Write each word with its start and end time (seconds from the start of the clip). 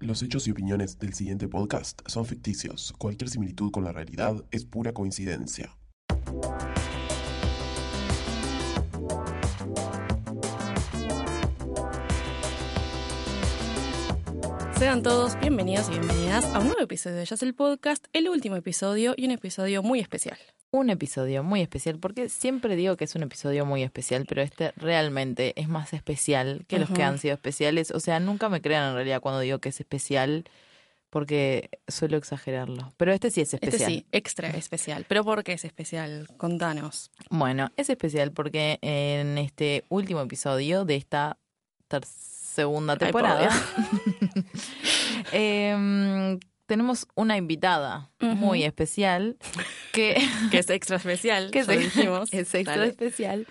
Los 0.00 0.22
hechos 0.22 0.48
y 0.48 0.50
opiniones 0.50 0.98
del 0.98 1.12
siguiente 1.12 1.46
podcast 1.46 2.00
son 2.06 2.24
ficticios. 2.24 2.94
Cualquier 2.96 3.28
similitud 3.28 3.70
con 3.70 3.84
la 3.84 3.92
realidad 3.92 4.42
es 4.50 4.64
pura 4.64 4.94
coincidencia. 4.94 5.76
Sean 14.78 15.02
todos 15.02 15.38
bienvenidos 15.38 15.88
y 15.88 15.98
bienvenidas 15.98 16.46
a 16.46 16.60
un 16.60 16.68
nuevo 16.68 16.80
episodio 16.80 17.16
de 17.16 17.26
Jazz 17.26 17.42
el 17.42 17.54
Podcast, 17.54 18.06
el 18.14 18.30
último 18.30 18.56
episodio 18.56 19.12
y 19.18 19.26
un 19.26 19.32
episodio 19.32 19.82
muy 19.82 20.00
especial. 20.00 20.38
Un 20.72 20.88
episodio 20.88 21.42
muy 21.42 21.62
especial, 21.62 21.98
porque 21.98 22.28
siempre 22.28 22.76
digo 22.76 22.96
que 22.96 23.04
es 23.04 23.14
un 23.16 23.24
episodio 23.24 23.66
muy 23.66 23.82
especial, 23.82 24.24
pero 24.28 24.40
este 24.40 24.72
realmente 24.76 25.52
es 25.60 25.68
más 25.68 25.92
especial 25.92 26.64
que 26.68 26.78
los 26.78 26.88
que 26.90 27.02
han 27.02 27.18
sido 27.18 27.34
especiales. 27.34 27.90
O 27.90 27.98
sea, 27.98 28.20
nunca 28.20 28.48
me 28.48 28.60
crean 28.60 28.90
en 28.90 28.94
realidad 28.94 29.20
cuando 29.20 29.40
digo 29.40 29.58
que 29.58 29.70
es 29.70 29.80
especial, 29.80 30.44
porque 31.10 31.70
suelo 31.88 32.16
exagerarlo. 32.16 32.92
Pero 32.96 33.12
este 33.12 33.32
sí 33.32 33.40
es 33.40 33.54
Este 33.54 33.66
especial. 33.66 33.90
sí, 33.90 34.06
extra 34.12 34.48
especial. 34.50 35.04
¿Pero 35.08 35.24
por 35.24 35.42
qué 35.42 35.54
es 35.54 35.64
especial? 35.64 36.28
Contanos. 36.36 37.10
Bueno, 37.30 37.72
es 37.76 37.90
especial 37.90 38.30
porque 38.30 38.78
en 38.80 39.38
este 39.38 39.82
último 39.88 40.20
episodio 40.20 40.84
de 40.84 40.94
esta 40.94 41.36
segunda 42.54 42.92
Ay, 42.92 42.98
temporada 43.00 43.50
em, 45.32 46.38
tenemos 46.70 47.08
una 47.16 47.36
invitada 47.36 48.10
muy 48.20 48.62
especial 48.62 49.36
que 49.92 50.16
Que 50.52 50.58
es 50.60 50.70
extra 50.70 50.98
especial, 50.98 51.50
que 51.52 51.64
lo 51.64 51.72
dijimos. 51.72 52.28
es 52.32 52.54
extra 52.54 52.76
Dale. 52.76 52.90
especial. 52.90 53.44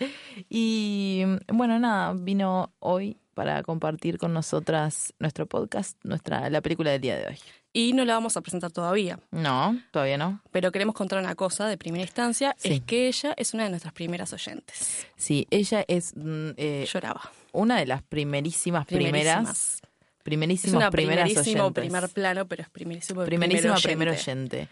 Y 0.50 1.24
bueno, 1.52 1.78
nada, 1.80 2.14
vino 2.16 2.72
hoy 2.80 3.18
para 3.34 3.62
compartir 3.64 4.18
con 4.18 4.34
nosotras 4.34 5.14
nuestro 5.20 5.48
podcast, 5.48 5.98
nuestra 6.04 6.50
la 6.50 6.62
película 6.62 6.92
del 6.92 7.02
día 7.02 7.18
de 7.18 7.28
hoy. 7.28 7.38
Y 7.74 7.92
no 7.94 8.04
la 8.06 8.14
vamos 8.14 8.38
a 8.38 8.42
presentar 8.42 8.72
todavía, 8.72 9.20
No, 9.32 9.78
todavía 9.92 10.18
no. 10.18 10.42
pero 10.52 10.72
queremos 10.72 10.96
contar 10.96 11.20
una 11.20 11.36
cosa 11.36 11.68
de 11.68 11.78
primera 11.78 12.04
instancia, 12.04 12.56
Sí. 12.58 12.74
es 12.74 12.82
que 12.82 13.08
ella 13.08 13.34
es 13.38 13.54
una 13.54 13.66
de 13.66 13.70
nuestras 13.70 13.94
primeras 13.94 14.32
oyentes. 14.34 15.06
Sí, 15.18 15.46
ella 15.52 15.84
es 15.88 16.14
mm, 16.16 16.50
eh, 16.58 16.88
Lloraba. 16.92 17.32
una 17.52 17.78
de 17.78 17.86
las 17.86 18.02
primerísimas 18.02 18.86
primeras, 18.88 19.82
Primerísimas. 20.30 20.74
Es 20.74 20.78
una 20.78 20.92
primeras 20.92 21.26
primerísimo 21.26 21.64
oyentes. 21.66 21.84
primer 21.84 22.10
plano, 22.10 22.48
pero 22.48 22.62
es 22.64 22.70
primerísimo 22.70 23.26
primerísima 23.26 23.76
primer 23.76 23.82
primer 23.98 24.10
oyente. 24.10 24.58
oyente. 24.58 24.70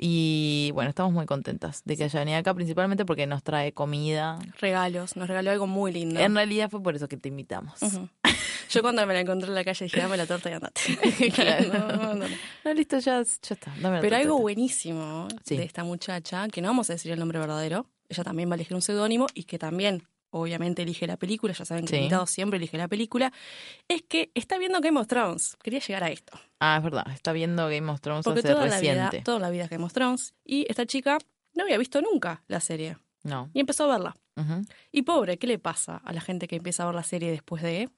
Y 0.00 0.70
bueno, 0.74 0.90
estamos 0.90 1.12
muy 1.12 1.26
contentas 1.26 1.82
de 1.84 1.96
que 1.96 2.04
haya 2.04 2.20
venido 2.20 2.38
acá, 2.38 2.54
principalmente 2.54 3.04
porque 3.04 3.26
nos 3.26 3.42
trae 3.42 3.72
comida. 3.72 4.38
Regalos, 4.60 5.16
nos 5.16 5.26
regaló 5.26 5.50
algo 5.50 5.66
muy 5.66 5.90
lindo. 5.92 6.20
En 6.20 6.36
realidad 6.36 6.70
fue 6.70 6.80
por 6.80 6.94
eso 6.94 7.08
que 7.08 7.16
te 7.16 7.28
invitamos. 7.28 7.80
Yo 8.70 8.82
cuando 8.82 9.04
me 9.06 9.14
la 9.14 9.20
encontré 9.20 9.48
en 9.48 9.54
la 9.54 9.64
calle 9.64 9.86
dije, 9.86 9.98
dame 10.00 10.16
la 10.16 10.26
torta 10.26 10.50
y 10.50 10.52
andate. 10.52 10.80
Claro. 11.34 11.68
No, 11.72 11.96
no, 11.96 12.14
no. 12.14 12.26
No, 12.64 12.74
listo, 12.74 12.98
ya, 13.00 13.22
ya 13.22 13.54
está. 13.54 13.72
dame 13.80 13.96
la 13.96 14.00
Pero 14.00 14.14
algo 14.16 14.28
torta. 14.34 14.42
buenísimo 14.42 15.26
Sí. 15.44 15.56
de 15.56 15.64
esta 15.64 15.82
muchacha, 15.82 16.46
que 16.48 16.60
no 16.62 16.68
vamos 16.68 16.90
a 16.90 16.92
decir 16.92 17.10
el 17.10 17.18
nombre 17.18 17.40
verdadero, 17.40 17.86
ella 18.08 18.22
también 18.22 18.48
va 18.48 18.52
a 18.52 18.56
elegir 18.56 18.76
un 18.76 18.82
seudónimo 18.82 19.26
y 19.34 19.44
que 19.44 19.58
también 19.58 20.04
obviamente 20.30 20.82
elige 20.82 21.06
la 21.06 21.16
película, 21.16 21.52
ya 21.52 21.64
saben 21.64 21.84
que 21.84 21.90
Sí. 21.90 21.96
el 21.96 22.02
invitado 22.02 22.26
siempre 22.26 22.56
elige 22.58 22.76
la 22.78 22.88
película, 22.88 23.32
es 23.88 24.02
que 24.02 24.30
está 24.34 24.58
viendo 24.58 24.80
Game 24.80 24.98
of 25.00 25.06
Thrones. 25.06 25.56
Quería 25.62 25.80
llegar 25.80 26.04
a 26.04 26.10
esto. 26.10 26.38
Ah, 26.60 26.76
es 26.78 26.82
verdad, 26.84 27.06
está 27.14 27.32
viendo 27.32 27.68
Game 27.68 27.90
of 27.90 28.00
Thrones 28.00 28.24
Porque 28.24 28.40
hace 28.40 28.48
toda 28.52 28.66
la, 28.66 28.80
vida, 28.80 29.04
reciente. 29.06 29.24
toda 29.24 29.38
la 29.38 29.50
vida 29.50 29.64
es 29.64 29.70
Game 29.70 29.84
of 29.84 29.92
Thrones. 29.92 30.34
Y 30.44 30.66
esta 30.68 30.86
chica 30.86 31.18
no 31.54 31.64
había 31.64 31.78
visto 31.78 32.00
nunca 32.02 32.42
la 32.48 32.60
serie. 32.60 32.96
No. 33.24 33.50
Y 33.54 33.60
empezó 33.60 33.84
a 33.84 33.88
verla. 33.98 34.16
Y 34.92 35.02
pobre, 35.02 35.36
¿qué 35.38 35.48
le 35.48 35.58
pasa 35.58 35.96
a 36.04 36.12
la 36.12 36.20
gente 36.20 36.46
que 36.46 36.54
empieza 36.56 36.84
a 36.84 36.86
ver 36.86 36.94
la 36.94 37.02
serie 37.02 37.30
después 37.32 37.60
de 37.60 37.88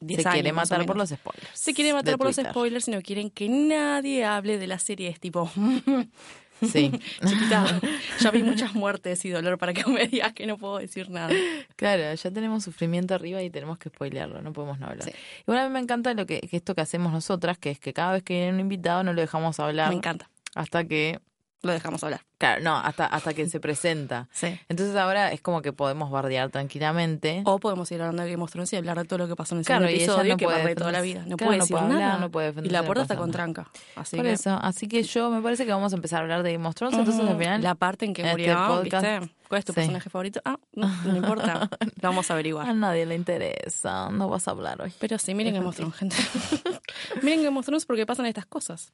10 0.00 0.22
Se 0.22 0.28
años? 0.28 0.34
quiere 0.34 0.52
matar 0.52 0.84
por 0.86 0.96
los 0.96 1.10
spoilers. 1.10 1.48
Se 1.54 1.72
quiere 1.72 1.92
matar 1.92 2.18
por 2.18 2.26
los 2.26 2.34
spoilers 2.36 2.88
y 2.88 2.90
no 2.90 3.00
quieren 3.00 3.30
que 3.30 3.48
nadie 3.48 4.24
hable 4.24 4.58
de 4.58 4.66
la 4.66 4.80
serie. 4.80 5.08
Es 5.08 5.20
tipo, 5.20 5.48
Sí, 6.62 6.90
chiquita, 7.26 7.80
ya 8.20 8.30
vi 8.30 8.42
muchas 8.42 8.74
muertes 8.74 9.24
y 9.24 9.30
dolor 9.30 9.58
para 9.58 9.72
que 9.72 9.84
me 9.86 10.06
digas 10.06 10.32
que 10.32 10.46
no 10.46 10.56
puedo 10.56 10.78
decir 10.78 11.10
nada. 11.10 11.30
claro, 11.76 12.14
ya 12.14 12.30
tenemos 12.30 12.64
sufrimiento 12.64 13.14
arriba 13.14 13.42
y 13.42 13.50
tenemos 13.50 13.78
que 13.78 13.88
spoilearlo, 13.88 14.40
no 14.42 14.52
podemos 14.52 14.78
no 14.78 14.86
hablar. 14.86 15.04
Sí. 15.04 15.10
Y 15.10 15.44
bueno, 15.46 15.62
a 15.62 15.66
mí 15.68 15.72
me 15.72 15.80
encanta 15.80 16.14
lo 16.14 16.26
que, 16.26 16.40
que 16.40 16.56
esto 16.56 16.74
que 16.74 16.80
hacemos 16.80 17.12
nosotras, 17.12 17.58
que 17.58 17.70
es 17.70 17.78
que 17.78 17.92
cada 17.92 18.12
vez 18.12 18.22
que 18.22 18.34
viene 18.34 18.52
un 18.52 18.60
invitado 18.60 19.02
no 19.02 19.12
lo 19.12 19.20
dejamos 19.20 19.58
hablar 19.60 19.90
Me 19.90 19.96
encanta. 19.96 20.30
hasta 20.54 20.84
que, 20.84 21.20
Lo 21.64 21.72
dejamos 21.72 22.04
hablar. 22.04 22.20
claro, 22.38 22.62
no, 22.62 22.76
hasta, 22.76 23.06
hasta 23.06 23.32
que 23.34 23.48
se 23.48 23.58
presenta. 23.58 24.28
Sí. 24.32 24.58
Entonces 24.68 24.94
ahora 24.96 25.32
es 25.32 25.40
como 25.40 25.62
que 25.62 25.72
podemos 25.72 26.10
bardear 26.10 26.50
tranquilamente. 26.50 27.42
O 27.46 27.58
podemos 27.58 27.90
ir 27.90 28.00
hablando 28.02 28.22
de 28.22 28.30
Game 28.30 28.42
of 28.44 28.50
Thrones 28.52 28.72
y 28.72 28.76
hablar 28.76 28.98
de 28.98 29.04
todo 29.04 29.18
lo 29.18 29.28
que 29.28 29.34
pasó 29.36 29.54
en 29.54 29.60
el 29.60 29.64
Claro, 29.64 29.80
segundo 29.86 29.92
y 29.92 29.94
ella 30.02 30.04
episodio 30.12 30.32
no 30.34 30.36
que 30.66 30.74
toda 30.74 30.92
la 30.92 31.00
vida. 31.00 31.24
No 31.26 31.36
Claro, 31.36 31.46
puede 31.48 31.58
no 31.58 31.64
decir 31.64 31.74
puede 31.76 31.84
hablar, 31.86 32.00
nada. 32.00 32.18
no 32.20 32.30
puede 32.30 32.54
y 32.66 32.68
la 32.70 32.82
puerta 32.82 33.02
está 33.02 33.16
con 33.16 33.30
tranca. 33.30 33.68
Así 33.96 34.16
Por 34.16 34.26
que 34.26 34.32
eso, 34.32 34.50
así 34.62 34.86
que 34.88 35.02
yo 35.02 35.30
me 35.30 35.40
parece 35.40 35.64
que 35.64 35.72
vamos 35.72 35.92
a 35.92 35.96
empezar 35.96 36.18
a 36.18 36.22
hablar 36.22 36.42
de 36.42 36.52
Game 36.52 36.68
of 36.68 36.74
Thrones, 36.74 36.98
entonces 36.98 37.26
al 37.26 37.38
final 37.38 37.62
la 37.62 37.74
parte 37.74 38.04
en 38.04 38.12
que 38.14 38.22
este 38.22 38.32
murió, 38.32 38.54
podcast- 38.56 39.20
¿viste? 39.20 39.34
¿Cuál 39.48 39.58
es 39.58 39.64
tu 39.64 39.72
Sí. 39.72 39.76
personaje 39.76 40.10
favorito? 40.10 40.40
Ah, 40.44 40.58
no, 40.74 40.88
no 41.04 41.16
importa. 41.16 41.68
Lo 42.02 42.08
vamos 42.08 42.30
a 42.30 42.34
averiguar. 42.34 42.68
a 42.68 42.74
nadie 42.74 43.06
le 43.06 43.14
interesa, 43.14 44.10
no 44.10 44.28
vas 44.28 44.48
a 44.48 44.50
hablar 44.50 44.82
hoy. 44.82 44.92
Pero 44.98 45.16
sí, 45.18 45.34
miren 45.34 45.54
Game 45.54 45.66
of 45.66 45.76
Thrones, 45.76 45.94
gente. 45.94 46.16
miren 47.22 47.42
Game 47.44 47.58
of 47.58 47.64
Thrones 47.64 47.86
porque 47.86 48.04
pasan 48.06 48.26
estas 48.26 48.46
cosas. 48.46 48.92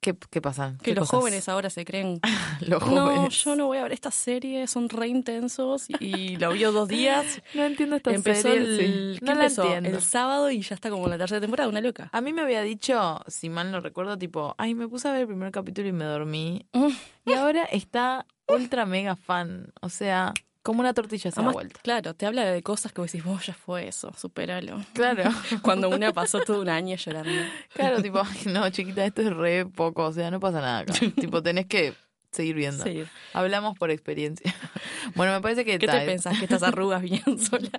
¿Qué, 0.00 0.16
qué 0.30 0.40
pasa? 0.40 0.76
Que 0.78 0.86
¿Qué 0.86 0.94
los 0.94 1.08
cosas? 1.08 1.20
jóvenes 1.20 1.48
ahora 1.50 1.68
se 1.68 1.84
creen 1.84 2.20
Los 2.66 2.80
No, 2.90 3.06
jóvenes. 3.06 3.44
yo 3.44 3.54
no 3.54 3.66
voy 3.66 3.78
a 3.78 3.82
ver 3.82 3.92
esta 3.92 4.10
serie, 4.10 4.66
son 4.66 4.88
re 4.88 5.08
intensos 5.08 5.88
y 6.00 6.36
lo 6.36 6.52
vio 6.52 6.72
dos 6.72 6.88
días. 6.88 7.42
No 7.54 7.64
entiendo 7.64 7.96
esta 7.96 8.12
empezó 8.12 8.42
serie, 8.48 8.58
el, 8.58 9.14
sí. 9.14 9.18
¿qué 9.20 9.26
No 9.26 9.34
la 9.34 9.44
empezó? 9.44 9.62
entiendo. 9.64 9.98
el 9.98 10.02
sábado 10.02 10.50
y 10.50 10.62
ya 10.62 10.74
está 10.74 10.88
como 10.88 11.04
en 11.04 11.10
la 11.10 11.18
tercera 11.18 11.40
temporada, 11.40 11.68
una 11.68 11.80
loca. 11.82 12.08
A 12.12 12.20
mí 12.22 12.32
me 12.32 12.40
había 12.42 12.62
dicho, 12.62 13.20
si 13.26 13.50
mal 13.50 13.70
no 13.70 13.80
recuerdo, 13.80 14.16
tipo, 14.16 14.54
ay, 14.56 14.74
me 14.74 14.88
puse 14.88 15.08
a 15.08 15.12
ver 15.12 15.22
el 15.22 15.26
primer 15.26 15.52
capítulo 15.52 15.86
y 15.88 15.92
me 15.92 16.04
dormí. 16.06 16.66
Mm. 16.72 16.88
Y 17.26 17.32
ahora 17.34 17.64
está 17.64 18.26
ultra 18.48 18.86
mega 18.86 19.16
fan. 19.16 19.72
O 19.82 19.88
sea, 19.90 20.32
como 20.62 20.80
una 20.80 20.92
tortilla 20.92 21.30
se 21.30 21.40
Además, 21.40 21.54
vuelta. 21.54 21.80
claro, 21.82 22.14
te 22.14 22.26
habla 22.26 22.44
de 22.44 22.62
cosas 22.62 22.92
que 22.92 23.00
vos 23.00 23.10
decís, 23.10 23.24
vos 23.24 23.46
ya 23.46 23.54
fue 23.54 23.88
eso, 23.88 24.12
superalo. 24.16 24.84
Claro. 24.92 25.24
Cuando 25.62 25.88
una 25.88 26.12
pasó 26.12 26.40
todo 26.40 26.60
un 26.60 26.68
año 26.68 26.96
llorando. 26.96 27.30
Claro, 27.72 28.02
tipo, 28.02 28.20
ay, 28.20 28.52
no, 28.52 28.68
chiquita, 28.70 29.04
esto 29.04 29.22
es 29.22 29.34
re 29.34 29.66
poco. 29.66 30.04
O 30.04 30.12
sea, 30.12 30.30
no 30.30 30.38
pasa 30.40 30.60
nada 30.60 30.80
acá. 30.80 30.92
tipo, 31.16 31.42
tenés 31.42 31.66
que 31.66 31.94
seguir 32.30 32.56
viendo. 32.56 32.84
Sí. 32.84 33.04
Hablamos 33.32 33.78
por 33.78 33.90
experiencia. 33.90 34.54
bueno, 35.14 35.32
me 35.32 35.40
parece 35.40 35.64
que 35.64 35.78
¿Qué 35.78 35.86
te 35.86 36.00
pensás? 36.04 36.38
Que 36.38 36.44
estas 36.44 36.62
arrugas 36.62 37.00
vinieron 37.02 37.38
solas. 37.38 37.70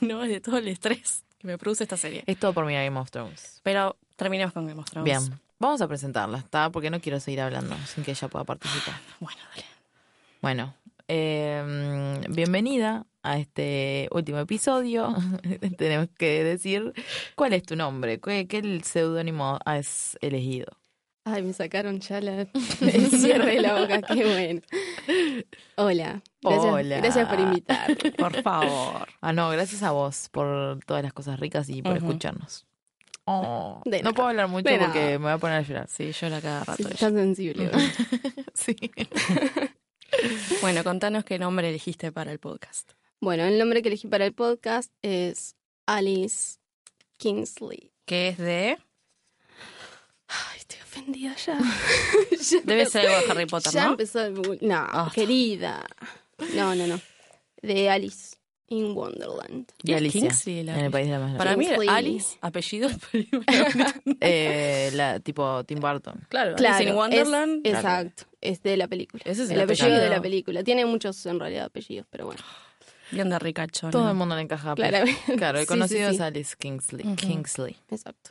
No, 0.00 0.22
es 0.22 0.30
de 0.30 0.40
todo 0.40 0.58
el 0.58 0.68
estrés 0.68 1.24
que 1.38 1.46
me 1.46 1.58
produce 1.58 1.82
esta 1.82 1.96
serie. 1.96 2.24
es 2.26 2.38
todo 2.38 2.54
por 2.54 2.64
mirar 2.64 2.84
Game 2.84 2.98
of 2.98 3.10
Thrones. 3.10 3.60
Pero 3.62 3.96
terminemos 4.16 4.54
con 4.54 4.66
Game 4.66 4.80
of 4.80 4.88
Thrones. 4.90 5.04
Bien. 5.04 5.40
Vamos 5.58 5.80
a 5.80 5.88
presentarla, 5.88 6.38
¿está? 6.38 6.70
Porque 6.70 6.90
no 6.90 7.00
quiero 7.00 7.18
seguir 7.18 7.40
hablando 7.40 7.76
sin 7.86 8.04
que 8.04 8.10
ella 8.10 8.28
pueda 8.28 8.44
participar. 8.44 8.94
Bueno, 9.20 9.40
dale. 9.50 9.64
Bueno, 10.42 10.74
eh, 11.08 12.20
bienvenida 12.28 13.06
a 13.22 13.38
este 13.38 14.08
último 14.12 14.38
episodio. 14.38 15.14
Tenemos 15.78 16.08
que 16.18 16.44
decir 16.44 16.92
cuál 17.34 17.52
es 17.52 17.62
tu 17.62 17.76
nombre, 17.76 18.20
qué, 18.20 18.46
qué 18.46 18.58
el 18.58 18.82
seudónimo 18.84 19.58
has 19.64 20.16
elegido. 20.20 20.66
Ay, 21.24 21.42
me 21.42 21.52
sacaron 21.52 21.98
ya 21.98 22.20
la, 22.20 22.42
el 22.80 23.10
cierre 23.10 23.54
de 23.54 23.60
la 23.60 23.80
boca, 23.80 24.00
qué 24.02 24.24
bueno. 24.24 24.60
Hola, 25.74 26.22
gracias, 26.40 26.64
Hola. 26.64 26.96
gracias 26.98 27.28
por 27.28 27.40
invitarme. 27.40 28.12
Por 28.12 28.42
favor. 28.42 29.08
Ah, 29.20 29.32
no, 29.32 29.50
gracias 29.50 29.82
a 29.82 29.90
vos 29.90 30.28
por 30.30 30.78
todas 30.86 31.02
las 31.02 31.12
cosas 31.12 31.40
ricas 31.40 31.68
y 31.68 31.82
por 31.82 31.96
escucharnos. 31.96 32.64
Oh, 33.24 33.82
no 34.04 34.14
puedo 34.14 34.28
hablar 34.28 34.46
mucho 34.46 34.70
porque 34.78 35.18
me 35.18 35.24
voy 35.24 35.32
a 35.32 35.38
poner 35.38 35.56
a 35.56 35.62
llorar. 35.62 35.88
Sí, 35.88 36.12
llora 36.12 36.40
cada 36.40 36.62
rato. 36.62 36.84
Sí. 36.84 36.88
Estás 36.92 37.12
sensible. 37.12 37.70
Sí. 38.54 38.76
Bueno, 40.60 40.82
contanos 40.84 41.24
qué 41.24 41.38
nombre 41.38 41.68
elegiste 41.68 42.12
para 42.12 42.32
el 42.32 42.38
podcast. 42.38 42.90
Bueno, 43.20 43.44
el 43.44 43.58
nombre 43.58 43.82
que 43.82 43.88
elegí 43.88 44.06
para 44.08 44.26
el 44.26 44.32
podcast 44.34 44.92
es 45.02 45.54
Alice 45.86 46.58
Kingsley. 47.16 47.92
Que 48.04 48.28
es 48.28 48.38
de. 48.38 48.78
Ay, 50.28 50.58
estoy 50.58 50.80
ofendida 50.82 51.34
ya. 51.36 51.58
Ya 52.50 52.60
Debe 52.64 52.86
ser 52.86 53.06
algo 53.06 53.26
de 53.26 53.30
Harry 53.32 53.46
Potter, 53.46 53.72
Ya 53.72 53.84
¿no? 53.86 53.90
empezó 53.92 54.24
el 54.24 54.34
No, 54.60 54.76
Ah. 54.88 55.10
querida. 55.14 55.86
No, 56.54 56.74
no, 56.74 56.86
no. 56.86 57.00
De 57.62 57.88
Alice 57.90 58.35
in 58.68 58.96
Wonderland. 58.96 59.70
Y 59.82 59.92
Es 59.92 59.98
Alicia, 59.98 60.20
Kingsley, 60.22 60.62
la 60.64 60.78
en 60.78 60.84
el 60.86 60.90
país 60.90 61.08
de. 61.08 61.18
Para 61.38 61.56
mí, 61.56 61.66
Kingsley. 61.66 61.88
Alice, 61.88 62.38
apellido. 62.40 62.88
Eh, 64.20 64.90
la, 64.94 65.20
tipo 65.20 65.64
Tim 65.64 65.80
Burton. 65.80 66.26
claro, 66.28 66.54
Claro, 66.56 66.74
Alice 66.76 66.90
in 66.90 66.96
Wonderland. 66.96 67.66
es- 67.66 67.74
exacto. 67.74 68.24
Es 68.40 68.62
de 68.62 68.76
la 68.76 68.86
película. 68.88 69.22
Ese 69.26 69.42
es 69.44 69.50
el 69.50 69.56
el 69.56 69.62
apellido 69.62 69.96
de 69.96 70.08
la 70.10 70.20
película. 70.22 70.62
Tiene 70.62 70.86
muchos 70.86 71.24
en 71.26 71.40
realidad 71.40 71.64
apellidos, 71.66 72.06
pero 72.10 72.26
bueno. 72.26 72.40
Bien 73.10 73.28
de 73.30 73.38
ricachón. 73.38 73.90
Todo 73.90 74.08
el 74.08 74.16
mundo 74.16 74.34
le 74.36 74.42
encaja. 74.42 74.74
pero- 74.74 74.88
Claramente. 74.88 75.36
Claro, 75.36 75.58
el 75.58 75.64
Sí, 75.64 75.68
conocido 75.68 76.08
sí, 76.10 76.14
es. 76.16 76.20
Alice 76.20 76.54
Kingsley. 76.58 77.14
Kingsley. 77.16 77.76
Exacto. 77.90 78.30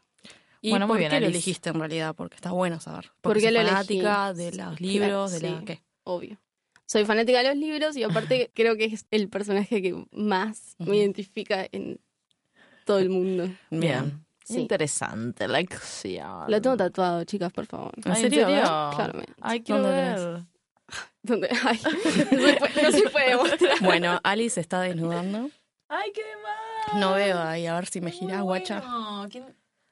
¿Y 0.62 0.72
Bueno, 0.72 0.88
muy 0.88 0.94
por 0.96 1.00
bien, 1.00 1.12
qué 1.12 1.20
lo 1.22 1.28
elegiste 1.28 1.70
en 1.70 1.80
realidad? 1.80 2.16
Porque 2.16 2.36
está 2.36 2.52
bueno 2.52 2.80
saber. 2.80 3.06
¿Por 3.22 3.34
Porque 3.34 3.42
qué 3.42 3.48
elegí? 3.50 3.68
fanática 3.68 4.34
de 4.34 4.52
los 4.54 4.82
libros, 4.82 5.32
de 5.34 5.40
la... 5.42 5.60
sí. 5.60 5.66
¿Qué? 5.66 5.82
Obvio. 6.04 6.38
Soy 6.88 7.06
fanática 7.06 7.42
de 7.42 7.50
los 7.50 7.58
libros 7.58 7.98
y 7.98 8.04
aparte 8.04 8.52
creo 8.56 8.76
que 8.78 8.86
es 8.86 9.06
el 9.12 9.30
personaje 9.30 9.82
que 9.82 10.06
más 10.12 10.76
me 10.80 10.98
identifica 10.98 11.68
en 11.72 12.00
todo 12.86 13.00
el 13.00 13.10
mundo. 13.10 13.50
Bien. 13.72 14.26
Sí. 14.44 14.60
Interesante 14.60 15.48
la 15.48 15.58
acción. 15.58 16.52
Lo 16.52 16.62
tengo 16.62 16.78
tatuado, 16.78 17.24
chicas, 17.24 17.52
por 17.52 17.66
favor. 17.66 17.92
¿En 18.06 18.12
Ay, 18.12 18.22
serio? 18.22 18.46
Claramente. 18.46 19.34
Ay, 19.42 19.62
quiero 19.62 19.82
¿Dónde 19.82 19.98
ver. 20.02 20.44
¿Dónde? 21.24 21.50
Ay, 21.66 21.80
no, 21.84 22.12
se 22.12 22.26
puede, 22.60 22.84
no 22.84 22.92
se 22.92 23.10
puede 23.10 23.36
mostrar. 23.36 23.80
Bueno, 23.82 24.20
Alice 24.24 24.54
se 24.56 24.62
está 24.62 24.82
desnudando. 24.82 25.50
Ay, 25.90 26.12
qué 26.14 26.22
demás. 26.24 27.00
No 27.02 27.14
veo 27.16 27.40
ahí, 27.40 27.66
a 27.66 27.74
ver 27.74 27.88
si 27.88 28.02
me 28.02 28.12
gira, 28.12 28.42
guacha. 28.42 28.82
bueno. 28.82 29.28
¿Quién, 29.32 29.46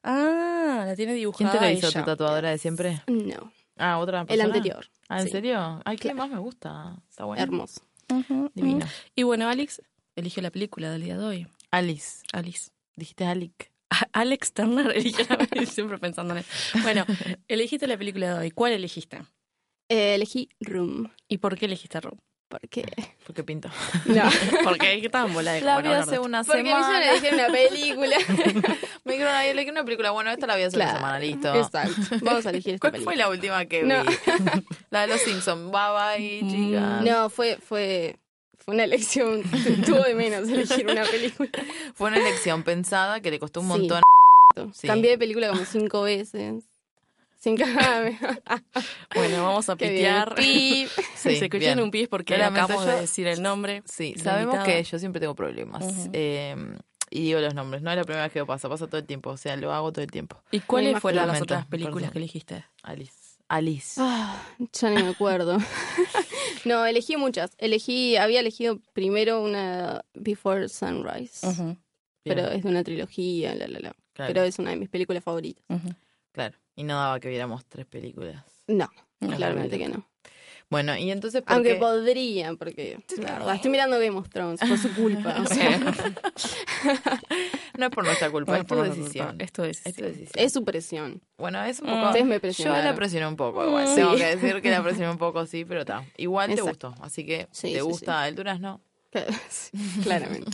Ah, 0.03 0.83
la 0.85 0.95
tiene 0.95 1.13
quién 1.13 1.19
dibujada 1.21 1.51
te 1.53 1.59
lo 1.65 1.71
hizo 1.71 1.87
ella. 1.87 2.01
tu 2.01 2.05
tatuadora 2.05 2.49
de 2.51 2.57
siempre? 2.59 3.01
No, 3.07 3.51
Ah, 3.83 3.97
otra 3.99 4.21
el 4.21 4.27
persona. 4.27 4.45
anterior. 4.53 4.85
Ah, 5.09 5.19
¿en 5.19 5.25
Sí. 5.25 5.31
serio? 5.31 5.81
Ay, 5.85 5.97
qué 5.97 6.03
Claro. 6.09 6.17
más 6.17 6.29
me 6.29 6.39
gusta. 6.39 6.95
Está 7.09 7.25
bueno. 7.25 7.41
Hermoso. 7.43 7.81
Ujú, 8.11 8.49
Divino. 8.53 8.85
Y 9.15 9.23
bueno, 9.23 9.47
Alex 9.49 9.81
eligió 10.15 10.41
la 10.41 10.51
película 10.51 10.89
del 10.91 11.03
día 11.03 11.17
de 11.17 11.23
hoy. 11.25 11.47
Alice. 11.71 12.23
Alice. 12.31 12.71
Dijiste 12.95 13.25
Alic. 13.25 13.71
A- 13.89 14.07
Alex 14.13 14.53
Turner 14.53 14.91
eligió 14.95 15.25
la 15.29 15.37
película, 15.37 15.65
siempre 15.65 15.97
pensando 15.97 16.33
en 16.33 16.39
él. 16.39 16.45
Bueno, 16.81 17.05
elegiste 17.47 17.87
la 17.87 17.97
película 17.97 18.33
de 18.33 18.39
hoy. 18.39 18.51
¿Cuál 18.51 18.73
elegiste? 18.73 19.17
Eh, 19.89 20.15
elegí 20.15 20.49
Room. 20.59 21.11
¿Y 21.27 21.39
por 21.39 21.57
qué 21.57 21.65
elegiste 21.65 21.99
Room? 21.99 22.19
Porque. 22.59 22.85
Porque 23.25 23.43
pinto. 23.43 23.69
No. 24.05 24.21
Porque 24.63 24.93
estaba 25.05 25.27
en 25.27 25.33
bola 25.33 25.53
de 25.53 25.61
La 25.61 25.81
vi 25.81 25.87
hace 25.89 26.19
una 26.19 26.43
Porque 26.43 26.61
me 26.63 26.69
semana. 26.69 27.15
hicieron 27.15 27.17
elegir 27.17 27.33
una 27.33 27.47
película. 27.53 28.17
Me 29.05 29.13
dijeron, 29.13 29.33
ay, 29.35 29.49
elegí 29.49 29.69
una 29.69 29.83
película. 29.85 30.11
Bueno, 30.11 30.29
esta 30.31 30.45
la 30.45 30.55
vi 30.55 30.63
hace 30.63 30.75
una 30.75 30.85
Claro. 30.85 30.99
semana, 30.99 31.19
listo. 31.19 31.55
Exacto. 31.55 31.95
Vamos 32.21 32.45
a 32.45 32.49
elegir 32.49 32.75
esta 32.75 32.89
¿Cuál 32.91 33.01
fue 33.01 33.15
la 33.15 33.29
última 33.29 33.65
que 33.65 33.83
vi? 33.83 33.89
No. 33.89 34.03
la 34.91 35.01
de 35.01 35.07
los 35.07 35.21
Simpsons. 35.21 35.71
Bye 35.71 36.17
bye, 36.19 36.51
chicas. 36.51 37.01
No, 37.01 37.29
fue, 37.29 37.57
fue, 37.57 38.17
fue 38.59 38.73
una 38.75 38.83
elección. 38.83 39.41
Tuvo 39.85 40.01
de 40.03 40.15
menos 40.15 40.47
elegir 40.49 40.85
una 40.85 41.03
película. 41.05 41.49
Fue 41.95 42.09
una 42.09 42.17
elección 42.19 42.63
pensada 42.63 43.21
que 43.21 43.31
le 43.31 43.39
costó 43.39 43.61
un 43.61 43.67
Sí. 43.71 43.79
montón. 43.79 44.01
Sí. 44.73 44.87
Cambié 44.87 45.11
de 45.11 45.17
película 45.17 45.47
como 45.49 45.65
cinco 45.65 46.03
veces. 46.03 46.63
Cinco 47.43 47.63
Bueno, 49.15 49.43
vamos 49.43 49.67
a 49.67 49.75
pitear. 49.75 50.33
Pip. 50.35 50.87
Sí, 51.15 51.29
si 51.31 51.35
se 51.39 51.45
escuchan 51.45 51.75
bien. 51.75 51.79
un 51.81 51.91
pis 51.91 52.07
porque 52.07 52.35
acabamos 52.35 52.85
yo- 52.85 52.91
de 52.91 53.01
decir 53.01 53.27
el 53.27 53.41
nombre. 53.41 53.83
Sí, 53.85 54.15
sabemos 54.17 54.63
que 54.63 54.81
yo 54.83 54.97
siempre 54.97 55.19
tengo 55.19 55.35
problemas. 55.35 55.83
Eh, 56.13 56.55
y 57.09 57.21
digo 57.21 57.41
los 57.41 57.53
nombres. 57.53 57.81
No 57.83 57.91
es 57.91 57.97
la 57.97 58.03
primera 58.03 58.23
vez 58.23 58.31
que 58.31 58.39
me 58.39 58.45
pasa, 58.45 58.69
pasa 58.69 58.87
todo 58.87 58.97
el 58.99 59.05
tiempo. 59.05 59.29
O 59.31 59.37
sea, 59.37 59.57
lo 59.57 59.73
hago 59.73 59.91
todo 59.91 60.03
el 60.03 60.09
tiempo. 60.11 60.41
¿Y 60.51 60.61
cuáles 60.61 60.99
fueron 60.99 61.27
las 61.27 61.41
otras 61.41 61.65
películas 61.65 61.95
perdón. 61.95 62.11
que 62.13 62.17
elegiste? 62.19 62.65
Alice. 62.81 63.13
Alice. 63.49 63.99
Ah, 64.01 64.41
ya 64.71 64.89
ni 64.89 65.03
me 65.03 65.09
acuerdo. 65.09 65.57
no, 66.65 66.85
elegí 66.85 67.17
muchas. 67.17 67.51
Elegí, 67.57 68.15
había 68.15 68.39
elegido 68.39 68.79
primero 68.93 69.41
una 69.41 70.03
Before 70.13 70.69
Sunrise. 70.69 71.45
Pero 72.23 72.47
es 72.47 72.63
de 72.63 72.69
una 72.69 72.83
trilogía, 72.85 73.53
la, 73.53 73.67
la, 73.67 73.79
la. 73.79 73.95
claro, 74.13 74.33
Pero 74.33 74.43
es 74.43 74.57
una 74.59 74.69
de 74.71 74.77
mis 74.77 74.87
películas 74.89 75.23
favoritas. 75.23 75.63
claro. 76.31 76.57
Y 76.75 76.83
no 76.83 76.95
daba 76.95 77.19
que 77.19 77.29
viéramos 77.29 77.65
tres 77.65 77.85
películas. 77.85 78.43
No, 78.67 78.89
No, 79.19 79.35
claramente 79.35 79.77
que 79.77 79.89
no. 79.89 80.07
Bueno, 80.69 80.97
y 80.97 81.11
entonces, 81.11 81.43
¿por 81.43 81.53
Aunque 81.53 81.73
qué? 81.73 81.75
podría, 81.75 82.55
porque 82.55 82.97
la 83.17 83.33
verdad, 83.33 83.55
estoy 83.55 83.69
mirando 83.69 83.99
Game 83.99 84.17
of 84.17 84.27
Thrones 84.29 84.59
por 84.59 84.75
su 84.79 84.91
culpa. 84.95 85.35
o 85.43 85.45
sea, 85.45 85.79
No 87.77 87.85
es 87.85 87.91
por 87.91 88.05
nuestra 88.05 88.31
culpa, 88.31 88.55
es 88.57 88.61
tu 88.63 88.67
por 88.69 88.77
nuestra 88.79 88.95
decisión. 89.03 89.27
culpa, 89.27 89.43
Es 89.43 89.51
tu 89.51 89.63
Es 89.65 89.83
tu 89.83 90.03
decisión. 90.03 90.31
es 90.33 90.53
su 90.53 90.63
presión. 90.63 91.21
Bueno, 91.37 91.63
es 91.63 91.79
un 91.79 91.87
Mm. 91.87 91.93
poco... 91.93 92.07
Ustedes 92.07 92.25
me 92.25 92.35
Yo 92.35 92.41
presionaron. 92.41 92.85
la 92.85 92.95
presioné 92.95 93.27
un 93.27 93.35
poco, 93.35 93.67
igual. 93.67 93.87
Sí. 93.87 93.95
Tengo 93.95 94.15
que 94.15 94.35
decir 94.35 94.61
que 94.63 94.71
la 94.71 94.81
presioné 94.83 95.11
un 95.11 95.17
poco, 95.19 95.45
sí, 95.45 95.63
pero 95.65 95.81
está. 95.81 96.03
Igual 96.17 96.55
te 96.55 96.61
gustó, 96.61 96.95
así 97.01 97.23
que 97.25 97.47
Sí, 97.51 97.71
te 97.73 97.79
sí, 97.79 97.81
gusta 97.81 98.27
el 98.27 98.33
durazno. 98.35 98.81
Claramente. 100.03 100.49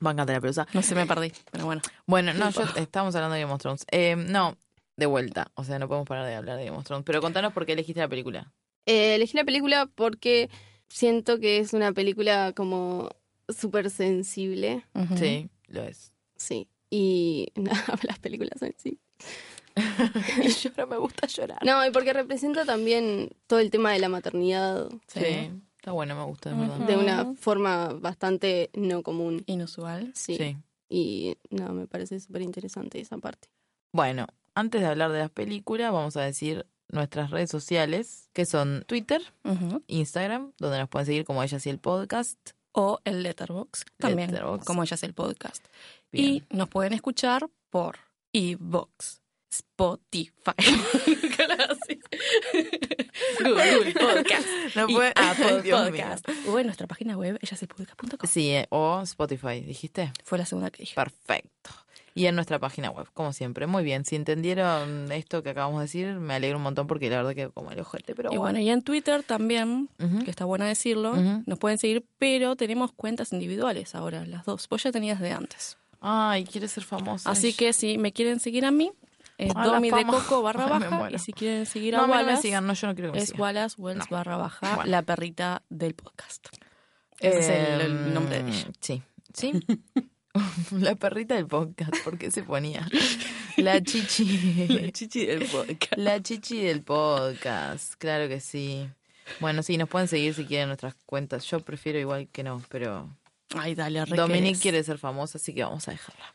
Bancate 0.00 0.32
la 0.32 0.40
pelusa. 0.40 0.66
No 0.72 0.82
se 0.82 0.94
me 0.94 1.06
perdí, 1.06 1.32
pero 1.50 1.66
bueno. 1.66 1.82
Bueno, 2.06 2.32
no, 2.34 2.50
yo 2.50 2.62
estamos 2.76 3.14
hablando 3.14 3.34
de 3.34 3.42
Game 3.42 3.52
of 3.52 3.60
Thrones. 3.60 3.84
Eh, 3.90 4.16
no, 4.16 4.56
de 4.96 5.06
vuelta. 5.06 5.50
O 5.54 5.64
sea, 5.64 5.78
no 5.78 5.88
podemos 5.88 6.08
parar 6.08 6.26
de 6.26 6.34
hablar 6.34 6.56
de 6.58 6.64
Game 6.64 6.76
of 6.76 6.84
Thrones. 6.84 7.04
Pero 7.04 7.20
contanos 7.20 7.52
por 7.52 7.66
qué 7.66 7.72
elegiste 7.72 8.00
la 8.00 8.08
película. 8.08 8.52
Eh, 8.86 9.14
elegí 9.14 9.36
la 9.36 9.44
película 9.44 9.86
porque 9.94 10.50
siento 10.88 11.38
que 11.38 11.58
es 11.58 11.72
una 11.74 11.92
película 11.92 12.52
como 12.54 13.10
súper 13.48 13.90
sensible. 13.90 14.84
Sí, 15.16 15.48
lo 15.68 15.82
es. 15.82 16.12
Sí. 16.36 16.68
Y 16.88 17.48
nada, 17.54 17.84
las 18.02 18.18
películas 18.18 18.60
en 18.62 18.74
sí. 18.78 18.98
y 20.42 20.48
llora, 20.62 20.86
me 20.86 20.96
gusta 20.96 21.26
llorar. 21.26 21.64
No, 21.64 21.86
y 21.86 21.90
porque 21.90 22.12
representa 22.12 22.64
también 22.64 23.30
todo 23.46 23.58
el 23.60 23.70
tema 23.70 23.92
de 23.92 23.98
la 24.00 24.08
maternidad 24.08 24.88
Sí. 25.06 25.50
Está 25.80 25.92
bueno, 25.92 26.14
me 26.14 26.24
gusta, 26.24 26.50
de 26.50 26.56
verdad. 26.56 26.76
De 26.86 26.96
una 26.98 27.34
forma 27.36 27.88
bastante 27.94 28.68
no 28.74 29.02
común. 29.02 29.44
Inusual. 29.46 30.12
Sí. 30.14 30.36
Sí. 30.36 30.58
Y 30.90 31.38
no, 31.48 31.72
me 31.72 31.86
parece 31.86 32.20
súper 32.20 32.42
interesante 32.42 33.00
esa 33.00 33.16
parte. 33.16 33.48
Bueno, 33.94 34.26
antes 34.54 34.82
de 34.82 34.88
hablar 34.88 35.10
de 35.10 35.20
las 35.20 35.30
películas, 35.30 35.90
vamos 35.90 36.18
a 36.18 36.20
decir 36.20 36.66
nuestras 36.90 37.30
redes 37.30 37.48
sociales, 37.48 38.28
que 38.34 38.44
son 38.44 38.84
Twitter. 38.86 39.22
Instagram, 39.86 40.52
donde 40.58 40.80
nos 40.80 40.90
pueden 40.90 41.06
seguir 41.06 41.24
como 41.24 41.42
ella 41.42 41.56
y 41.64 41.68
el 41.70 41.78
podcast. 41.78 42.38
O 42.72 43.00
el 43.04 43.22
Letterbox, 43.22 43.86
también, 43.96 44.32
Letterboxd. 44.32 44.66
como 44.66 44.82
ella 44.82 44.94
hace 44.94 45.06
el 45.06 45.14
podcast. 45.14 45.64
Bien. 46.12 46.44
Y 46.50 46.54
nos 46.54 46.68
pueden 46.68 46.92
escuchar 46.92 47.48
por 47.70 47.96
Evox, 48.34 49.22
Spotify. 49.50 50.52
Google 53.40 53.92
Podcast 53.94 54.46
No 54.76 54.88
y 54.88 54.94
puede- 54.94 55.12
Apple 55.16 55.62
Dios 55.62 55.90
mío. 55.90 56.04
Podcast. 56.04 56.28
O 56.48 56.58
en 56.58 56.66
nuestra 56.66 56.86
página 56.86 57.16
web, 57.16 57.38
ellaselpodcast.com. 57.42 58.28
Sí, 58.28 58.50
eh, 58.50 58.66
o 58.70 59.00
Spotify, 59.02 59.60
¿dijiste? 59.60 60.12
Fue 60.24 60.38
la 60.38 60.46
segunda 60.46 60.70
que 60.70 60.82
dije. 60.82 60.94
Perfecto. 60.94 61.70
Y 62.14 62.26
en 62.26 62.34
nuestra 62.34 62.58
página 62.58 62.90
web, 62.90 63.06
como 63.14 63.32
siempre. 63.32 63.66
Muy 63.68 63.84
bien, 63.84 64.04
si 64.04 64.16
entendieron 64.16 65.12
esto 65.12 65.42
que 65.44 65.50
acabamos 65.50 65.78
de 65.78 65.84
decir, 65.84 66.08
me 66.14 66.34
alegro 66.34 66.56
un 66.56 66.64
montón 66.64 66.88
porque 66.88 67.08
la 67.08 67.18
verdad 67.18 67.34
que 67.34 67.48
como 67.50 67.70
el 67.70 67.78
ojete, 67.78 68.16
pero 68.16 68.32
Y 68.32 68.36
bueno, 68.36 68.58
y 68.58 68.68
en 68.68 68.82
Twitter 68.82 69.22
también, 69.22 69.88
que 70.24 70.30
está 70.30 70.44
bueno 70.44 70.64
decirlo, 70.64 71.14
nos 71.46 71.58
pueden 71.58 71.78
seguir, 71.78 72.04
pero 72.18 72.56
tenemos 72.56 72.90
cuentas 72.92 73.32
individuales 73.32 73.94
ahora, 73.94 74.26
las 74.26 74.44
dos. 74.44 74.68
Vos 74.68 74.82
ya 74.82 74.90
tenías 74.90 75.20
de 75.20 75.30
antes. 75.30 75.76
Ay, 76.00 76.44
quiere 76.44 76.66
ser 76.66 76.82
famosa. 76.82 77.30
Así 77.30 77.52
que 77.52 77.72
si 77.72 77.96
me 77.96 78.12
quieren 78.12 78.40
seguir 78.40 78.64
a 78.64 78.72
mí, 78.72 78.90
es 79.46 79.52
Ah, 79.56 79.66
la 79.66 79.72
Domi 79.74 79.90
de. 79.90 80.04
Coco 80.06 80.42
barra 80.42 80.66
baja. 80.78 81.10
Y 81.10 81.18
si 81.18 81.32
quieren 81.32 81.66
seguir 81.66 81.94
no, 81.94 82.02
a 82.04 82.06
mí 82.06 82.12
no 82.14 82.24
me 82.24 82.36
sigan, 82.36 82.66
no, 82.66 82.74
yo 82.74 82.86
no 82.88 82.94
quiero 82.94 83.12
que 83.12 83.18
me 83.18 83.22
es 83.22 83.28
sigan. 83.30 83.40
Wallace 83.42 83.74
Wells 83.78 84.10
No. 84.10 84.16
barra 84.16 84.36
baja, 84.36 84.74
Bueno. 84.76 84.90
la 84.90 85.02
perrita 85.02 85.62
del 85.68 85.94
podcast. 85.94 86.46
Ese 87.18 87.38
es 87.38 87.48
el, 87.48 87.80
el 87.82 88.14
nombre 88.14 88.42
de 88.42 88.50
ella. 88.50 88.68
Sí, 88.80 89.02
sí. 89.34 89.52
la 90.70 90.94
perrita 90.94 91.34
del 91.34 91.46
podcast, 91.46 91.92
¿por 92.04 92.16
qué 92.18 92.30
se 92.30 92.42
ponía? 92.42 92.88
La 93.56 93.82
chichi. 93.82 94.90
chichi 94.92 95.26
del 95.26 95.44
podcast. 95.44 95.96
La 95.98 96.22
chichi 96.22 96.62
del 96.62 96.82
podcast, 96.82 97.94
claro 97.98 98.26
que 98.28 98.40
sí. 98.40 98.88
Bueno, 99.40 99.62
sí, 99.62 99.76
nos 99.76 99.88
pueden 99.88 100.08
seguir 100.08 100.32
si 100.34 100.46
quieren 100.46 100.68
nuestras 100.68 100.94
cuentas. 101.04 101.44
Yo 101.44 101.60
prefiero 101.60 101.98
igual 101.98 102.28
que 102.32 102.42
no, 102.42 102.62
pero 102.70 103.14
Ay, 103.54 103.74
dale, 103.74 104.02
Dominique 104.06 104.58
quiere 104.60 104.82
ser 104.82 104.96
famosa, 104.98 105.36
así 105.36 105.52
que 105.52 105.62
vamos 105.62 105.86
a 105.88 105.90
dejarla. 105.90 106.34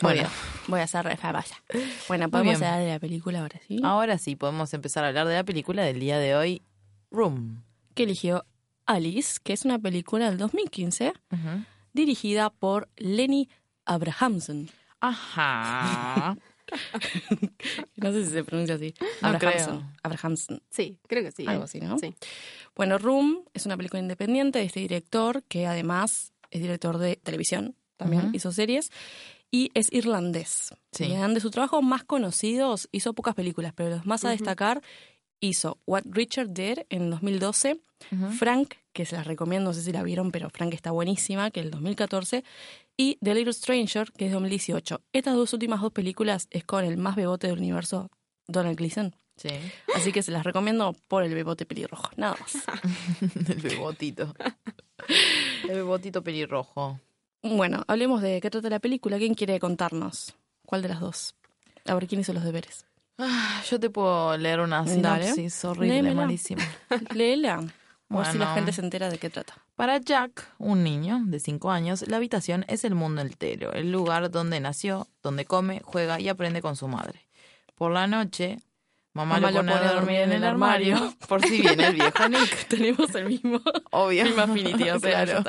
Muy 0.00 0.12
Bueno, 0.14 0.20
bien. 0.22 0.28
Voy 0.68 0.80
a 0.80 0.84
hacer 0.84 1.04
re 1.04 1.16
famosa. 1.16 1.56
Bueno, 2.08 2.30
podemos 2.30 2.58
bien. 2.58 2.64
hablar 2.64 2.80
de 2.84 2.88
la 2.92 2.98
película 3.00 3.40
ahora, 3.40 3.60
¿sí? 3.66 3.80
ahora 3.84 4.18
sí 4.18 4.36
podemos 4.36 4.72
empezar 4.74 5.04
a 5.04 5.08
hablar 5.08 5.26
de 5.28 5.34
la 5.34 5.44
película 5.44 5.82
del 5.82 6.00
día 6.00 6.18
de 6.18 6.34
hoy, 6.34 6.62
Room. 7.10 7.62
Que 7.94 8.04
eligió 8.04 8.44
Alice, 8.86 9.38
que 9.42 9.52
es 9.52 9.64
una 9.64 9.78
película 9.78 10.28
del 10.30 10.38
2015 10.38 11.12
Ujú. 11.30 11.64
dirigida 11.92 12.50
por 12.50 12.88
Lenny 12.96 13.48
Abrahamson. 13.84 14.70
Ajá. 15.00 16.36
No 17.96 18.12
sé 18.12 18.24
si 18.24 18.30
se 18.30 18.44
pronuncia 18.44 18.76
así. 18.76 18.94
No 19.20 19.28
Abrahamson. 19.28 19.78
creo. 19.80 19.92
Abrahamson. 20.02 20.62
Sí, 20.70 20.98
creo 21.06 21.22
que 21.22 21.32
sí. 21.32 21.46
Algo 21.46 21.64
así, 21.64 21.80
¿no? 21.80 21.98
Sí. 21.98 22.14
Bueno, 22.74 22.96
Room 22.98 23.44
es 23.52 23.66
una 23.66 23.76
película 23.76 24.00
independiente 24.00 24.58
de 24.58 24.64
este 24.64 24.80
director, 24.80 25.42
que 25.44 25.66
además 25.66 26.32
es 26.50 26.62
director 26.62 26.96
de 26.98 27.16
televisión, 27.16 27.76
también 27.98 28.26
Ujú. 28.26 28.36
hizo 28.36 28.52
series, 28.52 28.90
y 29.52 29.70
es 29.74 29.92
irlandés. 29.92 30.74
Sí. 30.90 31.06
De 31.06 31.40
sus 31.40 31.52
trabajos 31.52 31.84
más 31.84 32.02
conocidos 32.02 32.88
hizo 32.90 33.12
pocas 33.12 33.34
películas, 33.36 33.72
pero 33.76 33.90
los 33.90 34.06
más 34.06 34.24
a 34.24 34.30
destacar 34.30 34.82
hizo 35.40 35.78
What 35.86 36.02
Richard 36.06 36.48
Did 36.48 36.80
en 36.88 37.10
2012, 37.10 37.78
Ujú. 38.10 38.30
Frank, 38.32 38.74
que 38.92 39.04
se 39.04 39.14
las 39.14 39.26
recomiendo, 39.26 39.70
no 39.70 39.74
sé 39.74 39.82
si 39.82 39.92
la 39.92 40.02
vieron, 40.02 40.32
pero 40.32 40.50
Frank 40.50 40.72
está 40.74 40.90
buenísima, 40.90 41.50
que 41.50 41.60
es 41.60 41.66
el 41.66 41.72
2014, 41.72 42.42
y 42.96 43.18
The 43.22 43.34
Little 43.34 43.52
Stranger, 43.52 44.10
que 44.12 44.26
es 44.26 44.32
2018. 44.32 45.00
Estas 45.12 45.34
dos 45.34 45.52
últimas 45.52 45.80
dos 45.80 45.92
películas 45.92 46.48
es 46.50 46.64
con 46.64 46.84
el 46.84 46.96
más 46.96 47.14
bebote 47.16 47.46
del 47.48 47.58
universo, 47.58 48.10
Donald 48.48 48.76
Gleason. 48.76 49.14
Sí, 49.36 49.48
Así 49.94 50.12
que 50.12 50.22
se 50.22 50.30
las 50.30 50.44
recomiendo 50.44 50.94
por 51.08 51.24
el 51.24 51.34
bebote 51.34 51.64
pelirrojo, 51.66 52.10
nada 52.16 52.36
más. 52.38 52.54
el 53.48 53.60
bebotito. 53.60 54.34
El 55.68 55.76
bebotito 55.76 56.22
pelirrojo. 56.22 57.00
Bueno, 57.42 57.82
hablemos 57.88 58.22
de 58.22 58.40
qué 58.40 58.50
trata 58.50 58.70
la 58.70 58.78
película. 58.78 59.18
¿Quién 59.18 59.34
quiere 59.34 59.58
contarnos? 59.58 60.34
¿Cuál 60.64 60.82
de 60.82 60.88
las 60.88 61.00
dos? 61.00 61.34
A 61.86 61.94
ver, 61.94 62.06
¿quién 62.06 62.20
hizo 62.20 62.32
los 62.32 62.44
deberes? 62.44 62.86
Ah, 63.18 63.62
yo 63.68 63.78
te 63.80 63.90
puedo 63.90 64.36
leer 64.36 64.60
una 64.60 64.84
Dale. 64.84 65.24
sinopsis 65.26 65.64
horrible, 65.64 65.88
Léemela. 66.02 66.22
malísima. 66.22 66.62
Léela. 67.14 67.54
A 67.54 68.16
ver 68.16 68.26
si 68.26 68.38
la 68.38 68.44
Bueno. 68.46 68.54
gente 68.54 68.72
se 68.72 68.80
entera 68.80 69.08
de 69.10 69.18
qué 69.18 69.30
trata. 69.30 69.54
Para 69.74 69.98
Jack, 69.98 70.46
un 70.58 70.84
niño 70.84 71.20
de 71.24 71.40
5 71.40 71.70
años, 71.70 72.06
la 72.08 72.18
habitación 72.18 72.64
es 72.68 72.84
el 72.84 72.94
mundo 72.94 73.22
entero, 73.22 73.72
el 73.72 73.90
lugar 73.90 74.30
donde 74.30 74.60
nació, 74.60 75.08
donde 75.22 75.44
come, 75.44 75.80
juega 75.84 76.20
y 76.20 76.28
aprende 76.28 76.60
con 76.62 76.76
su 76.76 76.88
madre. 76.88 77.26
Por 77.74 77.90
la 77.92 78.06
noche, 78.06 78.58
mamá, 79.14 79.36
Mamá 79.40 79.50
lo 79.50 79.56
pone 79.58 79.72
a 79.72 79.92
dormir 79.94 80.16
en 80.20 80.32
el 80.32 80.44
armario, 80.44 81.14
por 81.26 81.42
si 81.42 81.60
viene 81.62 81.86
el 81.88 81.94
viejo 81.94 82.28
Nick. 82.28 82.68
Tenemos 82.68 83.14
el 83.14 83.26
mismo. 83.26 83.60
Obvio. 83.90 84.24
Misma 84.24 84.44
o 84.52 84.56
ya 84.56 84.98
Claro. 85.00 85.42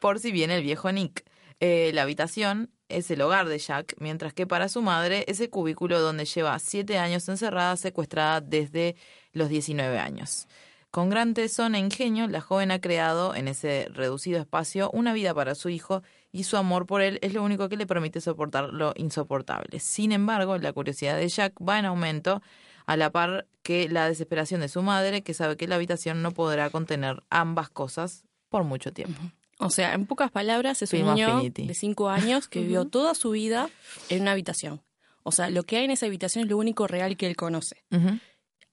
Por 0.00 0.18
si 0.18 0.32
viene 0.32 0.56
el 0.56 0.62
viejo 0.62 0.90
Nick. 0.92 1.24
Eh, 1.60 1.92
la 1.94 2.02
habitación 2.02 2.70
es 2.88 3.10
el 3.10 3.22
hogar 3.22 3.48
de 3.48 3.58
Jack, 3.58 3.94
mientras 3.98 4.34
que 4.34 4.46
para 4.46 4.68
su 4.68 4.82
madre 4.82 5.24
es 5.28 5.40
el 5.40 5.48
cubículo 5.48 6.00
donde 6.00 6.24
lleva 6.24 6.58
siete 6.58 6.98
años 6.98 7.28
encerrada, 7.28 7.76
secuestrada 7.76 8.40
desde 8.40 8.96
los 9.32 9.48
19 9.48 9.98
años. 9.98 10.48
Con 10.90 11.08
gran 11.08 11.32
tesón 11.32 11.74
e 11.74 11.78
ingenio, 11.78 12.26
la 12.26 12.42
joven 12.42 12.70
ha 12.70 12.80
creado 12.80 13.34
en 13.34 13.48
ese 13.48 13.88
reducido 13.92 14.40
espacio 14.40 14.90
una 14.92 15.14
vida 15.14 15.32
para 15.32 15.54
su 15.54 15.70
hijo 15.70 16.02
y 16.32 16.44
su 16.44 16.56
amor 16.56 16.86
por 16.86 17.00
él 17.00 17.18
es 17.22 17.32
lo 17.32 17.42
único 17.42 17.68
que 17.68 17.78
le 17.78 17.86
permite 17.86 18.20
soportar 18.20 18.70
lo 18.72 18.92
insoportable. 18.96 19.80
Sin 19.80 20.12
embargo, 20.12 20.58
la 20.58 20.72
curiosidad 20.72 21.16
de 21.16 21.28
Jack 21.28 21.54
va 21.66 21.78
en 21.78 21.86
aumento 21.86 22.42
a 22.84 22.96
la 22.96 23.10
par 23.10 23.46
que 23.62 23.88
la 23.88 24.08
desesperación 24.08 24.60
de 24.60 24.68
su 24.68 24.82
madre, 24.82 25.22
que 25.22 25.32
sabe 25.32 25.56
que 25.56 25.68
la 25.68 25.76
habitación 25.76 26.20
no 26.20 26.32
podrá 26.32 26.68
contener 26.68 27.22
ambas 27.30 27.70
cosas 27.70 28.24
por 28.52 28.62
mucho 28.64 28.92
tiempo. 28.92 29.20
O 29.58 29.70
sea, 29.70 29.94
en 29.94 30.06
pocas 30.06 30.30
palabras, 30.30 30.80
es 30.82 30.92
un 30.92 31.00
niño 31.06 31.28
Affinity. 31.36 31.66
de 31.66 31.74
5 31.74 32.08
años 32.08 32.46
que 32.48 32.60
vivió 32.62 32.84
toda 32.86 33.14
su 33.16 33.30
vida 33.30 33.68
en 34.08 34.22
una 34.22 34.32
habitación. 34.32 34.80
O 35.24 35.32
sea, 35.32 35.50
lo 35.50 35.62
que 35.64 35.76
hay 35.78 35.84
en 35.86 35.90
esa 35.92 36.06
habitación 36.06 36.44
es 36.44 36.50
lo 36.50 36.58
único 36.58 36.86
real 36.86 37.16
que 37.16 37.26
él 37.26 37.34
conoce. 37.36 37.82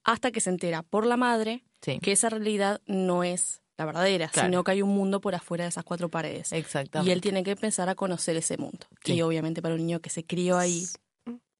Hasta 0.04 0.32
que 0.32 0.42
se 0.42 0.50
entera 0.50 0.82
por 0.84 1.06
la 1.06 1.18
madre 1.18 1.64
Sí, 1.82 2.00
que 2.00 2.12
esa 2.12 2.30
realidad 2.30 2.82
no 2.88 3.24
es 3.24 3.62
la 3.78 3.86
verdadera, 3.86 4.28
Claro. 4.30 4.48
sino 4.50 4.64
que 4.66 4.72
hay 4.72 4.82
un 4.82 4.90
mundo 4.90 5.22
por 5.22 5.34
afuera 5.36 5.64
de 5.64 5.70
esas 5.70 5.84
cuatro 5.86 6.10
paredes. 6.10 6.52
exactamente. 6.52 7.10
Y 7.10 7.14
él 7.14 7.22
tiene 7.22 7.44
que 7.44 7.52
empezar 7.52 7.88
a 7.88 7.96
conocer 7.96 8.36
ese 8.36 8.58
mundo. 8.58 8.86
Sí. 9.06 9.14
Y 9.14 9.22
obviamente 9.22 9.62
para 9.62 9.76
un 9.76 9.82
niño 9.86 10.02
que 10.02 10.10
se 10.10 10.26
crió 10.26 10.58
ahí 10.58 10.86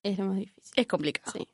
Es 0.04 0.18
lo 0.18 0.26
más 0.26 0.38
difícil. 0.38 0.74
es 0.76 0.88
complicado, 0.88 1.32
Sí. 1.32 1.48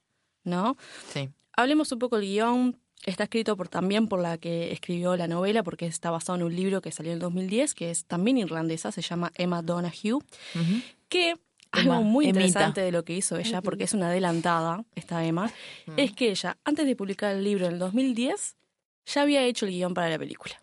¿no? 0.43 0.77
Sí. 1.13 1.29
Hablemos 1.57 1.91
un 1.91 1.99
poco 1.99 2.15
del 2.17 2.25
guion. 2.25 2.79
Está 3.05 3.23
escrito 3.25 3.55
por, 3.55 3.67
también 3.67 4.07
por 4.07 4.19
la 4.19 4.37
que 4.37 4.71
escribió 4.71 5.15
la 5.15 5.27
novela, 5.27 5.61
porque 5.63 5.85
está 5.85 6.09
basado 6.11 6.37
en 6.37 6.43
un 6.43 6.55
libro 6.55 6.81
que 6.81 6.91
salió 6.91 7.11
en 7.11 7.15
el 7.15 7.19
2010, 7.21 7.75
que 7.75 7.91
es 7.91 8.05
también 8.05 8.37
irlandesa, 8.37 8.91
se 8.91 9.01
llama 9.01 9.31
Emma 9.35 9.61
Donahue, 9.61 10.13
Ujú. 10.55 10.81
que 11.09 11.29
Emma, 11.31 11.97
algo 11.97 12.03
muy 12.03 12.25
Emita. 12.25 12.39
interesante 12.39 12.81
de 12.81 12.91
lo 12.91 13.03
que 13.05 13.13
hizo 13.13 13.37
ella, 13.37 13.61
porque 13.61 13.83
es 13.83 13.93
una 13.93 14.07
adelantada, 14.07 14.83
esta 14.95 15.23
Emma, 15.23 15.51
Mm. 15.85 15.93
es 15.97 16.13
que 16.13 16.29
ella, 16.31 16.57
antes 16.63 16.85
de 16.87 16.95
publicar 16.95 17.35
el 17.35 17.43
libro 17.43 17.67
en 17.67 17.73
el 17.73 17.79
2010, 17.79 18.55
ya 19.05 19.21
había 19.21 19.43
hecho 19.43 19.65
el 19.67 19.71
guion 19.73 19.93
para 19.93 20.09
la 20.09 20.17
película. 20.17 20.55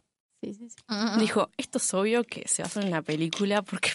Sí, 0.43 0.55
sí, 0.55 0.69
sí. 0.71 0.77
Dijo, 1.21 1.51
esto 1.57 1.79
es 1.79 1.95
obvio 1.95 2.25
que 2.25 2.43
se 2.49 2.63
va 2.63 2.67
a 2.67 2.69
hacer 2.69 2.83
en 2.83 2.89
una 2.89 3.03
película 3.03 3.63
porque... 3.63 3.91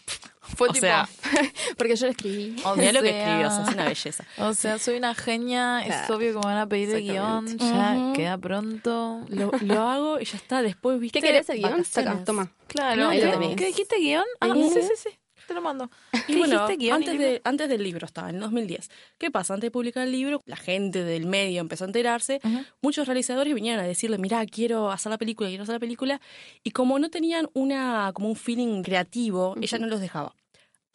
Fue 0.55 0.69
o 0.69 0.71
tipo, 0.71 0.85
sea, 0.85 1.07
Porque 1.77 1.95
yo 1.95 2.05
lo 2.05 2.11
escribí. 2.11 2.55
o 2.63 2.75
mira 2.75 2.91
lo 2.91 3.01
que 3.01 3.09
sea, 3.09 3.19
escribió, 3.19 3.47
o 3.47 3.51
sea, 3.51 3.63
es 3.63 3.73
una 3.73 3.85
belleza. 3.85 4.23
O 4.37 4.53
sea, 4.53 4.79
soy 4.79 4.97
una 4.97 5.13
genia, 5.13 5.81
es 5.85 6.09
obvio 6.09 6.31
que 6.33 6.39
me 6.39 6.45
van 6.45 6.57
a 6.57 6.67
pedir 6.67 6.89
el 6.91 7.03
guion, 7.03 7.57
ya 7.57 8.13
queda 8.15 8.37
pronto. 8.37 9.25
Lo, 9.29 9.51
lo 9.61 9.81
hago 9.87 10.19
y 10.19 10.25
ya 10.25 10.37
está, 10.37 10.61
después, 10.61 10.99
¿viste? 10.99 11.19
¿Qué 11.19 11.27
querés 11.27 11.49
el 11.49 11.59
guion? 11.59 11.83
Saca, 11.83 12.23
toma. 12.23 12.51
Claro, 12.67 13.09
¿qué. 13.09 13.55
¿qué 13.55 13.65
dijiste 13.67 13.97
guion? 13.99 14.25
Ah, 14.39 14.47
Ujú. 14.47 14.71
sí, 14.73 14.81
sí, 14.81 14.93
sí, 14.95 15.09
te 15.47 15.53
lo 15.53 15.61
mando. 15.61 15.89
Y 16.13 16.17
¿Qué 16.33 16.37
bueno, 16.37 16.67
guion 16.67 16.95
antes, 16.97 17.17
de, 17.17 17.41
antes 17.43 17.69
del 17.69 17.83
libro 17.83 18.05
estaba, 18.05 18.29
en 18.29 18.35
el 18.35 18.41
2010. 18.41 18.89
¿Qué 19.17 19.31
pasa? 19.31 19.53
Antes 19.53 19.67
de 19.67 19.71
publicar 19.71 20.03
el 20.03 20.11
libro, 20.11 20.41
la 20.45 20.57
gente 20.57 21.03
del 21.03 21.25
medio 21.25 21.61
empezó 21.61 21.85
a 21.85 21.87
enterarse. 21.87 22.39
Muchos 22.81 23.07
realizadores 23.07 23.53
vinieron 23.53 23.83
a 23.83 23.87
decirle, 23.87 24.17
mirá, 24.17 24.45
quiero 24.45 24.91
hacer 24.91 25.09
la 25.09 25.17
película, 25.17 25.49
quiero 25.49 25.63
hacer 25.63 25.73
la 25.73 25.79
película. 25.79 26.21
Y 26.63 26.71
como 26.71 26.99
no 26.99 27.09
tenían 27.09 27.49
una 27.53 28.11
como 28.13 28.29
un 28.29 28.35
feeling 28.35 28.83
creativo, 28.83 29.55
ella 29.61 29.77
no 29.79 29.87
los 29.87 29.99
dejaba. 30.01 30.35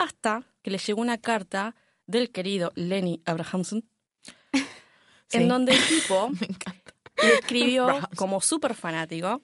Hasta 0.02 0.44
que 0.62 0.70
les 0.70 0.86
llegó 0.86 1.00
una 1.00 1.18
carta 1.18 1.74
del 2.06 2.30
querido 2.30 2.72
Lenny 2.74 3.22
Abrahamson, 3.24 3.84
Sí. 5.28 5.38
en 5.38 5.48
donde 5.48 5.72
el 5.72 5.82
tipo 5.88 6.30
le 7.22 7.34
escribió 7.34 7.86
como 8.16 8.40
súper 8.40 8.74
fanático 8.74 9.42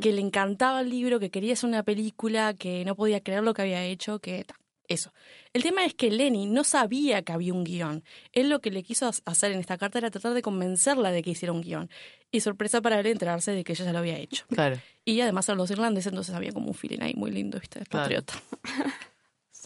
que 0.00 0.12
le 0.12 0.20
encantaba 0.20 0.80
el 0.82 0.90
libro, 0.90 1.18
que 1.20 1.30
quería 1.30 1.54
hacer 1.54 1.68
una 1.68 1.82
película, 1.82 2.52
que 2.54 2.84
no 2.84 2.94
podía 2.96 3.20
creer 3.22 3.42
lo 3.42 3.54
que 3.54 3.62
había 3.62 3.82
hecho, 3.84 4.18
que 4.18 4.44
ta, 4.44 4.56
eso. 4.88 5.12
El 5.54 5.62
tema 5.62 5.84
es 5.86 5.94
que 5.94 6.10
Lenny 6.10 6.46
no 6.46 6.64
sabía 6.64 7.22
que 7.22 7.32
había 7.32 7.54
un 7.54 7.64
guion. 7.64 8.04
Él 8.32 8.50
lo 8.50 8.60
que 8.60 8.70
le 8.70 8.82
quiso 8.82 9.06
ha- 9.06 9.30
hacer 9.30 9.52
en 9.52 9.60
esta 9.60 9.78
carta 9.78 9.98
era 9.98 10.10
tratar 10.10 10.34
de 10.34 10.42
convencerla 10.42 11.10
de 11.12 11.22
que 11.22 11.30
hiciera 11.30 11.52
un 11.52 11.62
guion. 11.62 11.88
Y 12.30 12.40
sorpresa 12.40 12.82
para 12.82 13.00
él 13.00 13.06
enterarse 13.06 13.52
de 13.52 13.64
que 13.64 13.72
ella 13.72 13.86
ya 13.86 13.92
lo 13.92 13.98
había 14.00 14.18
hecho. 14.18 14.44
Claro, 14.48 14.76
Y 15.04 15.20
además 15.22 15.48
eran 15.48 15.58
los 15.58 15.70
irlandeses, 15.70 16.08
entonces 16.12 16.34
había 16.34 16.52
como 16.52 16.68
un 16.68 16.74
feeling 16.74 17.00
ahí 17.00 17.14
muy 17.14 17.30
lindo, 17.30 17.58
¿viste? 17.58 17.78
De 17.80 17.86
Claro. 17.86 18.22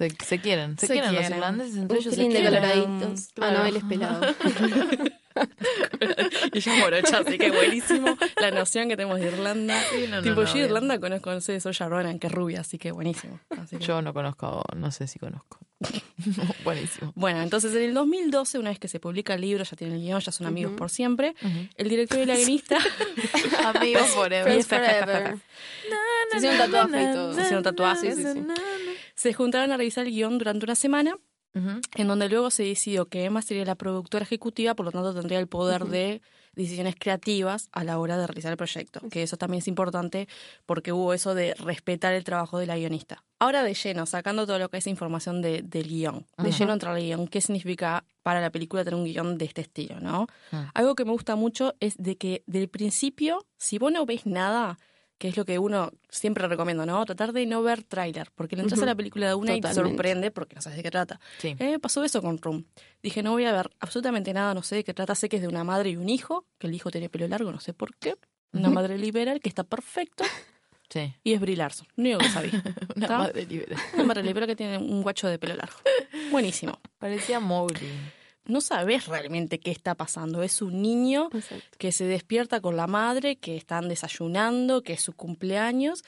se, 0.08 0.24
se 0.24 0.40
quieren, 0.40 0.78
se, 0.78 0.86
Se 0.86 0.92
quieren, 0.94 1.14
los 1.14 1.24
irlandeses 1.30 1.76
entre 1.76 1.98
Un 1.98 2.02
ellos. 2.02 2.16
de 2.16 2.26
quieren. 2.28 2.44
coloraditos. 2.46 3.28
Ah, 3.28 3.32
Claro. 3.34 3.58
no, 3.58 3.64
él 3.66 3.76
es 3.76 3.84
pelado. 3.84 4.34
y 6.52 6.58
ella 6.58 6.74
morocha, 6.76 7.18
así 7.18 7.38
que 7.38 7.50
buenísimo 7.50 8.16
la 8.40 8.50
noción 8.50 8.88
que 8.88 8.96
tenemos 8.96 9.20
de 9.20 9.26
Irlanda. 9.28 9.80
Sí, 9.92 10.06
no, 10.08 10.16
no, 10.16 10.22
tipo, 10.22 10.42
no, 10.42 10.52
yo. 10.54 10.58
Irlanda 10.64 10.98
conozco, 10.98 11.30
no 11.32 11.40
sé, 11.40 11.60
Soya 11.60 11.88
Ronan, 11.88 12.18
que 12.18 12.26
es 12.26 12.32
rubia, 12.32 12.60
así 12.60 12.78
que 12.78 12.90
buenísimo. 12.92 13.38
Así 13.50 13.76
que- 13.78 13.84
Yo 13.84 14.02
no 14.02 14.12
conozco, 14.12 14.62
no 14.76 14.90
sé 14.90 15.06
si 15.06 15.18
conozco. 15.18 15.58
Buenísimo. 16.64 17.12
Bueno, 17.16 17.40
entonces 17.40 17.74
en 17.74 17.82
el 17.82 17.94
2012, 17.94 18.58
una 18.58 18.68
vez 18.68 18.78
que 18.78 18.88
se 18.88 19.00
publica 19.00 19.32
el 19.34 19.40
libro, 19.40 19.64
ya 19.64 19.76
tienen 19.76 19.96
el 19.96 20.02
guion, 20.02 20.20
ya 20.20 20.30
son 20.32 20.46
amigos 20.46 20.72
por 20.76 20.90
siempre, 20.90 21.34
el 21.76 21.88
director 21.88 22.18
y 22.18 22.26
la 22.26 22.34
guionista 22.36 22.76
Amigos 23.64 24.08
forever. 24.08 24.62
Forever. 24.62 25.38
Se 26.32 26.36
hicieron 26.36 26.58
tatuaje 26.58 27.02
y 27.02 27.14
todo. 27.14 27.34
Se 27.34 27.40
hicieron 27.40 27.62
tatuajes, 27.62 28.14
sí, 28.16 28.22
sí. 28.24 28.40
Se 29.20 29.34
juntaron 29.34 29.70
a 29.70 29.76
revisar 29.76 30.06
el 30.06 30.12
guion 30.14 30.38
durante 30.38 30.64
una 30.64 30.74
semana, 30.74 31.14
en 31.52 32.06
donde 32.08 32.28
luego 32.30 32.48
se 32.50 32.62
decidió 32.62 33.06
que 33.08 33.24
Emma 33.24 33.42
sería 33.42 33.64
la 33.66 33.74
productora 33.74 34.22
ejecutiva, 34.22 34.74
por 34.74 34.86
lo 34.86 34.92
tanto 34.92 35.12
tendría 35.12 35.38
el 35.40 35.46
poder 35.48 35.84
de 35.86 36.22
decisiones 36.54 36.94
creativas 36.98 37.68
a 37.72 37.84
la 37.84 37.98
hora 37.98 38.16
de 38.16 38.26
realizar 38.26 38.50
el 38.52 38.56
proyecto, 38.56 39.00
que 39.10 39.22
eso 39.22 39.36
también 39.36 39.58
es 39.58 39.68
importante 39.68 40.26
porque 40.64 40.92
hubo 40.92 41.12
eso 41.12 41.34
de 41.34 41.52
respetar 41.54 42.14
el 42.14 42.24
trabajo 42.24 42.58
de 42.58 42.66
la 42.66 42.78
guionista. 42.78 43.22
Ahora 43.40 43.62
de 43.62 43.74
lleno, 43.74 44.06
sacando 44.06 44.46
todo 44.46 44.58
lo 44.58 44.68
que 44.70 44.78
es 44.78 44.86
información 44.86 45.42
de- 45.42 45.60
del 45.62 45.88
guion, 45.88 46.24
de 46.38 46.48
Ajá. 46.48 46.58
lleno 46.58 46.72
entrar 46.72 46.94
al 46.96 47.02
guion, 47.02 47.26
¿qué 47.28 47.40
significa 47.42 48.04
para 48.22 48.40
la 48.40 48.50
película 48.50 48.84
tener 48.84 48.98
un 48.98 49.04
guion 49.04 49.36
de 49.36 49.44
este 49.44 49.60
estilo, 49.60 50.00
no? 50.00 50.28
Ah. 50.52 50.70
Algo 50.72 50.94
que 50.94 51.04
me 51.04 51.10
gusta 51.12 51.36
mucho 51.36 51.74
es 51.80 51.94
de 51.98 52.16
que 52.16 52.42
del 52.46 52.68
principio, 52.68 53.44
si 53.58 53.78
vos 53.78 53.92
no 53.92 54.06
ves 54.06 54.24
nada, 54.24 54.78
que 55.20 55.28
es 55.28 55.36
lo 55.36 55.44
que 55.44 55.58
uno 55.58 55.92
siempre 56.08 56.48
recomiendo, 56.48 56.86
¿no? 56.86 57.04
Tratar 57.04 57.34
de 57.34 57.44
no 57.44 57.62
ver 57.62 57.82
tráiler, 57.84 58.30
porque 58.34 58.56
le 58.56 58.62
entras 58.62 58.80
a 58.80 58.86
la 58.86 58.94
película 58.94 59.28
de 59.28 59.34
una 59.34 59.54
y 59.54 59.60
te 59.60 59.74
sorprende 59.74 60.30
porque 60.30 60.54
no 60.54 60.62
sabes 60.62 60.78
de 60.78 60.82
qué 60.82 60.90
trata. 60.90 61.20
Sí. 61.36 61.54
Eh, 61.58 61.78
pasó 61.78 62.02
eso 62.02 62.22
con 62.22 62.38
Room. 62.38 62.64
Dije, 63.02 63.22
no 63.22 63.32
voy 63.32 63.44
a 63.44 63.52
ver 63.52 63.70
absolutamente 63.80 64.32
nada, 64.32 64.54
no 64.54 64.62
sé 64.62 64.76
de 64.76 64.84
qué 64.84 64.94
trata. 64.94 65.14
Sé 65.14 65.28
que 65.28 65.36
es 65.36 65.42
de 65.42 65.48
una 65.48 65.62
madre 65.62 65.90
y 65.90 65.96
un 65.96 66.08
hijo, 66.08 66.46
que 66.58 66.68
el 66.68 66.74
hijo 66.74 66.90
tiene 66.90 67.10
pelo 67.10 67.28
largo, 67.28 67.52
no 67.52 67.60
sé 67.60 67.74
por 67.74 67.94
qué. 67.96 68.16
Una 68.54 68.70
madre 68.70 68.96
liberal 68.96 69.40
que 69.40 69.50
está 69.50 69.62
perfecto 69.62 70.24
Sí. 70.88 71.14
y 71.22 71.34
es 71.34 71.40
Brie 71.40 71.54
Larson. 71.54 71.86
Lo 71.96 72.02
único 72.04 72.18
que 72.20 72.28
sabía. 72.30 72.62
Una 72.96 73.18
madre 73.18 73.44
liberal. 73.44 73.78
Una 73.92 74.04
madre 74.04 74.22
liberal 74.22 74.48
que 74.48 74.56
tiene 74.56 74.78
un 74.78 75.02
guacho 75.02 75.28
de 75.28 75.38
pelo 75.38 75.54
largo. 75.54 75.76
Buenísimo. 76.30 76.80
Parecía 76.98 77.40
Mowgli. 77.40 77.90
No 78.46 78.60
sabes 78.60 79.06
realmente 79.06 79.60
qué 79.60 79.70
está 79.70 79.94
pasando. 79.94 80.42
Es 80.42 80.62
un 80.62 80.82
niño 80.82 81.28
Exacto. 81.32 81.76
que 81.78 81.92
se 81.92 82.04
despierta 82.04 82.60
con 82.60 82.76
la 82.76 82.86
madre, 82.86 83.36
que 83.36 83.56
están 83.56 83.88
desayunando, 83.88 84.82
que 84.82 84.94
es 84.94 85.02
su 85.02 85.12
cumpleaños, 85.12 86.02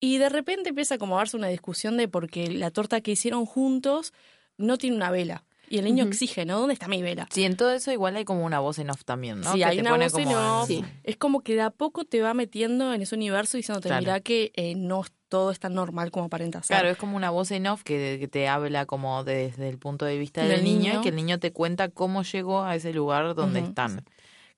y 0.00 0.18
de 0.18 0.28
repente 0.28 0.70
empieza 0.70 0.98
como 0.98 1.16
a 1.16 1.18
darse 1.20 1.36
una 1.36 1.48
discusión 1.48 1.96
de 1.96 2.08
porque 2.08 2.50
la 2.50 2.70
torta 2.70 3.00
que 3.00 3.12
hicieron 3.12 3.46
juntos 3.46 4.12
no 4.58 4.78
tiene 4.78 4.96
una 4.96 5.10
vela. 5.10 5.44
Y 5.68 5.78
el 5.78 5.84
niño 5.84 6.04
exige, 6.04 6.44
¿no? 6.44 6.60
¿Dónde 6.60 6.74
está 6.74 6.86
mi 6.86 7.02
vela? 7.02 7.26
Sí, 7.32 7.42
en 7.44 7.56
todo 7.56 7.72
eso 7.72 7.90
igual 7.90 8.14
hay 8.14 8.24
como 8.24 8.44
una 8.44 8.60
voz 8.60 8.78
en 8.78 8.88
off 8.88 9.04
también, 9.04 9.40
¿no? 9.40 9.50
Sí, 9.52 9.58
Que 9.58 9.64
hay 9.64 9.76
te 9.76 9.80
una 9.82 9.90
pone 9.90 10.08
voz 10.08 10.18
en 10.20 10.28
off. 10.28 10.66
Sí. 10.68 10.84
Es 11.02 11.16
como 11.16 11.40
que 11.40 11.54
de 11.56 11.62
a 11.62 11.70
poco 11.70 12.04
te 12.04 12.20
va 12.22 12.34
metiendo 12.34 12.94
en 12.94 13.02
ese 13.02 13.16
universo 13.16 13.56
diciéndote, 13.56 13.88
Claro. 13.88 14.00
mira 14.02 14.20
que 14.20 14.52
eh, 14.54 14.76
no 14.76 15.02
todo 15.28 15.50
es 15.50 15.58
tan 15.58 15.74
normal 15.74 16.10
como 16.10 16.26
aparenta 16.26 16.62
ser. 16.62 16.76
Claro, 16.76 16.88
es 16.88 16.96
como 16.96 17.16
una 17.16 17.30
voz 17.30 17.50
en 17.50 17.66
off 17.66 17.82
que, 17.82 18.16
que 18.20 18.28
te 18.28 18.48
habla 18.48 18.86
como 18.86 19.24
desde 19.24 19.68
el 19.68 19.78
punto 19.78 20.04
de 20.04 20.18
vista 20.18 20.42
del, 20.42 20.50
Del 20.50 20.64
niño, 20.64 20.78
niño. 20.80 21.00
y 21.00 21.02
que 21.02 21.08
el 21.10 21.16
niño 21.16 21.38
te 21.38 21.52
cuenta 21.52 21.88
cómo 21.88 22.22
llegó 22.22 22.62
a 22.62 22.74
ese 22.76 22.92
lugar 22.92 23.34
donde 23.34 23.60
están. 23.60 24.04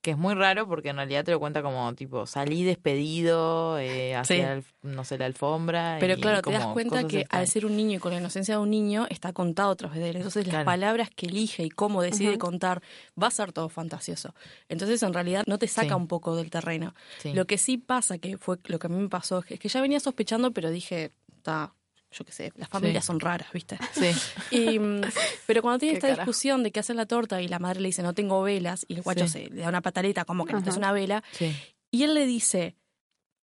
Que 0.01 0.13
es 0.13 0.17
muy 0.17 0.35
raro 0.35 0.69
porque 0.69 0.91
en 0.91 0.97
realidad 0.97 1.25
te 1.25 1.33
lo 1.33 1.41
cuenta 1.41 1.61
como 1.61 1.93
tipo 1.95 2.25
salí 2.25 2.63
despedido 2.63 3.79
eh, 3.79 4.15
hacia 4.15 4.55
el- 4.55 4.65
no 4.83 5.05
sé 5.05 5.19
la 5.19 5.27
alfombra. 5.27 5.97
Pero 6.01 6.15
y 6.15 6.21
claro, 6.21 6.41
te 6.41 6.53
das 6.53 6.67
cuenta 6.69 7.05
que 7.07 7.25
al 7.31 7.47
ser 7.49 7.67
un 7.67 7.77
niño 7.77 7.97
y 7.97 7.99
con 7.99 8.13
la 8.13 8.19
inocencia 8.21 8.55
de 8.55 8.61
un 8.61 8.71
niño, 8.71 9.07
está 9.11 9.33
contado 9.33 9.73
a 9.73 9.77
través 9.77 9.99
de 9.99 10.11
él. 10.11 10.17
Entonces 10.17 10.47
las 10.47 10.65
palabras 10.65 11.11
que 11.15 11.27
elige 11.27 11.65
y 11.65 11.71
cómo 11.71 12.03
decide 12.03 12.39
contar 12.39 12.81
va 13.21 13.27
a 13.27 13.31
ser 13.33 13.53
todo 13.53 13.69
fantasioso. 13.69 14.35
Entonces 14.69 15.03
en 15.03 15.13
realidad 15.13 15.45
no 15.47 15.59
te 15.59 15.67
saca 15.69 15.89
Sí. 15.89 15.95
un 15.95 16.07
poco 16.07 16.37
del 16.37 16.51
terreno. 16.51 16.95
Sí. 17.19 17.33
Lo 17.33 17.47
que 17.47 17.59
sí 17.59 17.77
pasa, 17.79 18.19
que 18.19 18.39
fue 18.39 18.59
lo 18.67 18.79
que 18.79 18.87
a 18.87 18.91
mí 18.91 18.97
me 19.03 19.09
pasó, 19.09 19.43
es 19.49 19.59
que 19.59 19.69
ya 19.69 19.81
venía 19.81 19.99
sospechando, 20.01 20.53
pero 20.53 20.71
dije, 20.71 21.11
está, 21.37 21.73
yo 22.11 22.25
qué 22.25 22.33
sé, 22.33 22.53
las 22.57 22.69
familias 22.69 23.05
son 23.05 23.21
raras, 23.21 23.53
¿viste? 23.53 23.79
Sí. 23.93 24.11
Y, 24.51 24.79
mm, 24.79 25.03
pero 25.47 25.61
cuando 25.63 25.79
tiene 25.79 25.93
Qué 25.95 25.99
esta 25.99 26.09
carajo. 26.09 26.31
discusión 26.31 26.63
de 26.63 26.73
que 26.73 26.81
hacen 26.81 26.97
la 26.97 27.07
torta 27.07 27.41
y 27.43 27.49
la 27.49 27.59
madre 27.59 27.81
le 27.81 27.89
dice 27.89 28.03
no 28.03 28.15
tengo 28.15 28.43
velas 28.43 28.85
y 28.89 28.95
el 28.95 29.03
guacho 29.03 29.27
Sí. 29.27 29.45
se 29.45 29.51
le 29.51 29.63
da 29.63 29.69
una 29.69 29.83
pataleta 29.83 30.25
como 30.25 30.45
que 30.47 30.53
no 30.55 30.59
Ajá. 30.61 30.77
una 30.77 30.93
vela 30.93 31.23
Sí. 31.33 31.55
y 31.91 32.03
él 32.05 32.15
le 32.15 32.25
dice 32.27 32.77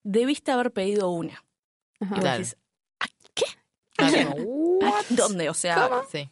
debiste 0.03 0.51
haber 0.51 0.71
pedido 0.71 1.09
una. 1.11 1.43
Ajá. 1.99 2.15
Y 2.15 2.19
vos 2.19 2.19
Claro. 2.21 2.43
¿a 2.99 3.05
qué? 3.33 3.45
Claro, 3.95 4.31
como, 4.31 4.79
¿A 4.85 5.01
¿Dónde? 5.09 5.49
O 5.49 5.53
sea, 5.53 5.89
Sí. 6.11 6.29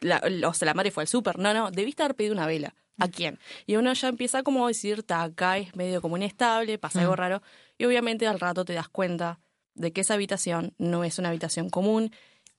la, 0.00 0.22
o 0.48 0.54
sea, 0.54 0.66
la 0.66 0.74
madre 0.74 0.90
fue 0.90 1.02
al 1.02 1.08
súper. 1.08 1.38
No, 1.38 1.52
no, 1.52 1.70
debiste 1.70 2.02
haber 2.02 2.16
pedido 2.16 2.32
una 2.34 2.46
vela. 2.46 2.74
¿A 2.98 3.08
quién? 3.08 3.38
Y 3.66 3.76
uno 3.76 3.92
ya 3.92 4.08
empieza 4.08 4.42
como 4.42 4.64
a 4.64 4.68
decir, 4.68 5.02
"Ta, 5.02 5.22
acá 5.22 5.58
es 5.58 5.76
medio 5.76 6.00
como 6.00 6.16
inestable, 6.16 6.78
pasa 6.78 7.00
algo 7.00 7.12
Mm. 7.12 7.16
raro. 7.16 7.42
Y 7.76 7.84
obviamente 7.84 8.26
al 8.26 8.40
rato 8.40 8.64
te 8.64 8.72
das 8.72 8.88
cuenta 8.88 9.38
de 9.76 9.92
que 9.92 10.00
esa 10.00 10.14
habitación 10.14 10.74
no 10.78 11.04
es 11.04 11.18
una 11.18 11.28
habitación 11.28 11.70
común, 11.70 12.10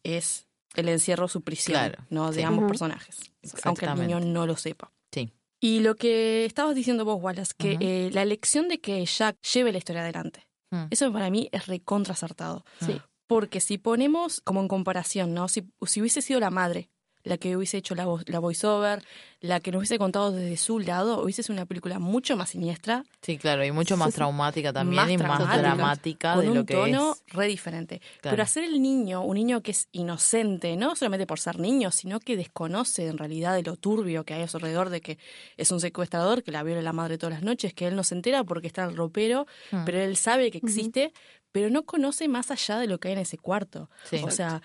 es 0.03 0.47
el 0.75 0.89
encierro, 0.89 1.27
su 1.27 1.41
prisión, 1.41 1.74
Claro, 1.77 2.05
¿no? 2.09 2.29
De 2.31 2.38
sí. 2.39 2.43
ambos 2.43 2.67
personajes. 2.67 3.31
Aunque 3.63 3.86
el 3.86 3.95
niño 3.95 4.19
no 4.19 4.45
lo 4.45 4.55
sepa. 4.55 4.91
Sí. 5.12 5.31
Y 5.59 5.79
lo 5.79 5.95
que 5.95 6.45
estabas 6.45 6.75
diciendo 6.75 7.03
vos, 7.05 7.19
Wallace, 7.21 7.53
que 7.57 7.77
eh, 7.79 8.09
la 8.13 8.21
elección 8.21 8.67
de 8.67 8.79
que 8.79 9.03
Jack 9.05 9.38
lleve 9.41 9.71
la 9.71 9.77
historia 9.79 10.01
adelante, 10.03 10.45
Mm. 10.69 10.88
eso 10.91 11.13
para 11.13 11.29
mí 11.29 11.47
es 11.53 11.65
recontra 11.67 12.13
acertado. 12.13 12.65
Sí. 12.86 13.01
Porque 13.25 13.62
si 13.62 13.77
ponemos 13.77 14.41
como 14.41 14.59
en 14.59 14.67
comparación, 14.67 15.33
¿no? 15.33 15.47
Si, 15.47 15.63
si 15.86 16.01
hubiese 16.01 16.21
sido 16.21 16.41
la 16.41 16.50
madre 16.50 16.89
la 17.24 17.38
que 17.38 17.57
hubiese 17.57 17.77
hecho 17.77 17.93
la, 17.95 18.05
vo- 18.05 18.24
la 18.27 18.39
voiceover, 18.39 19.03
la 19.41 19.59
que 19.59 19.71
nos 19.71 19.79
hubiese 19.79 19.97
contado 20.00 20.31
desde 20.31 20.55
su 20.57 20.79
lado, 20.79 21.21
hubiese 21.21 21.43
sido 21.43 21.53
una 21.53 21.65
película 21.65 22.00
mucho 22.00 22.36
más 22.38 22.50
siniestra, 22.51 23.03
Sí, 23.21 23.38
claro, 23.38 23.65
y 23.65 23.71
mucho 23.71 23.97
más 23.97 24.13
traumática 24.13 24.71
también 24.71 25.01
Más 25.03 25.12
y 25.12 25.17
más 25.17 25.57
dramática 25.57 26.33
con 26.36 26.43
de 26.45 26.50
un 26.51 26.57
lo 26.59 26.65
que 26.65 26.74
tono 26.74 27.13
es. 27.27 27.33
re 27.33 27.47
diferente. 27.47 28.00
Claro. 28.21 28.33
Pero 28.33 28.43
hacer 28.43 28.63
el 28.63 28.81
niño, 28.81 29.21
un 29.24 29.36
niño 29.36 29.62
que 29.62 29.71
es 29.71 29.89
inocente, 29.91 30.75
no 30.77 30.95
solamente 30.95 31.27
por 31.27 31.39
ser 31.39 31.59
niño, 31.59 31.91
sino 31.91 32.19
que 32.19 32.38
desconoce 32.38 33.07
en 33.07 33.17
realidad 33.17 33.53
de 33.55 33.63
lo 33.63 33.75
turbio 33.75 34.24
que 34.24 34.33
hay 34.33 34.43
a 34.43 34.47
su 34.47 34.57
alrededor, 34.57 34.89
de 34.89 35.01
que 35.01 35.17
es 35.57 35.71
un 35.71 35.79
secuestrador, 35.81 36.43
que 36.43 36.51
la 36.51 36.63
viola 36.63 36.81
la 36.81 36.93
madre 36.93 37.17
todas 37.17 37.33
las 37.33 37.43
noches, 37.43 37.74
que 37.74 37.88
él 37.88 37.95
no 37.95 38.03
se 38.03 38.15
entera 38.15 38.43
porque 38.43 38.67
está 38.67 38.83
en 38.83 38.91
el 38.91 38.97
ropero, 38.97 39.45
Mm. 39.71 39.83
pero 39.86 40.00
él 40.01 40.15
sabe 40.15 40.50
que 40.51 40.57
existe, 40.59 41.12
pero 41.51 41.69
no 41.69 41.83
conoce 41.83 42.27
más 42.27 42.51
allá 42.51 42.77
de 42.77 42.88
lo 42.88 43.00
que 43.00 43.09
hay 43.09 43.13
en 43.15 43.19
ese 43.19 43.38
cuarto. 43.38 43.89
Sí. 44.05 44.21
O 44.24 44.31
sea, 44.31 44.62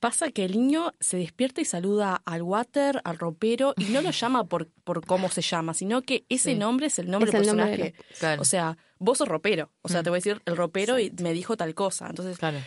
pasa 0.00 0.30
que 0.30 0.44
el 0.44 0.52
niño 0.52 0.92
se 1.00 1.16
despierta 1.18 1.60
y 1.60 1.64
saluda 1.64 2.22
al 2.24 2.42
water, 2.42 3.00
al 3.04 3.18
ropero, 3.18 3.74
y 3.76 3.84
no 3.84 4.00
lo 4.02 4.10
llama 4.12 4.44
por, 4.48 4.68
por 4.84 5.04
cómo 5.06 5.28
se 5.28 5.42
llama, 5.42 5.74
sino 5.74 6.02
que 6.02 6.24
ese 6.28 6.52
Sí. 6.52 6.58
nombre 6.58 6.86
es 6.86 6.98
el 6.98 7.10
nombre 7.10 7.30
Es 7.30 7.34
del 7.38 7.46
nombre 7.46 7.66
personaje. 7.76 7.94
Claro, 8.18 8.42
O 8.42 8.44
sea, 8.44 8.76
vos 8.98 9.18
sos 9.18 9.28
ropero. 9.28 9.70
O 9.82 9.88
sea, 9.88 10.00
Mm. 10.00 10.04
te 10.04 10.10
voy 10.10 10.16
a 10.16 10.18
decir 10.20 10.42
el 10.46 10.56
ropero 10.56 10.98
y 10.98 11.10
me 11.22 11.32
dijo 11.32 11.56
tal 11.56 11.74
cosa. 11.74 12.06
Entonces, 12.08 12.38
claro. 12.38 12.58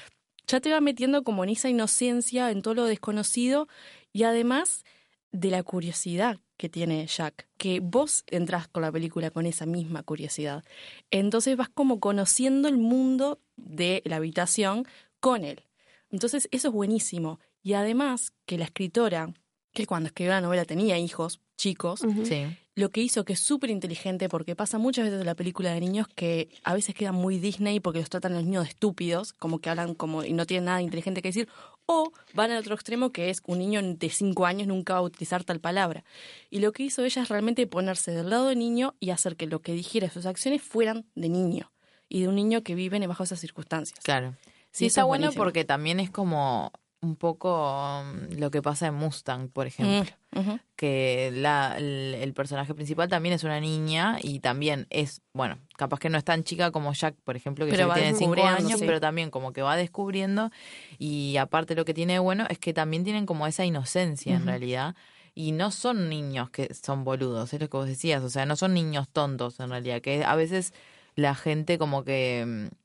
ya 0.48 0.60
te 0.62 0.72
va 0.72 0.80
metiendo 0.82 1.24
como 1.24 1.44
en 1.44 1.50
esa 1.52 1.70
inocencia, 1.70 2.52
en 2.52 2.62
todo 2.62 2.74
lo 2.76 2.86
desconocido 2.86 3.68
y 4.14 4.24
además 4.24 4.84
de 5.32 5.50
la 5.52 5.62
curiosidad 5.64 6.40
que 6.56 6.70
tiene 6.70 7.06
Jack, 7.06 7.48
que 7.58 7.80
vos 7.82 8.24
entras 8.28 8.68
con 8.68 8.82
la 8.82 8.92
película 8.92 9.30
con 9.30 9.46
esa 9.46 9.66
misma 9.68 10.02
curiosidad. 10.04 10.64
Entonces 11.12 11.56
vas 11.58 11.70
como 11.70 12.00
conociendo 12.00 12.68
el 12.68 12.78
mundo 12.78 13.40
de 13.58 14.02
la 14.06 14.16
habitación 14.16 14.88
con 15.20 15.44
él. 15.44 15.64
Entonces 16.10 16.48
eso 16.52 16.68
es 16.70 16.74
buenísimo. 16.74 17.40
Y 17.62 17.74
además 17.74 18.32
que 18.46 18.58
la 18.58 18.66
escritora, 18.66 19.34
que 19.74 19.86
cuando 19.86 20.08
escribió 20.08 20.34
la 20.34 20.42
novela 20.42 20.66
tenía 20.66 20.98
hijos 20.98 21.42
chicos. 21.58 22.02
Sí. 22.24 22.46
lo 22.78 22.92
que 22.92 23.02
hizo 23.02 23.26
que 23.26 23.34
es 23.34 23.40
súper 23.40 23.72
inteligente, 23.72 24.30
porque 24.30 24.56
pasa 24.56 24.78
muchas 24.78 25.06
veces 25.06 25.20
en 25.20 25.26
la 25.26 25.34
película 25.34 25.74
de 25.74 25.80
niños 25.80 26.08
que 26.08 26.50
a 26.64 26.76
veces 26.76 26.94
quedan 26.94 27.16
muy 27.16 27.40
Disney 27.40 27.80
porque 27.80 28.00
los 28.00 28.10
tratan 28.10 28.34
a 28.34 28.36
los 28.36 28.44
niños 28.44 28.66
de 28.66 28.70
estúpidos, 28.70 29.34
como 29.34 29.58
que 29.58 29.72
hablan 29.72 29.96
como 29.96 30.24
y 30.24 30.32
no 30.34 30.46
tienen 30.46 30.66
nada 30.66 30.84
inteligente 30.84 31.24
que 31.24 31.30
decir, 31.30 31.50
o 31.88 32.12
van 32.36 32.52
al 32.52 32.60
otro 32.60 32.76
extremo 32.76 33.12
que 33.12 33.32
es 33.32 33.42
un 33.48 33.58
niño 33.58 33.82
de 33.82 34.10
5 34.12 34.46
años 34.46 34.68
nunca 34.68 34.94
va 34.94 35.00
a 35.00 35.02
utilizar 35.02 35.44
tal 35.44 35.60
palabra. 35.60 36.04
Y 36.52 36.60
lo 36.60 36.72
que 36.72 36.84
hizo 36.84 37.04
ella 37.04 37.24
es 37.24 37.30
realmente 37.30 37.66
ponerse 37.66 38.12
del 38.12 38.30
lado 38.30 38.50
del 38.50 38.60
niño 38.60 38.94
y 39.00 39.10
hacer 39.10 39.38
que 39.38 39.48
lo 39.48 39.64
que 39.64 39.74
dijera 39.74 40.12
sus 40.12 40.28
acciones 40.28 40.62
fueran 40.62 41.08
de 41.16 41.30
niño 41.30 41.72
y 42.10 42.22
de 42.22 42.28
un 42.28 42.36
niño 42.36 42.62
que 42.62 42.76
vive 42.76 43.08
bajo 43.08 43.24
esas 43.24 43.40
circunstancias. 43.40 44.00
Claro. 44.04 44.36
Sí, 44.78 44.86
está 44.86 45.02
es 45.02 45.08
bueno 45.08 45.32
porque 45.32 45.66
también 45.66 46.00
es 46.00 46.12
como 46.12 46.72
un 47.02 47.16
poco 47.16 48.02
um, 48.02 48.38
lo 48.38 48.52
que 48.52 48.62
pasa 48.62 48.88
en 48.88 48.94
Mustang, 48.94 49.50
por 49.50 49.66
ejemplo. 49.66 50.14
Mm, 50.32 50.40
ujú. 50.40 50.60
que 50.76 51.32
la, 51.34 51.76
el, 51.78 52.16
el 52.16 52.34
personaje 52.34 52.76
principal 52.76 53.10
también 53.10 53.34
es 53.34 53.44
una 53.44 53.60
niña 53.60 54.20
y 54.22 54.40
también 54.40 54.86
es, 54.92 55.22
bueno, 55.34 55.58
capaz 55.78 56.00
que 56.00 56.10
no 56.10 56.18
es 56.20 56.24
tan 56.24 56.44
chica 56.44 56.70
como 56.70 56.94
Jack, 56.94 57.16
por 57.24 57.36
ejemplo, 57.36 57.66
que 57.66 57.76
ya 57.76 57.92
tiene 57.92 58.14
cinco 58.14 58.44
años, 58.44 58.80
sí. 58.80 58.86
pero 58.86 59.00
también 59.00 59.32
como 59.32 59.52
que 59.52 59.64
va 59.64 59.76
descubriendo 59.76 60.52
y 61.00 61.38
aparte 61.38 61.74
lo 61.74 61.86
que 61.86 61.96
tiene 61.96 62.14
de 62.14 62.20
bueno 62.20 62.46
es 62.50 62.60
que 62.60 62.74
también 62.74 63.04
tienen 63.04 63.26
como 63.26 63.48
esa 63.48 63.66
inocencia 63.66 64.36
en 64.36 64.46
realidad 64.46 64.96
y 65.34 65.54
no 65.54 65.72
son 65.72 66.10
niños 66.10 66.52
que 66.52 66.72
son 66.76 67.04
boludos, 67.04 67.52
es 67.54 67.60
lo 67.60 67.68
que 67.68 67.78
vos 67.78 67.88
decías, 67.88 68.24
o 68.24 68.30
sea, 68.30 68.46
no 68.46 68.56
son 68.56 68.76
niños 68.76 69.08
tontos 69.10 69.60
en 69.60 69.70
realidad, 69.70 70.02
que 70.02 70.24
a 70.24 70.36
veces 70.36 70.74
la 71.16 71.34
gente 71.34 71.80
como 71.80 72.04
que 72.04 72.70
mm, 72.72 72.76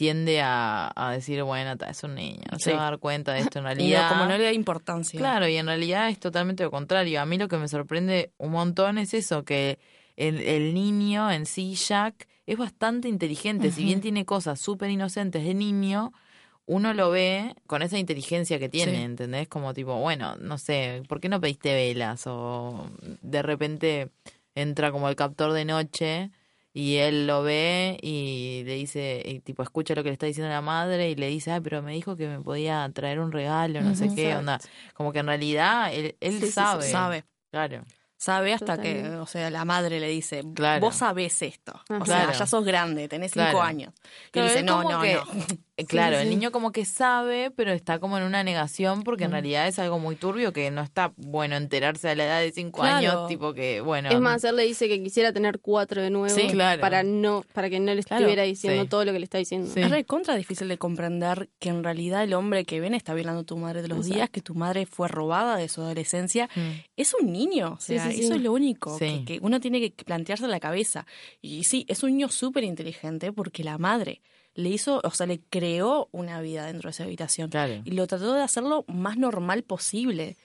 tiende 0.00 0.40
a, 0.40 0.90
a 0.96 1.12
decir, 1.12 1.42
bueno, 1.42 1.76
ta, 1.76 1.90
es 1.90 2.02
un 2.04 2.14
niño, 2.14 2.40
no 2.50 2.58
se 2.58 2.72
va 2.72 2.80
a 2.86 2.90
dar 2.92 2.98
cuenta 3.00 3.34
de 3.34 3.40
esto 3.40 3.58
en 3.58 3.64
Y 3.66 3.68
no, 3.68 3.74
realidad. 3.74 4.08
como 4.08 4.24
no 4.24 4.38
le 4.38 4.44
da 4.44 4.52
importancia. 4.54 5.20
Claro, 5.20 5.46
y 5.46 5.56
en 5.58 5.66
realidad 5.66 6.08
es 6.08 6.18
totalmente 6.18 6.62
lo 6.62 6.70
contrario. 6.70 7.20
A 7.20 7.26
mí 7.26 7.36
lo 7.36 7.48
que 7.48 7.58
me 7.58 7.68
sorprende 7.68 8.32
un 8.38 8.52
montón 8.52 8.96
es 8.96 9.12
eso, 9.12 9.44
que 9.44 9.78
el, 10.16 10.40
el 10.40 10.72
niño 10.72 11.30
en 11.30 11.44
sí, 11.44 11.74
Jack, 11.74 12.26
es 12.46 12.56
bastante 12.56 13.08
inteligente. 13.08 13.70
Si 13.70 13.84
bien 13.84 14.00
tiene 14.00 14.24
cosas 14.24 14.58
súper 14.58 14.88
inocentes 14.88 15.44
de 15.44 15.52
niño, 15.52 16.14
uno 16.64 16.94
lo 16.94 17.10
ve 17.10 17.54
con 17.66 17.82
esa 17.82 17.98
inteligencia 17.98 18.58
que 18.58 18.70
tiene, 18.70 18.96
Sí. 18.96 19.02
¿entendés? 19.02 19.48
Como 19.48 19.74
tipo, 19.74 19.96
bueno, 20.00 20.36
no 20.36 20.56
sé, 20.56 21.02
¿por 21.08 21.20
qué 21.20 21.28
no 21.28 21.42
pediste 21.42 21.74
velas? 21.74 22.26
O 22.26 22.86
de 23.20 23.42
repente 23.42 24.08
entra 24.54 24.92
como 24.92 25.10
el 25.10 25.14
captor 25.16 25.52
de 25.52 25.66
noche 25.66 26.30
y 26.72 26.96
él 26.96 27.26
lo 27.26 27.42
ve 27.42 27.98
y 28.02 28.62
le 28.64 28.74
dice, 28.74 29.22
y 29.24 29.40
tipo, 29.40 29.62
escucha 29.62 29.94
lo 29.94 30.02
que 30.02 30.10
le 30.10 30.12
está 30.14 30.26
diciendo 30.26 30.50
la 30.50 30.60
madre 30.60 31.10
y 31.10 31.14
le 31.16 31.28
dice, 31.28 31.50
ay, 31.52 31.60
pero 31.60 31.82
me 31.82 31.92
dijo 31.92 32.16
que 32.16 32.28
me 32.28 32.40
podía 32.40 32.88
traer 32.94 33.18
un 33.20 33.32
regalo, 33.32 33.80
no 33.80 33.94
sé 33.94 34.08
qué, 34.14 34.36
onda. 34.36 34.58
Como 34.94 35.12
que 35.12 35.18
en 35.20 35.26
realidad 35.26 35.92
él, 35.92 36.16
él 36.20 36.32
Sí, 36.34 36.40
sí, 36.40 36.46
sí, 36.46 36.52
sabe. 36.52 36.84
Sabe. 36.90 37.24
Claro. 37.50 37.84
Sabe 38.16 38.52
hasta 38.52 38.78
que, 38.80 39.02
o 39.16 39.24
sea, 39.26 39.48
la 39.48 39.64
madre 39.64 39.98
le 39.98 40.08
dice, 40.08 40.42
Claro. 40.54 40.80
vos 40.82 40.94
sabés 40.96 41.40
esto. 41.40 41.72
O 41.88 42.04
sea, 42.04 42.24
Claro. 42.24 42.32
ya 42.38 42.46
sos 42.46 42.64
grande, 42.66 43.08
tenés 43.08 43.32
cinco 43.32 43.44
Claro. 43.44 43.62
años. 43.62 43.94
Y 44.34 44.38
él 44.40 44.44
dice, 44.44 44.62
no, 44.62 44.82
no, 44.82 45.00
que- 45.00 45.14
no. 45.14 45.22
Eh, 45.80 45.86
Claro, 45.86 46.16
sí, 46.16 46.22
el 46.22 46.30
niño 46.30 46.50
como 46.52 46.72
que 46.72 46.84
sabe, 46.84 47.50
pero 47.50 47.72
está 47.72 47.98
como 47.98 48.16
en 48.18 48.24
una 48.24 48.42
negación 48.44 49.02
porque 49.02 49.24
en 49.24 49.30
Mm. 49.30 49.32
realidad 49.32 49.68
es 49.68 49.78
algo 49.78 49.98
muy 49.98 50.16
turbio 50.16 50.52
que 50.52 50.70
no 50.70 50.82
está 50.82 51.12
bueno 51.16 51.56
enterarse 51.56 52.08
a 52.08 52.14
la 52.14 52.24
edad 52.26 52.40
de 52.40 52.52
cinco 52.52 52.80
Claro. 52.80 52.96
años, 52.96 53.28
tipo 53.28 53.52
que, 53.54 53.80
bueno. 53.80 54.10
Es 54.10 54.20
más, 54.20 54.44
él 54.44 54.56
le 54.56 54.64
dice 54.64 54.88
que 54.88 55.02
quisiera 55.02 55.32
tener 55.32 55.60
cuatro 55.60 56.02
de 56.02 56.10
nuevo 56.10 56.34
Sí, 56.34 56.48
claro. 56.48 56.80
para 56.80 57.02
no 57.02 57.44
para 57.52 57.68
que 57.70 57.80
no 57.80 57.94
le 57.94 58.02
Claro. 58.02 58.20
estuviera 58.22 58.42
diciendo 58.44 58.82
Sí. 58.82 58.88
todo 58.88 59.04
lo 59.04 59.12
que 59.12 59.18
le 59.18 59.24
está 59.24 59.38
diciendo. 59.38 59.70
Sí. 59.72 59.80
Es 59.80 59.90
recontra 59.90 60.34
difícil 60.36 60.68
de 60.68 60.78
comprender 60.78 61.48
que 61.58 61.68
en 61.70 61.82
realidad 61.84 62.22
el 62.24 62.34
hombre 62.34 62.64
que 62.64 62.80
ven 62.80 62.94
está 62.94 63.14
violando 63.14 63.40
a 63.40 63.44
tu 63.44 63.56
madre 63.56 63.82
de 63.82 63.88
los 63.88 63.98
Exacto. 63.98 64.14
días, 64.14 64.30
que 64.30 64.40
tu 64.42 64.54
madre 64.54 64.86
fue 64.86 65.08
robada 65.08 65.56
de 65.56 65.68
su 65.68 65.80
adolescencia. 65.80 66.48
Mm. 66.54 66.60
Es 66.96 67.14
un 67.20 67.32
niño, 67.32 67.74
o 67.78 67.80
sea, 67.80 68.04
sí, 68.06 68.12
sí. 68.16 68.24
eso 68.24 68.34
es 68.34 68.40
lo 68.42 68.52
único 68.52 68.98
Sí. 68.98 69.24
que, 69.26 69.34
que 69.34 69.38
uno 69.42 69.60
tiene 69.60 69.80
que 69.80 70.04
plantearse 70.04 70.44
en 70.44 70.50
la 70.50 70.60
cabeza. 70.60 71.06
Y 71.40 71.64
sí, 71.64 71.84
es 71.88 72.02
un 72.02 72.10
niño 72.10 72.28
súper 72.28 72.64
inteligente 72.64 73.32
porque 73.32 73.64
la 73.64 73.78
madre 73.78 74.20
le 74.54 74.68
hizo, 74.68 75.00
o 75.04 75.10
sea, 75.10 75.26
le 75.26 75.40
creó 75.48 76.08
una 76.12 76.40
vida 76.40 76.66
dentro 76.66 76.88
de 76.88 76.92
esa 76.92 77.04
habitación. 77.04 77.50
Claro. 77.50 77.82
y 77.84 77.90
lo 77.92 78.06
trató 78.06 78.32
de 78.34 78.42
hacerlo 78.42 78.84
más 78.88 79.16
normal 79.16 79.62
posible. 79.62 80.36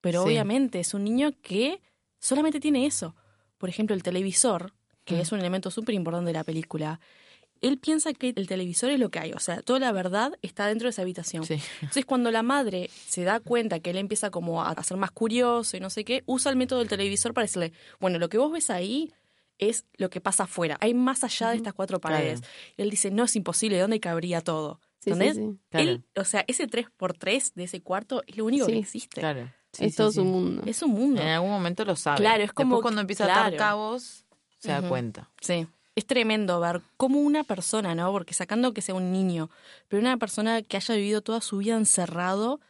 Pero 0.00 0.22
Sí. 0.22 0.28
obviamente 0.28 0.80
es 0.80 0.92
un 0.94 1.04
niño 1.04 1.32
que 1.42 1.80
solamente 2.18 2.60
tiene 2.60 2.84
eso. 2.86 3.14
Por 3.58 3.68
ejemplo, 3.70 3.94
el 3.96 4.02
televisor, 4.02 4.72
que 5.04 5.14
Mm. 5.16 5.20
es 5.20 5.32
un 5.32 5.38
elemento 5.40 5.70
súper 5.70 5.94
importante 5.94 6.26
de 6.28 6.34
la 6.34 6.44
película, 6.44 7.00
él 7.62 7.78
piensa 7.78 8.12
que 8.12 8.34
el 8.36 8.46
televisor 8.46 8.90
es 8.90 9.00
lo 9.00 9.08
que 9.10 9.18
hay. 9.18 9.32
O 9.32 9.38
sea, 9.38 9.62
toda 9.62 9.78
la 9.78 9.92
verdad 9.92 10.32
está 10.42 10.66
dentro 10.66 10.84
de 10.86 10.90
esa 10.90 11.00
habitación. 11.02 11.44
Sí. 11.46 11.54
Entonces, 11.80 12.04
cuando 12.04 12.30
la 12.30 12.42
madre 12.42 12.90
se 13.06 13.24
da 13.24 13.40
cuenta 13.40 13.80
que 13.80 13.90
él 13.90 13.96
empieza 13.96 14.30
como 14.30 14.62
a 14.62 14.82
ser 14.82 14.98
más 14.98 15.10
curioso 15.10 15.74
y 15.76 15.80
no 15.80 15.88
sé 15.88 16.04
qué, 16.04 16.22
usa 16.26 16.50
el 16.50 16.56
método 16.56 16.80
del 16.80 16.88
televisor 16.88 17.32
para 17.32 17.44
decirle, 17.44 17.72
bueno, 18.00 18.18
lo 18.18 18.28
que 18.28 18.36
vos 18.36 18.52
ves 18.52 18.68
ahí 18.68 19.10
es 19.58 19.86
lo 19.96 20.10
que 20.10 20.20
pasa 20.20 20.44
afuera. 20.44 20.76
Hay 20.80 20.94
más 20.94 21.24
allá 21.24 21.50
de 21.50 21.56
estas 21.56 21.74
cuatro 21.74 22.00
Claro. 22.00 22.16
paredes. 22.16 22.40
Y 22.76 22.82
él 22.82 22.90
dice, 22.90 23.10
no 23.10 23.24
es 23.24 23.36
imposible, 23.36 23.78
¿dónde 23.78 24.00
cabría 24.00 24.40
todo? 24.40 24.80
Sí, 24.98 25.10
¿Entendés? 25.10 25.36
sí. 25.36 25.58
Claro. 25.70 25.90
Él, 25.90 26.04
o 26.16 26.24
sea, 26.24 26.44
ese 26.48 26.66
3x3 26.66 27.52
de 27.54 27.64
ese 27.64 27.82
cuarto 27.82 28.22
es 28.26 28.36
lo 28.36 28.44
único 28.46 28.66
Sí. 28.66 28.72
que 28.72 28.78
existe. 28.78 29.20
Claro. 29.20 29.52
Sí, 29.72 29.84
es 29.86 29.92
sí, 29.92 29.96
todo 29.96 30.10
sí. 30.10 30.16
su 30.16 30.24
mundo. 30.24 30.62
Es 30.66 30.82
un 30.82 30.90
mundo. 30.92 31.20
En 31.20 31.28
algún 31.28 31.50
momento 31.50 31.84
lo 31.84 31.96
sabe. 31.96 32.18
Claro, 32.18 32.42
es 32.44 32.52
como 32.52 32.76
Después 32.76 32.82
cuando 32.82 33.00
empieza 33.00 33.24
a 33.26 33.46
atar 33.46 33.56
cabos, 33.56 34.24
se 34.58 34.68
da 34.70 34.88
cuenta. 34.88 35.30
Sí. 35.40 35.66
Es 35.96 36.06
tremendo 36.06 36.58
ver 36.58 36.80
cómo 36.96 37.20
una 37.20 37.44
persona, 37.44 37.94
¿no? 37.94 38.10
Porque 38.10 38.34
sacando 38.34 38.72
que 38.74 38.82
sea 38.82 38.94
un 38.96 39.12
niño, 39.12 39.50
pero 39.88 40.00
una 40.00 40.16
persona 40.16 40.62
que 40.62 40.76
haya 40.76 40.94
vivido 40.96 41.22
toda 41.22 41.40
su 41.40 41.58
vida 41.58 41.76
encerrado 41.76 42.60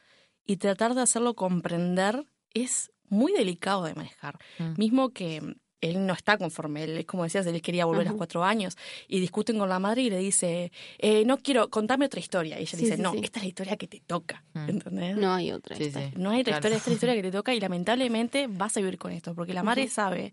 y 0.44 0.56
tratar 0.58 0.94
de 0.94 1.00
hacerlo 1.02 1.34
comprender 1.34 2.26
es 2.52 2.90
muy 3.08 3.32
delicado 3.32 3.84
de 3.84 3.94
manejar. 3.94 4.38
Mm. 4.58 4.74
Mismo 4.76 5.10
que 5.10 5.56
él 5.80 6.06
no 6.06 6.14
está 6.14 6.38
conforme, 6.38 6.84
él, 6.84 7.04
como 7.06 7.24
decías, 7.24 7.46
él 7.46 7.60
quería 7.60 7.84
volver 7.84 8.06
a 8.06 8.10
los 8.10 8.16
cuatro 8.16 8.42
años 8.44 8.76
y 9.06 9.20
discuten 9.20 9.58
con 9.58 9.68
la 9.68 9.78
madre 9.78 10.02
y 10.02 10.10
le 10.10 10.18
dice, 10.18 10.72
eh, 10.98 11.24
no 11.26 11.36
quiero, 11.38 11.68
contame 11.68 12.06
otra 12.06 12.20
historia. 12.20 12.58
Y 12.58 12.62
ella 12.62 12.70
Sí, 12.78 12.84
dice, 12.84 12.96
sí, 12.96 13.02
no, 13.02 13.12
sí. 13.12 13.20
esta 13.22 13.38
es 13.40 13.44
la 13.44 13.48
historia 13.48 13.76
que 13.76 13.86
te 13.88 14.00
toca, 14.00 14.42
Mm. 14.54 14.68
¿entendés? 14.70 15.16
No 15.16 15.34
hay 15.34 15.52
otra. 15.52 15.76
Sí, 15.76 15.84
esta. 15.84 16.00
sí. 16.00 16.14
No 16.16 16.30
hay 16.30 16.40
otra 16.40 16.52
Claro. 16.52 16.58
historia, 16.60 16.76
esta 16.78 16.90
es 16.90 16.92
la 16.92 16.94
historia 16.94 17.14
que 17.22 17.22
te 17.22 17.30
toca 17.32 17.54
y 17.54 17.60
lamentablemente 17.60 18.46
vas 18.48 18.76
a 18.76 18.80
vivir 18.80 18.98
con 18.98 19.12
esto, 19.12 19.34
porque 19.34 19.52
la 19.52 19.62
madre 19.62 19.88
sabe 19.88 20.32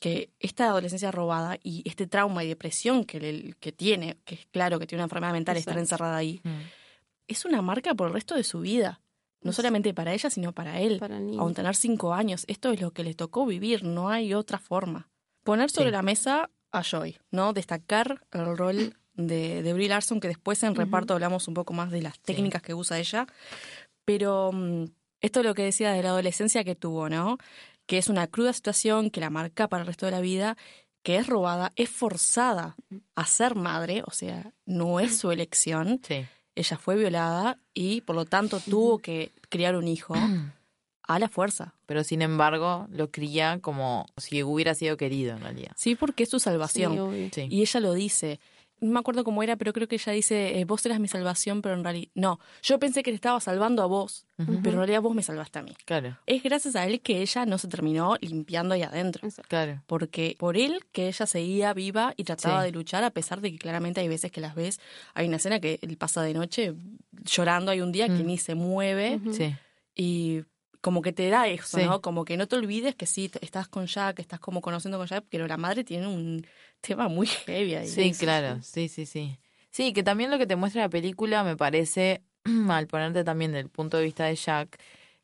que 0.00 0.30
esta 0.40 0.66
adolescencia 0.66 1.10
robada 1.12 1.56
y 1.62 1.82
este 1.88 2.06
trauma 2.06 2.44
y 2.44 2.48
depresión 2.48 3.04
que, 3.04 3.20
le- 3.20 3.54
que 3.60 3.72
tiene, 3.72 4.18
que 4.24 4.34
es 4.34 4.46
claro 4.50 4.78
que 4.78 4.86
tiene 4.86 5.00
una 5.00 5.06
enfermedad 5.06 5.32
mental, 5.32 5.56
estar 5.56 5.78
encerrada 5.78 6.16
ahí, 6.16 6.40
Mm. 6.42 6.60
es 7.28 7.44
una 7.46 7.62
marca 7.62 7.94
por 7.94 8.08
el 8.08 8.12
resto 8.14 8.34
de 8.34 8.44
su 8.44 8.60
vida. 8.60 9.00
No 9.44 9.52
Sí. 9.52 9.56
solamente 9.56 9.94
para 9.94 10.12
ella, 10.12 10.28
sino 10.30 10.52
para 10.52 10.80
él. 10.80 10.98
Para 10.98 11.18
el 11.18 11.26
niño. 11.26 11.40
Aún 11.40 11.54
tener 11.54 11.76
cinco 11.76 12.12
años, 12.12 12.44
esto 12.48 12.72
es 12.72 12.80
lo 12.80 12.90
que 12.90 13.04
le 13.04 13.14
tocó 13.14 13.46
vivir, 13.46 13.84
no 13.84 14.08
hay 14.08 14.34
otra 14.34 14.58
forma. 14.58 15.08
Poner 15.44 15.70
sobre 15.70 15.90
Sí. 15.90 15.92
la 15.92 16.02
mesa 16.02 16.50
a 16.72 16.82
Joy, 16.82 17.16
¿no? 17.30 17.52
Destacar 17.52 18.26
el 18.32 18.56
rol 18.56 18.96
de, 19.14 19.62
de 19.62 19.72
Brie 19.74 19.88
Larson, 19.88 20.18
que 20.18 20.26
después 20.26 20.60
en 20.64 20.74
reparto 20.74 21.12
hablamos 21.14 21.46
un 21.46 21.54
poco 21.54 21.72
más 21.72 21.92
de 21.92 22.02
las 22.02 22.18
técnicas 22.18 22.62
que 22.62 22.74
usa 22.74 22.98
ella. 22.98 23.26
Pero 24.04 24.50
mm, 24.52 24.84
esto 25.20 25.40
es 25.40 25.46
lo 25.46 25.54
que 25.54 25.62
decía 25.62 25.92
de 25.92 26.02
la 26.02 26.08
adolescencia 26.10 26.64
que 26.64 26.74
tuvo, 26.74 27.08
¿no? 27.08 27.38
Que 27.86 27.98
es 27.98 28.08
una 28.08 28.26
cruda 28.26 28.52
situación 28.52 29.10
que 29.10 29.20
la 29.20 29.30
marca 29.30 29.68
para 29.68 29.82
el 29.82 29.86
resto 29.86 30.06
de 30.06 30.12
la 30.12 30.20
vida, 30.20 30.56
que 31.02 31.16
es 31.16 31.26
robada, 31.26 31.72
es 31.76 31.90
forzada 31.90 32.76
a 33.14 33.26
ser 33.26 33.54
madre, 33.54 34.02
o 34.06 34.10
sea, 34.10 34.52
no 34.64 35.00
es 35.00 35.18
su 35.18 35.30
elección. 35.30 36.00
Sí. 36.06 36.24
Ella 36.56 36.76
fue 36.76 36.96
violada 36.96 37.58
y 37.72 38.00
por 38.02 38.16
lo 38.16 38.24
tanto 38.24 38.60
tuvo 38.60 38.98
que 38.98 39.32
criar 39.48 39.76
un 39.76 39.88
hijo 39.88 40.14
a 41.02 41.18
la 41.18 41.28
fuerza. 41.28 41.74
Pero 41.86 42.04
sin 42.04 42.22
embargo, 42.22 42.86
lo 42.90 43.10
cría 43.10 43.58
como 43.60 44.06
si 44.16 44.42
hubiera 44.42 44.74
sido 44.74 44.96
querido 44.96 45.36
en 45.36 45.42
realidad. 45.42 45.72
Sí, 45.76 45.94
porque 45.94 46.22
es 46.24 46.30
su 46.30 46.38
salvación. 46.38 47.30
Sí. 47.32 47.46
y 47.50 47.62
ella 47.62 47.80
lo 47.80 47.92
dice. 47.92 48.40
No 48.80 48.92
me 48.92 48.98
acuerdo 48.98 49.24
cómo 49.24 49.42
era, 49.42 49.56
pero 49.56 49.72
creo 49.72 49.88
que 49.88 49.94
ella 49.96 50.12
dice, 50.12 50.58
eh, 50.58 50.64
vos 50.64 50.84
eras 50.84 51.00
mi 51.00 51.08
salvación, 51.08 51.62
pero 51.62 51.74
en 51.74 51.84
realidad... 51.84 52.10
No, 52.14 52.38
yo 52.62 52.78
pensé 52.78 53.02
que 53.02 53.10
te 53.12 53.14
estaba 53.14 53.40
salvando 53.40 53.82
a 53.82 53.86
vos, 53.86 54.26
pero 54.36 54.52
en 54.70 54.76
realidad 54.76 55.00
vos 55.00 55.14
me 55.14 55.22
salvaste 55.22 55.60
a 55.60 55.62
mí. 55.62 55.74
Claro, 55.86 56.18
Es 56.26 56.42
gracias 56.42 56.76
a 56.76 56.84
él 56.86 57.00
que 57.00 57.22
ella 57.22 57.46
no 57.46 57.56
se 57.58 57.68
terminó 57.68 58.16
limpiando 58.20 58.74
ahí 58.74 58.82
adentro. 58.82 59.26
Claro. 59.48 59.82
Porque 59.86 60.36
por 60.38 60.56
él 60.56 60.80
que 60.92 61.06
ella 61.08 61.24
seguía 61.26 61.72
viva 61.72 62.12
y 62.16 62.24
trataba 62.24 62.60
Sí. 62.62 62.66
de 62.66 62.72
luchar, 62.72 63.04
a 63.04 63.10
pesar 63.10 63.40
de 63.40 63.52
que 63.52 63.58
claramente 63.58 64.00
hay 64.00 64.08
veces 64.08 64.30
que 64.32 64.40
las 64.40 64.54
ves. 64.54 64.80
Hay 65.14 65.28
una 65.28 65.36
escena 65.36 65.60
que 65.60 65.78
él 65.80 65.96
pasa 65.96 66.22
de 66.22 66.34
noche 66.34 66.74
llorando, 67.24 67.70
hay 67.70 67.80
un 67.80 67.92
día 67.92 68.06
que 68.08 68.22
Mm. 68.22 68.26
ni 68.26 68.38
se 68.38 68.54
mueve. 68.54 69.20
Sí. 69.32 69.54
y 69.96 70.42
como 70.84 71.00
que 71.00 71.14
te 71.14 71.30
da 71.30 71.48
eso, 71.48 71.78
Sí. 71.78 71.84
¿no? 71.86 72.02
Como 72.02 72.26
que 72.26 72.36
no 72.36 72.46
te 72.46 72.56
olvides 72.56 72.94
que 72.94 73.06
sí, 73.06 73.30
estás 73.40 73.68
con 73.68 73.86
Jack, 73.86 74.18
estás 74.18 74.38
como 74.38 74.60
conociendo 74.60 74.98
con 74.98 75.06
Jack, 75.06 75.24
pero 75.30 75.46
la 75.46 75.56
madre 75.56 75.82
tiene 75.82 76.06
un 76.06 76.46
tema 76.82 77.08
muy 77.08 77.26
heavy 77.26 77.74
ahí. 77.74 77.88
Sí, 77.88 78.12
claro, 78.12 78.58
sí, 78.62 78.88
sí, 78.88 79.06
sí. 79.06 79.38
Sí, 79.70 79.94
que 79.94 80.02
también 80.02 80.30
lo 80.30 80.36
que 80.36 80.46
te 80.46 80.56
muestra 80.56 80.82
la 80.82 80.90
película 80.90 81.42
me 81.42 81.56
parece, 81.56 82.22
al 82.68 82.86
ponerte 82.86 83.24
también 83.24 83.52
del 83.52 83.70
punto 83.70 83.96
de 83.96 84.04
vista 84.04 84.26
de 84.26 84.36
Jack 84.36 84.78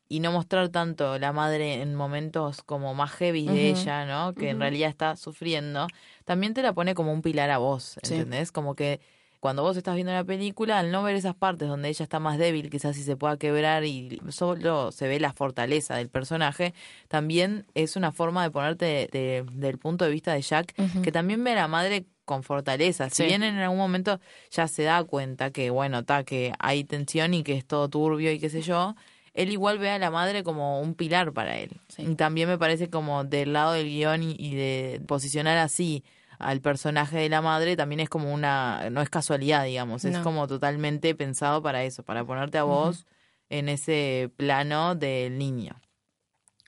y 0.09 0.19
no 0.19 0.31
mostrar 0.31 0.69
tanto 0.69 1.19
la 1.19 1.31
madre 1.31 1.81
en 1.83 1.93
momentos 1.93 2.63
como 2.63 2.95
más 2.95 3.11
heavy 3.11 3.45
de 3.47 3.69
ella, 3.69 4.05
¿no? 4.07 4.33
Que 4.33 4.49
en 4.49 4.59
realidad 4.59 4.89
está 4.89 5.15
sufriendo, 5.15 5.85
también 6.25 6.55
te 6.55 6.63
la 6.63 6.73
pone 6.73 6.95
como 6.95 7.13
un 7.13 7.21
pilar 7.21 7.51
a 7.51 7.59
vos, 7.59 7.97
Sí. 8.01 8.15
¿entendés? 8.15 8.51
Como 8.51 8.73
que 8.75 8.99
cuando 9.41 9.63
vos 9.63 9.75
estás 9.75 9.95
viendo 9.95 10.13
la 10.13 10.23
película, 10.23 10.79
al 10.79 10.91
no 10.91 11.03
ver 11.03 11.15
esas 11.17 11.35
partes 11.35 11.67
donde 11.67 11.89
ella 11.89 12.03
está 12.03 12.19
más 12.19 12.37
débil, 12.37 12.69
quizás 12.69 12.95
si 12.95 13.03
se 13.03 13.17
pueda 13.17 13.35
quebrar 13.37 13.83
y 13.83 14.21
solo 14.29 14.91
se 14.93 15.07
ve 15.09 15.19
la 15.19 15.33
fortaleza 15.33 15.95
del 15.95 16.07
personaje, 16.07 16.73
también 17.09 17.65
es 17.73 17.95
una 17.97 18.11
forma 18.13 18.43
de 18.43 18.51
ponerte 18.51 18.85
de- 18.85 19.09
de- 19.11 19.45
del 19.51 19.77
punto 19.77 20.05
de 20.05 20.11
vista 20.11 20.31
de 20.33 20.41
Jack, 20.41 20.73
que 21.01 21.11
también 21.11 21.43
ve 21.43 21.51
a 21.51 21.55
la 21.55 21.67
madre 21.67 22.05
con 22.23 22.43
fortaleza. 22.43 23.09
Si 23.09 23.17
Sí. 23.17 23.25
bien 23.25 23.43
en 23.43 23.57
algún 23.57 23.77
momento 23.79 24.19
ya 24.51 24.67
se 24.67 24.83
da 24.83 25.03
cuenta 25.03 25.51
que, 25.51 25.69
bueno, 25.69 25.99
está, 25.99 26.23
que 26.23 26.53
hay 26.59 26.83
tensión 26.83 27.33
y 27.33 27.43
que 27.43 27.57
es 27.57 27.65
todo 27.65 27.89
turbio 27.89 28.31
y 28.31 28.39
qué 28.39 28.49
sé 28.49 28.61
yo, 28.61 28.95
él 29.33 29.51
igual 29.51 29.79
ve 29.79 29.89
a 29.89 29.97
la 29.97 30.11
madre 30.11 30.43
como 30.43 30.79
un 30.81 30.93
pilar 30.93 31.33
para 31.33 31.57
él. 31.57 31.71
Sí. 31.89 32.03
Y 32.03 32.15
también 32.15 32.47
me 32.47 32.57
parece 32.57 32.89
como 32.89 33.23
del 33.23 33.53
lado 33.53 33.71
del 33.73 33.87
guion 33.87 34.21
y, 34.23 34.35
y 34.37 34.55
de 34.55 35.01
posicionar 35.07 35.57
así 35.57 36.03
al 36.41 36.61
personaje 36.61 37.17
de 37.17 37.29
la 37.29 37.41
madre 37.41 37.75
también 37.75 37.99
es 38.01 38.09
como 38.09 38.33
una, 38.33 38.89
no 38.89 39.01
es 39.01 39.09
casualidad, 39.09 39.65
digamos, 39.65 40.05
es 40.05 40.13
No. 40.13 40.23
como 40.23 40.47
totalmente 40.47 41.13
pensado 41.15 41.61
para 41.63 41.83
eso, 41.83 42.03
para 42.03 42.23
ponerte 42.25 42.57
a 42.57 42.63
vos 42.63 43.05
en 43.49 43.69
ese 43.69 44.31
plano 44.37 44.95
del 44.95 45.37
niño. 45.37 45.79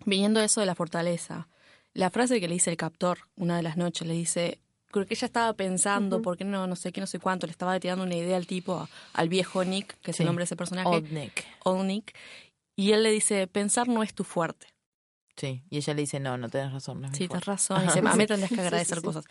Viniendo 0.06 0.40
a 0.40 0.44
eso 0.46 0.60
de 0.60 0.66
la 0.66 0.76
fortaleza, 0.76 1.48
la 1.94 2.10
frase 2.10 2.40
que 2.40 2.48
le 2.48 2.56
dice 2.56 2.72
el 2.72 2.78
captor 2.78 3.20
una 3.36 3.56
de 3.58 3.64
las 3.64 3.78
noches, 3.78 4.08
le 4.08 4.14
dice, 4.14 4.60
creo 4.92 5.06
que 5.06 5.14
ella 5.14 5.26
estaba 5.26 5.54
pensando, 5.54 6.18
Ujú. 6.18 6.24
¿por 6.24 6.38
qué 6.38 6.44
no, 6.44 6.68
no 6.68 6.76
sé 6.76 6.92
qué, 6.92 7.00
no 7.02 7.08
sé 7.08 7.20
cuánto? 7.20 7.48
Le 7.48 7.52
estaba 7.52 7.80
tirando 7.80 8.04
una 8.04 8.16
idea 8.16 8.36
al 8.38 8.48
tipo, 8.48 8.88
al 9.14 9.30
viejo 9.30 9.64
Nick, 9.64 9.98
que 10.02 10.12
es 10.12 10.18
Sí. 10.18 10.24
el 10.24 10.28
nombre 10.28 10.42
de 10.42 10.46
ese 10.46 10.56
personaje, 10.56 10.90
Old 10.90 11.12
Nick. 11.12 11.46
Old 11.64 11.86
Nick, 11.86 12.16
y 12.76 12.92
él 12.92 13.04
le 13.04 13.12
dice, 13.12 13.48
pensar 13.48 13.88
no 13.88 14.04
es 14.04 14.14
tu 14.14 14.24
fuerte. 14.24 14.68
Sí, 15.36 15.64
y 15.70 15.78
ella 15.78 15.94
le 15.94 16.02
dice, 16.02 16.20
no, 16.20 16.38
no 16.38 16.50
tenés 16.50 16.72
razón. 16.72 17.02
No 17.02 17.08
es 17.08 17.14
Sí, 17.18 17.28
fuerte". 17.28 17.46
tienes 17.46 17.46
razón. 17.46 17.86
Dice, 17.86 18.00
a 18.00 18.16
mí 18.16 18.26
tendrías 18.28 18.50
que 18.50 18.56
sí, 18.56 18.62
agradecer 18.62 18.98
sí. 19.00 19.04
cosas. 19.04 19.26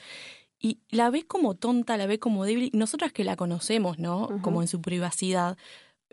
Y 0.58 0.78
la 0.90 1.10
ve 1.10 1.24
como 1.26 1.54
tonta, 1.54 1.96
la 1.96 2.06
ve 2.06 2.18
como 2.18 2.44
débil. 2.44 2.70
Y 2.72 2.76
nosotras 2.76 3.12
que 3.12 3.24
la 3.24 3.36
conocemos, 3.36 3.98
¿no? 3.98 4.28
Como 4.42 4.62
en 4.62 4.68
su 4.68 4.80
privacidad, 4.80 5.56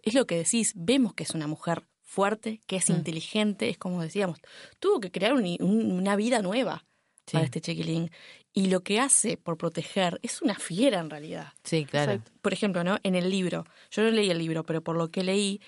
es 0.02 0.14
lo 0.14 0.26
que 0.28 0.38
decís, 0.38 0.74
vemos 0.76 1.14
que 1.14 1.24
es 1.24 1.32
una 1.36 1.48
mujer 1.48 1.84
fuerte, 2.02 2.60
que 2.66 2.76
es 2.78 2.90
Mm. 2.90 2.94
inteligente, 2.94 3.70
es 3.70 3.78
como 3.78 4.02
decíamos, 4.02 4.40
tuvo 4.80 5.00
que 5.00 5.12
crear 5.12 5.34
un- 5.34 5.46
un- 5.60 5.92
una 5.92 6.16
vida 6.16 6.42
nueva 6.42 6.86
Sí, 7.28 7.34
para 7.34 7.46
este 7.46 7.62
chiquilín. 7.62 8.10
Y 8.54 8.68
lo 8.68 8.82
que 8.82 9.00
hace 9.00 9.38
por 9.38 9.58
proteger 9.58 10.20
es 10.24 10.42
una 10.42 10.56
fiera 10.56 11.00
en 11.00 11.12
realidad. 11.12 11.54
sí, 11.64 11.86
claro. 11.86 12.20
Por 12.42 12.54
ejemplo, 12.54 12.84
¿no? 12.84 12.98
En 13.04 13.14
el 13.14 13.30
libro, 13.30 13.66
yo 13.92 14.02
no 14.02 14.10
leí 14.10 14.32
el 14.32 14.40
libro, 14.40 14.64
pero 14.66 14.82
por 14.84 14.96
lo 14.98 15.12
que 15.12 15.24
leí, 15.24 15.62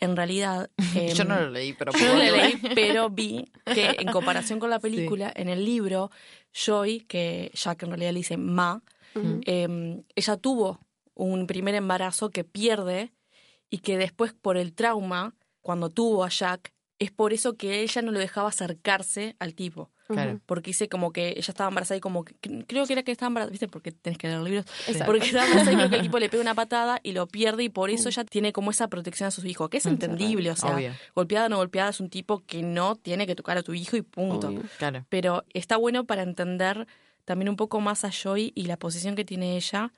en 0.00 0.16
realidad... 0.16 0.70
Yo 0.94 1.22
em, 1.22 1.28
no 1.28 1.40
lo 1.40 1.50
leí, 1.50 1.72
pero 1.74 1.92
yo 1.92 1.98
no 2.06 2.12
puedo 2.14 2.24
la 2.24 2.30
leí, 2.44 2.56
pero 2.74 3.10
vi 3.10 3.44
que 3.74 3.96
en 3.98 4.08
comparación 4.12 4.58
con 4.58 4.70
la 4.70 4.76
Sí. 4.78 4.82
película, 4.82 5.32
en 5.34 5.48
el 5.48 5.64
libro, 5.64 6.10
Joy, 6.52 7.00
que 7.00 7.50
Jack 7.54 7.82
en 7.82 7.90
realidad 7.90 8.12
le 8.12 8.18
dice 8.18 8.36
Ma, 8.36 8.82
eh, 9.46 10.02
ella 10.14 10.36
tuvo 10.36 10.80
un 11.14 11.46
primer 11.46 11.74
embarazo 11.74 12.30
que 12.30 12.44
pierde 12.44 13.12
y 13.70 13.78
que 13.78 13.98
después 13.98 14.32
por 14.32 14.56
el 14.56 14.72
trauma, 14.72 15.34
cuando 15.60 15.90
tuvo 15.90 16.24
a 16.24 16.28
Jack, 16.28 16.72
es 17.00 17.10
por 17.10 17.32
eso 17.32 17.56
que 17.56 17.82
ella 17.82 18.02
no 18.02 18.12
lo 18.12 18.18
dejaba 18.18 18.48
acercarse 18.48 19.36
al 19.38 19.54
tipo. 19.54 19.90
Claro. 20.08 20.40
Porque 20.46 20.70
dice 20.70 20.88
como 20.88 21.12
que 21.12 21.28
ella 21.30 21.40
estaba 21.48 21.68
embarazada 21.68 21.98
y 21.98 22.00
como 22.00 22.24
que, 22.24 22.34
creo 22.66 22.86
que 22.86 22.92
era 22.94 23.02
que 23.02 23.12
estaba 23.12 23.28
embarazada, 23.28 23.50
¿viste? 23.50 23.68
Porque 23.68 23.92
tenés 23.92 24.18
que 24.18 24.26
leer 24.28 24.40
libros. 24.40 24.64
Exacto. 24.86 25.06
Porque 25.06 25.26
estaba 25.26 25.44
embarazada 25.46 25.72
y 25.72 25.76
creo 25.76 25.90
que 25.90 25.96
el 25.96 26.02
tipo 26.02 26.18
le 26.18 26.28
pega 26.28 26.42
una 26.42 26.54
patada 26.54 26.98
y 27.02 27.12
lo 27.12 27.26
pierde 27.26 27.64
y 27.64 27.68
por 27.68 27.90
eso 27.90 28.08
ella 28.08 28.24
tiene 28.24 28.52
como 28.52 28.70
esa 28.70 28.88
protección 28.88 29.26
a 29.26 29.30
sus 29.30 29.44
hijos, 29.44 29.68
que 29.68 29.76
es 29.78 29.86
entendible, 29.86 30.50
o 30.50 30.56
sea, 30.56 30.74
Obvio, 30.74 30.92
golpeada 31.14 31.46
o 31.46 31.48
no 31.50 31.56
golpeada 31.58 31.90
es 31.90 32.00
un 32.00 32.08
tipo 32.10 32.40
que 32.46 32.62
no 32.62 32.96
tiene 32.96 33.26
que 33.26 33.34
tocar 33.34 33.58
a 33.58 33.62
tu 33.62 33.74
hijo 33.74 33.96
y 33.96 34.02
punto. 34.02 34.48
Obvio. 34.48 34.62
claro. 34.78 35.04
Pero 35.08 35.44
está 35.52 35.76
bueno 35.76 36.04
para 36.04 36.22
entender 36.22 36.86
también 37.24 37.50
un 37.50 37.56
poco 37.56 37.80
más 37.82 38.04
a 38.04 38.10
Joy 38.10 38.52
y 38.54 38.64
la 38.64 38.78
posición 38.78 39.14
que 39.14 39.26
tiene 39.26 39.56
ella 39.58 39.92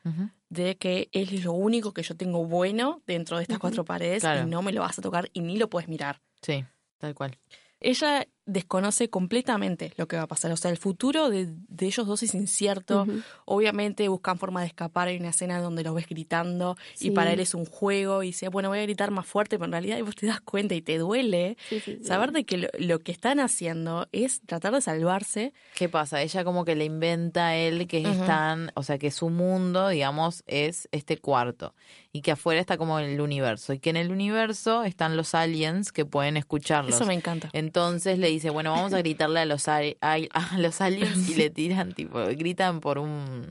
de 0.48 0.76
que 0.76 1.08
él 1.12 1.28
es 1.32 1.44
lo 1.44 1.52
único 1.52 1.92
que 1.94 2.02
yo 2.02 2.16
tengo 2.16 2.44
bueno 2.44 3.02
dentro 3.06 3.36
de 3.36 3.44
estas 3.44 3.60
cuatro 3.60 3.84
paredes 3.84 4.22
Claro. 4.22 4.42
y 4.48 4.50
no 4.50 4.62
me 4.62 4.72
lo 4.72 4.80
vas 4.80 4.98
a 4.98 5.02
tocar 5.02 5.30
y 5.32 5.40
ni 5.40 5.56
lo 5.56 5.70
puedes 5.70 5.88
mirar. 5.88 6.20
Sí, 6.42 6.64
tal 6.98 7.14
cual. 7.14 7.38
Ella 7.78 8.26
desconoce 8.52 9.08
completamente 9.10 9.92
lo 9.96 10.06
que 10.08 10.16
va 10.16 10.22
a 10.22 10.26
pasar. 10.26 10.50
O 10.52 10.56
sea, 10.56 10.70
el 10.70 10.76
futuro 10.76 11.30
de, 11.30 11.46
de 11.68 11.86
ellos 11.86 12.06
dos 12.06 12.22
es 12.22 12.34
incierto. 12.34 13.06
Obviamente 13.44 14.08
buscan 14.08 14.38
forma 14.38 14.60
de 14.60 14.66
escapar. 14.66 15.08
Hay 15.08 15.16
una 15.18 15.30
escena 15.30 15.60
donde 15.60 15.82
lo 15.82 15.94
ves 15.94 16.06
gritando 16.08 16.76
y 17.00 17.10
para 17.12 17.32
él 17.32 17.40
es 17.40 17.54
un 17.54 17.64
juego. 17.64 18.22
Y 18.22 18.26
dice, 18.26 18.48
bueno, 18.48 18.68
voy 18.68 18.78
a 18.78 18.82
gritar 18.82 19.10
más 19.10 19.26
fuerte, 19.26 19.56
pero 19.56 19.66
en 19.66 19.72
realidad 19.72 19.98
vos 20.04 20.14
te 20.16 20.26
das 20.26 20.40
cuenta 20.40 20.74
y 20.74 20.82
te 20.82 20.98
duele 20.98 21.56
Sí, 21.68 21.80
sí, 21.80 21.96
sí. 21.98 22.04
saber 22.04 22.32
de 22.32 22.44
que 22.44 22.56
lo, 22.58 22.68
lo 22.78 22.98
que 23.00 23.12
están 23.12 23.40
haciendo 23.40 24.08
es 24.12 24.40
tratar 24.42 24.74
de 24.74 24.80
salvarse. 24.80 25.52
¿Qué 25.74 25.88
pasa? 25.88 26.22
Ella 26.22 26.44
como 26.44 26.64
que 26.64 26.74
le 26.74 26.84
inventa 26.84 27.48
a 27.48 27.56
él 27.56 27.86
que 27.86 28.02
están, 28.02 28.72
o 28.74 28.82
sea, 28.82 28.98
que 28.98 29.10
su 29.10 29.30
mundo, 29.30 29.88
digamos, 29.88 30.42
es 30.46 30.88
este 30.92 31.18
cuarto 31.18 31.74
y 32.12 32.22
que 32.22 32.32
afuera 32.32 32.60
está 32.60 32.76
como 32.76 32.98
el 32.98 33.20
universo 33.20 33.72
y 33.72 33.78
que 33.78 33.90
en 33.90 33.96
el 33.96 34.10
universo 34.10 34.82
están 34.84 35.16
los 35.16 35.34
aliens 35.34 35.92
que 35.92 36.04
pueden 36.04 36.36
escucharlos. 36.36 36.96
Eso 36.96 37.06
me 37.06 37.14
encanta. 37.14 37.50
Entonces 37.52 38.18
le 38.18 38.28
dice, 38.28 38.50
bueno, 38.50 38.72
vamos 38.72 38.92
a 38.92 38.98
gritarle 38.98 39.40
a 39.40 39.44
los, 39.44 39.68
ali- 39.68 39.96
a, 40.00 40.14
a 40.32 40.58
los 40.58 40.80
aliens 40.80 41.28
y 41.28 41.34
le 41.34 41.50
tiran, 41.50 41.92
tipo, 41.92 42.18
gritan 42.36 42.80
por 42.80 42.98
un 42.98 43.46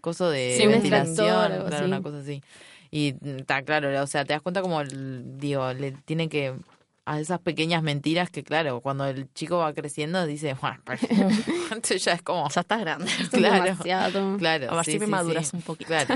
coso 0.00 0.30
de 0.30 0.54
Sí, 0.58 0.66
un 0.66 0.72
ventilación, 0.72 1.16
claro, 1.66 1.66
así. 1.76 1.84
una 1.84 2.02
cosa 2.02 2.18
así. 2.20 2.42
Y 2.90 3.14
mm, 3.20 3.36
está 3.40 3.62
claro, 3.62 4.02
o 4.02 4.06
sea, 4.06 4.24
te 4.24 4.32
das 4.32 4.42
cuenta 4.42 4.62
como, 4.62 4.82
digo, 4.84 5.72
le 5.74 5.92
tiene 5.92 6.28
que 6.28 6.54
a 7.04 7.18
esas 7.20 7.40
pequeñas 7.40 7.82
mentiras 7.82 8.30
que, 8.30 8.44
claro, 8.44 8.80
cuando 8.80 9.04
el 9.06 9.32
chico 9.34 9.58
va 9.58 9.72
creciendo 9.74 10.24
dice, 10.26 10.54
bueno, 10.60 10.82
entonces 11.70 12.04
ya 12.04 12.12
es 12.12 12.22
como, 12.22 12.48
Ya 12.50 12.60
estás 12.60 12.80
grande. 12.80 13.10
claro, 13.30 13.64
Demasiado. 13.64 14.36
claro. 14.38 14.70
A 14.70 14.76
ver 14.76 14.84
sí, 14.84 14.92
si 14.92 14.98
me 15.00 15.06
maduras 15.08 15.48
sí. 15.48 15.56
un 15.56 15.62
poquito. 15.62 15.88
Claro, 15.88 16.14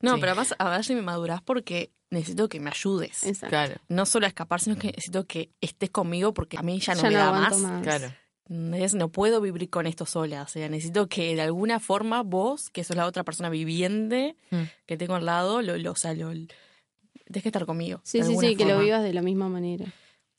No, 0.00 0.14
pero 0.16 0.32
además, 0.32 0.54
a 0.58 0.70
ver 0.70 0.84
si 0.84 0.94
me 0.94 1.02
maduras 1.02 1.42
porque 1.42 1.90
necesito 2.10 2.48
que 2.48 2.60
me 2.60 2.70
ayudes. 2.70 3.22
Exacto. 3.24 3.48
claro, 3.50 3.74
No 3.88 4.04
solo 4.06 4.26
a 4.26 4.28
escapar, 4.28 4.60
sino 4.60 4.76
que 4.76 4.88
necesito 4.88 5.26
que 5.26 5.50
estés 5.60 5.90
conmigo 5.90 6.34
porque 6.34 6.56
a 6.58 6.62
mí 6.62 6.78
ya 6.80 6.94
no 6.94 7.02
Ya 7.02 7.08
me 7.08 7.14
no 7.14 7.20
da 7.20 7.32
más. 7.32 7.58
más. 7.58 7.82
claro. 7.82 8.12
Es- 8.74 8.94
no 8.94 9.08
puedo 9.10 9.40
vivir 9.40 9.68
con 9.70 9.86
esto 9.88 10.06
sola. 10.06 10.42
O 10.42 10.46
sea, 10.48 10.68
necesito 10.68 11.08
que 11.08 11.34
de 11.34 11.42
alguna 11.42 11.80
forma 11.80 12.22
vos, 12.22 12.70
que 12.70 12.84
sos 12.84 12.96
la 12.96 13.06
otra 13.06 13.24
persona 13.24 13.48
viviente 13.50 14.36
Mm. 14.50 14.62
que 14.86 14.96
tengo 14.96 15.14
al 15.16 15.24
lado, 15.26 15.62
lo, 15.62 15.76
lo, 15.76 15.92
o 15.92 15.96
sea, 15.96 16.14
lo, 16.14 16.30
tenés 16.30 17.42
que 17.42 17.48
estar 17.48 17.66
conmigo. 17.66 18.00
Sí, 18.04 18.22
sí, 18.22 18.36
sí, 18.38 18.54
que 18.56 18.64
lo 18.64 18.78
vivas 18.78 19.02
de 19.02 19.12
la 19.12 19.22
misma 19.22 19.48
manera. 19.48 19.86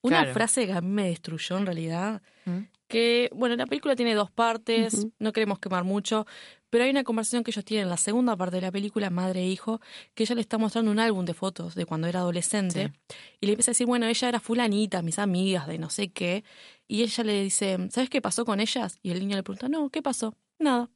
Una 0.08 0.18
Claro. 0.24 0.34
frase 0.34 0.66
que 0.66 0.74
a 0.74 0.82
mí 0.82 0.88
me 0.90 1.08
destruyó 1.08 1.58
en 1.58 1.66
realidad 1.66 2.22
¿Mm? 2.46 2.60
que, 2.88 3.30
bueno, 3.34 3.56
la 3.56 3.66
película 3.66 3.96
tiene 3.96 4.14
dos 4.16 4.32
partes, 4.32 5.08
no 5.20 5.34
queremos 5.34 5.60
quemar 5.60 5.84
mucho, 5.84 6.26
pero 6.70 6.84
hay 6.86 6.90
una 6.90 7.04
conversación 7.04 7.44
que 7.44 7.52
ellos 7.52 7.66
tienen 7.66 7.84
en 7.84 7.90
la 7.90 7.98
segunda 7.98 8.36
parte 8.38 8.56
de 8.58 8.62
la 8.62 8.72
película, 8.72 9.10
madre 9.10 9.42
e 9.42 9.48
hijo, 9.48 9.82
que 10.14 10.24
ella 10.24 10.36
le 10.36 10.42
está 10.42 10.58
mostrando 10.58 10.92
un 10.92 11.00
álbum 11.00 11.26
de 11.26 11.34
fotos 11.34 11.76
de 11.76 11.86
cuando 11.86 12.08
era 12.08 12.20
adolescente 12.20 12.94
y 13.42 13.46
le 13.46 13.54
empieza 13.54 13.72
a 13.72 13.74
decir, 13.74 13.88
bueno, 13.88 14.06
ella 14.06 14.30
era 14.30 14.40
fulanita, 14.40 15.02
mis 15.02 15.20
amigas, 15.20 15.68
de 15.68 15.78
no 15.78 15.90
sé 15.90 16.10
qué, 16.10 16.44
y 16.88 17.04
ella 17.04 17.24
le 17.26 17.44
dice, 17.44 17.78
¿sabes 17.92 18.10
qué 18.10 18.22
pasó 18.22 18.46
con 18.46 18.60
ellas? 18.62 19.00
Y 19.04 19.12
el 19.12 19.20
niño 19.20 19.36
le 19.36 19.44
pregunta, 19.44 19.68
no, 19.70 19.90
¿qué 19.90 20.02
pasó? 20.02 20.36
Nada. 20.60 20.90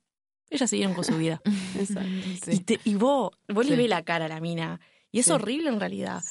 Ellas 0.49 0.69
siguieron 0.69 0.93
con 0.93 1.03
su 1.05 1.17
vida. 1.17 1.41
Exacto. 1.77 2.09
Y, 2.51 2.59
te- 2.59 2.79
y 2.83 2.95
vos, 2.95 3.31
vos 3.47 3.65
le 3.65 3.71
Sí. 3.75 3.77
ves 3.77 3.89
la 3.89 4.03
cara 4.03 4.25
a 4.25 4.29
la 4.29 4.39
mina. 4.41 4.79
Y 5.13 5.19
es 5.19 5.29
horrible 5.29 5.69
en 5.69 5.79
realidad. 5.79 6.21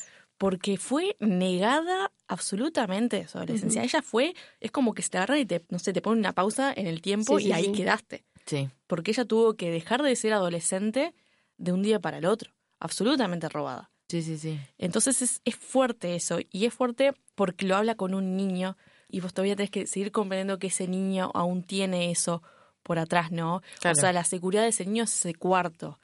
Porque 0.41 0.79
fue 0.79 1.17
negada 1.21 2.13
absolutamente 2.27 3.17
de 3.19 3.29
su 3.29 3.37
adolescencia. 3.37 3.83
Ella 3.83 4.01
fue, 4.01 4.35
es 4.59 4.71
como 4.71 4.95
que 4.95 5.03
se 5.03 5.11
te 5.11 5.19
agarran 5.19 5.39
y 5.39 5.45
te, 5.45 5.63
no 5.69 5.79
sé, 5.79 5.93
te 5.93 6.01
ponen 6.01 6.21
una 6.21 6.33
pausa 6.33 6.73
en 6.75 6.87
el 6.87 7.03
tiempo 7.03 7.39
Sí, 7.39 7.45
y 7.45 7.47
sí, 7.49 7.53
ahí 7.53 7.65
sí. 7.67 7.73
quedaste. 7.73 8.25
Sí, 8.47 8.71
Porque 8.87 9.11
ella 9.11 9.27
tuvo 9.27 9.53
que 9.55 9.71
dejar 9.71 10.03
de 10.03 10.17
ser 10.17 10.33
adolescente 10.33 11.15
de 11.59 11.73
un 11.73 11.83
día 11.83 12.01
para 12.01 12.17
el 12.17 12.25
otro. 12.25 12.53
Absolutamente 12.79 13.51
robada. 13.51 13.91
sí, 14.09 14.23
sí, 14.23 14.39
sí. 14.39 14.59
Entonces 14.79 15.21
es, 15.21 15.43
es 15.45 15.57
fuerte 15.57 16.15
eso. 16.15 16.39
Y 16.51 16.65
es 16.65 16.73
fuerte 16.73 17.13
porque 17.35 17.67
lo 17.67 17.77
habla 17.77 17.95
con 17.97 18.15
un 18.15 18.35
niño. 18.35 18.79
Y 19.09 19.21
vos 19.21 19.35
todavía 19.35 19.57
tenés 19.57 19.71
que 19.71 19.87
seguir 19.87 20.11
comprendiendo 20.11 20.59
que 20.59 20.69
ese 20.69 20.89
niño 20.89 21.31
aún 21.35 21.63
tiene 21.65 22.11
eso 22.11 22.43
por 22.83 22.99
atrás, 22.99 23.31
¿no? 23.31 23.61
Claro. 23.81 23.97
O 23.99 24.01
sea, 24.01 24.13
la 24.15 24.25
seguridad 24.25 24.63
de 24.63 24.69
ese 24.69 24.87
niño 24.87 25.05
es 25.05 25.15
ese 25.15 25.35
cuarto. 25.35 26.01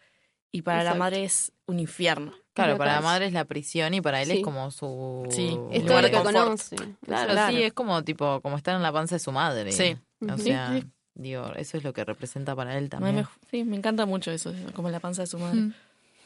Y 0.57 0.63
para 0.63 0.83
la 0.83 0.95
madre 0.95 1.25
es 1.25 1.53
un 1.67 1.79
infierno. 1.81 2.33
Claro, 2.55 2.79
para 2.79 2.95
la 2.95 3.01
madre 3.03 3.27
es 3.27 3.33
la 3.35 3.45
prisión 3.45 3.93
y 3.93 4.01
para 4.01 4.23
él 4.23 4.31
es 4.31 4.43
como 4.43 4.71
su 4.71 5.27
Sí, 5.31 5.49
Es 5.71 5.83
lugar 5.83 5.87
todo 5.87 5.97
lo 5.97 6.03
de 6.03 6.11
que 6.11 6.17
confort. 6.17 6.37
conoce. 6.45 6.77
Claro, 7.05 7.33
Claro. 7.33 7.53
sí, 7.55 7.63
es 7.63 7.73
como 7.75 8.03
tipo, 8.03 8.41
como 8.41 8.57
estar 8.57 8.75
en 8.75 8.83
la 8.83 8.93
panza 8.93 9.17
de 9.17 9.19
su 9.19 9.31
madre. 9.33 9.73
Sí. 9.73 9.97
O 10.23 10.39
sea, 10.39 10.71
Sí, 10.73 10.81
sí. 10.81 10.87
digo, 11.15 11.53
eso 11.57 11.77
es 11.77 11.85
lo 11.85 11.93
que 11.93 12.05
representa 12.05 12.57
para 12.57 12.79
él 12.79 12.89
también. 12.89 13.17
me- 13.17 13.27
sí, 13.51 13.65
me 13.65 13.77
encanta 13.77 14.07
mucho 14.07 14.31
eso, 14.31 14.55
como 14.75 14.89
la 14.89 15.01
panza 15.01 15.23
de 15.23 15.27
su 15.27 15.39
madre. 15.39 15.61
Mm. 15.61 15.75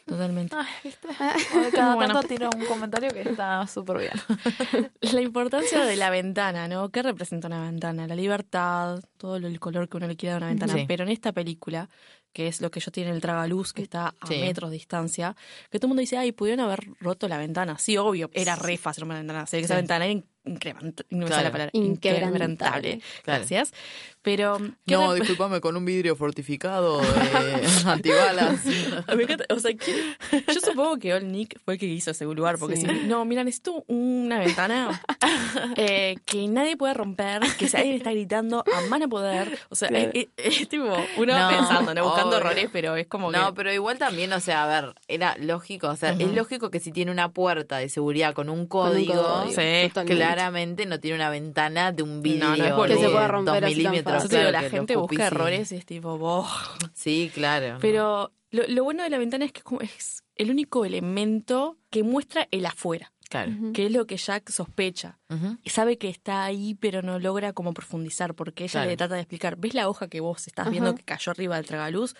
Totalmente. 0.06 0.56
Ay, 0.56 0.66
¿viste? 0.84 1.08
Cada 1.74 1.94
Bueno. 1.94 2.14
tanto 2.14 2.28
tiro 2.28 2.48
un 2.56 2.64
comentario 2.64 3.10
que 3.10 3.22
está 3.22 3.66
súper 3.66 3.98
bien. 3.98 4.12
La 5.00 5.20
importancia 5.20 5.84
de 5.84 5.96
la 5.96 6.10
ventana, 6.10 6.68
¿no? 6.68 6.88
¿Qué 6.90 7.02
representa 7.02 7.48
una 7.48 7.62
ventana? 7.62 8.06
La 8.06 8.14
libertad, 8.14 9.00
todo 9.18 9.38
lo- 9.38 9.46
el 9.48 9.60
color 9.60 9.88
que 9.88 9.96
uno 9.98 10.06
le 10.08 10.16
quiera 10.16 10.34
dar 10.34 10.42
a 10.42 10.46
una 10.46 10.52
ventana. 10.52 10.72
Sí. 10.74 10.84
Pero 10.88 11.04
en 11.04 11.10
esta 11.10 11.32
película, 11.32 11.88
que 12.32 12.46
es 12.48 12.60
lo 12.60 12.70
que 12.70 12.80
yo 12.80 12.90
tiene 12.90 13.10
el 13.10 13.20
tragaluz, 13.20 13.72
que 13.72 13.82
está 13.82 14.14
a 14.20 14.26
Sí. 14.26 14.38
metros 14.40 14.70
de 14.70 14.74
distancia, 14.76 15.36
que 15.70 15.78
todo 15.78 15.86
el 15.86 15.90
mundo 15.90 16.00
dice, 16.00 16.16
ay, 16.18 16.32
pudieron 16.32 16.64
haber 16.64 16.88
roto 17.00 17.26
la 17.28 17.38
ventana. 17.38 17.76
Sí, 17.78 17.96
obvio, 17.96 18.30
era 18.32 18.56
re 18.56 18.76
fácil 18.78 19.02
romper 19.02 19.14
la 19.16 19.20
ventana. 19.20 19.46
Se 19.46 19.56
ve 19.56 19.62
que 19.62 19.64
esa 19.66 19.76
ventana 19.76 20.06
era 20.06 20.20
incrementable. 20.44 21.06
No 21.10 21.26
Claro. 21.26 21.42
la 21.44 21.50
palabra. 21.52 21.70
Inquebrantable. 21.74 22.28
Inquebrantable. 22.28 23.00
Claro. 23.22 23.38
Gracias. 23.40 23.72
Pero. 24.22 24.58
¿qué 24.86 24.94
No, 24.96 25.14
discúlpame, 25.14 25.60
con 25.62 25.76
un 25.76 25.84
vidrio 25.86 26.14
fortificado 26.16 27.00
de 27.00 27.06
antibalas. 27.86 28.64
Me 29.16 29.22
encanta, 29.22 29.44
o 29.48 29.58
sea, 29.58 29.72
¿quién- 29.74 30.16
yo 30.46 30.60
supongo 30.60 30.98
que 30.98 31.14
Olnik 31.14 31.58
fue 31.64 31.74
el 31.74 31.80
que 31.80 31.86
hizo 31.86 32.10
ese 32.10 32.24
lugar, 32.26 32.58
porque 32.58 32.76
Sí. 32.76 32.86
si 32.86 33.06
no, 33.06 33.24
mira, 33.24 33.44
necesito 33.44 33.82
una 33.88 34.38
ventana 34.38 35.00
eh, 35.76 36.16
que 36.26 36.46
nadie 36.48 36.76
pueda 36.76 36.94
romper, 36.94 37.40
que 37.58 37.68
si 37.68 37.76
alguien 37.76 37.96
está 37.96 38.10
gritando 38.12 38.62
a 38.74 38.80
mano 38.88 39.08
poder, 39.08 39.58
o 39.70 39.74
sea, 39.74 39.88
Claro. 39.88 40.10
es, 40.12 40.26
es- 40.36 40.60
es 40.60 40.68
tipo, 40.68 40.84
uno 41.16 41.38
No, 41.38 41.48
pensando, 41.48 41.94
¿no? 41.94 42.04
Buscando 42.04 42.36
obvio. 42.36 42.38
errores, 42.46 42.68
pero 42.72 42.96
es 42.96 43.06
como 43.06 43.30
No, 43.32 43.48
que... 43.48 43.52
pero 43.54 43.72
igual 43.72 43.98
también, 43.98 44.32
o 44.32 44.40
sea, 44.40 44.64
a 44.64 44.80
ver, 44.82 44.94
era 45.08 45.36
lógico, 45.38 45.88
o 45.88 45.96
sea, 45.96 46.10
es 46.12 46.32
lógico 46.34 46.70
que 46.70 46.80
si 46.80 46.92
tiene 46.92 47.10
una 47.10 47.30
puerta 47.32 47.78
de 47.78 47.88
seguridad 47.88 48.34
con 48.34 48.48
un 48.50 48.66
Con 48.66 48.88
un 48.88 48.92
código, 48.94 49.44
Sí, 49.48 49.54
totalmente. 49.88 50.04
Claramente 50.34 50.86
no 50.86 51.00
tiene 51.00 51.16
una 51.16 51.30
ventana 51.30 51.92
de 51.92 52.02
un 52.02 52.22
vidrio 52.22 52.44
No, 52.50 52.56
no 52.56 52.84
es 52.84 52.90
de 52.90 52.96
se 52.98 53.08
pueda 53.10 53.28
romper 53.28 53.62
dos 53.62 53.70
así 53.72 53.82
tan 53.82 53.92
milímetros. 53.92 54.28
Claro, 54.28 54.50
la 54.50 54.60
que 54.62 54.70
gente 54.70 54.96
busca 54.96 55.26
errores 55.26 55.72
y 55.72 55.76
es 55.76 55.86
tipo, 55.86 56.18
boh. 56.18 56.46
Sí, 56.94 57.30
claro. 57.34 57.78
Pero 57.80 58.32
lo, 58.50 58.62
lo 58.68 58.84
bueno 58.84 59.02
de 59.02 59.10
la 59.10 59.18
ventana 59.18 59.44
es 59.44 59.52
que 59.52 59.58
es 59.58 59.64
como- 59.64 59.80
es 59.80 60.22
el 60.36 60.50
único 60.50 60.84
elemento 60.84 61.76
que 61.90 62.02
muestra 62.02 62.48
el 62.50 62.64
afuera, 62.66 63.12
Claro. 63.28 63.52
Que 63.74 63.86
es 63.86 63.92
lo 63.92 64.06
que 64.08 64.16
Jack 64.16 64.50
sospecha. 64.50 65.20
Sabe 65.64 65.98
que 65.98 66.08
está 66.08 66.42
ahí, 66.44 66.74
pero 66.74 67.00
no 67.00 67.20
logra 67.20 67.52
como 67.52 67.72
profundizar, 67.72 68.34
porque 68.34 68.64
ella 68.64 68.72
Claro. 68.72 68.90
le 68.90 68.96
trata 68.96 69.14
de 69.14 69.20
explicar, 69.20 69.56
¿ves 69.56 69.74
la 69.74 69.88
hoja 69.88 70.08
que 70.08 70.18
vos 70.18 70.48
estás 70.48 70.68
viendo 70.68 70.96
que 70.96 71.04
cayó 71.04 71.30
arriba 71.30 71.54
del 71.54 71.64
tragaluz? 71.66 72.16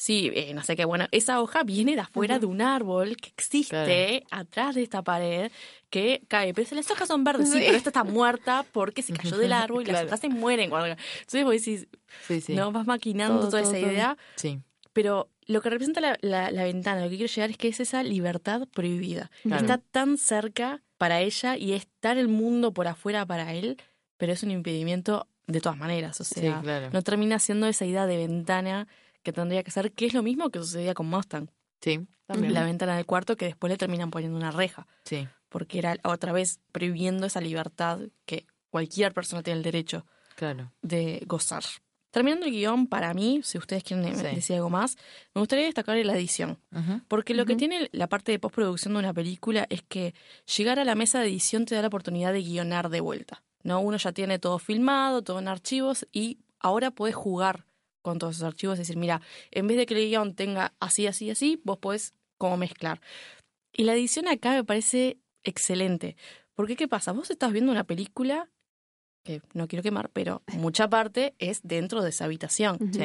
Sí, 0.00 0.30
eh, 0.32 0.54
no 0.54 0.62
sé 0.62 0.76
qué, 0.76 0.84
bueno, 0.84 1.08
esa 1.10 1.40
hoja 1.42 1.64
viene 1.64 1.96
de 1.96 2.02
afuera 2.02 2.38
de 2.38 2.46
un 2.46 2.60
árbol 2.62 3.16
que 3.16 3.30
existe 3.30 4.22
atrás 4.30 4.76
de 4.76 4.84
esta 4.84 5.02
pared 5.02 5.50
que 5.90 6.22
cae, 6.28 6.54
pero 6.54 6.68
las 6.76 6.88
hojas 6.88 7.08
son 7.08 7.24
verdes, 7.24 7.48
sí, 7.50 7.58
Sí. 7.58 7.64
pero 7.66 7.76
esta 7.76 7.90
está 7.90 8.04
muerta 8.04 8.64
porque 8.70 9.02
se 9.02 9.12
cayó 9.12 9.36
del 9.36 9.52
árbol 9.52 9.82
y 9.82 9.90
las 9.90 10.04
hojas 10.04 10.20
se 10.20 10.28
mueren. 10.28 10.70
Cuando... 10.70 10.86
Entonces 10.86 11.42
vos 11.44 11.52
decís, 11.52 11.88
Sí, 12.28 12.40
sí. 12.40 12.54
no, 12.54 12.70
vas 12.70 12.86
maquinando 12.86 13.40
Todo, 13.40 13.50
toda 13.50 13.62
todo, 13.64 13.72
esa 13.72 13.80
todo. 13.80 13.90
idea, 13.92 14.16
Sí. 14.36 14.60
pero 14.92 15.30
lo 15.46 15.60
que 15.62 15.70
representa 15.70 16.00
la, 16.00 16.16
la- 16.20 16.52
la 16.52 16.62
ventana, 16.62 17.02
lo 17.02 17.10
que 17.10 17.16
quiero 17.16 17.32
llegar 17.34 17.50
es 17.50 17.56
que 17.56 17.66
es 17.66 17.80
esa 17.80 18.04
libertad 18.04 18.68
prohibida. 18.72 19.32
Claro. 19.42 19.62
Está 19.62 19.78
tan 19.78 20.16
cerca 20.16 20.80
para 20.96 21.22
ella 21.22 21.56
y 21.56 21.72
está 21.72 22.12
el 22.12 22.28
mundo 22.28 22.72
por 22.72 22.86
afuera 22.86 23.26
para 23.26 23.52
él, 23.52 23.78
pero 24.16 24.32
es 24.32 24.44
un 24.44 24.52
impedimento 24.52 25.26
de 25.48 25.60
todas 25.60 25.76
maneras. 25.76 26.20
O 26.20 26.24
Sí, 26.24 26.38
sea, 26.40 26.60
claro. 26.62 26.90
no 26.92 27.02
termina 27.02 27.40
siendo 27.40 27.66
esa 27.66 27.84
idea 27.84 28.06
de 28.06 28.16
ventana 28.16 28.86
que 29.22 29.32
tendría 29.32 29.62
que 29.62 29.70
ser, 29.70 29.92
que 29.92 30.06
es 30.06 30.14
lo 30.14 30.22
mismo 30.22 30.50
que 30.50 30.58
sucedía 30.58 30.94
con 30.94 31.06
Mustang. 31.08 31.50
Sí, 31.80 32.06
también. 32.26 32.54
La 32.54 32.64
ventana 32.64 32.96
del 32.96 33.06
cuarto 33.06 33.36
que 33.36 33.46
después 33.46 33.70
le 33.70 33.76
terminan 33.76 34.10
poniendo 34.10 34.36
una 34.36 34.50
reja, 34.50 34.86
Sí, 35.04 35.26
porque 35.48 35.78
era 35.78 35.96
otra 36.04 36.32
vez 36.32 36.60
prohibiendo 36.72 37.26
esa 37.26 37.40
libertad 37.40 38.00
que 38.26 38.46
cualquier 38.70 39.12
persona 39.14 39.42
tiene 39.42 39.58
el 39.58 39.62
derecho 39.64 40.04
claro. 40.36 40.72
de 40.82 41.22
gozar. 41.26 41.62
Terminando 42.10 42.46
el 42.46 42.52
guion, 42.52 42.86
para 42.86 43.12
mí, 43.12 43.40
si 43.44 43.58
ustedes 43.58 43.84
quieren 43.84 44.14
Sí. 44.16 44.22
decir 44.34 44.56
algo 44.56 44.70
más, 44.70 44.96
me 45.34 45.40
gustaría 45.40 45.66
destacar 45.66 45.96
la 46.04 46.14
edición. 46.16 46.58
Porque 47.06 47.34
lo 47.34 47.44
que 47.44 47.54
tiene 47.54 47.90
la 47.92 48.06
parte 48.08 48.32
de 48.32 48.38
postproducción 48.38 48.94
de 48.94 48.98
una 49.00 49.12
película 49.12 49.66
es 49.68 49.82
que 49.82 50.14
llegar 50.56 50.78
a 50.78 50.84
la 50.84 50.94
mesa 50.94 51.20
de 51.20 51.28
edición 51.28 51.66
te 51.66 51.74
da 51.74 51.82
la 51.82 51.88
oportunidad 51.88 52.32
de 52.32 52.42
guionar 52.42 52.88
de 52.88 53.00
vuelta. 53.00 53.42
¿no? 53.62 53.80
Uno 53.80 53.98
ya 53.98 54.12
tiene 54.12 54.38
todo 54.38 54.58
filmado, 54.58 55.22
todo 55.22 55.38
en 55.38 55.48
archivos 55.48 56.06
y 56.10 56.38
ahora 56.60 56.90
podés 56.90 57.14
jugar 57.14 57.66
con 58.02 58.18
todos 58.18 58.36
esos 58.36 58.46
archivos. 58.46 58.74
Es 58.74 58.86
decir, 58.86 58.96
mira, 58.96 59.20
en 59.50 59.66
vez 59.66 59.76
de 59.76 59.86
que 59.86 59.94
el 59.94 60.08
guion 60.08 60.34
tenga 60.34 60.74
así, 60.80 61.06
así, 61.06 61.30
así, 61.30 61.60
vos 61.64 61.78
podés 61.78 62.14
como 62.36 62.56
mezclar. 62.56 63.00
Y 63.72 63.84
la 63.84 63.94
edición 63.94 64.28
acá 64.28 64.52
me 64.52 64.64
parece 64.64 65.18
excelente. 65.44 66.16
Porque, 66.54 66.76
¿qué 66.76 66.88
pasa? 66.88 67.12
Vos 67.12 67.30
estás 67.30 67.52
viendo 67.52 67.70
una 67.72 67.84
película 67.84 68.48
que 69.24 69.42
no 69.52 69.68
quiero 69.68 69.82
quemar, 69.82 70.10
pero 70.10 70.42
mucha 70.54 70.88
parte 70.88 71.34
es 71.38 71.60
dentro 71.62 72.02
de 72.02 72.10
esa 72.10 72.24
habitación. 72.24 72.78
Sí. 72.92 73.02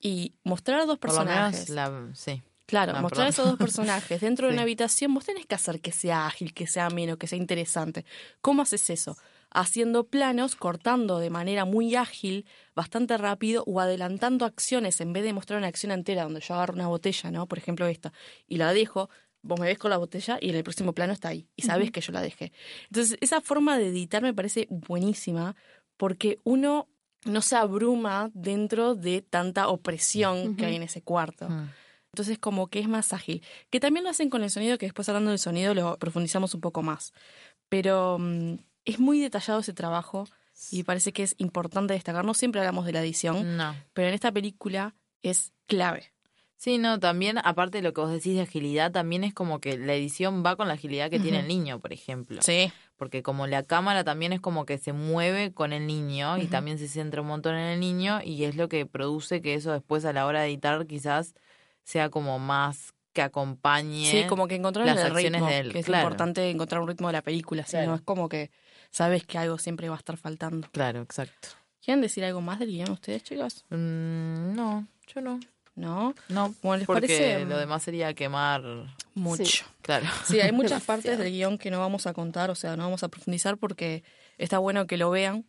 Y 0.00 0.34
mostrar 0.44 0.80
a 0.80 0.86
dos 0.86 0.98
Por 0.98 1.10
lo 1.10 1.16
personajes. 1.16 1.70
menos 1.70 1.90
la... 1.90 2.14
Sí. 2.14 2.42
Claro, 2.66 2.92
mostrar 3.00 3.26
a 3.26 3.30
perdón. 3.30 3.30
esos 3.30 3.46
dos 3.46 3.58
personajes 3.58 4.20
dentro 4.20 4.46
de 4.46 4.52
una 4.54 4.62
habitación, 4.62 5.12
vos 5.14 5.24
tenés 5.24 5.46
que 5.46 5.54
hacer 5.54 5.80
que 5.80 5.92
sea 5.92 6.26
ágil, 6.26 6.54
que 6.54 6.66
sea 6.66 6.86
ameno, 6.86 7.16
que 7.18 7.26
sea 7.26 7.38
interesante. 7.38 8.04
¿Cómo 8.40 8.62
haces 8.62 8.88
eso? 8.90 9.16
Haciendo 9.54 10.08
planos, 10.08 10.56
cortando 10.56 11.18
de 11.18 11.30
manera 11.30 11.64
muy 11.64 11.94
ágil, 11.94 12.44
bastante 12.74 13.16
rápido, 13.16 13.64
o 13.66 13.80
adelantando 13.80 14.44
acciones 14.44 15.00
en 15.00 15.12
vez 15.12 15.24
de 15.24 15.32
mostrar 15.32 15.58
una 15.58 15.68
acción 15.68 15.92
entera 15.92 16.24
donde 16.24 16.40
yo 16.40 16.54
agarro 16.54 16.74
una 16.74 16.88
botella, 16.88 17.30
¿no? 17.30 17.46
Por 17.46 17.58
ejemplo, 17.58 17.86
esta, 17.86 18.12
y 18.46 18.56
la 18.56 18.72
dejo, 18.74 19.08
vos 19.42 19.58
me 19.58 19.66
ves 19.66 19.78
con 19.78 19.90
la 19.90 19.96
botella 19.96 20.38
y 20.40 20.50
en 20.50 20.56
el 20.56 20.64
próximo 20.64 20.92
plano 20.92 21.12
está 21.12 21.28
ahí, 21.28 21.48
y 21.56 21.62
sabes 21.62 21.90
que 21.90 22.00
yo 22.00 22.12
la 22.12 22.20
dejé. 22.20 22.52
Entonces, 22.90 23.16
esa 23.20 23.40
forma 23.40 23.78
de 23.78 23.88
editar 23.88 24.22
me 24.22 24.34
parece 24.34 24.66
buenísima, 24.68 25.56
porque 25.96 26.40
uno 26.44 26.88
no 27.24 27.40
se 27.40 27.56
abruma 27.56 28.30
dentro 28.34 28.94
de 28.94 29.22
tanta 29.22 29.68
opresión 29.68 30.56
que 30.56 30.66
hay 30.66 30.76
en 30.76 30.82
ese 30.82 31.02
cuarto. 31.02 31.48
Mm. 31.48 31.70
Entonces 32.12 32.38
como 32.38 32.68
que 32.68 32.78
es 32.78 32.88
más 32.88 33.12
ágil. 33.12 33.42
Que 33.70 33.80
también 33.80 34.04
lo 34.04 34.10
hacen 34.10 34.30
con 34.30 34.44
el 34.44 34.50
sonido, 34.50 34.78
que 34.78 34.86
después 34.86 35.08
hablando 35.08 35.30
del 35.30 35.38
sonido 35.40 35.74
lo 35.74 35.98
profundizamos 35.98 36.54
un 36.54 36.60
poco 36.60 36.82
más. 36.82 37.12
Pero 37.68 38.18
mm, 38.20 38.54
es 38.84 38.98
muy 38.98 39.18
detallado 39.20 39.60
ese 39.60 39.72
trabajo 39.72 40.26
y 40.70 40.82
parece 40.84 41.12
que 41.12 41.22
es 41.22 41.34
importante 41.38 41.94
destacar. 41.94 42.24
No 42.24 42.34
siempre 42.34 42.60
hablamos 42.60 42.86
de 42.86 42.92
la 42.92 43.00
edición, 43.00 43.56
No. 43.56 43.74
pero 43.92 44.08
en 44.08 44.14
esta 44.14 44.30
película 44.32 44.94
es 45.22 45.52
clave. 45.66 46.10
Sí, 46.56 46.78
no, 46.78 46.98
también, 46.98 47.36
aparte 47.38 47.78
de 47.78 47.82
lo 47.82 47.92
que 47.92 48.00
vos 48.00 48.10
decís 48.10 48.34
de 48.36 48.40
agilidad, 48.42 48.90
también 48.90 49.22
es 49.24 49.34
como 49.34 49.60
que 49.60 49.76
la 49.76 49.92
edición 49.94 50.42
va 50.46 50.56
con 50.56 50.66
la 50.68 50.74
agilidad 50.74 51.10
que 51.10 51.20
tiene 51.20 51.40
el 51.40 51.48
niño, 51.48 51.78
por 51.78 51.92
ejemplo. 51.92 52.40
Sí. 52.40 52.72
Porque 52.96 53.22
como 53.22 53.46
la 53.46 53.64
cámara 53.64 54.02
también 54.04 54.32
es 54.32 54.40
como 54.40 54.64
que 54.64 54.78
se 54.78 54.92
mueve 54.94 55.52
con 55.52 55.72
el 55.74 55.86
niño 55.86 56.38
y 56.38 56.46
también 56.46 56.78
se 56.78 56.88
centra 56.88 57.20
un 57.20 57.26
montón 57.26 57.54
en 57.56 57.66
el 57.66 57.80
niño 57.80 58.20
y 58.24 58.44
es 58.44 58.56
lo 58.56 58.68
que 58.70 58.86
produce 58.86 59.42
que 59.42 59.54
eso 59.54 59.72
después 59.72 60.04
a 60.06 60.12
la 60.14 60.24
hora 60.24 60.40
de 60.42 60.46
editar 60.48 60.86
quizás 60.86 61.34
sea 61.82 62.08
como 62.08 62.38
más 62.38 62.94
que 63.12 63.20
acompañe. 63.20 64.10
Sí, 64.10 64.24
como 64.28 64.48
que 64.48 64.54
encontrar 64.54 64.86
las 64.86 64.98
el 65.00 65.12
acciones 65.12 65.40
ritmo, 65.42 65.48
de 65.48 65.58
él, 65.58 65.72
que 65.72 65.80
es 65.80 65.86
claro. 65.86 66.04
importante 66.04 66.48
encontrar 66.50 66.80
un 66.80 66.88
ritmo 66.88 67.08
de 67.08 67.12
la 67.12 67.22
película, 67.22 67.66
si 67.66 67.76
no 67.76 67.82
Claro. 67.82 67.94
es 67.96 68.02
como 68.02 68.28
que 68.28 68.50
sabes 68.94 69.24
que 69.26 69.38
algo 69.38 69.58
siempre 69.58 69.88
va 69.88 69.96
a 69.96 69.98
estar 69.98 70.16
faltando. 70.16 70.68
Claro, 70.70 71.02
exacto. 71.02 71.48
¿Quieren 71.84 72.00
decir 72.00 72.24
algo 72.24 72.40
más 72.40 72.58
del 72.60 72.68
guion 72.70 72.90
ustedes, 72.92 73.24
chicos? 73.24 73.64
Mm, 73.70 74.54
no, 74.54 74.86
yo 75.12 75.20
no. 75.20 75.40
¿No? 75.74 76.14
No, 76.28 76.54
Bueno, 76.62 76.78
¿les 76.78 76.86
porque 76.86 77.00
parece? 77.08 77.44
lo 77.46 77.58
demás 77.58 77.82
sería 77.82 78.14
quemar. 78.14 78.62
Mucho. 79.14 79.64
Claro. 79.82 80.06
Sí, 80.24 80.40
hay 80.40 80.52
muchas 80.52 80.84
partes 80.84 81.18
del 81.18 81.32
guion 81.32 81.58
que 81.58 81.70
no 81.72 81.80
vamos 81.80 82.06
a 82.06 82.12
contar, 82.14 82.48
o 82.50 82.54
sea, 82.54 82.76
no 82.76 82.84
vamos 82.84 83.02
a 83.02 83.08
profundizar 83.08 83.56
porque 83.58 84.04
está 84.38 84.58
bueno 84.58 84.86
que 84.86 84.96
lo 84.96 85.10
vean 85.10 85.44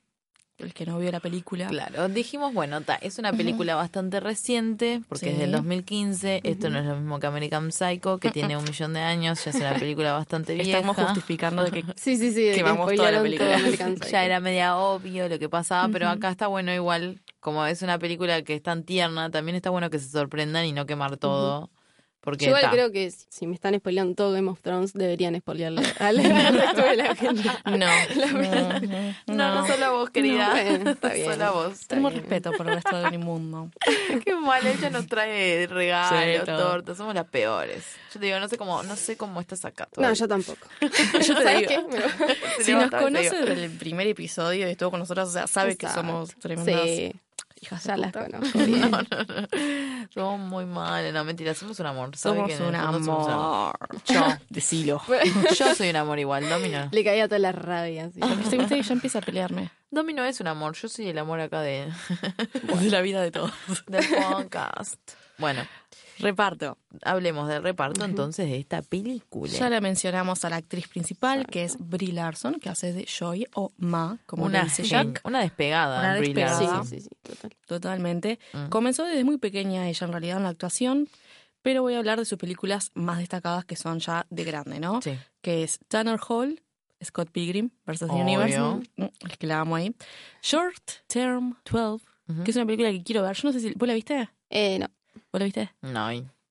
el 0.58 0.74
que 0.74 0.86
no 0.86 0.98
vio 1.00 1.12
la 1.12 1.20
película. 1.20 1.68
Claro, 1.68 2.08
dijimos, 2.08 2.54
bueno, 2.54 2.82
ta, 2.82 2.96
es 2.96 3.20
una 3.20 3.34
película 3.34 3.76
bastante 3.76 4.20
reciente, 4.20 5.02
porque 5.10 5.32
es 5.32 5.38
del 5.38 5.52
2015, 5.52 6.42
esto 6.44 6.70
no 6.70 6.80
es 6.80 6.86
lo 6.86 6.96
mismo 6.96 7.20
que 7.20 7.28
American 7.28 7.72
Psycho, 7.72 8.18
que 8.20 8.32
tiene 8.32 8.56
un 8.56 8.64
millón 8.64 8.94
de 8.94 9.02
años, 9.02 9.44
ya 9.44 9.52
es 9.52 9.58
una 9.58 9.74
película 9.76 10.14
bastante 10.14 10.54
vieja. 10.56 10.80
Estamos 10.80 10.96
justificando 10.96 11.64
de 11.64 11.72
que 11.72 11.84
Sí, 11.96 12.18
sí, 12.18 12.32
sí. 12.32 12.44
de 12.44 12.52
Que 12.52 12.56
que 12.58 12.64
vamos 12.64 12.94
toda 12.94 13.12
la 13.12 13.22
película. 13.22 13.50
todo 13.50 13.60
American 13.60 13.98
Psycho. 13.98 14.10
ya 14.12 14.24
era 14.26 14.40
media 14.40 14.78
obvio 14.78 15.28
lo 15.28 15.38
que 15.40 15.50
pasaba, 15.50 15.90
pero 15.92 16.08
acá 16.08 16.30
está 16.30 16.48
bueno 16.48 16.74
igual, 16.74 17.22
como 17.40 17.66
es 17.66 17.82
una 17.82 18.00
película 18.00 18.42
que 18.44 18.56
es 18.56 18.64
tan 18.64 18.84
tierna, 18.84 19.30
también 19.30 19.56
está 19.56 19.70
bueno 19.70 19.90
que 19.90 20.00
se 20.00 20.10
sorprendan 20.10 20.66
y 20.66 20.72
no 20.72 20.86
quemar 20.86 21.18
todo. 21.18 21.70
Porque 22.26 22.46
Yo 22.46 22.50
igual 22.50 22.64
ta, 22.64 22.72
creo 22.72 22.92
que 22.92 23.12
si 23.12 23.26
si 23.30 23.48
me 23.48 23.54
están 23.54 23.76
spoileando 23.78 24.16
todo 24.16 24.34
Game 24.34 24.50
of 24.50 24.60
Thrones, 24.62 24.94
deberían 24.94 25.40
spoilearle 25.40 25.84
al, 26.00 26.18
resto 26.18 26.82
de 26.82 26.96
la 26.98 27.16
gente. 27.16 27.50
no. 27.66 27.86
No, 29.28 29.56
no, 29.56 29.68
solo 29.68 29.86
a 29.86 29.90
vos, 29.92 30.10
querida. 30.10 30.54
No, 30.80 30.90
está 30.92 31.14
bien. 31.14 31.32
Solo 31.32 31.46
a 31.46 31.52
vos. 31.52 31.88
Tenemos 31.88 32.14
respeto 32.14 32.52
por 32.54 32.68
el 32.68 32.76
resto 32.76 32.98
del 32.98 33.20
mundo. 33.20 33.70
Qué 34.24 34.36
mal, 34.36 34.66
ella 34.66 34.90
nos 34.90 35.08
trae 35.08 35.68
regalos, 35.68 36.40
Sí, 36.40 36.46
tortas, 36.46 36.98
somos 36.98 37.14
las 37.14 37.26
peores. 37.26 37.84
Yo 38.14 38.20
te 38.20 38.26
digo, 38.26 38.40
no 38.40 38.48
sé 38.48 38.58
cómo, 38.58 38.82
no 38.84 38.96
sé 38.96 39.18
cómo 39.18 39.40
estás 39.42 39.66
acá. 39.66 39.88
No, 39.98 40.12
yo 40.14 40.28
tampoco. 40.28 40.68
Yo 40.82 40.90
te 40.90 41.44
¿Sabes 41.44 41.68
digo, 41.68 41.88
qué? 41.90 42.64
Si 42.64 42.74
nos 42.74 42.90
conoce 42.90 43.42
desde 43.42 43.66
el 43.66 43.72
primer 43.78 44.08
episodio 44.08 44.68
y 44.68 44.72
estuvo 44.72 44.92
con 44.92 45.00
nosotros, 45.00 45.30
o 45.30 45.32
sea, 45.32 45.48
sabe 45.48 45.76
que 45.76 45.86
Exacto. 45.86 46.08
somos 46.08 46.36
tremendas 46.36 46.82
Sí, 46.86 47.14
hijas 47.62 47.84
ya 47.84 47.98
las 47.98 48.12
puta. 48.12 48.26
conozco 48.30 48.60
bien. 48.66 48.82
No, 48.82 48.90
no, 48.90 49.02
no. 49.02 49.48
Somos 50.14 50.40
muy 50.40 50.66
malas. 50.66 51.14
No, 51.14 51.24
mentira, 51.24 51.54
somos 51.54 51.80
un 51.80 51.86
amor. 51.86 52.16
¿sabe 52.16 52.36
Somos 52.38 52.52
un 52.52 52.58
fondo 52.58 52.78
somos 53.04 53.26
un 53.28 53.32
amor. 53.34 53.76
Yo. 54.06 54.28
Decilo. 54.50 55.02
Yo 55.58 55.76
soy 55.76 55.90
un 55.90 55.96
amor 55.96 56.20
igual, 56.20 56.48
Domino. 56.50 56.90
Le 56.92 57.04
caía 57.04 57.28
toda 57.28 57.40
la 57.40 57.52
rabia. 57.52 58.06
así. 58.06 58.20
Viste, 58.38 58.58
viste 58.58 58.76
que 58.76 58.84
ya 58.84 58.94
empieza 58.94 59.20
a 59.20 59.22
pelearme. 59.22 59.72
Domino 59.92 60.26
es 60.26 60.40
un 60.42 60.48
amor, 60.48 60.74
yo 60.76 60.90
soy 60.90 61.08
el 61.08 61.18
amor 61.18 61.40
acá 61.40 61.62
de, 61.62 61.88
De 62.82 62.90
la 62.90 63.00
vida 63.00 63.22
de 63.22 63.32
todos. 63.32 63.54
del 63.88 64.04
podcast. 64.10 65.00
Bueno, 65.38 65.62
Reparto. 66.20 66.78
hablemos 67.04 67.48
del 67.48 67.62
reparto 67.64 68.06
entonces 68.06 68.50
de 68.50 68.58
esta 68.58 68.82
película. 68.82 69.52
Ya 69.52 69.70
la 69.70 69.82
mencionamos 69.82 70.46
a 70.46 70.50
la 70.50 70.56
actriz 70.58 70.88
principal, 70.88 71.46
que 71.48 71.64
es 71.64 71.78
Brie 71.80 72.14
Larson, 72.14 72.56
que 72.60 72.70
hace 72.70 72.94
de 72.94 73.06
Joy 73.06 73.46
o 73.56 73.72
Ma, 73.78 74.18
como 74.26 74.46
una, 74.46 74.60
le 74.60 74.70
dice 74.70 74.84
Jack. 74.84 75.22
una 75.24 75.42
despegada. 75.42 76.00
Una 76.00 76.18
Brie 76.18 76.34
despegada. 76.34 76.60
Larson. 76.62 76.86
sí, 76.88 77.00
sí, 77.02 77.02
sí, 77.02 77.10
total. 77.22 77.52
Totalmente. 77.68 78.40
Comenzó 78.70 79.04
desde 79.06 79.24
muy 79.24 79.38
pequeña 79.38 79.88
ella 79.88 80.06
en 80.06 80.12
realidad 80.12 80.38
en 80.38 80.44
la 80.44 80.50
actuación, 80.50 81.10
pero 81.62 81.82
voy 81.82 81.96
a 81.96 81.98
hablar 82.00 82.20
de 82.20 82.26
sus 82.26 82.38
películas 82.38 82.92
más 82.94 83.18
destacadas 83.18 83.66
que 83.66 83.76
son 83.76 84.00
ya 84.00 84.26
de 84.30 84.44
grande, 84.44 84.80
¿no? 84.80 85.02
Sí. 85.02 85.18
Que 85.42 85.64
es 85.64 85.80
Tanner 85.88 86.20
Hall, 86.30 86.62
Scott 87.04 87.30
Pilgrim 87.32 87.72
versus 87.86 88.08
The 88.08 88.14
Obvio. 88.14 88.24
Universe, 88.24 88.90
mm, 88.98 89.06
es 89.30 89.38
que 89.38 89.48
la 89.48 89.60
amo 89.60 89.76
ahí. 89.76 89.94
Short 90.42 90.84
Term 91.08 91.56
12, 91.70 92.06
Ujú. 92.28 92.44
que 92.44 92.52
es 92.52 92.58
una 92.58 92.66
película 92.66 92.92
que 92.92 93.04
quiero 93.04 93.22
ver. 93.24 93.36
Yo 93.36 93.48
no 93.50 93.54
sé 93.54 93.60
si... 93.60 93.74
¿Vos 93.74 93.88
la 93.88 93.94
viste? 93.94 94.30
Eh, 94.50 94.80
no. 94.80 94.88
¿Vos 95.32 95.40
la 95.40 95.46
viste? 95.46 95.72
No, 95.82 96.10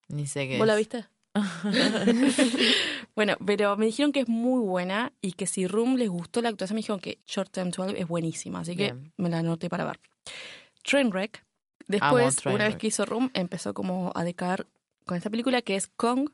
ni 0.09 0.27
sé 0.27 0.48
qué 0.48 0.59
¿Vos 0.59 0.66
la 0.66 0.74
es. 0.74 0.79
viste? 0.79 1.05
bueno, 3.16 3.37
pero 3.44 3.77
me 3.77 3.87
dijeron 3.87 4.12
que 4.12 4.20
es 4.20 4.29
muy 4.29 4.61
buena 4.61 5.12
y 5.20 5.33
que 5.33 5.46
si 5.46 5.66
Room 5.66 5.96
les 5.96 6.09
gustó 6.09 6.40
la 6.42 6.48
actuación, 6.48 6.77
me 6.77 6.81
dijeron 6.81 7.00
que 7.00 7.18
Short 7.27 7.50
Term 7.50 7.70
12 7.70 7.98
es 8.00 8.07
buenísima, 8.09 8.61
así 8.61 8.77
que 8.77 8.92
Bien. 8.92 9.12
me 9.16 9.29
la 9.31 9.38
anoté 9.38 9.68
para 9.68 9.85
ver. 9.85 10.00
Trainwreck. 10.83 11.44
Después, 11.87 12.12
una 12.12 12.24
vez 12.24 12.37
Trainwreck. 12.37 12.77
que 12.79 12.87
hizo 12.87 13.05
Room, 13.05 13.31
empezó 13.35 13.74
como 13.74 14.12
a 14.14 14.24
decaer 14.24 14.66
con 15.07 15.16
esta 15.16 15.31
película 15.31 15.61
que 15.62 15.77
es 15.77 15.88
Kong, 15.88 16.31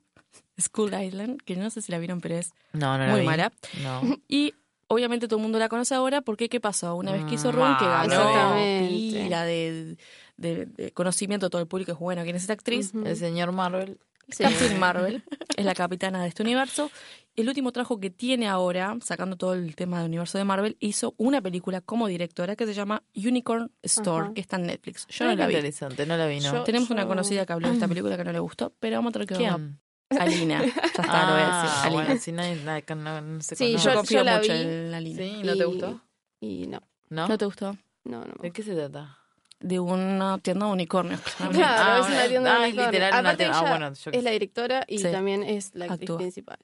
School 0.61 0.95
Island, 0.95 1.41
que 1.45 1.57
no 1.57 1.71
sé 1.71 1.83
si 1.83 1.91
la 1.91 1.99
vieron, 1.99 2.21
pero 2.21 2.37
es 2.37 2.53
No, 2.73 2.97
no 2.99 3.07
la 3.07 3.13
muy 3.13 3.25
mala. 3.25 3.53
No. 3.83 4.01
Y 4.29 4.55
obviamente 4.87 5.27
todo 5.29 5.39
el 5.39 5.43
mundo 5.43 5.59
la 5.59 5.69
conoce 5.69 5.95
ahora 5.95 6.21
porque 6.21 6.49
¿qué 6.49 6.61
pasó? 6.61 6.95
Una 6.97 7.13
vez 7.13 7.25
que 7.25 7.35
hizo 7.35 7.51
Room, 7.53 7.77
que 7.79 7.85
ganó 7.87 8.55
pila 8.89 9.45
de, 9.45 9.97
de- 10.41 10.67
de 10.67 10.91
conocimiento 10.93 11.47
de 11.47 11.51
todo 11.51 11.63
el 11.63 11.69
público, 11.69 11.93
es 11.93 11.99
bueno, 11.99 12.23
¿quién 12.25 12.35
es 12.37 12.43
esta 12.43 12.55
actriz? 12.55 12.93
El 12.95 13.17
señor 13.17 13.53
Marvel. 13.53 13.99
Sí. 14.29 14.45
Captain 14.45 14.79
Marvel 14.79 15.25
es 15.57 15.65
la 15.65 15.75
capitana 15.75 16.23
de 16.23 16.29
este 16.29 16.43
universo. 16.43 16.91
El 17.35 17.49
último 17.49 17.73
trabajo 17.73 17.99
que 17.99 18.11
tiene 18.11 18.47
ahora, 18.49 18.97
sacando 19.03 19.37
todo 19.37 19.55
el 19.55 19.75
tema 19.75 19.99
del 19.99 20.07
universo 20.09 20.39
de 20.39 20.45
Marvel, 20.45 20.77
hizo 20.79 21.15
una 21.17 21.41
película 21.41 21.81
como 21.81 22.07
directora 22.07 22.55
que 22.55 22.65
se 22.67 22.75
llama 22.75 23.03
Unicorn 23.15 23.73
Store, 23.83 24.27
Ajá. 24.27 24.35
que 24.35 24.41
está 24.41 24.57
en 24.57 24.67
Netflix. 24.67 25.07
Yo 25.09 25.25
Ah, 25.25 25.29
no 25.31 25.35
la 25.37 25.47
vi. 25.49 25.55
interesante, 25.55 26.07
no 26.07 26.17
la 26.17 26.27
vi, 26.27 26.39
no. 26.41 26.53
Yo- 26.53 26.63
Tenemos 26.65 26.91
una 26.91 27.07
conocida 27.07 27.45
que 27.47 27.53
habló 27.53 27.69
de 27.69 27.75
esta 27.75 27.89
película 27.89 28.17
que 28.17 28.25
no 28.25 28.33
le 28.33 28.39
gustó, 28.41 28.73
pero 28.79 28.97
vamos 28.97 29.11
a 29.11 29.13
tener 29.15 29.29
que 29.29 29.35
verla. 29.35 29.57
¿Quién? 29.57 29.81
Alina. 30.21 30.61
Ya 30.75 31.03
está, 31.03 31.27
lo 31.27 31.33
voy 31.33 31.43
a 31.43 31.47
decir. 31.47 31.71
Ah, 31.73 31.83
Alina. 31.85 32.03
bueno, 32.05 32.21
si 32.21 32.33
nadie, 32.33 32.57
nadie- 32.65 32.95
no, 32.97 33.21
no 33.21 33.41
se 33.43 33.57
Sí, 33.57 33.73
yo 33.73 33.79
yo- 33.79 33.95
confío 33.95 34.23
la 34.25 34.39
mucho 34.39 34.53
vi. 34.53 34.59
en 34.61 34.95
Alina. 34.95 35.19
Sí, 35.23 35.43
¿no 35.45 35.53
te 35.53 35.59
Y- 35.59 35.65
gustó? 35.65 36.01
Y 36.41 36.67
no. 36.69 36.83
¿No? 37.09 37.27
¿No 37.29 37.39
te 37.39 37.45
gustó? 37.47 37.77
No, 38.05 38.25
no. 38.25 38.35
¿De 38.41 38.51
qué 38.53 38.63
se 38.63 38.75
trata? 38.75 39.17
De 39.61 39.79
una 39.79 40.39
tienda 40.39 40.67
de 40.67 40.73
unicornios. 40.73 41.21
claramente. 41.21 41.59
Claro, 41.65 41.93
Ah, 41.93 41.99
es 42.07 42.13
una 42.15 42.29
tienda 42.29 42.57
ah, 42.57 42.61
de 42.63 42.69
literal 42.73 43.11
una 43.11 43.19
Aparte 43.19 43.37
tienda- 43.45 43.59
ah, 43.59 43.71
bueno, 43.71 43.93
yo 43.95 44.11
es 44.13 44.25
la 44.25 44.31
directora 44.31 44.85
y 44.89 44.99
Sí. 44.99 45.13
también 45.13 45.43
es 45.43 45.75
la 45.75 45.85
actriz 45.85 46.03
Actúa. 46.03 46.17
principal. 46.19 46.59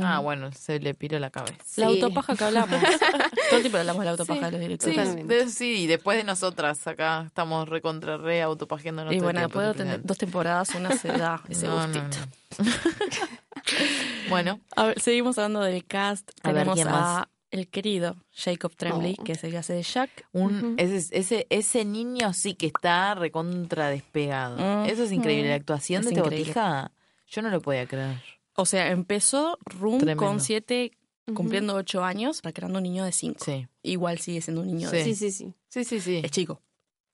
Ah, 0.00 0.20
bueno, 0.20 0.52
se 0.52 0.78
le 0.78 0.94
piró 0.94 1.18
la 1.18 1.30
cabeza. 1.30 1.56
La 1.76 1.88
Sí. 1.88 1.94
autopaja 2.00 2.36
que 2.36 2.44
hablamos. 2.44 2.80
Todo 3.50 3.56
el 3.56 3.62
tiempo 3.62 3.78
hablamos 3.78 4.00
de 4.00 4.04
la 4.04 4.10
autopaja 4.12 4.38
Sí, 4.38 4.44
de 4.44 4.50
los 4.52 4.60
Sí, 4.60 4.90
directores. 4.90 5.28
De- 5.28 5.48
sí, 5.50 5.82
y 5.82 5.86
después 5.88 6.16
de 6.18 6.24
nosotras 6.24 6.86
acá 6.86 7.24
estamos 7.26 7.68
recontra 7.68 8.16
re 8.16 8.40
autopajeándonos. 8.42 9.12
Y 9.12 9.18
bueno, 9.20 9.40
después 9.40 9.66
de 9.66 9.74
tener 9.74 10.00
dos 10.04 10.16
temporadas, 10.18 10.74
una 10.76 10.92
se 10.96 11.08
da 11.08 11.42
ese 11.48 11.66
No, 11.66 11.74
gustito. 11.82 12.16
no. 12.58 12.64
bueno, 14.30 14.60
A 14.76 14.84
ver, 14.86 15.00
seguimos 15.00 15.36
hablando 15.38 15.60
del 15.62 15.84
cast. 15.84 16.30
A 16.42 16.48
ver, 16.52 16.62
Tenemos 16.62 16.74
¿quién 16.76 16.88
a 16.88 16.90
más? 16.92 17.26
El 17.50 17.68
querido 17.68 18.16
Jacob 18.32 18.74
Tremblay, 18.76 19.16
Oh. 19.18 19.24
que 19.24 19.32
es 19.32 19.44
el 19.44 19.50
que 19.52 19.58
hace 19.58 19.72
de 19.72 19.82
Jack. 19.82 20.28
un, 20.32 20.74
ese, 20.78 21.16
ese, 21.18 21.46
ese 21.50 21.84
niño 21.84 22.32
sí 22.34 22.54
que 22.54 22.66
está 22.66 23.14
recontra 23.14 23.88
despegado. 23.88 24.84
Eso 24.84 25.04
es 25.04 25.12
increíble. 25.12 25.48
La 25.50 25.54
actuación 25.56 26.00
Es 26.00 26.10
de 26.10 26.20
increíble. 26.20 26.36
Tebotija, 26.52 26.92
yo 27.26 27.42
no 27.42 27.50
lo 27.50 27.60
podía 27.60 27.86
creer. 27.86 28.20
O 28.54 28.66
sea, 28.66 28.90
empezó 28.90 29.58
Room 29.64 29.98
Tremendo. 29.98 30.22
con 30.24 30.40
siete, 30.40 30.92
cumpliendo 31.34 31.74
ocho 31.74 32.02
años, 32.04 32.42
para 32.42 32.52
creando 32.52 32.78
un 32.78 32.82
niño 32.82 33.04
de 33.04 33.12
cinco. 33.12 33.44
Sí, 33.44 33.66
Igual 33.82 34.18
sigue 34.18 34.40
siendo 34.40 34.62
un 34.62 34.66
niño 34.68 34.90
Sí. 34.90 34.96
de 34.96 35.04
Sí, 35.04 35.14
sí, 35.14 35.30
sí. 35.30 35.54
sí, 35.68 35.84
sí. 35.84 36.00
sí. 36.00 36.20
Es 36.24 36.30
chico. 36.30 36.60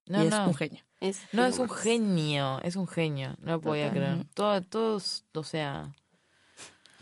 No, 0.07 0.23
y 0.23 0.27
es 0.27 0.31
no. 0.33 0.49
un 0.49 0.55
genio. 0.55 0.81
Es 1.01 1.21
No, 1.33 1.45
es 1.47 1.59
un 1.59 1.69
genio, 1.69 2.61
es 2.63 2.77
un 2.77 2.87
genio. 2.89 3.37
No 3.41 3.53
lo 3.53 3.61
podía 3.61 3.91
creer. 3.91 4.25
Todo, 4.35 4.61
todos, 4.63 5.25
o 5.35 5.43
sea... 5.45 5.95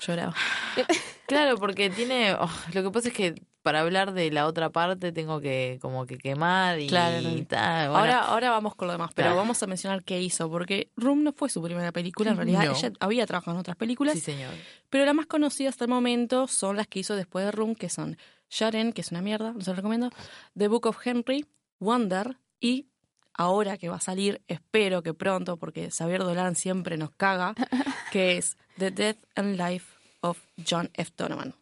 Lloraba. 0.07 0.35
Claro, 1.27 1.57
porque 1.57 1.89
tiene... 1.89 2.35
oh, 2.35 2.51
lo 2.75 2.83
que 2.83 2.91
pasa 2.91 3.09
es 3.09 3.15
que 3.15 3.43
para 3.63 3.81
hablar 3.81 4.13
de 4.13 4.31
la 4.31 4.47
otra 4.47 4.69
parte 4.71 5.13
tengo 5.13 5.41
que 5.41 5.79
como 5.81 6.05
que 6.05 6.19
quemar 6.19 6.79
y, 6.79 6.89
Claro, 6.89 7.23
tal. 7.49 7.89
Bueno, 7.89 7.99
Ahora, 8.01 8.19
ahora 8.25 8.51
vamos 8.51 8.75
con 8.75 8.89
lo 8.89 8.93
demás, 8.93 9.13
pero 9.15 9.29
Claro. 9.29 9.37
vamos 9.37 9.63
a 9.63 9.67
mencionar 9.67 10.03
qué 10.05 10.21
hizo, 10.21 10.51
porque 10.51 10.91
Room 10.97 11.23
no 11.23 11.33
fue 11.33 11.49
su 11.49 11.63
primera 11.63 11.91
película, 11.91 12.33
en 12.33 12.37
realidad 12.37 12.65
No. 12.67 12.73
ella 12.73 12.93
había 13.01 13.25
trabajado 13.27 13.57
en 13.57 13.61
otras 13.61 13.77
películas, 13.77 14.15
sí, 14.15 14.21
señor. 14.21 14.53
pero 14.91 15.07
las 15.07 15.15
más 15.15 15.25
conocidas 15.27 15.73
hasta 15.75 15.85
el 15.85 15.91
momento 15.91 16.49
son 16.49 16.77
las 16.77 16.87
que 16.87 16.99
hizo 16.99 17.17
después 17.17 17.47
de 17.47 17.53
Room, 17.53 17.77
que 17.77 17.89
son 17.89 18.19
Sharon, 18.51 18.93
que 18.93 19.01
es 19.01 19.11
una 19.11 19.23
mierda, 19.23 19.53
no 19.53 19.61
se 19.63 19.71
lo 19.71 19.77
recomiendo, 19.77 20.11
The 20.59 20.69
Book 20.69 20.87
of 20.87 20.99
Henry, 21.07 21.47
Wonder 21.79 22.37
y 22.61 22.89
ahora 23.33 23.79
que 23.79 23.89
va 23.89 23.97
a 23.97 24.01
salir, 24.01 24.43
espero 24.49 25.03
que 25.03 25.15
pronto, 25.15 25.57
porque 25.57 25.91
Xavier 25.91 26.21
Dolan 26.25 26.57
siempre 26.57 26.99
nos 26.99 27.13
caga, 27.13 27.55
que 28.11 28.37
es 28.37 28.59
The 28.77 28.91
Death 28.91 29.19
and 29.37 29.57
Life 29.59 29.92
of 30.23 30.39
John 30.69 30.91
F. 30.95 31.13
Donovan, 31.17 31.55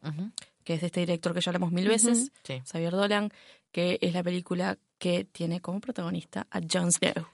que 0.64 0.74
es 0.74 0.80
de 0.80 0.86
este 0.86 1.00
director 1.00 1.34
que 1.34 1.40
ya 1.40 1.50
hablamos 1.50 1.72
mil 1.72 1.88
veces, 1.88 2.30
Sí. 2.44 2.62
Xavier 2.64 2.92
Dolan, 2.92 3.30
que 3.72 3.98
es 4.00 4.14
la 4.14 4.22
película 4.22 4.78
que 4.98 5.24
tiene 5.24 5.60
como 5.60 5.80
protagonista 5.80 6.46
a 6.50 6.60
Jon 6.60 6.92
Snow. 6.92 7.26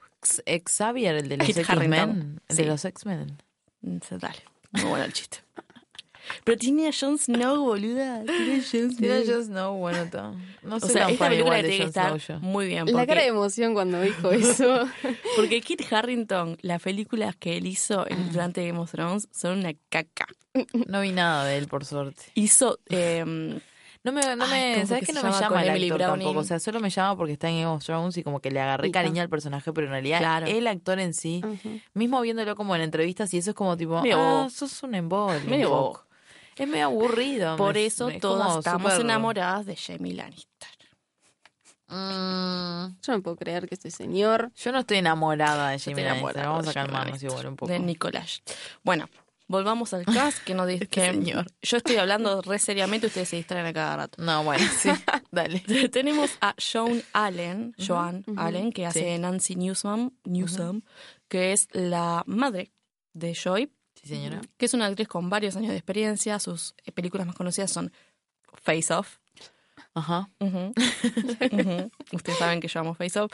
Xavier, 0.65 1.15
el 1.15 1.29
de 1.29 1.37
los 1.37 1.49
X-Men. 1.49 1.93
Harington. 1.93 2.41
El 2.47 2.55
Sí. 2.55 2.61
de 2.63 2.67
los 2.67 2.85
X-Men. 2.85 3.37
Mm, 3.81 3.97
Dale, 4.19 4.43
muy 4.71 4.83
bueno 4.83 5.05
el 5.05 5.13
chiste. 5.13 5.37
Pero 6.43 6.57
tiene 6.57 6.87
a 6.87 6.91
Jon 6.97 7.17
Snow, 7.17 7.63
boluda. 7.63 8.23
Tiene 8.23 8.55
a 8.55 8.61
Jon 8.61 8.91
Snow. 8.91 8.97
Tiene 8.97 9.25
Jon 9.25 9.43
Snow, 9.45 9.77
bueno, 9.77 9.97
está. 10.03 10.31
No 10.63 10.75
o 10.75 10.79
soy 10.79 10.89
sea, 10.89 11.01
tan 11.03 11.11
esta 11.11 11.23
fan 11.25 11.29
película 11.31 11.59
igual 11.59 11.61
de 11.63 11.69
tiene 11.69 11.77
que 11.77 11.83
Jon 11.83 11.87
estar 11.89 12.19
Snow 12.21 12.39
yo. 12.41 12.45
muy 12.47 12.67
bien. 12.67 12.85
La 12.85 12.91
Porque, 12.91 13.07
cara 13.07 13.21
de 13.21 13.27
emoción 13.27 13.73
cuando 13.73 14.01
dijo 14.01 14.31
eso. 14.31 14.87
porque 15.35 15.61
Kit 15.61 15.81
Harrington, 15.91 16.57
las 16.61 16.81
películas 16.81 17.35
que 17.35 17.57
él 17.57 17.67
hizo 17.67 18.05
durante 18.31 18.65
Game 18.65 18.79
of 18.79 18.91
Thrones 18.91 19.27
son 19.31 19.59
una 19.59 19.73
caca. 19.89 20.27
No 20.87 21.01
vi 21.01 21.11
nada 21.11 21.45
de 21.45 21.57
él, 21.57 21.67
por 21.67 21.85
suerte. 21.85 22.23
Hizo. 22.33 22.79
em, 22.89 23.59
No 24.03 24.11
me, 24.13 24.21
no 24.35 24.45
Ay, 24.45 24.69
me, 24.69 24.73
¿cómo 24.75 24.87
¿sabes 24.87 25.05
que 25.05 25.13
No 25.13 25.21
me 25.23 25.31
llama? 25.31 25.61
el 25.63 25.69
Emily 25.69 25.85
actor 25.89 25.97
Browning. 25.99 26.25
tampoco. 26.25 26.39
O 26.39 26.43
sea, 26.43 26.59
solo 26.59 26.79
me 26.79 26.89
llama 26.89 27.17
porque 27.17 27.33
está 27.33 27.49
en 27.49 27.55
Game 27.61 27.67
of 27.67 27.83
Thrones 27.85 28.15
y 28.17 28.23
como 28.23 28.39
que 28.39 28.49
le 28.51 28.59
agarré 28.61 28.89
cariño 28.89 29.21
al 29.21 29.29
personaje, 29.29 29.71
pero 29.73 29.85
en 29.87 29.91
realidad 29.91 30.19
Claro. 30.19 30.45
el 30.47 30.65
actor 30.67 30.99
en 30.99 31.13
sí, 31.13 31.41
mismo 31.93 32.21
viéndolo 32.21 32.55
como 32.55 32.75
en 32.75 32.81
entrevistas 32.83 33.33
y 33.33 33.37
eso 33.37 33.51
es 33.51 33.55
como 33.55 33.75
tipo, 33.77 34.01
Medio 34.01 34.17
ah, 34.19 34.33
bobo. 34.43 34.49
sos 34.49 34.81
un 34.83 34.91
Medio 34.91 35.69
bobo. 35.69 36.01
Es 36.57 36.67
medio 36.67 36.85
aburrido. 36.85 37.55
por 37.57 37.75
me- 37.75 37.85
eso 37.85 38.09
es 38.09 38.19
todas 38.19 38.57
estamos 38.57 38.93
enamoradas 38.99 39.65
de 39.65 39.75
Jamie 39.75 40.13
Lannister. 40.13 40.69
Mm, 41.89 42.97
Yo 43.01 43.13
no 43.13 43.21
puedo 43.21 43.37
creer 43.37 43.67
que 43.67 43.75
este 43.75 43.91
señor. 43.91 44.51
yo 44.55 44.71
no 44.71 44.79
estoy 44.79 44.97
enamorada 44.97 45.69
de 45.69 45.79
Jamie 45.79 46.03
Lannister. 46.03 46.45
Vamos 46.45 46.65
de 46.65 46.71
a 46.71 46.73
calmarnos 46.73 47.23
igual 47.23 47.47
un 47.47 47.55
poco. 47.55 47.71
De 47.71 47.79
Nicolás. 47.79 48.41
Bueno, 48.83 49.07
volvamos 49.47 49.93
al 49.93 50.03
cast, 50.05 50.43
que 50.43 50.53
no 50.53 50.65
dice 50.65 50.83
Este 50.89 51.01
que 51.01 51.11
señor. 51.11 51.45
yo 51.61 51.77
estoy 51.77 51.95
hablando 51.95 52.41
re 52.41 52.59
seriamente, 52.59 53.07
ustedes 53.07 53.29
se 53.29 53.37
distraen 53.37 53.65
a 53.67 53.73
cada 53.73 53.95
rato. 53.95 54.21
No, 54.21 54.43
bueno, 54.43 54.65
sí, 54.77 54.89
dale. 55.31 55.59
Tenemos 55.91 56.31
a 56.41 56.55
Joan 56.59 57.01
Allen, 57.13 57.73
Joan 57.77 58.25
Allen, 58.35 58.73
que 58.73 58.85
hace 58.85 59.13
Sí. 59.15 59.19
Nancy 59.21 59.55
Newsom, 59.55 60.11
Newsom 60.25 60.81
que 61.29 61.53
es 61.53 61.67
la 61.71 62.23
madre 62.25 62.71
de 63.13 63.33
Joy, 63.33 63.71
Sí, 64.07 64.15
señora. 64.15 64.41
que 64.57 64.65
es 64.65 64.73
una 64.73 64.85
actriz 64.87 65.07
con 65.07 65.29
varios 65.29 65.55
años 65.55 65.71
de 65.71 65.77
experiencia. 65.77 66.39
Sus 66.39 66.73
eh, 66.85 66.91
películas 66.91 67.27
más 67.27 67.35
conocidas 67.35 67.71
son 67.71 67.91
Face 68.61 68.93
Off. 68.93 69.17
Ajá. 69.93 70.29
Ujú. 70.39 70.73
Ujú. 71.51 71.91
Ustedes 72.13 72.37
saben 72.37 72.59
que 72.59 72.67
yo 72.67 72.79
amo 72.79 72.93
Face 72.93 73.19
Off. 73.19 73.31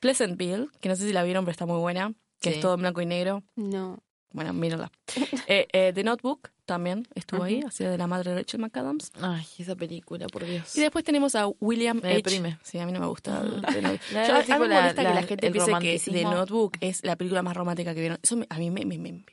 Pleasantville, 0.00 0.68
que 0.80 0.88
no 0.88 0.96
sé 0.96 1.06
si 1.06 1.12
la 1.12 1.22
vieron, 1.22 1.44
pero 1.44 1.52
está 1.52 1.66
muy 1.66 1.78
buena, 1.78 2.12
que 2.40 2.50
Sí. 2.50 2.56
es 2.56 2.60
todo 2.60 2.74
en 2.74 2.80
blanco 2.80 3.00
y 3.00 3.06
negro. 3.06 3.42
No. 3.56 4.00
Bueno, 4.32 4.52
mírenla. 4.52 4.90
Eh, 5.46 5.68
eh, 5.72 5.92
The 5.94 6.02
Notebook 6.04 6.48
también 6.64 7.06
estuvo 7.14 7.42
ahí, 7.42 7.60
hacía 7.66 7.90
de 7.90 7.98
la 7.98 8.06
madre 8.06 8.30
de 8.30 8.38
Rachel 8.38 8.58
McAdams. 8.60 9.12
Ay, 9.20 9.46
esa 9.58 9.76
película, 9.76 10.26
por 10.26 10.44
Dios. 10.46 10.74
Y 10.74 10.80
después 10.80 11.04
tenemos 11.04 11.34
a 11.34 11.46
William 11.60 12.00
Me 12.02 12.08
H. 12.08 12.16
deprime. 12.16 12.58
Sí, 12.62 12.78
a 12.78 12.86
mí 12.86 12.92
no 12.92 13.00
me 13.00 13.06
gusta. 13.06 13.42
La- 13.42 13.70
Yo- 13.70 14.34
a 14.34 14.38
mí 14.40 14.44
me 14.48 14.68
la- 14.68 14.80
molesta 14.80 15.02
que 15.02 15.08
la- 15.08 15.14
la 15.14 15.22
gente 15.24 15.50
piense 15.50 15.72
que 15.80 15.98
The. 15.98 16.22
Notebook 16.24 16.78
es 16.80 17.04
la 17.04 17.16
película 17.16 17.42
más 17.42 17.54
romántica 17.54 17.94
que 17.94 18.00
vieron. 18.00 18.18
Eso 18.22 18.36
me- 18.36 18.46
a 18.48 18.58
mí 18.58 18.70
me, 18.70 18.86
me, 18.86 18.96
me, 18.98 19.24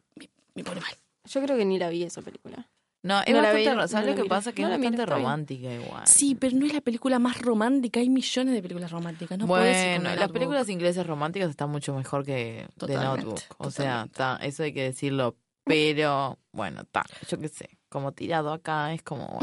me- 0.56 0.64
pone 0.64 0.82
mal. 0.82 0.92
Yo 1.26 1.42
creo 1.42 1.58
que 1.58 1.66
ni 1.66 1.78
la 1.80 1.90
vi 1.90 2.04
esa 2.04 2.22
película. 2.22 2.68
No, 3.04 3.20
es 3.22 3.30
No 3.30 3.42
la 3.42 3.54
bastante, 3.54 3.60
vi, 3.60 3.88
¿sabes 3.88 3.94
no 4.10 4.16
lo 4.16 4.24
que 4.24 4.30
pasa? 4.30 4.52
Que 4.54 4.62
No 4.62 4.70
es 4.74 4.78
miro, 4.80 4.92
bastante 4.92 5.12
romántica 5.12 5.74
igual. 5.74 6.06
Sí, 6.06 6.36
pero 6.36 6.56
no 6.56 6.68
es 6.68 6.74
la 6.74 6.82
película 6.82 7.18
más 7.18 7.42
romántica. 7.42 8.00
Hay 8.00 8.10
millones 8.10 8.54
de 8.54 8.62
películas 8.62 8.92
románticas. 8.92 9.40
No 9.40 9.48
bueno, 9.48 10.04
las 10.04 10.16
Notebook. 10.16 10.34
películas 10.34 10.70
inglesas 10.70 11.08
románticas 11.08 11.50
están 11.50 11.72
mucho 11.72 11.96
mejor 11.96 12.24
que 12.24 12.68
The 12.78 12.94
Notebook. 12.96 13.40
O 13.58 13.72
sea, 13.72 14.08
eso 14.42 14.64
hay 14.64 14.74
que 14.74 14.84
decirlo. 14.84 15.36
Pero, 15.64 16.38
bueno, 16.52 16.82
está, 16.82 17.06
yo 17.30 17.38
qué 17.40 17.48
sé, 17.48 17.70
como 17.90 18.12
tirado 18.14 18.52
acá 18.52 18.94
es 18.94 19.04
como, 19.04 19.40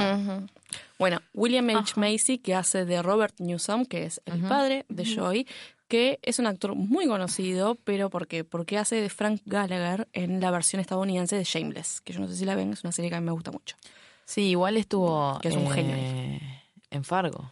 bueno, 0.98 1.20
William 1.32 1.70
H. 1.70 1.94
Macy, 1.98 2.38
que 2.38 2.54
hace 2.56 2.84
de 2.84 3.02
Robert 3.02 3.36
Newsom, 3.38 3.86
que 3.86 4.04
es 4.04 4.20
el 4.26 4.40
padre 4.42 4.84
de 4.88 5.04
Joy, 5.04 5.46
que 5.88 6.18
es 6.22 6.38
un 6.38 6.46
actor 6.46 6.74
muy 6.74 7.06
conocido, 7.06 7.74
pero 7.84 8.10
¿por 8.10 8.26
qué? 8.26 8.44
Porque 8.44 8.78
hace 8.78 8.96
de 8.96 9.08
Frank 9.08 9.40
Gallagher 9.46 10.06
en 10.12 10.40
la 10.40 10.50
versión 10.50 10.80
estadounidense 10.80 11.34
de 11.36 11.44
Shameless, 11.44 12.00
que 12.02 12.12
yo 12.12 12.20
no 12.20 12.28
sé 12.28 12.36
si 12.36 12.44
la 12.44 12.54
ven, 12.54 12.72
es 12.72 12.84
una 12.84 12.92
serie 12.92 13.10
que 13.10 13.16
a 13.16 13.20
mí 13.20 13.26
me 13.26 13.32
gusta 13.32 13.50
mucho. 13.50 13.76
Sí, 14.24 14.42
igual 14.50 14.76
estuvo 14.76 15.38
Que 15.40 15.48
es 15.48 15.56
un 15.56 15.70
genio 15.70 15.94
eh, 15.96 16.40
en 16.90 17.02
Fargo. 17.04 17.50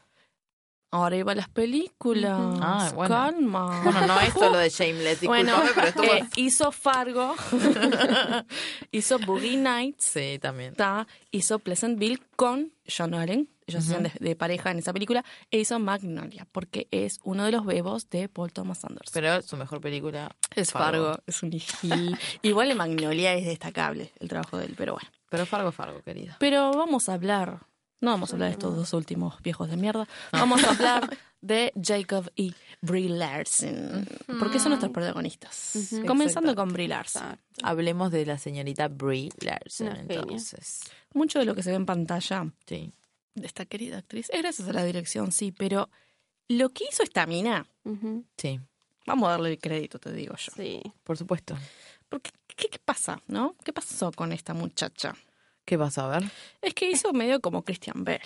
Ahora 0.92 1.16
iba 1.16 1.34
las 1.34 1.48
películas. 1.48 2.38
Ah, 2.60 2.92
bueno. 2.94 3.14
Calma. 3.14 3.80
Bueno, 3.82 4.06
no 4.06 4.20
es 4.20 4.32
solo 4.32 4.56
de 4.58 4.68
Shameless, 4.70 5.22
Bueno, 5.22 5.60
pero 5.74 5.86
estuvo... 5.88 6.04
eh, 6.14 6.24
hizo 6.36 6.70
Fargo, 6.72 7.34
hizo 8.92 9.18
Boogie 9.18 9.56
Nights, 9.56 10.04
Sí, 10.04 10.38
también. 10.40 10.74
ta, 10.74 11.06
hizo 11.30 11.58
Pleasantville 11.58 12.20
con 12.36 12.72
John 12.86 13.14
Allen, 13.14 13.48
ellos 13.66 13.84
hacían 13.84 14.04
de, 14.04 14.12
de 14.18 14.36
pareja 14.36 14.70
en 14.70 14.78
esa 14.78 14.92
película, 14.92 15.24
e 15.50 15.58
hizo 15.58 15.78
Magnolia, 15.78 16.46
porque 16.52 16.88
es 16.90 17.18
uno 17.24 17.44
de 17.44 17.52
los 17.52 17.64
bebos 17.66 18.08
de 18.10 18.28
Paul 18.28 18.52
Thomas 18.52 18.84
Anderson. 18.84 19.12
Pero 19.12 19.42
su 19.42 19.56
mejor 19.56 19.80
película 19.80 20.34
es 20.54 20.70
Fargo, 20.72 21.18
es 21.26 21.42
un 21.42 21.52
hijil. 21.52 22.16
Igual 22.42 22.70
en 22.70 22.76
Magnolia 22.76 23.34
es 23.34 23.46
destacable 23.46 24.12
el 24.20 24.28
trabajo 24.28 24.58
de 24.58 24.66
él, 24.66 24.74
pero 24.76 24.92
bueno. 24.94 25.08
Pero 25.30 25.46
Fargo, 25.46 25.72
Fargo, 25.72 26.02
querida. 26.02 26.36
Pero 26.38 26.72
vamos 26.72 27.08
a 27.08 27.14
hablar, 27.14 27.60
no 28.00 28.10
vamos 28.10 28.30
a 28.30 28.34
hablar 28.34 28.48
de 28.50 28.52
estos 28.52 28.76
dos 28.76 28.92
últimos 28.92 29.42
viejos 29.42 29.68
de 29.68 29.76
mierda, 29.76 30.06
vamos 30.32 30.62
a 30.62 30.70
hablar 30.70 31.18
de 31.40 31.72
Jacob 31.80 32.30
y 32.34 32.54
Brie 32.80 33.08
Larson, 33.08 34.06
porque 34.38 34.58
son 34.58 34.70
nuestros 34.70 34.92
protagonistas. 34.92 35.90
Comenzando 36.06 36.54
con 36.54 36.72
Brie 36.72 36.88
Larson. 36.88 37.38
Hablemos 37.62 38.10
de 38.12 38.26
la 38.26 38.38
señorita 38.38 38.88
Brie 38.88 39.30
Larson, 39.40 39.96
entonces. 39.96 40.82
Mucho 41.14 41.38
de 41.38 41.44
lo 41.44 41.54
que 41.54 41.62
se 41.62 41.70
ve 41.70 41.76
en 41.76 41.86
pantalla 41.86 42.52
Sí. 42.66 42.92
De 43.36 43.46
esta 43.46 43.64
querida 43.66 43.98
actriz 43.98 44.28
es 44.32 44.40
gracias 44.42 44.68
a 44.68 44.72
la 44.72 44.84
dirección, 44.84 45.30
sí, 45.32 45.52
pero 45.52 45.88
lo 46.48 46.70
que 46.70 46.84
hizo 46.90 47.02
esta 47.02 47.26
mina. 47.26 47.66
Sí, 48.36 48.60
vamos 49.06 49.28
a 49.28 49.32
darle 49.32 49.50
el 49.52 49.58
crédito, 49.58 49.98
te 49.98 50.12
digo 50.12 50.34
yo. 50.36 50.52
Sí. 50.56 50.82
por 51.04 51.16
supuesto. 51.16 51.56
Porque, 52.08 52.30
¿qué, 52.46 52.68
qué 52.68 52.78
pasa, 52.78 53.20
no? 53.26 53.54
¿Qué 53.64 53.72
pasó 53.72 54.10
con 54.12 54.32
esta 54.32 54.54
muchacha? 54.54 55.14
¿Qué 55.64 55.76
vas 55.76 55.98
a 55.98 56.06
ver? 56.08 56.24
Es 56.62 56.74
que 56.74 56.88
hizo 56.90 57.12
medio 57.12 57.40
como 57.40 57.62
Christian 57.62 58.04
Bell. 58.04 58.20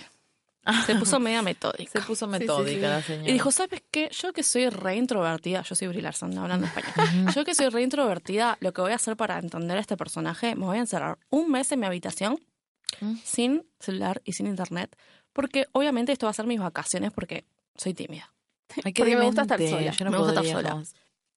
Se 0.84 0.94
puso 0.96 1.18
media 1.18 1.40
metódica. 1.50 1.90
Se 1.90 2.00
puso 2.02 2.26
Sí, 2.26 2.30
metódica 2.30 2.68
sí, 2.68 2.74
sí. 2.74 2.80
la 2.80 3.02
señora. 3.02 3.30
Y 3.30 3.32
dijo, 3.32 3.50
¿sabes 3.50 3.82
qué? 3.90 4.10
Yo 4.12 4.34
que 4.34 4.42
soy 4.42 4.68
re 4.68 4.96
introvertida, 4.96 5.62
yo 5.62 5.74
soy 5.74 5.88
Brie 5.88 6.02
Larson, 6.02 6.36
hablando 6.36 6.66
español. 6.66 7.32
Yo 7.34 7.44
que 7.46 7.54
soy 7.54 7.70
re 7.70 7.80
introvertida, 7.82 8.58
lo 8.60 8.72
que 8.74 8.82
voy 8.82 8.92
a 8.92 8.96
hacer 8.96 9.16
para 9.16 9.38
entender 9.38 9.78
a 9.78 9.80
este 9.80 9.96
personaje, 9.96 10.54
me 10.54 10.66
voy 10.66 10.76
a 10.76 10.80
encerrar 10.80 11.18
un 11.30 11.50
mes 11.50 11.72
en 11.72 11.80
mi 11.80 11.86
habitación 11.86 12.38
Mm. 13.00 13.14
sin 13.24 13.66
celular 13.78 14.20
y 14.24 14.32
sin 14.32 14.46
internet, 14.46 14.94
porque 15.32 15.66
obviamente 15.72 16.12
esto 16.12 16.26
va 16.26 16.30
a 16.30 16.34
ser 16.34 16.46
mis 16.46 16.60
vacaciones 16.60 17.12
porque 17.12 17.44
soy 17.76 17.94
tímida. 17.94 18.32
Ay, 18.84 18.92
Porque 18.96 19.16
me 19.16 19.24
gusta 19.24 19.42
estar 19.42 19.58
demente, 19.58 19.78
sola. 19.80 19.92
Yo 19.96 20.04
no 20.04 20.10
Me 20.10 20.18
gusta 20.18 20.40
estar 20.40 20.46
sola. 20.62 20.82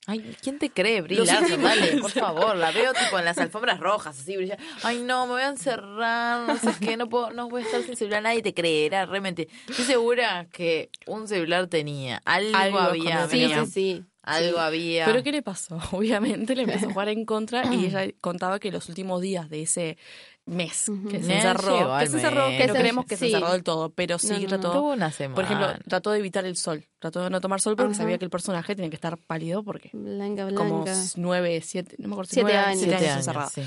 Ay, 0.06 0.36
¿quién 0.42 0.60
te 0.60 0.70
cree, 0.70 1.02
últimos- 1.02 1.28
Dale, 1.28 1.98
por 2.02 2.12
favor. 2.12 2.58
La 2.58 2.72
veo 2.72 2.92
tipo 2.94 3.18
en 3.18 3.24
las 3.26 3.38
alfombras 3.38 3.80
rojas, 3.80 4.20
así 4.20 4.36
brilla. 4.36 4.58
Ay, 4.84 5.02
no, 5.02 5.26
me 5.28 5.34
voy 5.34 5.42
a 5.44 5.48
encerrar, 5.48 6.46
no 6.46 6.58
sé 6.58 6.72
qué, 6.82 6.98
no 6.98 7.08
puedo, 7.08 7.32
no 7.32 7.48
voy 7.50 7.62
a 7.62 7.66
estar 7.66 7.82
sin 7.84 7.96
celular, 7.96 8.22
nadie 8.22 8.42
te 8.42 8.54
creerá, 8.54 9.06
realmente. 9.06 9.48
Estoy 9.70 9.86
segura 9.86 10.48
que 10.52 10.90
un 11.08 11.28
celular 11.30 11.68
tenía, 11.68 12.22
algo, 12.26 12.58
Algo 12.58 12.80
había, 12.80 13.30
Sí, 13.30 13.48
sí, 13.48 13.66
sí. 13.72 14.04
algo 14.24 14.60
había. 14.60 15.06
Pero 15.06 15.24
¿qué 15.24 15.32
le 15.32 15.42
pasó? 15.42 15.78
Obviamente 15.94 16.54
le 16.56 16.64
empezó 16.64 16.88
a 16.90 16.92
jugar 16.92 17.08
en 17.08 17.24
contra 17.26 17.74
y 17.74 17.86
ella 17.86 18.06
contaba 18.20 18.60
que 18.60 18.72
los 18.72 18.90
últimos 18.90 19.22
días 19.22 19.50
de 19.50 19.62
ese 19.62 19.98
mes 20.46 20.92
que 21.10 21.24
se 21.24 21.36
encerró, 21.36 21.78
llegó 21.78 21.98
que 22.00 22.08
se 22.08 22.16
encerró, 22.18 22.48
que 22.50 22.68
no 22.68 22.74
creemos 22.74 23.06
que 23.06 23.16
se 23.18 23.26
encerró 23.28 23.52
del 23.54 23.64
todo, 23.64 23.90
pero 23.92 24.20
sí 24.20 24.34
No, 24.42 24.48
trató, 24.48 24.72
Tuvo 24.74 24.92
una 24.94 25.12
semana. 25.12 25.36
por 25.36 25.44
ejemplo, 25.46 25.68
trató 25.88 26.12
de 26.12 26.20
evitar 26.20 26.46
el 26.46 26.58
sol, 26.58 26.84
trató 27.00 27.24
de 27.24 27.30
no 27.30 27.40
tomar 27.40 27.62
sol 27.62 27.76
porque 27.78 27.94
Ajá. 27.94 28.02
sabía 28.04 28.18
que 28.18 28.26
el 28.26 28.32
personaje 28.32 28.76
tenía 28.76 28.90
que 28.90 28.96
estar 28.98 29.18
pálido 29.18 29.64
porque 29.64 29.90
Blanca, 29.94 30.46
blanca. 30.46 30.62
como 30.64 30.86
nueve, 31.16 31.62
siete, 31.64 31.96
no 32.00 32.10
me 32.10 32.14
acuerdo 32.16 32.30
si 32.30 32.34
Siete 32.36 32.50
nueve, 32.52 32.58
años. 32.68 32.80
siete 32.80 32.98
siete 32.98 33.10
años 33.12 33.18
encerrada. 33.28 33.50
sí. 33.50 33.62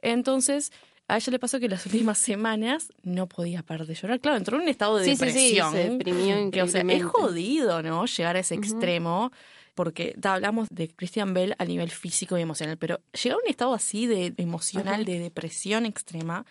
Entonces, 0.00 0.72
a 1.08 1.16
ella 1.16 1.30
le 1.32 1.38
pasó 1.38 1.60
que 1.60 1.68
las 1.68 1.84
últimas 1.86 2.18
semanas 2.18 2.88
no 3.02 3.28
podía 3.28 3.62
parar 3.62 3.86
de 3.86 3.94
llorar. 3.94 4.20
Claro, 4.20 4.36
entró 4.38 4.56
en 4.56 4.62
un 4.62 4.68
estado 4.68 4.96
de 4.98 5.04
Sí, 5.04 5.10
sí, 5.16 5.16
sí, 5.16 5.26
depresión. 5.26 5.72
se 5.72 5.88
deprimió 5.90 6.50
que, 6.50 6.62
o 6.62 6.68
sea, 6.68 6.82
es 6.82 7.04
jodido, 7.04 7.82
¿no? 7.82 8.06
Llegar 8.06 8.36
a 8.36 8.40
ese 8.40 8.54
extremo. 8.54 9.30
Porque 9.74 10.16
ta, 10.20 10.34
hablamos 10.34 10.68
de 10.70 10.88
Christian 10.88 11.32
Bell 11.34 11.54
a 11.58 11.64
nivel 11.64 11.90
físico 11.90 12.36
y 12.36 12.42
emocional, 12.42 12.76
pero 12.76 13.00
llegar 13.12 13.38
a 13.38 13.42
un 13.42 13.48
estado 13.48 13.74
así 13.74 14.06
de 14.06 14.34
emocional, 14.36 15.04
de 15.04 15.18
depresión 15.18 15.86
extrema, 15.86 16.44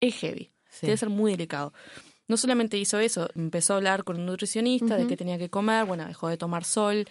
es 0.00 0.14
heavy. 0.16 0.50
Sí. 0.68 0.86
Debe 0.86 0.98
ser 0.98 1.08
muy 1.08 1.32
delicado. 1.32 1.72
No 2.28 2.36
solamente 2.36 2.76
hizo 2.76 2.98
eso, 2.98 3.30
empezó 3.34 3.72
a 3.72 3.76
hablar 3.76 4.04
con 4.04 4.16
un 4.16 4.26
nutricionista 4.26 4.98
de 4.98 5.06
qué 5.06 5.16
tenía 5.16 5.38
que 5.38 5.48
comer, 5.48 5.86
bueno, 5.86 6.04
dejó 6.04 6.28
de 6.28 6.36
tomar 6.36 6.64
sol. 6.64 7.06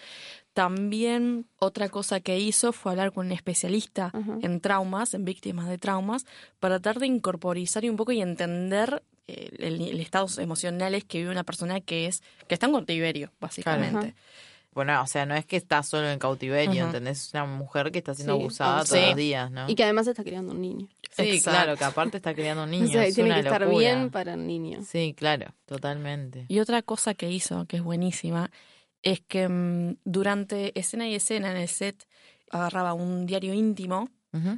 También 0.53 1.47
otra 1.57 1.89
cosa 1.89 2.19
que 2.19 2.37
hizo 2.39 2.71
fue 2.71 2.91
hablar 2.91 3.11
con 3.11 3.25
un 3.25 3.31
especialista 3.31 4.11
en 4.43 4.61
traumas, 4.61 5.15
en 5.15 5.25
víctimas 5.25 5.67
de 5.69 5.79
traumas, 5.79 6.27
para 6.59 6.79
tratar 6.79 6.99
de 6.99 7.07
incorporizar 7.07 7.83
y 7.83 7.89
un 7.89 7.95
poco 7.95 8.11
y 8.11 8.21
entender 8.21 9.01
eh, 9.27 9.49
el, 9.57 9.81
el 9.81 9.99
estados 9.99 10.37
emocionales 10.37 11.03
que 11.03 11.17
vive 11.17 11.31
una 11.31 11.43
persona 11.43 11.81
que 11.81 12.05
es 12.05 12.21
que 12.47 12.53
está 12.53 12.67
en 12.67 12.73
cautiverio, 12.73 13.31
básicamente. 13.39 14.13
Bueno, 14.77 15.01
o 15.01 15.07
sea, 15.07 15.25
no 15.25 15.33
es 15.35 15.43
que 15.43 15.57
está 15.57 15.81
solo 15.81 16.07
en 16.07 16.19
cautiverio. 16.19 16.85
¿entendés? 16.85 17.19
Es 17.27 17.33
una 17.33 17.45
mujer 17.45 17.91
que 17.91 17.97
está 17.97 18.13
siendo 18.13 18.35
Sí, 18.35 18.41
abusada 18.41 18.85
sí. 18.85 18.93
todos 18.93 19.05
los 19.07 19.15
días, 19.15 19.49
¿no? 19.49 19.67
Y 19.67 19.73
que 19.73 19.83
además 19.83 20.05
está 20.05 20.23
criando 20.23 20.51
un 20.53 20.61
niño. 20.61 20.87
Sí, 21.11 21.23
Exacto. 21.23 21.49
claro, 21.49 21.77
que 21.77 21.83
aparte 21.83 22.17
está 22.17 22.35
criando 22.35 22.63
un 22.65 22.69
niño. 22.77 22.85
o 22.85 22.91
sea, 22.91 23.05
es 23.07 23.15
tiene 23.15 23.31
una 23.31 23.41
que 23.41 23.47
estar 23.47 23.61
locura. 23.61 23.79
bien 23.79 24.11
para 24.11 24.35
el 24.35 24.45
niño. 24.45 24.79
Sí, 24.87 25.15
claro, 25.17 25.47
totalmente. 25.65 26.45
Y 26.47 26.59
otra 26.59 26.83
cosa 26.83 27.15
que 27.15 27.31
hizo, 27.31 27.65
que 27.65 27.77
es 27.77 27.83
buenísima, 27.83 28.51
es 29.01 29.19
que 29.21 29.49
mm, 29.49 29.97
durante 30.05 30.77
escena 30.79 31.07
y 31.07 31.15
escena 31.15 31.49
en 31.49 31.57
el 31.57 31.67
set 31.67 32.07
agarraba 32.51 32.93
un 32.93 33.25
diario 33.25 33.53
íntimo, 33.55 34.09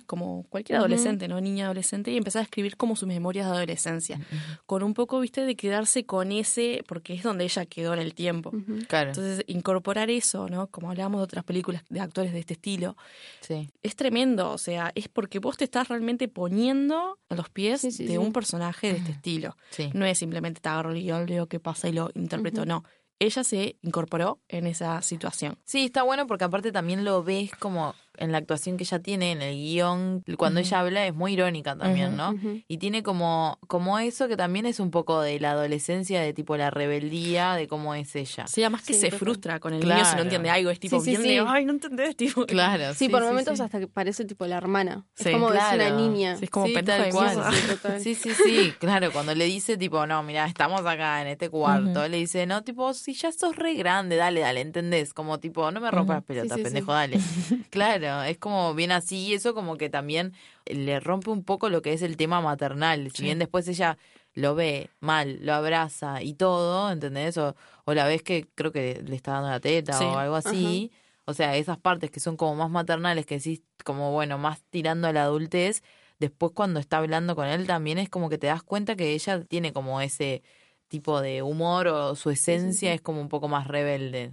Como 0.07 0.43
cualquier 0.49 0.79
adolescente, 0.79 1.27
¿no? 1.29 1.39
Niña 1.39 1.65
adolescente, 1.65 2.11
y 2.11 2.17
empezaba 2.17 2.41
a 2.41 2.43
escribir 2.43 2.75
como 2.75 2.95
sus 2.97 3.07
memorias 3.07 3.45
de 3.45 3.53
adolescencia, 3.55 4.19
con 4.65 4.83
un 4.83 4.93
poco, 4.93 5.19
viste, 5.21 5.45
de 5.45 5.55
quedarse 5.55 6.05
con 6.05 6.31
ese, 6.33 6.83
porque 6.87 7.13
es 7.13 7.23
donde 7.23 7.45
ella 7.45 7.65
quedó 7.65 7.93
en 7.93 7.99
el 7.99 8.13
tiempo. 8.13 8.51
Claro, 8.87 9.11
Entonces, 9.11 9.43
incorporar 9.47 10.09
eso, 10.09 10.49
¿no? 10.49 10.67
Como 10.67 10.89
hablábamos 10.89 11.19
de 11.19 11.23
otras 11.23 11.43
películas 11.45 11.83
de 11.89 11.99
actores 12.01 12.33
de 12.33 12.39
este 12.39 12.55
estilo, 12.55 12.97
sí. 13.41 13.69
es 13.81 13.95
tremendo. 13.95 14.51
O 14.51 14.57
sea, 14.57 14.91
es 14.95 15.07
porque 15.07 15.39
vos 15.39 15.55
te 15.55 15.63
estás 15.63 15.87
realmente 15.87 16.27
poniendo 16.27 17.17
a 17.29 17.35
los 17.35 17.49
pies 17.49 17.81
Sí, 17.81 17.91
sí, 17.91 18.03
de 18.03 18.11
sí. 18.11 18.17
un 18.17 18.33
personaje 18.33 18.91
de 18.91 18.97
este 18.99 19.11
estilo. 19.11 19.55
Sí. 19.69 19.89
No 19.93 20.03
es 20.05 20.17
simplemente 20.17 20.59
te 20.59 20.67
agarro 20.69 20.91
el 20.91 21.01
guion, 21.01 21.25
leo 21.27 21.47
qué 21.47 21.59
pasa 21.59 21.87
y 21.87 21.93
lo 21.93 22.09
interpreto. 22.15 22.65
No. 22.65 22.83
Ella 23.21 23.43
se 23.43 23.75
incorporó 23.81 24.39
en 24.47 24.65
esa 24.65 25.01
situación. 25.01 25.57
Sí, 25.65 25.83
está 25.85 26.03
bueno 26.03 26.25
porque 26.25 26.45
aparte 26.45 26.71
también 26.71 27.03
lo 27.03 27.21
ves 27.23 27.51
como 27.59 27.93
en 28.19 28.31
la 28.31 28.37
actuación 28.37 28.77
que 28.77 28.83
ella 28.83 28.99
tiene, 28.99 29.31
en 29.31 29.41
el 29.41 29.55
guion, 29.55 30.23
cuando 30.37 30.59
ella 30.59 30.79
habla 30.79 31.05
es 31.07 31.13
muy 31.13 31.33
irónica 31.33 31.75
también, 31.75 32.15
¿no? 32.17 32.35
Y 32.67 32.77
tiene 32.77 33.01
como, 33.03 33.57
como 33.67 33.97
eso 33.99 34.27
que 34.27 34.37
también 34.37 34.65
es 34.65 34.79
un 34.79 34.91
poco 34.91 35.21
de 35.21 35.39
la 35.39 35.51
adolescencia, 35.51 36.21
de 36.21 36.33
tipo 36.33 36.55
la 36.57 36.69
rebeldía, 36.69 37.53
de 37.55 37.67
cómo 37.67 37.95
es 37.95 38.15
ella. 38.15 38.45
Sí, 38.47 38.61
además 38.61 38.83
que 38.83 38.93
Sí, 38.93 38.99
se 38.99 39.05
total. 39.07 39.19
frustra 39.19 39.59
con 39.59 39.73
el 39.73 39.79
niño 39.81 39.95
si 39.95 40.01
Claro. 40.01 40.17
no 40.17 40.23
entiende 40.23 40.49
algo. 40.49 40.69
Es 40.69 40.79
tipo, 40.79 40.99
Sí, 40.99 41.15
sí, 41.15 41.21
bien 41.21 41.45
ay, 41.47 41.65
no 41.65 41.73
entendés, 41.73 42.15
tipo. 42.15 42.45
Claro. 42.45 42.93
Sí, 42.93 43.09
por 43.09 43.23
momentos 43.23 43.57
sí. 43.57 43.63
hasta 43.63 43.79
que 43.79 43.87
parece 43.87 44.25
tipo 44.25 44.45
la 44.45 44.57
hermana. 44.57 45.05
Sí, 45.15 45.29
es 45.29 45.33
como 45.35 45.47
es 45.47 45.53
una 45.55 45.73
claro. 45.73 45.95
niña. 45.97 46.35
Sí, 46.37 46.45
es 46.45 46.49
como 46.51 46.67
Sí, 46.67 46.73
tal 46.83 47.09
cual. 47.11 47.37
Sí, 47.53 47.67
total. 47.67 48.01
Sí, 48.01 48.15
sí, 48.15 48.31
sí, 48.33 48.73
claro, 48.79 49.11
cuando 49.11 49.33
le 49.35 49.45
dice 49.45 49.77
tipo, 49.77 50.05
no, 50.05 50.21
mira, 50.23 50.45
estamos 50.45 50.81
acá 50.85 51.21
en 51.21 51.27
este 51.27 51.49
cuarto, 51.49 52.07
le 52.07 52.17
dice, 52.17 52.45
no, 52.45 52.63
tipo, 52.63 52.93
si 52.93 53.13
ya 53.13 53.31
sos 53.31 53.55
re 53.55 53.73
grande, 53.75 54.15
dale, 54.15 54.41
dale, 54.41 54.61
¿entendés? 54.61 55.13
Como 55.13 55.39
tipo, 55.39 55.71
no 55.71 55.79
me 55.79 55.89
rompas 55.91 56.23
pelotas, 56.23 56.51
Sí, 56.51 56.57
sí, 56.57 56.63
pendejo, 56.63 56.91
dale. 56.93 57.17
claro, 57.69 58.07
es 58.27 58.37
como 58.37 58.73
bien 58.73 58.91
así 58.91 59.27
y 59.27 59.33
eso 59.33 59.53
como 59.53 59.77
que 59.77 59.89
también 59.89 60.33
le 60.65 60.99
rompe 60.99 61.29
un 61.31 61.43
poco 61.43 61.69
lo 61.69 61.81
que 61.81 61.93
es 61.93 62.01
el 62.01 62.17
tema 62.17 62.41
maternal. 62.41 63.11
Si 63.11 63.23
bien 63.23 63.39
después 63.39 63.67
ella 63.67 63.97
lo 64.33 64.55
ve 64.55 64.89
mal, 64.99 65.39
lo 65.41 65.53
abraza 65.53 66.21
y 66.21 66.33
todo, 66.33 66.91
¿entendés? 66.91 67.37
O, 67.37 67.55
o 67.85 67.93
la 67.93 68.05
ves 68.07 68.21
que 68.23 68.45
creo 68.55 68.71
que 68.71 69.01
le 69.05 69.15
está 69.15 69.33
dando 69.33 69.49
la 69.49 69.59
teta 69.59 69.93
Sí. 69.93 70.03
o 70.05 70.17
algo 70.17 70.35
así. 70.35 70.91
O 71.25 71.33
sea, 71.33 71.55
esas 71.57 71.77
partes 71.77 72.09
que 72.09 72.19
son 72.19 72.37
como 72.37 72.55
más 72.55 72.69
maternales, 72.71 73.25
que 73.25 73.39
sí, 73.39 73.63
como 73.83 74.11
bueno, 74.11 74.37
más 74.37 74.61
tirando 74.69 75.07
a 75.07 75.13
la 75.13 75.23
adultez, 75.23 75.83
después 76.19 76.51
cuando 76.55 76.79
está 76.79 76.97
hablando 76.97 77.35
con 77.35 77.47
él 77.47 77.67
también 77.67 77.97
es 77.99 78.09
como 78.09 78.29
que 78.29 78.37
te 78.37 78.47
das 78.47 78.63
cuenta 78.63 78.95
que 78.95 79.13
ella 79.13 79.43
tiene 79.43 79.71
como 79.73 80.01
ese 80.01 80.41
tipo 80.87 81.21
de 81.21 81.43
humor 81.43 81.87
o 81.87 82.15
su 82.15 82.31
esencia 82.31 82.89
sí. 82.91 82.95
es 82.95 83.01
como 83.01 83.21
un 83.21 83.29
poco 83.29 83.47
más 83.47 83.67
rebelde. 83.67 84.31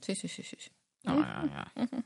Sí, 0.00 0.14
sí, 0.14 0.28
sí. 0.28 0.42
sí. 0.42 0.56
No, 1.14 1.20
no, 1.20 1.44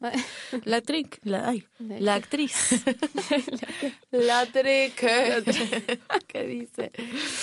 no. 0.00 0.10
La 0.64 0.76
actriz, 0.78 1.06
la, 1.22 1.48
ay, 1.48 1.64
la 1.78 2.14
actriz. 2.14 2.84
La 4.10 4.46
treque. 4.46 5.42
¿Qué 6.26 6.46
dice? 6.46 6.90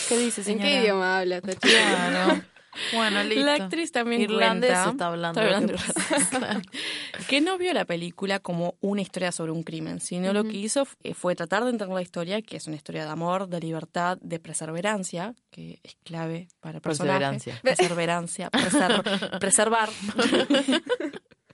¿Qué 0.08 0.18
dice, 0.18 0.42
¿En 0.42 0.46
señora? 0.46 0.64
qué 0.66 0.82
idioma 0.82 1.20
habla 1.20 1.38
esta 1.38 1.54
chica? 1.56 2.46
Bueno, 2.94 3.24
listo. 3.24 3.44
La 3.46 3.54
actriz 3.56 3.92
también 3.92 4.22
Irlandés 4.22 4.70
cuenta 4.72 4.92
está 4.92 5.08
hablando. 5.08 5.42
está 5.42 5.58
que. 5.58 5.76
Claro. 6.30 6.62
no 7.42 7.58
vio 7.58 7.74
la 7.74 7.84
película 7.84 8.40
como 8.40 8.76
una 8.80 9.02
historia 9.02 9.32
sobre 9.32 9.52
un 9.52 9.64
crimen, 9.64 10.00
sino 10.00 10.32
lo 10.34 10.44
que 10.44 10.56
hizo 10.56 10.84
f- 10.84 11.14
fue 11.16 11.36
tratar 11.36 11.64
de 11.66 11.72
entender 11.72 11.94
la 11.96 12.02
historia, 12.04 12.42
que 12.44 12.58
es 12.58 12.68
una 12.68 12.76
historia 12.76 13.04
de 13.06 13.10
amor, 13.10 13.48
de 13.50 13.60
libertad, 13.60 14.18
de 14.22 14.40
perseverancia, 14.40 15.34
que 15.50 15.80
es 15.84 15.98
clave 16.04 16.48
para 16.62 16.78
el 16.78 16.82
personaje. 16.82 17.20
Perseverancia. 17.20 17.60
Perseverancia, 17.64 18.52
preser- 18.52 19.40
preservar. 19.40 19.90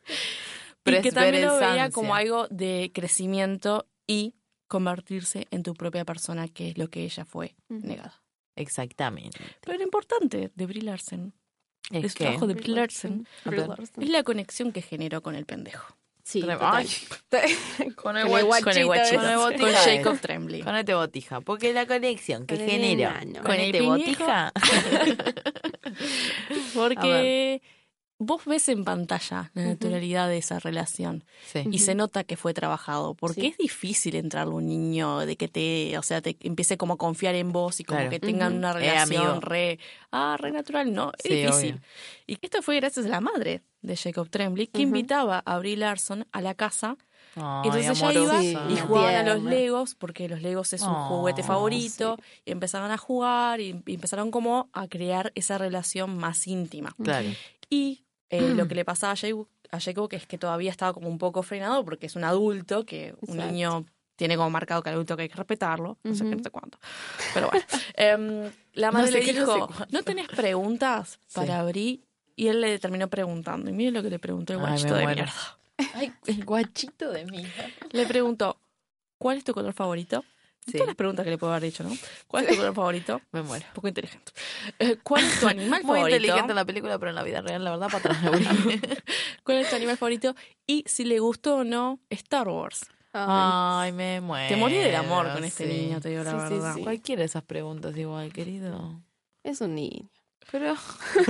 y 0.85 1.01
que 1.01 1.11
también 1.11 1.45
lo 1.45 1.59
veía 1.59 1.89
como 1.89 2.15
algo 2.15 2.47
de 2.49 2.91
crecimiento 2.93 3.87
y 4.07 4.35
convertirse 4.67 5.47
en 5.51 5.63
tu 5.63 5.73
propia 5.73 6.05
persona, 6.05 6.47
que 6.47 6.69
es 6.69 6.77
lo 6.77 6.89
que 6.89 7.03
ella 7.03 7.25
fue 7.25 7.55
negada. 7.69 8.21
Exactamente. 8.55 9.39
Pero 9.61 9.77
lo 9.77 9.83
importante 9.83 10.51
de 10.55 10.65
Brie 10.65 10.81
Larson, 10.81 11.33
Es 11.91 12.15
que... 12.15 12.23
trabajo 12.25 12.47
de 12.47 12.53
Brie 12.55 12.73
Larson, 12.75 13.27
es 13.97 14.09
la 14.09 14.23
conexión 14.23 14.71
que 14.71 14.81
generó 14.81 15.21
con 15.21 15.35
el 15.35 15.45
pendejo. 15.45 15.95
Sí. 16.23 16.43
Ay, 16.59 16.87
Con 17.95 18.17
el 18.17 18.25
el 18.25 18.33
guach- 18.33 18.45
guachito 18.45 18.65
con 18.65 18.77
el 18.77 18.85
guachito. 18.87 19.21
Con 19.59 19.69
el 19.69 19.75
Jacob. 19.75 20.19
Tremblay. 20.19 20.61
Con 20.63 20.75
este 20.75 20.95
botija. 20.95 21.41
Porque 21.41 21.71
la 21.71 21.85
conexión 21.85 22.47
que 22.47 22.55
Con 22.55 22.63
el 22.63 22.69
genero 22.71 23.01
enano. 23.11 23.33
con 23.33 23.43
Con 23.43 23.53
el 23.55 23.61
este 23.61 23.77
piñejo. 23.77 23.97
botija. 23.99 24.51
Porque 26.73 27.61
vos 28.17 28.45
ves 28.45 28.69
en 28.69 28.85
pantalla 28.85 29.51
la 29.53 29.63
naturalidad 29.65 30.29
de 30.29 30.37
esa 30.37 30.59
relación 30.59 31.25
Sí. 31.51 31.63
y 31.69 31.79
se 31.79 31.95
nota 31.95 32.23
que 32.23 32.37
fue 32.37 32.53
trabajado, 32.53 33.13
porque 33.13 33.41
Sí. 33.41 33.47
es 33.47 33.57
difícil 33.57 34.15
entrarle 34.15 34.53
a 34.53 34.55
un 34.55 34.67
niño 34.67 35.19
de 35.25 35.35
que 35.35 35.47
te, 35.49 35.97
o 35.97 36.01
sea, 36.03 36.21
te 36.21 36.37
empiece 36.41 36.77
como 36.77 36.93
a 36.93 36.97
confiar 36.97 37.35
en 37.35 37.51
vos 37.51 37.79
y 37.79 37.83
como 37.83 37.99
Claro. 37.99 38.11
que 38.11 38.19
tengan 38.21 38.55
una 38.55 38.71
Eh, 38.71 38.73
relación 38.73 39.41
re, 39.41 39.79
ah, 40.11 40.37
re 40.39 40.51
natural, 40.51 40.93
no, 40.93 41.11
es 41.17 41.23
Sí, 41.23 41.35
difícil. 41.41 41.73
obvio. 41.73 41.81
Y 42.27 42.37
esto 42.41 42.61
fue 42.61 42.77
gracias 42.77 43.05
a 43.05 43.09
la 43.09 43.19
madre 43.21 43.61
de 43.81 43.97
Jacob 43.97 44.29
Tremblay 44.29 44.67
que 44.67 44.81
invitaba 44.81 45.43
a 45.45 45.59
Brie 45.59 45.75
Larson 45.75 46.25
a 46.31 46.41
la 46.41 46.53
casa 46.55 46.97
Ay, 47.37 47.63
entonces 47.65 48.01
ella 48.01 48.13
iba 48.13 48.43
y 48.71 48.77
jugaban 48.79 49.27
a 49.27 49.33
los. 49.33 49.43
Legos, 49.43 49.93
porque 49.95 50.29
los 50.29 50.41
Legos 50.41 50.71
es 50.71 50.81
Oh, 50.83 51.07
juguete 51.09 51.43
favorito, 51.43 52.17
y 52.45 52.51
empezaban 52.51 52.91
a 52.91 52.97
jugar 52.97 53.59
y, 53.59 53.83
y 53.85 53.95
empezaron 53.95 54.31
como 54.31 54.69
a 54.71 54.87
crear 54.87 55.33
esa 55.35 55.57
relación 55.57 56.15
más 56.17 56.47
íntima. 56.47 56.95
Claro. 57.03 57.27
Y 57.69 58.04
eh, 58.29 58.53
lo 58.55 58.67
que 58.67 58.75
le 58.75 58.85
pasaba 58.85 59.13
a 59.13 59.15
Jacob, 59.15 59.47
a 59.71 59.79
Jacob, 59.79 60.09
que 60.09 60.15
es 60.15 60.25
que 60.27 60.37
todavía 60.37 60.71
estaba 60.71 60.93
como 60.93 61.07
un 61.09 61.17
poco 61.17 61.43
frenado, 61.43 61.83
porque 61.85 62.05
es 62.05 62.15
un 62.15 62.23
adulto, 62.23 62.85
que 62.85 63.15
un 63.21 63.37
niño 63.37 63.85
tiene 64.15 64.37
como 64.37 64.49
marcado 64.49 64.81
que 64.81 64.89
el 64.89 64.95
adulto 64.95 65.15
que 65.17 65.23
hay 65.23 65.29
que 65.29 65.35
respetarlo, 65.35 65.97
no 66.03 66.13
sé 66.15 66.23
qué, 66.23 66.29
Ujú. 66.29 66.37
no 66.37 66.43
sé 66.43 66.49
cuánto. 66.49 66.77
Pero 67.33 67.49
bueno, 67.49 67.65
Em, 67.95 68.51
la 68.73 68.91
No 68.91 68.99
madre 68.99 69.11
sé 69.11 69.19
le 69.19 69.25
no 69.33 69.39
dijo, 69.39 69.53
sé 69.53 69.59
¿no, 69.59 69.75
cuánto". 69.77 70.03
tenés 70.03 70.27
preguntas 70.29 71.19
para 71.33 71.59
abrir? 71.59 72.01
Y 72.37 72.47
él 72.47 72.61
le 72.61 72.79
terminó 72.79 73.07
preguntando, 73.09 73.69
y 73.69 73.73
mire 73.73 73.91
lo 73.91 74.03
que 74.03 74.09
le 74.09 74.19
preguntó 74.19 74.53
el 74.53 74.59
Ay, 74.59 74.65
guachito 74.67 74.95
de 74.95 75.05
mierda. 75.07 75.33
Ay, 75.93 76.13
el 76.27 76.45
guachito 76.45 77.11
de 77.11 77.25
mi 77.25 77.41
hija. 77.43 77.69
Le 77.91 78.05
preguntó, 78.05 78.57
¿cuál 79.17 79.37
es 79.37 79.43
tu 79.43 79.53
color 79.53 79.73
favorito? 79.73 80.23
Sí. 80.65 80.73
Todas 80.73 80.87
las 80.87 80.95
preguntas 80.95 81.23
que 81.23 81.29
le 81.29 81.37
puedo 81.37 81.53
haber 81.53 81.63
dicho, 81.63 81.83
¿no? 81.83 81.91
¿Cuál 82.27 82.45
es 82.45 82.49
tu 82.51 82.55
color 82.57 82.73
favorito? 82.73 83.21
Me 83.31 83.43
muero. 83.43 83.65
Un 83.67 83.73
poco 83.73 83.87
inteligente. 83.87 84.31
Eh, 84.79 84.97
¿Cuál 85.03 85.23
es 85.23 85.39
tu 85.39 85.47
animal 85.47 85.81
Muy 85.83 85.95
favorito? 85.97 86.15
inteligente 86.17 86.51
en 86.51 86.55
la 86.55 86.65
película, 86.65 86.97
pero 86.99 87.09
en 87.11 87.15
la 87.15 87.23
vida 87.23 87.41
real, 87.41 87.63
la 87.63 87.71
verdad, 87.77 87.89
para. 87.91 88.19
¿Cuál 89.43 89.57
es 89.59 89.69
tu 89.69 89.75
animal 89.75 89.97
favorito? 89.97 90.35
Y 90.65 90.83
si 90.87 91.03
le 91.05 91.19
gustó 91.19 91.57
o 91.57 91.63
no 91.63 91.99
Star 92.09 92.47
Wars. 92.49 92.85
Ay, 93.13 93.91
me 93.93 94.19
muero. 94.21 94.49
Te 94.49 94.55
morí 94.57 94.75
del 94.75 94.95
amor 94.95 95.31
con 95.31 95.43
este 95.45 95.65
sí. 95.67 95.73
niño, 95.83 96.01
te 96.01 96.09
digo 96.09 96.23
la 96.23 96.31
Sí, 96.31 96.37
sí, 96.47 96.53
verdad. 96.55 96.73
sí. 96.75 96.81
Cualquiera 96.81 97.19
de 97.21 97.25
esas 97.27 97.43
preguntas 97.43 97.95
igual, 97.95 98.33
querido. 98.33 99.01
Es 99.43 99.61
un 99.61 99.75
niño. 99.75 100.09
Pero 100.51 100.75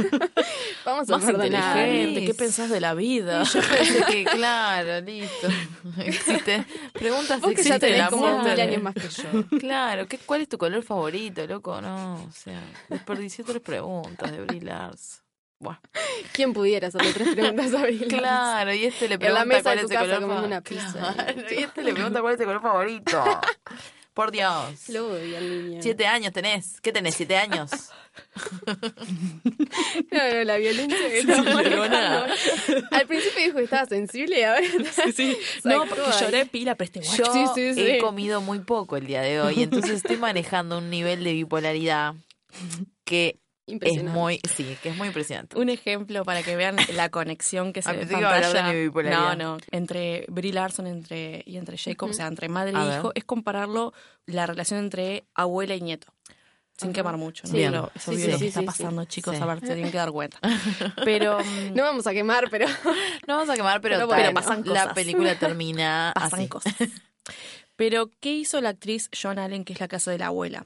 Vamos 0.86 1.10
a 1.10 1.14
Más 1.18 1.26
perdonar. 1.26 1.78
inteligente, 1.78 2.26
¿qué 2.26 2.34
pensás 2.34 2.70
de 2.70 2.80
la 2.82 2.94
vida? 2.94 3.44
yo 3.44 3.62
pensé 3.62 4.04
que, 4.08 4.24
claro, 4.26 5.02
listo. 5.06 5.48
Existe. 6.00 6.66
Preguntas 6.94 7.40
Vos 7.42 7.52
que 7.54 7.64
ya 7.64 7.76
existe 7.76 7.88
tenés 7.94 8.10
como 8.10 8.28
amor. 8.28 8.44
mil 8.52 8.60
años 8.60 8.84
más 8.84 8.94
que 8.94 9.08
yo. 9.08 9.58
Claro, 9.60 10.08
¿qué, 10.08 10.18
¿cuál 10.20 10.42
es 10.42 10.50
tu 10.50 10.58
color 10.58 10.84
favorito, 10.84 11.46
loco? 11.48 11.82
No, 11.82 12.16
o 12.16 12.32
sea, 12.32 12.62
desperdicié 12.90 13.44
tres 13.46 13.62
preguntas 13.62 14.32
de 14.32 14.42
Brie 14.42 14.62
Larson. 14.62 15.24
Bueno, 15.58 15.80
¿Quién 16.34 16.54
pudiera 16.54 16.90
hacerle 16.90 17.14
tres 17.14 17.30
preguntas 17.34 17.74
a 17.74 17.82
Brie 17.84 18.00
Larson? 18.00 18.20
claro, 18.20 18.74
y 18.74 18.86
este 18.86 19.08
le 19.08 19.18
pregunta 19.18 19.62
cuál 19.64 19.80
es 19.80 19.86
tu 19.88 19.94
el 19.94 20.00
color 20.00 20.16
comiendo 20.22 20.42
fa- 20.42 20.46
una 20.48 20.62
pizza. 20.62 21.14
Claro, 21.14 21.42
y 21.50 21.64
este 21.64 21.84
le 21.84 21.94
pregunta 21.94 22.22
cuál 22.22 22.34
es 22.36 22.40
el 22.42 22.46
color 22.48 22.62
favorito. 22.62 23.24
Por 24.16 24.32
Dios. 24.32 24.90
Lo 24.90 25.10
odio 25.10 25.38
al 25.38 25.68
niño. 25.68 25.82
Siete 25.84 26.08
años 26.08 26.32
tenés. 26.34 26.80
¿Qué 26.82 26.92
tenés? 26.92 27.14
¿Siete 27.16 27.36
años? 27.38 27.70
No, 30.12 30.34
no, 30.34 30.44
la 30.46 30.56
violencia 30.58 30.98
que 31.10 31.22
Sí. 31.22 31.28
Al 32.92 33.08
principio 33.08 33.44
dijo 33.44 33.58
que 33.58 33.64
estaba 33.66 33.86
sensible 33.86 34.40
y 34.40 34.44
ahora 34.44 34.62
Sí, 35.14 35.38
No, 35.66 35.86
porque 35.86 36.04
lloré 36.22 36.46
pila, 36.46 36.76
pero 36.76 36.86
este 36.86 37.00
guacho. 37.02 37.24
Yo 37.26 37.34
Sí, 37.34 37.74
sí, 37.74 37.74
sí. 37.74 37.82
he 37.90 37.98
comido 38.00 38.40
muy 38.40 38.60
poco 38.60 38.96
el 38.96 39.06
día 39.06 39.22
de 39.22 39.42
hoy, 39.42 39.64
entonces 39.64 39.92
estoy 39.92 40.16
manejando 40.18 40.78
un 40.78 40.90
nivel 40.90 41.24
de 41.26 41.34
bipolaridad 41.34 42.16
que 43.04 43.38
es 43.68 43.74
Impresionante. 43.74 44.12
muy, 44.20 44.40
sí, 44.56 44.78
que 44.84 44.90
es 44.90 44.96
muy 44.98 45.08
impresionante. 45.08 45.58
Un 45.58 45.70
ejemplo 45.70 46.24
para 46.24 46.44
que 46.44 46.56
vean 46.56 46.76
la 46.94 47.10
conexión 47.10 47.74
que 47.74 47.82
se 47.82 47.92
ve 47.94 48.06
de 48.06 48.14
pantalla. 48.14 48.72
mi. 48.72 49.10
No, 49.10 49.36
no. 49.36 49.58
Entre 49.72 50.26
Brie 50.28 50.54
Larson 50.54 50.86
entre, 50.88 51.42
y 51.46 51.58
entre 51.58 51.78
Jacob, 51.78 52.10
o 52.10 52.14
sea, 52.14 52.28
entre 52.28 52.48
madre 52.50 52.74
e 52.78 52.98
hijo, 52.98 53.12
es 53.16 53.26
compararlo 53.26 53.94
la 54.28 54.46
relación 54.46 54.80
entre 54.80 55.26
abuela 55.34 55.76
y 55.76 55.82
nieto. 55.82 56.08
Sin 56.78 56.92
quemar 56.92 57.16
mucho, 57.16 57.48
¿no? 57.48 57.54
Bien. 57.54 57.72
Pero 57.72 57.90
es 57.96 58.04
Sí, 58.04 58.28
lo 58.30 58.38
que 58.38 58.48
está 58.48 58.62
pasando, 58.64 59.06
chicos. 59.06 59.40
A 59.40 59.46
ver, 59.46 59.62
se 59.62 59.68
tienen 59.76 59.92
que 59.92 59.98
dar 59.98 60.12
cuenta. 60.12 60.40
Pero 61.06 61.38
No 61.74 61.84
vamos 61.84 62.06
a 62.06 62.12
quemar, 62.12 62.50
pero 62.52 62.68
No 63.28 63.38
vamos 63.38 63.50
a 63.50 63.56
quemar, 63.56 63.80
pero, 63.80 63.96
Pero 63.96 64.08
bueno, 64.08 64.34
pasan 64.34 64.62
la 64.66 64.82
cosas. 64.82 64.94
película 64.94 65.40
termina 65.40 66.12
pasan 66.14 66.42
así. 66.42 66.50
cosas. 66.50 66.76
Pero, 67.78 68.10
¿qué 68.20 68.34
hizo 68.34 68.60
la 68.62 68.70
actriz 68.70 69.10
Joan 69.20 69.40
Allen, 69.40 69.64
que 69.64 69.72
es 69.74 69.80
la 69.80 69.88
casa 69.88 70.12
de 70.12 70.18
la 70.18 70.28
abuela? 70.28 70.66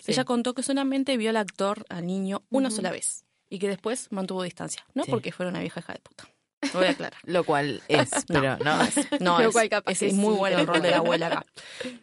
Sí. 0.00 0.12
Ella 0.12 0.24
contó 0.24 0.54
que 0.54 0.62
solamente 0.62 1.16
vio 1.16 1.30
al 1.30 1.36
actor, 1.36 1.84
al 1.88 2.06
niño, 2.06 2.42
una 2.50 2.70
sola 2.70 2.90
vez. 2.90 3.24
Y 3.48 3.58
que 3.58 3.68
después 3.68 4.08
mantuvo 4.10 4.42
distancia. 4.42 4.84
No 4.94 5.04
Sí. 5.04 5.10
porque 5.10 5.32
fuera 5.32 5.50
una 5.50 5.60
vieja 5.60 5.80
hija 5.80 5.92
de 5.92 5.98
puta. 6.00 6.28
Lo 6.72 6.78
voy 6.80 6.86
a 6.88 6.90
aclarar. 6.90 7.18
Lo 7.24 7.42
cual 7.44 7.82
es, 7.88 8.10
pero 8.28 8.58
no, 8.58 8.82
es. 8.82 8.96
No, 9.20 9.38
Lo 9.40 9.48
es, 9.48 9.52
cual 9.52 9.68
capaz 9.68 9.92
es 9.92 9.98
que 9.98 10.12
muy 10.12 10.34
sí. 10.34 10.38
bueno 10.38 10.58
el 10.58 10.66
rol 10.66 10.82
de 10.82 10.90
la 10.90 10.98
abuela 10.98 11.26
acá. 11.28 11.46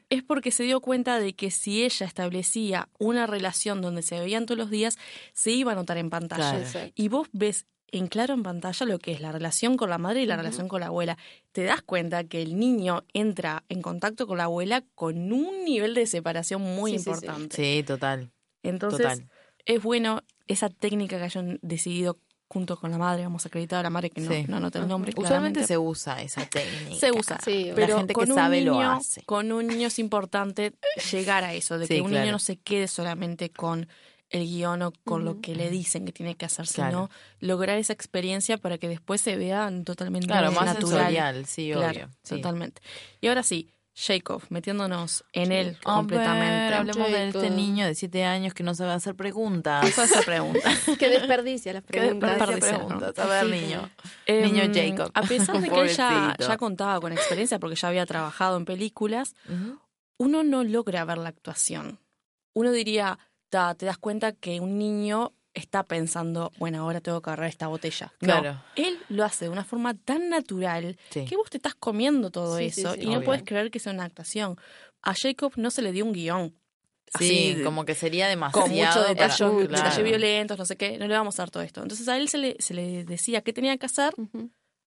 Es 0.09 0.23
porque 0.23 0.51
se 0.51 0.63
dio 0.63 0.81
cuenta 0.81 1.19
de 1.19 1.35
que 1.35 1.51
si 1.51 1.83
ella 1.83 2.05
establecía 2.05 2.89
una 2.99 3.27
relación 3.27 3.81
donde 3.81 4.01
se 4.01 4.19
veían 4.19 4.45
todos 4.45 4.57
los 4.57 4.69
días, 4.69 4.97
se 5.33 5.51
iba 5.51 5.71
a 5.71 5.75
notar 5.75 5.97
en 5.97 6.09
pantalla. 6.09 6.63
Claro. 6.71 6.91
Y 6.95 7.07
vos 7.07 7.27
ves 7.31 7.65
en 7.91 8.07
claro 8.07 8.33
en 8.33 8.43
pantalla 8.43 8.85
lo 8.85 8.99
que 8.99 9.11
es 9.13 9.21
la 9.21 9.31
relación 9.31 9.77
con 9.77 9.89
la 9.89 9.97
madre 9.97 10.21
y 10.21 10.25
la 10.25 10.35
relación 10.35 10.67
con 10.67 10.81
la 10.81 10.87
abuela. 10.87 11.17
Te 11.53 11.63
das 11.63 11.81
cuenta 11.81 12.23
que 12.25 12.41
el 12.41 12.59
niño 12.59 13.03
entra 13.13 13.63
en 13.69 13.81
contacto 13.81 14.27
con 14.27 14.37
la 14.37 14.45
abuela 14.45 14.83
con 14.95 15.31
un 15.31 15.63
nivel 15.63 15.93
de 15.93 16.05
separación 16.05 16.61
muy 16.61 16.91
Sí, 16.91 16.97
sí, 16.99 17.03
sí. 17.05 17.09
importante. 17.11 17.55
Sí, 17.55 17.83
total, 17.83 18.31
Entonces, 18.63 19.01
total. 19.01 19.29
es 19.65 19.81
bueno 19.81 20.21
esa 20.47 20.69
técnica 20.69 21.17
que 21.17 21.23
hayan 21.23 21.59
decidido 21.61 22.19
junto 22.49 22.79
con 22.79 22.91
la 22.91 22.97
madre, 22.97 23.23
vamos 23.23 23.45
a 23.45 23.49
acreditar 23.49 23.79
a 23.79 23.83
la 23.83 23.89
madre 23.89 24.09
que 24.09 24.21
no, 24.21 24.31
Sí. 24.31 24.45
no 24.47 24.55
anota 24.57 24.79
el 24.79 24.87
nombre. 24.87 25.11
Usualmente 25.11 25.59
claramente. 25.61 25.67
se 25.67 25.77
usa 25.77 26.21
esa 26.21 26.45
técnica. 26.45 26.95
Se 26.95 27.11
usa. 27.11 27.39
Sí, 27.43 27.71
Pero 27.75 27.87
la 27.93 27.97
gente 27.99 28.13
que 28.13 28.19
con 28.21 28.29
un 28.31 28.35
sabe 28.37 28.61
lo 28.61 28.71
niño- 28.73 28.91
hace. 28.93 29.21
Con 29.23 29.51
un 29.51 29.67
niño 29.67 29.87
es 29.87 29.99
importante 29.99 30.73
llegar 31.11 31.43
a 31.43 31.53
eso, 31.53 31.77
de 31.77 31.87
Sí, 31.87 31.95
que 31.95 32.01
un 32.01 32.07
claro. 32.09 32.23
niño 32.23 32.31
no 32.31 32.39
se 32.39 32.55
quede 32.55 32.87
solamente 32.87 33.49
con 33.49 33.89
el 34.29 34.45
guion 34.45 34.81
o 34.81 34.91
con 35.05 35.23
lo 35.25 35.39
que 35.41 35.55
le 35.55 35.69
dicen 35.69 36.05
que 36.05 36.11
tiene 36.11 36.35
que 36.35 36.45
hacer, 36.45 36.67
Claro. 36.67 37.09
sino 37.09 37.09
lograr 37.51 37.77
esa 37.77 37.93
experiencia 37.93 38.57
para 38.57 38.77
que 38.77 38.89
después 38.89 39.21
se 39.21 39.35
vea 39.37 39.71
totalmente 39.85 40.27
Claro, 40.27 40.51
más 40.51 40.65
natural. 40.65 40.89
sensorial, 41.05 41.45
sí, 41.45 41.71
Claro, 41.71 41.87
obvio. 41.89 42.09
sí. 42.23 42.35
totalmente. 42.35 42.81
Y 43.21 43.27
ahora 43.27 43.43
sí, 43.43 43.69
Jacob, 43.99 44.43
metiéndonos 44.49 45.23
en 45.33 45.51
él 45.51 45.65
ver, 45.71 45.79
completamente. 45.81 46.75
hablemos 46.75 47.09
de 47.11 47.29
este 47.29 47.49
niño 47.49 47.85
de 47.87 47.95
siete 47.95 48.25
años 48.25 48.53
que 48.53 48.61
no 48.61 48.75
sabe 48.75 48.91
hacer 48.91 49.15
preguntas. 49.15 49.83
Eso 49.87 50.03
es 50.03 50.11
esa 50.11 50.21
pregunta. 50.21 50.59
Que 50.99 51.09
desperdicia 51.09 51.73
las 51.73 51.83
Que 51.85 51.97
preguntas. 52.01 52.29
desperdicia 52.37 52.71
Desperdicia, 52.73 52.87
preguntas. 52.97 53.25
A 53.25 53.27
ver, 53.27 53.45
Sí, 53.45 53.51
niño. 53.65 53.89
Em, 54.27 54.43
Niño 54.43 54.63
Jacob. 54.73 55.11
A 55.15 55.21
pesar 55.23 55.61
de 55.61 55.69
que 55.69 55.81
él 55.81 55.87
ya, 55.89 56.35
ya 56.37 56.57
contaba 56.57 56.99
con 57.01 57.11
experiencia 57.11 57.57
porque 57.57 57.75
ya 57.75 57.87
había 57.87 58.05
trabajado 58.05 58.57
en 58.57 58.65
películas, 58.65 59.33
uno 60.17 60.43
no 60.43 60.63
logra 60.63 61.03
ver 61.05 61.17
la 61.17 61.29
actuación. 61.29 61.99
Uno 62.53 62.71
diría, 62.71 63.17
ta, 63.49 63.75
te 63.75 63.85
das 63.85 63.97
cuenta 63.97 64.31
que 64.33 64.59
un 64.59 64.77
niño 64.77 65.33
está 65.53 65.83
pensando, 65.83 66.51
bueno, 66.59 66.81
ahora 66.83 67.01
tengo 67.01 67.21
que 67.21 67.29
agarrar 67.31 67.49
esta 67.49 67.67
botella. 67.67 68.13
No, 68.21 68.41
Claro. 68.41 68.61
él 68.75 68.99
lo 69.09 69.23
hace 69.23 69.45
de 69.45 69.49
una 69.51 69.63
forma 69.63 69.95
tan 69.95 70.29
natural 70.29 70.97
Sí. 71.09 71.25
que 71.25 71.35
vos 71.35 71.49
te 71.49 71.57
estás 71.57 71.73
comiendo 71.73 72.29
todo 72.29 72.57
Sí, 72.57 72.69
sí, 72.69 72.81
eso 72.81 72.93
sí. 72.93 72.99
y 73.01 73.05
no 73.07 73.21
puedes 73.23 73.41
creer 73.43 73.71
que 73.71 73.79
sea 73.79 73.91
una 73.93 74.03
actuación. 74.03 74.57
A 75.01 75.13
Jacob 75.19 75.53
no 75.55 75.71
se 75.71 75.81
le 75.81 75.91
dio 75.91 76.05
un 76.05 76.13
guion. 76.13 76.53
Sí, 77.17 77.53
así, 77.53 77.63
como 77.63 77.85
que 77.85 77.95
sería 77.95 78.27
demasiado. 78.27 78.67
con 78.67 78.75
mucho 78.75 78.85
para- 78.91 79.07
detalle, 79.07 79.35
Claro. 79.37 79.57
detalles 79.59 80.03
violentos, 80.03 80.57
no 80.59 80.65
sé 80.65 80.75
qué, 80.75 80.97
no 80.99 81.07
le 81.07 81.13
vamos 81.13 81.39
a 81.39 81.43
dar 81.43 81.49
todo 81.51 81.63
esto. 81.63 81.81
Entonces 81.81 82.07
a 82.09 82.17
él 82.17 82.27
se 82.27 82.37
le, 82.37 82.57
se 82.59 82.73
le 82.73 83.05
decía 83.05 83.41
qué 83.41 83.53
tenía 83.53 83.77
que 83.77 83.85
hacer 83.85 84.13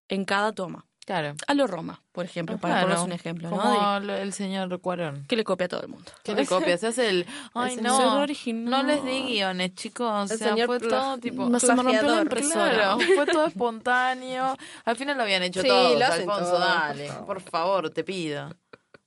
en 0.07 0.25
cada 0.25 0.51
toma. 0.53 0.85
Claro. 1.05 1.33
A 1.47 1.53
lo 1.55 1.65
Roma, 1.67 1.99
por 2.11 2.25
ejemplo, 2.25 2.57
para 2.59 2.75
Claro. 2.75 2.87
ponerles 2.89 3.05
un 3.05 3.11
ejemplo, 3.11 3.49
¿no? 3.49 3.57
Como 3.59 3.99
De- 4.01 4.21
el 4.21 4.33
señor 4.33 4.79
Cuarón. 4.81 5.25
que 5.27 5.35
le 5.35 5.43
copia 5.43 5.65
a 5.65 5.69
todo 5.69 5.81
el 5.81 5.87
mundo. 5.87 6.11
Que 6.23 6.35
le 6.35 6.45
copia, 6.45 6.77
se 6.77 6.87
hace 6.87 7.09
el. 7.09 7.25
Ay, 7.55 7.73
El 7.75 7.83
no. 7.83 8.21
original. 8.21 8.69
No 8.69 8.83
les 8.83 9.03
di 9.03 9.23
guiones, 9.23 9.73
chicos. 9.73 10.31
O 10.31 10.37
sea, 10.37 10.49
señor 10.49 10.67
fue 10.67 10.79
todo 10.79 11.17
tipo. 11.17 11.49
No 11.49 11.59
se 11.59 11.73
me 11.73 11.83
rompió 11.83 12.01
la. 12.03 12.25
Claro, 12.25 12.97
fue 13.15 13.25
todo 13.25 13.45
espontáneo. 13.47 14.55
Al 14.85 14.95
final 14.95 15.17
lo 15.17 15.23
habían 15.23 15.43
hecho 15.43 15.61
Sí, 15.61 15.67
todos. 15.67 16.01
Alfonso, 16.01 16.59
dale. 16.59 17.07
por 17.07 17.11
favor. 17.13 17.25
Por 17.25 17.41
favor, 17.41 17.89
te 17.89 18.03
pido. 18.03 18.49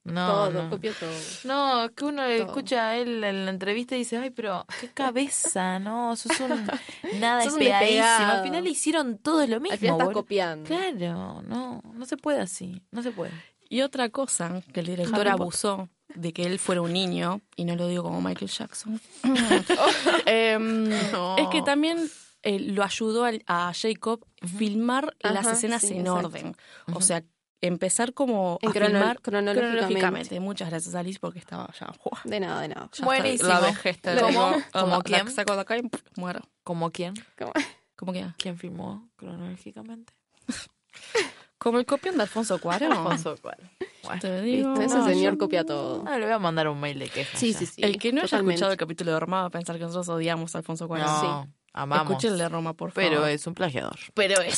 No, 0.04 0.50
todo, 0.50 0.62
no. 0.64 0.70
copió 0.70 0.92
todo. 0.92 1.10
No, 1.44 1.90
que 1.94 2.04
uno 2.04 2.26
le 2.26 2.42
escucha 2.42 2.88
a 2.90 2.96
él 2.96 3.24
en 3.24 3.46
la 3.46 3.50
entrevista 3.50 3.94
y 3.94 4.00
dice, 4.00 4.18
ay, 4.18 4.30
pero 4.30 4.66
qué 4.80 4.88
cabeza, 4.88 5.78
¿no? 5.78 6.14
Sos 6.14 6.38
un 6.40 6.50
nada 7.20 7.42
Sos. 7.44 7.54
Al 7.58 8.42
final 8.42 8.66
hicieron 8.66 9.16
todo 9.16 9.46
lo 9.46 9.60
mismo. 9.60 9.72
Al 9.72 9.78
final 9.78 10.00
estás 10.00 10.14
copiando. 10.14 10.68
Claro, 10.68 11.42
no, 11.42 11.80
no 11.82 12.04
se 12.06 12.18
puede 12.18 12.40
así, 12.40 12.82
no 12.90 13.02
se 13.02 13.12
puede. 13.12 13.32
Y 13.70 13.80
otra 13.80 14.10
cosa 14.10 14.62
que 14.72 14.80
el 14.80 14.86
director 14.86 15.26
abusó 15.26 15.88
de 16.14 16.32
que 16.32 16.44
él 16.44 16.58
fuera 16.58 16.82
un 16.82 16.92
niño, 16.92 17.40
y 17.56 17.64
no 17.64 17.74
lo 17.74 17.88
digo 17.88 18.04
como 18.04 18.20
Michael 18.20 18.50
Jackson, 18.50 19.00
em, 20.26 20.88
No. 21.12 21.36
es 21.38 21.48
que 21.48 21.62
también 21.62 22.10
eh, 22.42 22.60
lo 22.60 22.84
ayudó 22.84 23.24
a, 23.24 23.72
Jacob 23.72 24.24
filmar 24.58 25.16
las 25.20 25.46
escenas 25.46 25.80
sí, 25.82 25.94
en 25.94 26.00
exacto. 26.00 26.26
orden. 26.28 26.56
O 26.92 27.00
sea, 27.00 27.24
empezar 27.66 28.12
como 28.14 28.58
En 28.62 28.70
a 28.70 28.72
crono- 28.72 28.86
filmar 28.98 29.20
cronológicamente. 29.20 29.76
cronológicamente. 29.78 30.40
Muchas 30.40 30.70
gracias, 30.70 30.94
Alice, 30.94 31.18
porque 31.20 31.38
estaba 31.38 31.68
ya... 31.78 31.92
De 32.24 32.40
nada, 32.40 32.60
de 32.60 32.68
nada. 32.68 32.88
ya 32.92 33.04
Buenísimo. 33.04 33.48
está, 33.48 33.60
La 33.60 33.66
vejez 33.66 34.00
te 34.00 34.14
¿Cómo? 34.16 34.28
digo, 34.28 34.42
¿Cómo 34.72 34.86
la- 34.86 34.96
la 34.98 35.02
quién? 35.02 35.30
saco 35.30 35.54
de 35.54 35.60
acá 35.60 35.76
y. 35.78 35.82
¿Como 36.62 36.90
quién? 36.90 37.14
Como- 37.38 37.52
¿Cómo 37.96 38.12
queda? 38.12 38.34
¿Quién 38.38 38.58
filmó 38.58 39.08
cronológicamente? 39.16 40.12
Como 41.58 41.78
el 41.78 41.86
copión 41.86 42.16
de 42.16 42.22
Alfonso 42.22 42.58
Cuarón. 42.60 42.92
Alfonso 42.92 43.36
Cuarón. 43.40 43.70
Bueno, 44.02 44.20
Te 44.20 44.42
digo. 44.42 44.74
Ese 44.80 44.96
No, 44.96 45.04
señor 45.06 45.32
yo- 45.34 45.38
copia 45.38 45.64
todo. 45.64 46.04
ah, 46.06 46.18
le 46.18 46.24
voy 46.26 46.34
a 46.34 46.38
mandar 46.38 46.68
un 46.68 46.78
mail 46.78 46.98
de 46.98 47.08
queja. 47.08 47.38
Sí, 47.38 47.52
ya. 47.52 47.58
sí, 47.60 47.66
sí. 47.66 47.82
El 47.82 47.98
que 47.98 48.12
no 48.12 48.18
haya 48.20 48.26
totalmente. 48.28 48.54
escuchado 48.56 48.72
el 48.72 48.78
capítulo 48.78 49.12
de 49.12 49.20
Roma 49.20 49.40
va 49.42 49.46
a 49.46 49.50
pensar 49.50 49.76
que 49.76 49.82
nosotros 49.82 50.08
odiamos 50.10 50.54
a 50.54 50.58
Alfonso 50.58 50.86
Cuarón. 50.88 51.06
No, 51.06 51.48
amamos. 51.74 52.22
De 52.22 52.48
Roma, 52.48 52.72
por 52.74 52.92
favor. 52.92 53.10
Pero 53.10 53.26
es 53.26 53.46
un 53.46 53.54
plagiador. 53.54 53.98
Pero. 54.14 54.36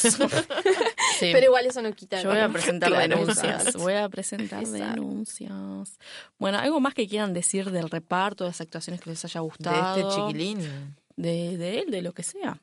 Sí. 1.18 1.30
Pero 1.32 1.46
igual 1.46 1.64
eso 1.66 1.80
no 1.80 1.90
quita. 1.94 2.20
Yo 2.22 2.28
voy 2.28 2.38
a 2.38 2.48
presentar 2.48 2.88
Claro, 2.92 3.16
denuncias. 3.16 3.74
Voy 3.76 3.94
a 3.94 4.08
presentar 4.08 4.60
Exacto. 4.62 5.00
denuncias. 5.00 5.98
Bueno, 6.38 6.58
¿algo 6.58 6.78
más 6.80 6.92
que 6.94 7.08
quieran 7.08 7.32
decir 7.32 7.70
del 7.70 7.88
reparto, 7.88 8.44
de 8.44 8.50
las 8.50 8.60
actuaciones 8.60 9.00
que 9.00 9.10
les 9.10 9.24
haya 9.24 9.40
De 9.40 9.44
gustado? 9.44 10.08
este 10.10 10.20
chiquilín. 10.20 10.96
De, 11.16 11.56
de 11.56 11.78
él, 11.80 11.90
de 11.90 12.02
lo 12.02 12.12
que 12.12 12.22
sea. 12.22 12.60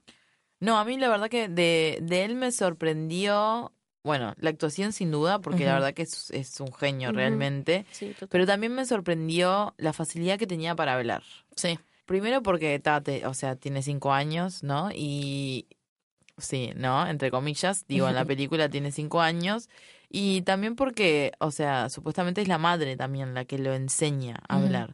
No, 0.60 0.78
a 0.78 0.86
mí 0.86 0.98
la 0.98 1.10
verdad 1.10 1.30
que 1.30 1.48
de, 1.50 1.98
de 2.04 2.24
él 2.26 2.36
me 2.36 2.52
sorprendió, 2.52 3.74
bueno, 4.04 4.36
la 4.38 4.50
actuación 4.52 4.94
sin 4.94 5.10
duda, 5.12 5.40
porque 5.40 5.66
la 5.66 5.74
verdad 5.74 5.94
que 5.96 6.04
es, 6.04 6.30
es 6.30 6.60
un 6.60 6.72
genio 6.74 7.12
realmente, 7.12 7.86
Sí, 7.92 8.10
total. 8.14 8.28
pero 8.30 8.46
también 8.46 8.74
me 8.76 8.86
sorprendió 8.86 9.74
la 9.78 9.94
facilidad 9.94 10.38
que 10.38 10.46
tenía 10.48 10.76
para 10.76 10.94
hablar. 10.94 11.24
Sí. 11.56 11.80
Primero 12.14 12.44
porque, 12.44 12.78
ta, 12.78 13.02
te- 13.02 13.26
o 13.26 13.34
sea, 13.34 13.56
tiene 13.56 13.82
cinco 13.82 14.14
años, 14.14 14.62
¿no? 14.62 14.92
Y 14.94 15.66
sí, 16.38 16.70
¿no? 16.76 17.08
Entre 17.08 17.32
comillas, 17.32 17.88
digo, 17.88 18.08
en 18.08 18.14
la 18.14 18.24
película 18.36 18.70
tiene 18.70 18.92
cinco 18.92 19.20
años. 19.20 19.68
Y 20.12 20.44
también 20.44 20.76
porque, 20.76 21.32
o 21.40 21.50
sea, 21.50 21.90
supuestamente 21.90 22.40
es 22.44 22.48
la 22.48 22.60
madre 22.60 22.96
también 22.98 23.34
la 23.34 23.46
que 23.46 23.58
lo 23.58 23.74
enseña 23.74 24.36
a 24.48 24.58
hablar. 24.58 24.94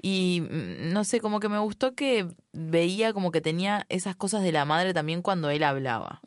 Y 0.00 0.42
mm, 0.48 0.92
no 0.92 1.02
sé, 1.02 1.18
como 1.20 1.40
que 1.40 1.48
me 1.48 1.58
gustó 1.58 1.96
que 1.96 2.28
veía 2.52 3.12
como 3.12 3.32
que 3.32 3.40
tenía 3.40 3.84
esas 3.88 4.14
cosas 4.14 4.44
de 4.44 4.52
la 4.52 4.64
madre 4.64 4.94
también 4.94 5.22
cuando 5.22 5.50
él 5.50 5.64
hablaba. 5.64 6.20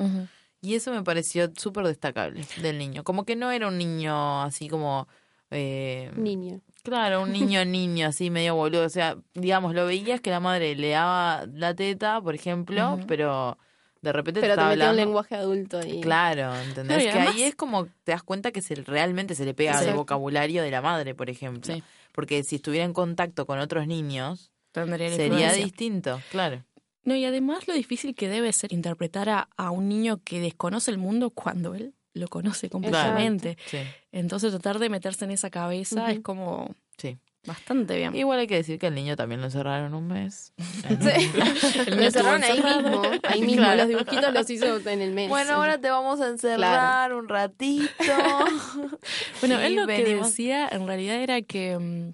Y 0.60 0.76
eso 0.76 0.92
me 0.92 1.04
pareció 1.04 1.54
súper 1.56 1.88
destacable 1.88 2.46
del 2.62 2.78
niño. 2.80 3.06
Como 3.06 3.24
que 3.24 3.38
no 3.38 3.50
era 3.50 3.70
un 3.70 3.78
niño 3.78 4.42
así 4.42 4.68
como... 4.68 5.08
eh, 5.52 6.12
Niño. 6.18 6.60
Claro, 6.84 7.24
un 7.24 7.32
niño 7.32 7.64
niño 7.66 8.08
así 8.08 8.30
medio 8.30 8.56
boludo. 8.56 8.86
O 8.86 8.90
sea, 8.90 9.18
digamos, 9.34 9.74
lo 9.74 9.86
veías 9.86 10.22
que 10.22 10.30
la 10.30 10.40
madre 10.40 10.76
le 10.76 10.90
daba 10.90 11.46
la 11.54 11.74
teta, 11.74 12.22
por 12.22 12.36
ejemplo, 12.36 13.00
pero 13.08 13.58
de 14.02 14.12
repente 14.12 14.42
Pero 14.42 14.56
te 14.56 14.64
metió 14.66 14.90
un 14.90 14.96
lenguaje 14.98 15.36
adulto 15.36 15.80
ahí. 15.80 16.02
Claro, 16.02 16.54
¿entendés? 16.56 17.04
Que 17.04 17.10
además- 17.12 17.36
ahí 17.36 17.44
es 17.44 17.56
como 17.56 17.86
te 18.04 18.12
das 18.12 18.22
cuenta 18.24 18.52
que 18.52 18.62
se, 18.62 18.76
realmente 18.76 19.34
se 19.34 19.46
le 19.46 19.54
pega 19.54 19.72
el 19.72 19.78
Exacto. 19.78 19.98
vocabulario 19.98 20.62
de 20.62 20.72
la 20.72 20.82
madre, 20.82 21.16
por 21.16 21.30
ejemplo. 21.30 21.74
Sí. 21.74 21.82
Porque 22.12 22.44
si 22.44 22.58
estuviera 22.58 22.86
en 22.86 22.94
contacto 22.94 23.46
con 23.46 23.60
otros 23.60 23.88
niños, 23.88 24.52
Tendría 24.74 25.10
sería 25.10 25.26
influencia. 25.28 25.64
distinto, 25.64 26.22
claro. 26.32 26.64
No, 27.06 27.16
y 27.16 27.26
además 27.26 27.68
lo 27.68 27.74
difícil 27.74 28.14
que 28.16 28.28
debe 28.28 28.52
ser 28.54 28.72
interpretar 28.74 29.30
a, 29.30 29.50
a 29.58 29.72
un 29.72 29.88
niño 29.90 30.20
que 30.24 30.40
desconoce 30.40 30.92
el 30.92 30.98
mundo 30.98 31.30
cuando 31.32 31.74
él 31.76 31.94
lo 32.14 32.28
conoce 32.28 32.70
completamente. 32.70 33.58
Sí, 33.66 33.80
Entonces 34.12 34.52
tratar 34.52 34.80
de 34.80 34.90
meterse 34.90 35.26
en 35.26 35.32
esa 35.32 35.50
cabeza 35.50 36.12
es 36.12 36.20
como 36.20 36.76
sí. 36.98 37.18
bastante 37.46 37.98
bien. 37.98 38.16
Igual 38.16 38.40
hay 38.40 38.48
que 38.48 38.56
decir 38.56 38.78
que 38.78 38.88
el 38.88 38.94
niño 38.96 39.16
también 39.16 39.42
lo 39.42 39.48
encerraron 39.48 39.94
un 39.96 40.08
mes. 40.08 40.54
Sí. 40.84 41.32
El 41.88 41.98
Lo 41.98 42.04
encerraron 42.04 42.44
ahí 42.44 42.62
mismo. 42.62 43.02
Ahí 43.24 43.42
mismo. 43.42 43.64
Claro. 43.64 43.78
Los 43.78 43.88
dibujitos 43.88 44.34
los 44.34 44.50
hizo 44.50 44.90
en 44.90 45.02
el 45.02 45.12
mes. 45.14 45.30
Bueno, 45.30 45.54
ahora 45.54 45.80
te 45.80 45.90
vamos 45.90 46.22
a 46.22 46.28
encerrar 46.28 46.58
Claro. 46.60 47.18
un 47.20 47.28
ratito. 47.30 47.88
Bueno, 49.42 49.60
él 49.60 49.76
lo 49.76 49.88
que 49.88 50.04
decía 50.16 50.68
en 50.72 50.86
realidad 50.88 51.18
era 51.18 51.42
que, 51.42 51.78
mm, 51.78 52.14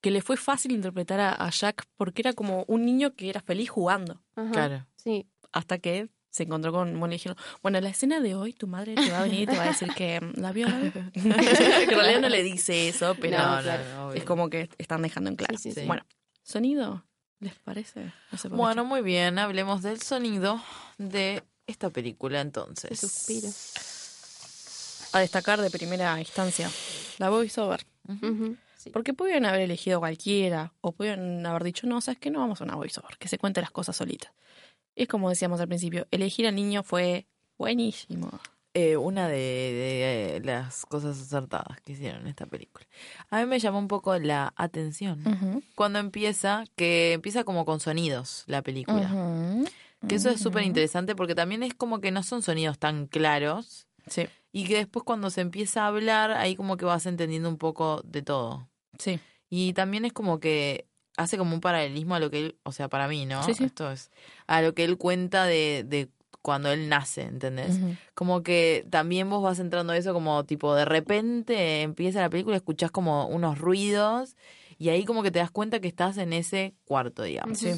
que 0.00 0.10
le 0.10 0.20
fue 0.22 0.36
fácil 0.36 0.72
interpretar 0.72 1.18
a, 1.20 1.32
a 1.32 1.50
Jack 1.50 1.86
porque 1.96 2.22
era 2.22 2.32
como 2.34 2.64
un 2.68 2.84
niño 2.84 3.14
que 3.14 3.30
era 3.30 3.40
feliz 3.40 3.70
jugando. 3.70 4.20
Ajá. 4.36 4.50
Claro. 4.52 4.86
Sí. 4.96 5.26
Hasta 5.52 5.78
que 5.78 6.08
se 6.30 6.42
encontró 6.44 6.72
con, 6.72 6.90
bueno, 6.98 7.08
le 7.08 7.14
dijeron, 7.16 7.36
bueno, 7.62 7.80
la 7.80 7.88
escena 7.88 8.20
de 8.20 8.34
hoy 8.34 8.52
tu 8.52 8.66
madre 8.66 8.94
te 8.94 9.10
va 9.10 9.20
a 9.20 9.22
venir 9.22 9.42
y 9.42 9.46
te 9.46 9.56
va 9.56 9.64
a 9.64 9.68
decir 9.68 9.88
que 9.94 10.20
mm, 10.20 10.40
la 10.40 10.52
viola. 10.52 10.78
en 11.14 11.32
realidad 11.90 12.20
no 12.20 12.28
le 12.28 12.42
dice 12.42 12.88
eso, 12.88 13.16
pero 13.20 13.38
No, 13.38 13.56
no, 13.56 13.62
claro. 13.62 13.84
no, 13.94 14.06
obvio. 14.08 14.16
es 14.18 14.24
como 14.24 14.50
que 14.50 14.68
están 14.78 15.02
dejando 15.02 15.30
en 15.30 15.36
claro. 15.36 15.56
Sí, 15.58 15.72
sí, 15.72 15.80
sí. 15.80 15.86
Bueno, 15.86 16.04
sonido, 16.42 17.04
¿les 17.40 17.54
parece? 17.54 18.12
No. 18.50 18.56
Bueno, 18.56 18.84
muy 18.84 19.02
bien, 19.02 19.38
hablemos 19.38 19.82
del 19.82 20.00
sonido 20.02 20.62
de 20.98 21.42
esta 21.66 21.90
película 21.90 22.40
El 22.40 22.48
entonces. 22.48 22.98
suspiro. 23.00 23.48
a 25.12 25.20
destacar 25.20 25.60
de 25.60 25.70
primera 25.70 26.18
instancia, 26.20 26.70
la 27.18 27.30
voiceover. 27.30 27.84
Sí. 28.76 28.90
Porque 28.90 29.12
pudieron 29.12 29.44
haber 29.44 29.62
elegido 29.62 29.98
cualquiera, 29.98 30.72
o 30.80 30.92
pudieron 30.92 31.44
haber 31.44 31.64
dicho, 31.64 31.86
no, 31.86 32.00
sabes 32.00 32.18
que 32.20 32.30
no 32.30 32.38
vamos 32.40 32.60
a 32.60 32.64
una 32.64 32.76
voiceover, 32.76 33.16
que 33.18 33.26
se 33.28 33.36
cuente 33.38 33.60
las 33.60 33.70
cosas 33.72 33.96
solitas. 33.96 34.30
Es 34.98 35.06
como 35.08 35.30
decíamos 35.30 35.60
al 35.60 35.68
principio, 35.68 36.06
elegir 36.10 36.46
al 36.46 36.56
niño 36.56 36.82
fue 36.82 37.26
buenísimo. 37.56 38.30
Eh, 38.74 38.96
una 38.96 39.28
de, 39.28 39.36
de, 39.36 40.36
eh, 40.36 40.40
las 40.44 40.84
cosas 40.86 41.20
acertadas 41.20 41.80
que 41.82 41.92
hicieron 41.92 42.22
en 42.22 42.26
esta 42.26 42.46
película. 42.46 42.84
A 43.30 43.38
mí 43.40 43.46
me 43.46 43.58
llamó 43.60 43.78
un 43.78 43.88
poco 43.88 44.18
la 44.18 44.52
atención 44.56 45.62
cuando 45.74 45.98
empieza, 46.00 46.64
que 46.76 47.12
empieza 47.14 47.44
como 47.44 47.64
con 47.64 47.80
sonidos 47.80 48.44
la 48.46 48.62
película. 48.62 49.08
Que 50.06 50.16
eso 50.16 50.30
es 50.30 50.40
súper 50.40 50.64
interesante 50.64 51.14
porque 51.16 51.34
también 51.34 51.62
es 51.62 51.74
como 51.74 52.00
que 52.00 52.10
no 52.10 52.22
son 52.22 52.42
sonidos 52.42 52.78
tan 52.78 53.06
claros 53.06 53.86
Sí, 54.08 54.26
y 54.52 54.64
que 54.66 54.76
después 54.76 55.04
cuando 55.04 55.28
se 55.30 55.42
empieza 55.42 55.84
a 55.84 55.88
hablar 55.88 56.32
ahí 56.32 56.56
como 56.56 56.76
que 56.76 56.84
vas 56.84 57.06
entendiendo 57.06 57.48
un 57.48 57.58
poco 57.58 58.02
de 58.04 58.22
todo. 58.22 58.68
sí. 58.98 59.20
Y 59.50 59.72
también 59.72 60.04
es 60.04 60.12
como 60.12 60.40
que 60.40 60.87
hace 61.18 61.36
como 61.36 61.54
un 61.54 61.60
paralelismo 61.60 62.14
a 62.14 62.20
lo 62.20 62.30
que 62.30 62.38
él, 62.38 62.58
o 62.62 62.72
sea, 62.72 62.88
para 62.88 63.08
mí, 63.08 63.26
¿no? 63.26 63.42
Sí, 63.42 63.52
sí. 63.52 63.64
Esto 63.64 63.90
es 63.90 64.10
a 64.46 64.62
lo 64.62 64.72
que 64.72 64.84
él 64.84 64.96
cuenta 64.96 65.44
de, 65.44 65.84
de 65.86 66.08
cuando 66.40 66.70
él 66.70 66.88
nace, 66.88 67.22
¿entendés? 67.22 67.78
Como 68.14 68.42
que 68.42 68.86
también 68.88 69.28
vos 69.28 69.42
vas 69.42 69.58
entrando 69.58 69.92
a 69.92 69.96
eso 69.96 70.14
como 70.14 70.44
tipo 70.44 70.74
de 70.74 70.84
repente 70.84 71.82
empieza 71.82 72.20
la 72.20 72.30
película, 72.30 72.56
escuchás 72.56 72.90
como 72.90 73.26
unos 73.26 73.58
ruidos 73.58 74.36
y 74.78 74.88
ahí 74.90 75.04
como 75.04 75.22
que 75.22 75.30
te 75.30 75.40
das 75.40 75.50
cuenta 75.50 75.80
que 75.80 75.88
estás 75.88 76.16
en 76.16 76.32
ese 76.32 76.74
cuarto, 76.84 77.24
digamos. 77.24 77.58
Sí. 77.58 77.72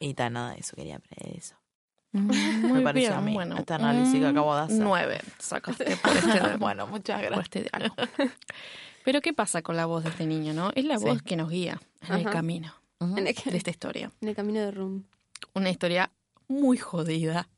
Y 0.00 0.14
tal, 0.14 0.32
nada 0.32 0.52
de 0.52 0.58
eso, 0.60 0.74
quería 0.76 0.96
aprender 0.96 1.38
eso. 1.38 1.54
Muy 2.12 2.82
pareció 2.82 3.12
a 3.14 3.20
bien, 3.20 3.24
mí, 3.24 3.34
bueno, 3.34 3.56
este 3.56 3.74
análisis 3.74 4.18
que 4.20 4.26
acabo 4.26 4.54
de 4.54 4.62
hacer. 4.62 4.80
Nueve 4.82 5.20
sacaste 5.38 5.96
por 5.96 6.16
este, 6.16 6.56
bueno, 6.58 6.86
muchas 6.88 7.20
por 7.22 7.30
gracias. 7.30 7.44
este 7.44 7.62
diálogo. 7.70 7.94
Pero 9.06 9.20
¿qué 9.20 9.32
pasa 9.32 9.62
con 9.62 9.76
la 9.76 9.86
voz 9.86 10.02
de 10.02 10.10
este 10.10 10.26
niño, 10.26 10.52
no? 10.52 10.72
Es 10.74 10.84
la 10.84 10.98
Sí. 10.98 11.04
voz 11.04 11.22
que 11.22 11.36
nos 11.36 11.48
guía 11.48 11.80
en 12.08 12.14
el 12.16 12.24
camino 12.28 12.74
Ujú, 12.98 13.16
En 13.18 13.28
el, 13.28 13.34
de 13.36 13.56
esta 13.56 13.70
historia. 13.70 14.10
en 14.20 14.28
el 14.28 14.34
camino 14.34 14.58
de 14.58 14.72
Room. 14.72 15.04
Una 15.54 15.70
historia 15.70 16.10
muy 16.48 16.76
jodida, 16.76 17.48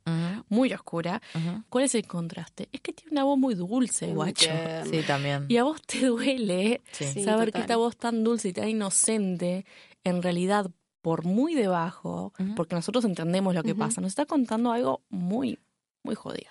muy 0.50 0.72
oscura. 0.74 1.22
¿Cuál 1.70 1.84
es 1.84 1.94
el 1.94 2.06
contraste? 2.06 2.68
Es 2.70 2.82
que 2.82 2.92
tiene 2.92 3.12
una 3.12 3.24
voz 3.24 3.38
muy 3.38 3.54
dulce, 3.54 4.08
Muy 4.08 4.14
guacho. 4.16 4.50
Sí, 4.90 5.00
también. 5.06 5.46
Y 5.48 5.56
a 5.56 5.64
vos 5.64 5.80
te 5.82 6.04
duele 6.04 6.82
Sí. 6.92 7.04
Sí. 7.06 7.24
saber 7.24 7.50
que 7.52 7.60
esta 7.60 7.76
voz 7.76 7.96
tan 7.96 8.24
dulce 8.24 8.48
y 8.48 8.52
tan 8.52 8.68
inocente, 8.68 9.64
en 10.04 10.22
realidad, 10.22 10.70
por 11.00 11.24
muy 11.24 11.54
debajo, 11.54 12.34
porque 12.56 12.74
nosotros 12.74 13.06
entendemos 13.06 13.54
lo 13.54 13.62
que 13.62 13.74
pasa, 13.74 14.02
nos 14.02 14.08
está 14.08 14.26
contando 14.26 14.70
algo 14.72 15.00
muy, 15.08 15.58
muy 16.02 16.14
jodido. 16.14 16.50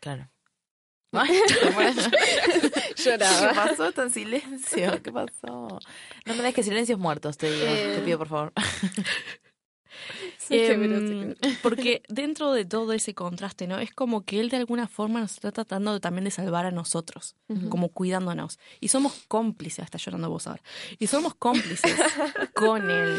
Claro. 0.00 0.28
¿Qué 2.96 3.02
Lloraba. 3.04 3.52
pasó? 3.54 3.88
Está 3.88 4.02
en 4.04 4.10
silencio. 4.10 5.02
¿Qué 5.02 5.12
pasó? 5.12 5.78
No 6.24 6.34
me 6.34 6.52
que 6.52 6.62
silencios 6.62 6.98
muertos, 6.98 7.36
te 7.36 7.50
digo. 7.50 7.66
Eh. 7.66 7.92
Te 7.96 8.02
pido, 8.02 8.18
por 8.18 8.28
favor. 8.28 8.52
Sí, 10.38 10.58
Em, 10.58 11.34
que- 11.34 11.48
porque 11.62 12.02
dentro 12.08 12.52
de 12.52 12.64
todo 12.64 12.92
ese 12.92 13.14
contraste, 13.14 13.66
¿no? 13.66 13.78
Es 13.78 13.92
como 13.92 14.24
que 14.24 14.40
él 14.40 14.48
de 14.48 14.56
alguna 14.56 14.88
forma 14.88 15.20
nos 15.20 15.32
está 15.34 15.52
tratando 15.52 16.00
también 16.00 16.24
de 16.24 16.30
salvar 16.30 16.66
a 16.66 16.70
nosotros, 16.70 17.36
como 17.68 17.88
cuidándonos. 17.90 18.58
Y 18.80 18.88
somos 18.88 19.12
cómplices, 19.28 19.84
está 19.84 19.98
llorando 19.98 20.30
vos 20.30 20.46
ahora. 20.46 20.62
Y 20.98 21.06
somos 21.06 21.34
cómplices 21.34 21.94
con 22.54 22.90
él. 22.90 23.18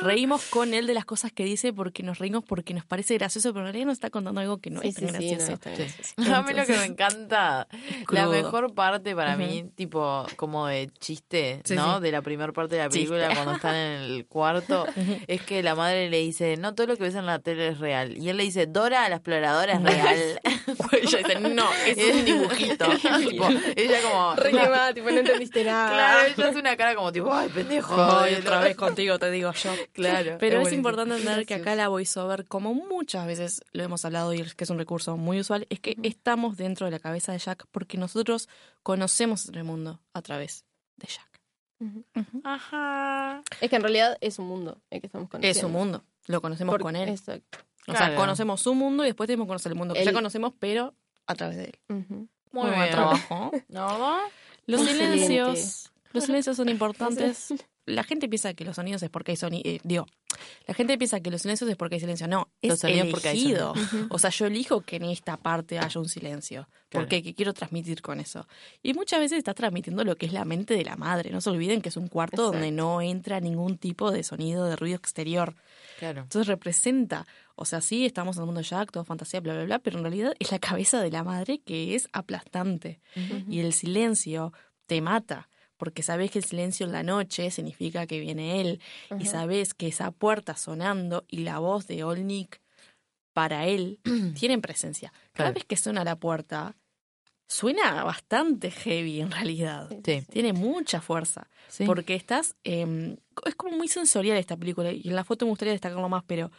Reímos 0.00 0.44
con 0.46 0.74
él 0.74 0.86
de 0.86 0.94
las 0.94 1.04
cosas 1.04 1.32
que 1.32 1.44
dice 1.44 1.72
porque 1.72 2.02
nos 2.02 2.18
reímos 2.18 2.44
porque 2.44 2.74
nos 2.74 2.84
parece 2.84 3.14
gracioso, 3.14 3.52
pero 3.52 3.60
en 3.66 3.72
realidad 3.72 3.86
nos 3.86 3.94
está 3.94 4.10
contando 4.10 4.40
algo 4.40 4.58
que 4.58 4.70
no 4.70 4.80
Sí, 4.82 4.88
es 4.88 4.94
sí, 4.94 5.06
tan 5.06 5.08
sí, 5.20 5.30
no 5.30 5.36
gracioso. 5.38 5.52
es 5.54 5.60
tan 5.60 5.76
Sí. 5.76 5.82
gracioso. 5.82 6.34
A 6.34 6.42
mí 6.42 6.52
lo 6.54 6.66
que 6.66 6.76
me 6.76 6.84
encanta, 6.84 7.68
la 8.10 8.26
mejor 8.28 8.74
parte 8.74 9.14
para 9.16 9.36
mí, 9.36 9.64
tipo 9.74 10.26
como 10.36 10.66
de 10.66 10.90
chiste, 10.98 11.62
¿no? 11.74 12.00
De 12.00 12.12
la 12.12 12.22
primera 12.22 12.52
parte 12.52 12.76
de 12.76 12.82
la 12.82 12.88
Chiste. 12.88 13.08
película, 13.08 13.34
cuando 13.34 13.54
están 13.54 13.74
en 13.74 14.02
el 14.02 14.26
cuarto, 14.26 14.86
es 15.26 15.42
que 15.42 15.62
la 15.62 15.74
madre 15.74 16.09
le 16.10 16.18
dice, 16.18 16.56
no, 16.56 16.74
todo 16.74 16.88
lo 16.88 16.96
que 16.96 17.04
ves 17.04 17.14
en 17.14 17.26
la 17.26 17.38
tele 17.38 17.68
es 17.68 17.78
real. 17.78 18.16
Y 18.18 18.28
él 18.28 18.36
le 18.36 18.44
dice, 18.44 18.66
Dora 18.66 19.08
la 19.08 19.16
exploradora 19.16 19.74
es 19.74 19.82
real. 19.82 20.40
Ella 20.92 21.18
dice, 21.18 21.40
no, 21.40 21.72
es 21.86 22.14
un 22.14 22.24
dibujito. 22.24 22.86
Tipo, 23.28 23.48
ella 23.76 24.02
como... 24.02 24.34
Re 24.36 24.50
quemada, 24.50 24.94
tipo, 24.94 25.10
no 25.10 25.18
entendiste 25.18 25.64
nada. 25.64 25.90
Claro, 25.90 26.26
ella 26.26 26.48
hace 26.48 26.58
una 26.58 26.76
cara 26.76 26.94
como 26.94 27.12
tipo, 27.12 27.32
ay, 27.32 27.48
pendejo. 27.48 27.94
Ay, 27.94 28.34
otra 28.34 28.60
vez 28.60 28.76
contigo 28.76 29.18
te 29.18 29.30
digo 29.30 29.52
yo. 29.52 29.70
Claro. 29.92 30.36
Pero 30.38 30.56
es, 30.56 30.62
buenísimo. 30.62 30.76
importante 30.76 31.16
entender 31.16 31.46
que 31.46 31.54
acá 31.54 31.74
la 31.74 31.88
voiceover, 31.88 32.46
como 32.46 32.74
muchas 32.74 33.26
veces 33.26 33.62
lo 33.72 33.82
hemos 33.82 34.04
hablado 34.04 34.34
y 34.34 34.40
es 34.40 34.54
que 34.54 34.64
es 34.64 34.70
un 34.70 34.78
recurso 34.78 35.16
muy 35.16 35.40
usual, 35.40 35.66
es 35.70 35.80
que 35.80 35.96
estamos 36.02 36.56
dentro 36.56 36.86
de 36.86 36.92
la 36.92 36.98
cabeza 36.98 37.32
de 37.32 37.38
Jack 37.38 37.66
porque 37.70 37.98
nosotros 37.98 38.48
conocemos 38.82 39.48
el 39.48 39.64
mundo 39.64 40.00
a 40.12 40.22
través 40.22 40.64
de 40.96 41.08
Jack. 41.08 41.29
Ajá. 42.44 43.42
Es 43.60 43.70
que 43.70 43.76
en 43.76 43.82
realidad 43.82 44.18
es 44.20 44.38
un 44.38 44.46
mundo 44.46 44.80
el 44.90 45.00
que 45.00 45.06
estamos 45.06 45.28
conociendo. 45.28 45.56
Es 45.56 45.60
su 45.60 45.68
mundo, 45.68 46.04
lo 46.26 46.40
conocemos 46.40 46.72
Por- 46.74 46.82
con 46.82 46.96
él. 46.96 47.08
Exacto. 47.08 47.58
O 47.88 47.92
sea, 47.92 48.14
conocemos 48.14 48.60
su 48.60 48.74
mundo 48.74 49.04
y 49.04 49.08
después 49.08 49.26
tenemos 49.26 49.46
que 49.46 49.48
conocer 49.48 49.72
el 49.72 49.78
mundo 49.78 49.94
que 49.94 50.04
ya 50.04 50.12
conocemos, 50.12 50.52
pero 50.58 50.94
a 51.26 51.34
través 51.34 51.56
de 51.56 51.64
él. 51.64 51.78
Ujú. 51.88 52.28
Muy 52.52 52.70
buen 52.70 52.90
trabajo. 52.90 53.52
¿No? 53.68 54.18
Los 54.66 54.82
silencios. 54.86 55.90
Los 56.12 56.24
silencios 56.24 56.56
son 56.56 56.68
importantes. 56.68 57.54
La 57.86 58.04
gente 58.04 58.28
piensa 58.28 58.54
que 58.54 58.64
los 58.64 58.76
sonidos 58.76 59.02
es 59.02 59.10
porque 59.10 59.32
hay 59.32 59.36
sonido. 59.36 59.80
digo, 59.82 60.06
la 60.66 60.74
gente 60.74 60.96
piensa 60.98 61.20
que 61.20 61.30
los 61.30 61.42
silencios 61.42 61.68
es 61.68 61.76
porque 61.76 61.96
hay 61.96 62.00
silencio. 62.00 62.28
No, 62.28 62.48
es 62.62 62.78
sonidos 62.78 63.08
porque 63.10 63.28
hay. 63.28 63.54
Ujú. 63.54 64.06
O 64.10 64.18
sea, 64.18 64.30
yo 64.30 64.46
elijo 64.46 64.82
que 64.82 64.96
en 64.96 65.04
esta 65.04 65.36
parte 65.36 65.78
haya 65.78 66.00
un 66.00 66.08
silencio. 66.08 66.68
Claro. 66.88 67.06
Porque 67.06 67.22
¿qué 67.22 67.34
quiero 67.34 67.52
transmitir 67.52 68.02
con 68.02 68.20
eso? 68.20 68.46
Y 68.82 68.94
muchas 68.94 69.20
veces 69.20 69.38
estás 69.38 69.54
transmitiendo 69.54 70.04
lo 70.04 70.16
que 70.16 70.26
es 70.26 70.32
la 70.32 70.44
mente 70.44 70.74
de 70.74 70.84
la 70.84 70.96
madre. 70.96 71.30
No 71.30 71.40
se 71.40 71.50
olviden 71.50 71.82
que 71.82 71.88
es 71.88 71.96
un 71.96 72.08
cuarto 72.08 72.50
donde 72.50 72.70
no 72.70 73.00
entra 73.00 73.40
ningún 73.40 73.78
tipo 73.78 74.10
de 74.10 74.22
sonido, 74.22 74.66
de 74.66 74.76
ruido 74.76 74.96
exterior. 74.96 75.54
Claro. 75.98 76.22
Entonces 76.22 76.46
representa, 76.46 77.26
o 77.56 77.64
sea, 77.64 77.80
sí, 77.80 78.06
estamos 78.06 78.36
en 78.36 78.42
el 78.42 78.46
mundo 78.46 78.62
Jack, 78.62 78.90
todo 78.90 79.04
fantasía, 79.04 79.40
bla, 79.40 79.54
bla, 79.54 79.64
bla, 79.64 79.78
pero 79.78 79.98
en 79.98 80.04
realidad 80.04 80.34
es 80.38 80.50
la 80.50 80.58
cabeza 80.58 81.02
de 81.02 81.10
la 81.10 81.24
madre 81.24 81.60
que 81.60 81.94
es 81.94 82.08
aplastante. 82.12 83.00
Y 83.48 83.60
el 83.60 83.72
silencio 83.72 84.52
te 84.86 85.00
mata, 85.00 85.48
porque 85.80 86.02
sabes 86.04 86.30
que 86.30 86.38
el 86.38 86.44
silencio 86.44 86.86
en 86.86 86.92
la 86.92 87.02
noche 87.02 87.50
significa 87.50 88.06
que 88.06 88.20
viene 88.20 88.60
él, 88.60 88.80
y 89.18 89.22
Ajá. 89.22 89.24
sabes 89.24 89.74
que 89.74 89.88
esa 89.88 90.12
puerta 90.12 90.54
sonando 90.56 91.24
y 91.26 91.38
la 91.38 91.58
voz 91.58 91.88
de 91.88 92.04
Olnik 92.04 92.60
para 93.32 93.66
él 93.66 93.98
tienen 94.38 94.60
presencia. 94.60 95.10
Cada 95.32 95.48
Claro. 95.48 95.54
vez 95.54 95.64
que 95.64 95.76
suena 95.76 96.04
la 96.04 96.16
puerta, 96.16 96.76
suena 97.48 98.04
bastante 98.04 98.70
heavy 98.70 99.20
en 99.20 99.30
realidad. 99.30 99.88
Sí. 100.04 100.22
Tiene 100.30 100.52
mucha 100.52 101.00
fuerza. 101.00 101.48
Sí. 101.68 101.84
Porque 101.86 102.14
estás. 102.14 102.54
eh, 102.64 103.16
es 103.46 103.54
como 103.56 103.76
muy 103.76 103.88
sensorial 103.88 104.36
esta 104.36 104.56
película. 104.56 104.92
Y 104.92 105.08
en 105.08 105.16
la 105.16 105.24
foto 105.24 105.46
me 105.46 105.50
gustaría 105.50 105.72
destacarlo 105.72 106.08
más, 106.08 106.22
pero 106.26 106.50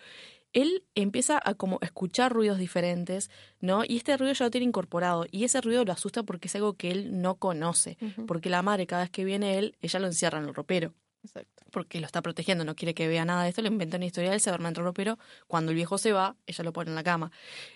él 0.54 0.84
empieza 0.96 1.42
a 1.44 1.54
como 1.54 1.80
escuchar 1.82 2.32
ruidos 2.32 2.58
diferentes, 2.58 3.30
¿no? 3.60 3.84
Y 3.88 3.98
este 3.98 4.18
ruido 4.18 4.34
ya 4.34 4.46
lo 4.46 4.52
tiene 4.52 4.66
incorporado. 4.66 5.26
Y 5.32 5.44
ese 5.44 5.62
ruido 5.62 5.86
lo 5.86 5.92
asusta 5.92 6.24
porque 6.24 6.48
es 6.48 6.56
algo 6.56 6.74
que 6.74 6.92
él 6.92 7.22
no 7.22 7.36
conoce. 7.36 7.98
Porque 8.28 8.50
la 8.50 8.62
madre, 8.62 8.88
cada 8.88 9.04
vez 9.04 9.12
que 9.12 9.26
viene 9.26 9.58
él, 9.58 9.78
ella 9.82 10.00
lo 10.00 10.08
encierra 10.08 10.40
en 10.40 10.46
el 10.46 10.54
ropero. 10.54 10.94
Exacto. 11.24 11.64
Porque 11.72 12.00
lo 12.00 12.08
está 12.08 12.22
protegiendo, 12.22 12.66
no 12.66 12.76
quiere 12.76 12.94
que 12.94 13.08
vea 13.08 13.24
nada 13.24 13.44
de 13.44 13.50
esto, 13.50 13.62
le 13.62 13.68
inventa 13.68 13.98
una 13.98 14.08
historia, 14.08 14.34
él 14.34 14.42
se 14.42 14.50
duerme 14.50 14.70
en 14.70 14.76
el 14.76 14.84
ropero. 14.84 15.20
Cuando 15.48 15.72
el 15.72 15.76
viejo 15.76 15.98
se 15.98 16.12
va, 16.12 16.36
ella 16.48 16.64
lo 16.64 16.74
pone 16.74 16.90
en 16.90 16.96
la 16.96 17.04
cama. 17.04 17.32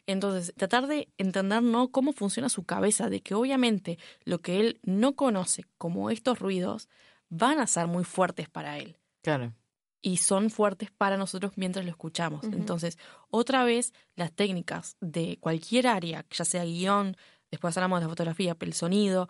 Entonces, 0.08 0.54
tratar 0.58 0.88
de 0.88 1.08
entender 1.18 1.62
¿no? 1.62 1.90
cómo 1.90 2.12
funciona 2.12 2.50
su 2.50 2.64
cabeza, 2.64 3.10
de 3.10 3.22
que 3.22 3.36
obviamente 3.36 4.00
lo 4.24 4.40
que 4.40 4.60
él 4.60 4.80
no 4.84 5.16
conoce, 5.16 5.66
como 5.78 6.10
estos 6.10 6.40
ruidos, 6.40 6.90
van 7.30 7.60
a 7.60 7.68
ser 7.68 7.88
muy 7.88 8.04
fuertes 8.04 8.50
para 8.50 8.78
él 8.80 8.98
Claro. 9.26 9.54
Y 10.06 10.18
son 10.18 10.52
fuertes 10.52 10.92
para 10.92 11.18
nosotros 11.18 11.54
mientras 11.56 11.84
lo 11.84 11.90
escuchamos. 11.90 12.46
Entonces, 12.46 13.00
otra 13.32 13.64
vez, 13.64 13.92
las 14.16 14.32
técnicas 14.32 14.98
de 15.02 15.40
cualquier 15.40 15.88
área, 15.88 16.24
ya 16.30 16.46
sea 16.46 16.64
guion, 16.64 17.18
después 17.50 17.76
hablamos 17.76 18.00
de 18.00 18.06
la 18.06 18.10
fotografía, 18.10 18.56
el 18.60 18.74
sonido, 18.74 19.30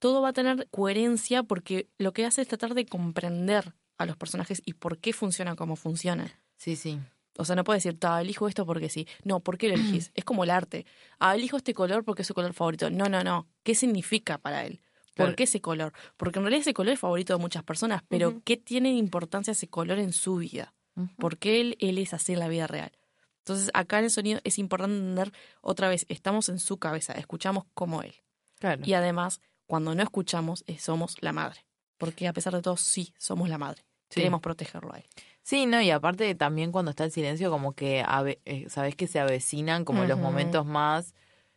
todo 0.00 0.20
va 0.20 0.30
a 0.30 0.32
tener 0.32 0.68
coherencia 0.72 1.44
porque 1.44 1.88
lo 1.96 2.12
que 2.12 2.24
hace 2.26 2.42
es 2.42 2.48
tratar 2.48 2.74
de 2.74 2.86
comprender 2.86 3.72
a 3.98 4.04
los 4.04 4.16
personajes 4.16 4.62
y 4.64 4.72
por 4.72 4.98
qué 4.98 5.12
funcionan 5.12 5.54
como 5.54 5.76
funcionan. 5.76 6.32
Sí, 6.56 6.74
sí. 6.74 6.98
O 7.38 7.44
sea, 7.44 7.54
no 7.54 7.62
puedes 7.62 7.84
decir, 7.84 7.96
ta, 7.96 8.20
elijo 8.20 8.48
esto 8.48 8.66
porque 8.66 8.88
sí. 8.88 9.06
No, 9.22 9.38
¿por 9.38 9.58
qué 9.58 9.68
lo 9.68 9.74
elegís? 9.74 10.10
es 10.16 10.24
como 10.24 10.42
el 10.42 10.50
arte. 10.50 10.86
Ah, 11.20 11.36
elijo 11.36 11.56
este 11.56 11.72
color 11.72 12.02
porque 12.02 12.22
es 12.22 12.28
su 12.28 12.34
color 12.34 12.52
favorito. 12.52 12.90
No, 12.90 13.08
no, 13.08 13.22
no. 13.22 13.46
¿Qué 13.62 13.76
significa 13.76 14.38
para 14.38 14.66
él? 14.66 14.80
¿Por 15.16 15.34
qué 15.34 15.44
ese 15.44 15.60
color? 15.60 15.92
Porque 16.16 16.38
en 16.38 16.44
realidad 16.44 16.60
ese 16.60 16.74
color 16.74 16.92
es 16.92 17.00
favorito 17.00 17.32
de 17.32 17.40
muchas 17.40 17.62
personas, 17.62 18.02
pero. 18.08 18.42
¿qué 18.44 18.56
tiene 18.56 18.90
de 18.90 18.96
importancia 18.96 19.52
ese 19.52 19.68
color 19.68 19.98
en 19.98 20.12
su 20.12 20.36
vida? 20.36 20.74
Ujú. 20.94 21.08
Porque 21.18 21.60
él, 21.60 21.76
él 21.80 21.98
es 21.98 22.14
así 22.14 22.34
en 22.34 22.40
la 22.40 22.48
vida 22.48 22.66
real. 22.66 22.92
Entonces, 23.38 23.70
acá 23.74 23.98
en 23.98 24.04
el 24.04 24.10
sonido 24.10 24.40
es 24.44 24.58
importante 24.58 24.96
entender, 24.96 25.32
otra 25.60 25.88
vez, 25.88 26.04
estamos 26.08 26.48
en 26.48 26.58
su 26.58 26.78
cabeza, 26.78 27.12
escuchamos 27.12 27.64
como 27.74 28.02
él. 28.02 28.14
Claro. 28.58 28.82
Y 28.84 28.94
además, 28.94 29.40
cuando 29.66 29.94
no 29.94 30.02
escuchamos, 30.02 30.64
eh, 30.66 30.78
somos 30.78 31.16
la 31.20 31.32
madre. 31.32 31.64
Porque 31.96 32.28
a 32.28 32.32
pesar 32.32 32.54
de 32.54 32.62
todo, 32.62 32.76
sí, 32.76 33.14
somos 33.18 33.48
la 33.48 33.58
madre. 33.58 33.84
Sí. 34.10 34.20
Queremos 34.20 34.40
protegerlo 34.40 34.92
a 34.92 34.98
él. 34.98 35.04
Sí, 35.42 35.66
no, 35.66 35.80
y 35.80 35.90
aparte 35.90 36.34
también 36.34 36.72
cuando 36.72 36.90
está 36.90 37.04
el 37.04 37.12
silencio, 37.12 37.50
como 37.50 37.72
que 37.72 38.04
eh, 38.44 38.66
sabes 38.68 38.96
que 38.96 39.06
se 39.06 39.20
avecinan 39.20 39.84
como 39.84 40.04
los 40.04 40.18
momentos 40.18 40.66
más 40.66 41.14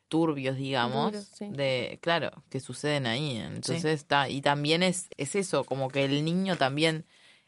turbios, 0.10 0.58
digamos, 0.58 1.16
sí. 1.34 1.48
de, 1.50 1.98
claro, 2.02 2.32
que 2.50 2.60
suceden 2.60 3.06
ahí. 3.08 3.38
Entonces 3.38 3.86
está, 3.86 4.28
y 4.28 4.42
también 4.42 4.84
es, 4.84 5.08
es 5.18 5.36
eso, 5.36 5.64
como 5.64 5.88
que 5.90 6.04
el 6.04 6.26
niño 6.26 6.58
también, 6.58 7.06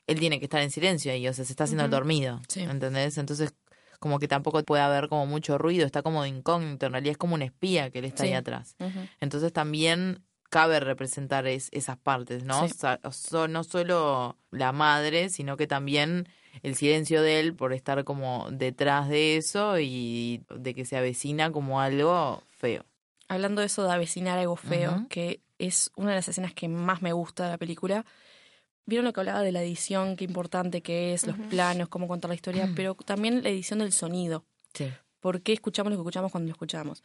él 0.07 0.19
tiene 0.19 0.39
que 0.39 0.45
estar 0.45 0.61
en 0.61 0.71
silencio 0.71 1.11
ahí, 1.11 1.27
o 1.27 1.33
sea, 1.33 1.43
se 1.43 1.51
está 1.51 1.65
haciendo 1.65 1.83
el 1.85 1.91
dormido, 1.91 2.39
Sí. 2.47 2.61
¿entendés? 2.61 3.17
Entonces, 3.17 3.53
como 3.99 4.17
que 4.19 4.27
tampoco 4.27 4.63
puede 4.63 4.81
haber 4.81 5.09
como 5.09 5.25
mucho 5.27 5.57
ruido, 5.57 5.85
está 5.85 6.01
como 6.01 6.23
de 6.23 6.29
incógnito, 6.29 6.85
en 6.85 6.93
realidad 6.93 7.11
es 7.11 7.17
como 7.17 7.35
un 7.35 7.41
espía 7.43 7.89
que 7.91 7.99
él 7.99 8.05
está 8.05 8.23
ahí 8.23 8.33
atrás. 8.33 8.75
Entonces 9.19 9.51
también 9.53 10.23
cabe 10.49 10.79
representar 10.79 11.47
es- 11.47 11.69
esas 11.71 11.97
partes, 11.97 12.43
¿no? 12.43 12.67
Sí. 12.67 12.73
O 12.73 12.77
sea, 12.79 12.99
so- 13.11 13.47
no 13.47 13.63
solo 13.63 14.37
la 14.51 14.71
madre, 14.71 15.29
sino 15.29 15.55
que 15.55 15.65
también 15.67 16.27
el 16.63 16.75
silencio 16.75 17.21
de 17.21 17.39
él 17.39 17.55
por 17.55 17.71
estar 17.73 18.03
como 18.03 18.47
detrás 18.51 19.07
de 19.07 19.37
eso 19.37 19.79
y 19.79 20.43
de 20.53 20.73
que 20.75 20.83
se 20.83 20.97
avecina 20.97 21.51
como 21.51 21.79
algo 21.79 22.43
feo. 22.61 22.85
Hablando 23.27 23.61
de 23.61 23.67
eso 23.67 23.83
de 23.83 23.91
avecinar 23.91 24.37
algo 24.37 24.55
feo, 24.55 25.07
que 25.09 25.41
es 25.57 25.91
una 25.95 26.09
de 26.11 26.15
las 26.17 26.27
escenas 26.27 26.53
que 26.53 26.67
más 26.67 27.01
me 27.01 27.13
gusta 27.13 27.45
de 27.45 27.49
la 27.51 27.57
película. 27.57 28.05
Vieron 28.85 29.05
lo 29.05 29.13
que 29.13 29.19
hablaba 29.21 29.41
de 29.41 29.51
la 29.51 29.61
edición, 29.61 30.15
qué 30.17 30.25
importante 30.25 30.81
que 30.81 31.13
es, 31.13 31.25
los 31.25 31.37
planos, 31.49 31.87
cómo 31.89 32.07
contar 32.07 32.29
la 32.29 32.35
historia, 32.35 32.69
pero 32.75 32.93
también 32.95 33.41
la 33.43 33.49
edición 33.49 33.79
del 33.79 33.91
sonido. 33.93 34.43
Sí. 34.73 34.89
por 35.19 35.41
qué 35.41 35.53
escuchamos 35.53 35.91
lo 35.91 35.97
que 35.97 36.01
escuchamos 36.01 36.31
cuando 36.31 36.47
lo 36.47 36.53
escuchamos. 36.53 37.03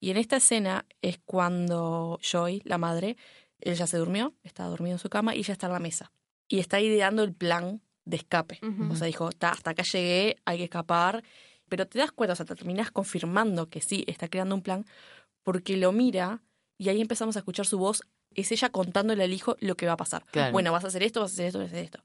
Y 0.00 0.10
en 0.10 0.16
esta 0.16 0.36
escena 0.36 0.86
es 1.02 1.18
cuando 1.26 2.18
Joy, 2.22 2.62
la 2.64 2.78
madre, 2.78 3.16
ella 3.60 3.86
se 3.86 3.98
durmió, 3.98 4.32
está 4.44 4.64
dormido 4.64 4.94
en 4.94 4.98
su 4.98 5.10
cama 5.10 5.34
y 5.34 5.40
ella 5.40 5.52
está 5.52 5.66
en 5.66 5.74
la 5.74 5.78
mesa. 5.78 6.10
Y 6.48 6.58
está 6.58 6.80
ideando 6.80 7.22
el 7.22 7.34
plan 7.34 7.82
de 8.06 8.16
escape. 8.16 8.58
Ujú. 8.62 8.92
O 8.92 8.96
sea, 8.96 9.06
dijo, 9.08 9.30
"Ta, 9.32 9.50
hasta 9.50 9.70
acá 9.72 9.82
llegué, 9.92 10.36
hay 10.46 10.56
que 10.58 10.64
escapar. 10.64 11.22
Pero 11.70 11.86
te 11.86 11.98
das 11.98 12.12
cuenta, 12.12 12.34
o 12.34 12.36
sea, 12.36 12.44
te 12.44 12.54
terminas 12.54 12.90
confirmando 12.90 13.70
que 13.70 13.80
sí, 13.80 14.04
está 14.06 14.28
creando 14.28 14.54
un 14.54 14.60
plan, 14.60 14.84
porque 15.42 15.78
lo 15.78 15.92
mira 15.92 16.42
y 16.76 16.90
ahí 16.90 17.00
empezamos 17.00 17.36
a 17.36 17.38
escuchar 17.38 17.64
su 17.64 17.78
voz. 17.78 18.02
Es 18.34 18.52
ella 18.52 18.68
contándole 18.68 19.24
al 19.24 19.32
hijo 19.32 19.56
lo 19.60 19.76
que 19.76 19.86
va 19.86 19.92
a 19.92 19.96
pasar. 19.96 20.24
Claro. 20.30 20.52
Bueno, 20.52 20.72
vas 20.72 20.84
a 20.84 20.88
hacer 20.88 21.02
esto, 21.02 21.20
vas 21.20 21.30
a 21.30 21.34
hacer 21.34 21.46
esto, 21.46 21.58
vas 21.58 21.68
a 21.68 21.70
hacer 21.70 21.84
esto. 21.84 22.04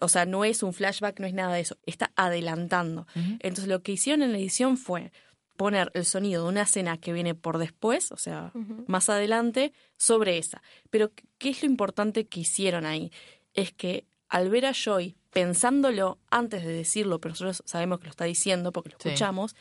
O 0.00 0.08
sea, 0.08 0.26
no 0.26 0.44
es 0.44 0.62
un 0.62 0.72
flashback, 0.72 1.20
no 1.20 1.26
es 1.26 1.34
nada 1.34 1.54
de 1.54 1.60
eso. 1.60 1.78
Está 1.86 2.12
adelantando. 2.16 3.06
Entonces, 3.14 3.68
lo 3.68 3.82
que 3.82 3.92
hicieron 3.92 4.22
en 4.22 4.32
la 4.32 4.38
edición 4.38 4.76
fue 4.76 5.12
poner 5.56 5.90
el 5.94 6.04
sonido 6.04 6.42
de 6.42 6.48
una 6.48 6.62
escena 6.62 6.98
que 6.98 7.12
viene 7.12 7.34
por 7.34 7.58
después, 7.58 8.10
o 8.10 8.16
sea, 8.16 8.52
más 8.86 9.08
adelante, 9.08 9.72
sobre 9.96 10.38
esa. 10.38 10.62
Pero, 10.90 11.12
¿qué 11.38 11.50
es 11.50 11.62
lo 11.62 11.68
importante 11.68 12.26
que 12.26 12.40
hicieron 12.40 12.86
ahí? 12.86 13.12
Es 13.52 13.72
que 13.72 14.06
al 14.28 14.50
ver 14.50 14.66
a 14.66 14.72
Joy 14.72 15.16
pensándolo 15.34 16.18
antes 16.30 16.64
de 16.64 16.72
decirlo, 16.72 17.20
pero 17.20 17.32
nosotros 17.32 17.62
sabemos 17.66 17.98
que 17.98 18.04
lo 18.06 18.10
está 18.10 18.24
diciendo 18.24 18.72
porque 18.72 18.90
lo 18.90 18.96
Sí. 18.98 19.08
escuchamos, 19.10 19.54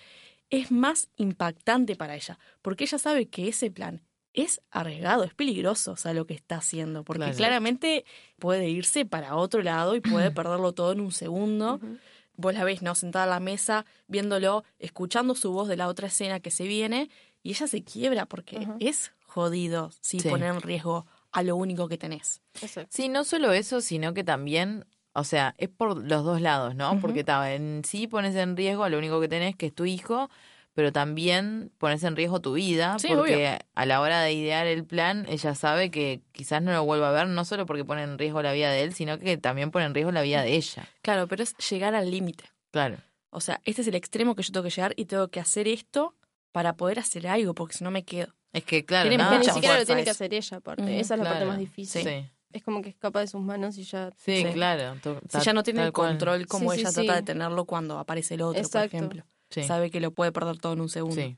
es 0.49 0.71
más 0.71 1.09
impactante 1.17 1.95
para 1.95 2.15
ella, 2.15 2.39
porque 2.61 2.85
ella 2.85 2.97
sabe 2.99 3.27
que 3.27 3.47
ese 3.49 3.71
plan 3.71 4.01
es 4.33 4.61
arriesgado, 4.71 5.23
es 5.23 5.33
peligroso, 5.33 5.91
o 5.91 5.95
sea, 5.97 6.13
lo 6.13 6.25
que 6.25 6.33
está 6.33 6.55
haciendo, 6.57 7.03
porque 7.03 7.19
Claro. 7.25 7.35
claramente 7.37 8.05
puede 8.39 8.69
irse 8.69 9.05
para 9.05 9.35
otro 9.35 9.61
lado 9.61 9.95
y 9.95 9.99
puede 10.01 10.31
perderlo 10.47 10.71
todo 10.73 10.91
en 10.93 11.01
un 11.01 11.11
segundo. 11.11 11.75
Ujú. 11.75 11.97
Vos 12.35 12.53
la 12.55 12.63
ves, 12.63 12.81
¿no? 12.81 12.95
Sentada 12.95 13.25
a 13.25 13.27
la 13.27 13.39
mesa, 13.39 13.85
viéndolo, 14.07 14.63
escuchando 14.79 15.35
su 15.35 15.51
voz 15.51 15.67
de 15.67 15.77
la 15.77 15.87
otra 15.87 16.07
escena 16.07 16.39
que 16.39 16.49
se 16.49 16.65
viene, 16.67 17.09
y 17.43 17.51
ella 17.51 17.67
se 17.67 17.83
quiebra 17.83 18.25
porque 18.25 18.67
es 18.79 19.11
jodido, 19.25 19.91
Sí. 20.01 20.19
poner 20.21 20.53
en 20.55 20.61
riesgo 20.61 21.05
a 21.31 21.43
lo 21.43 21.55
único 21.55 21.87
que 21.87 21.97
tenés. 21.99 22.41
Sí, 22.89 23.07
no 23.09 23.23
solo 23.23 23.51
eso, 23.53 23.81
sino 23.81 24.13
que 24.15 24.23
también, 24.23 24.85
o 25.13 25.23
sea, 25.23 25.53
es 25.57 25.69
por 25.69 25.95
los 25.95 26.23
dos 26.23 26.41
lados, 26.41 26.75
¿no? 26.75 26.99
Porque 26.99 27.23
ta, 27.23 27.53
en 27.53 27.83
sí 27.85 28.07
pones 28.07 28.35
en 28.35 28.57
riesgo 28.57 28.83
a 28.83 28.89
lo 28.89 28.97
único 28.97 29.21
que 29.21 29.27
tenés, 29.27 29.55
que 29.55 29.67
es 29.67 29.73
tu 29.73 29.85
hijo, 29.85 30.29
pero 30.73 30.91
también 30.91 31.71
pones 31.77 32.03
en 32.03 32.15
riesgo 32.15 32.41
tu 32.41 32.53
vida, 32.53 32.97
Sí, 32.97 33.09
porque 33.09 33.59
a 33.75 33.85
la 33.85 34.01
hora 34.01 34.21
de 34.21 34.33
idear 34.33 34.65
el 34.65 34.83
plan, 34.83 35.27
ella 35.29 35.53
sabe 35.53 35.91
que 35.91 36.21
quizás 36.31 36.63
no 36.63 36.71
lo 36.71 36.83
vuelva 36.83 37.09
a 37.09 37.11
ver, 37.11 37.27
no 37.27 37.45
solo 37.45 37.67
porque 37.67 37.85
pone 37.85 38.01
en 38.01 38.17
riesgo 38.17 38.41
la 38.41 38.53
vida 38.53 38.71
de 38.71 38.81
él, 38.81 38.93
sino 38.93 39.19
que 39.19 39.37
también 39.37 39.69
pone 39.69 39.85
en 39.85 39.93
riesgo 39.93 40.11
la 40.11 40.23
vida 40.23 40.41
de 40.41 40.55
ella. 40.55 40.87
Claro, 41.03 41.27
pero 41.27 41.43
es 41.43 41.55
llegar 41.57 41.93
al 41.93 42.09
límite. 42.09 42.45
Claro. 42.71 42.97
O 43.29 43.39
sea, 43.39 43.61
este 43.65 43.83
es 43.83 43.87
el 43.87 43.95
extremo 43.95 44.35
que 44.35 44.41
yo 44.41 44.51
tengo 44.51 44.63
que 44.63 44.71
llegar 44.71 44.93
y 44.95 45.05
tengo 45.05 45.27
que 45.27 45.39
hacer 45.39 45.67
esto 45.67 46.15
para 46.51 46.75
poder 46.75 46.99
hacer 46.99 47.27
algo, 47.27 47.53
porque 47.53 47.75
si 47.75 47.83
no 47.83 47.91
me 47.91 48.03
quedo. 48.03 48.33
Es 48.51 48.63
que, 48.63 48.85
claro, 48.85 49.09
Que 49.09 49.17
ni 49.17 49.45
siquiera 49.45 49.79
lo 49.79 49.85
tiene 49.85 50.03
que 50.03 50.11
hacer 50.11 50.33
ella, 50.33 50.57
aparte. 50.57 50.99
Esa 50.99 51.15
es 51.15 51.19
la 51.19 51.29
parte 51.29 51.45
más 51.45 51.57
difícil. 51.57 52.03
Sí, 52.03 52.29
Es 52.53 52.63
como 52.63 52.81
que 52.81 52.89
escapa 52.89 53.19
de 53.19 53.27
sus 53.27 53.41
manos 53.41 53.77
y 53.77 53.83
ya. 53.83 54.11
sí, 54.15 54.43
Sí. 54.43 54.53
claro. 54.53 54.95
to- 55.01 55.19
Si 55.29 55.37
ella 55.39 55.53
no 55.53 55.63
tiene 55.63 55.83
el 55.83 55.91
cual. 55.91 56.09
control 56.11 56.47
como 56.47 56.71
Sí, 56.71 56.75
sí, 56.77 56.81
ella 56.81 56.89
sí. 56.91 56.95
trata 57.05 57.15
de 57.15 57.23
tenerlo 57.23 57.65
cuando 57.65 57.97
aparece 57.99 58.35
el 58.35 58.41
otro, 58.43 58.61
Exacto. 58.61 58.89
por 58.89 58.95
ejemplo. 58.95 59.23
Sí, 59.49 59.63
Sabe 59.63 59.91
que 59.91 59.99
lo 59.99 60.11
puede 60.11 60.31
perder 60.31 60.57
todo 60.59 60.73
en 60.73 60.81
un 60.81 60.89
segundo. 60.89 61.15
sí. 61.15 61.35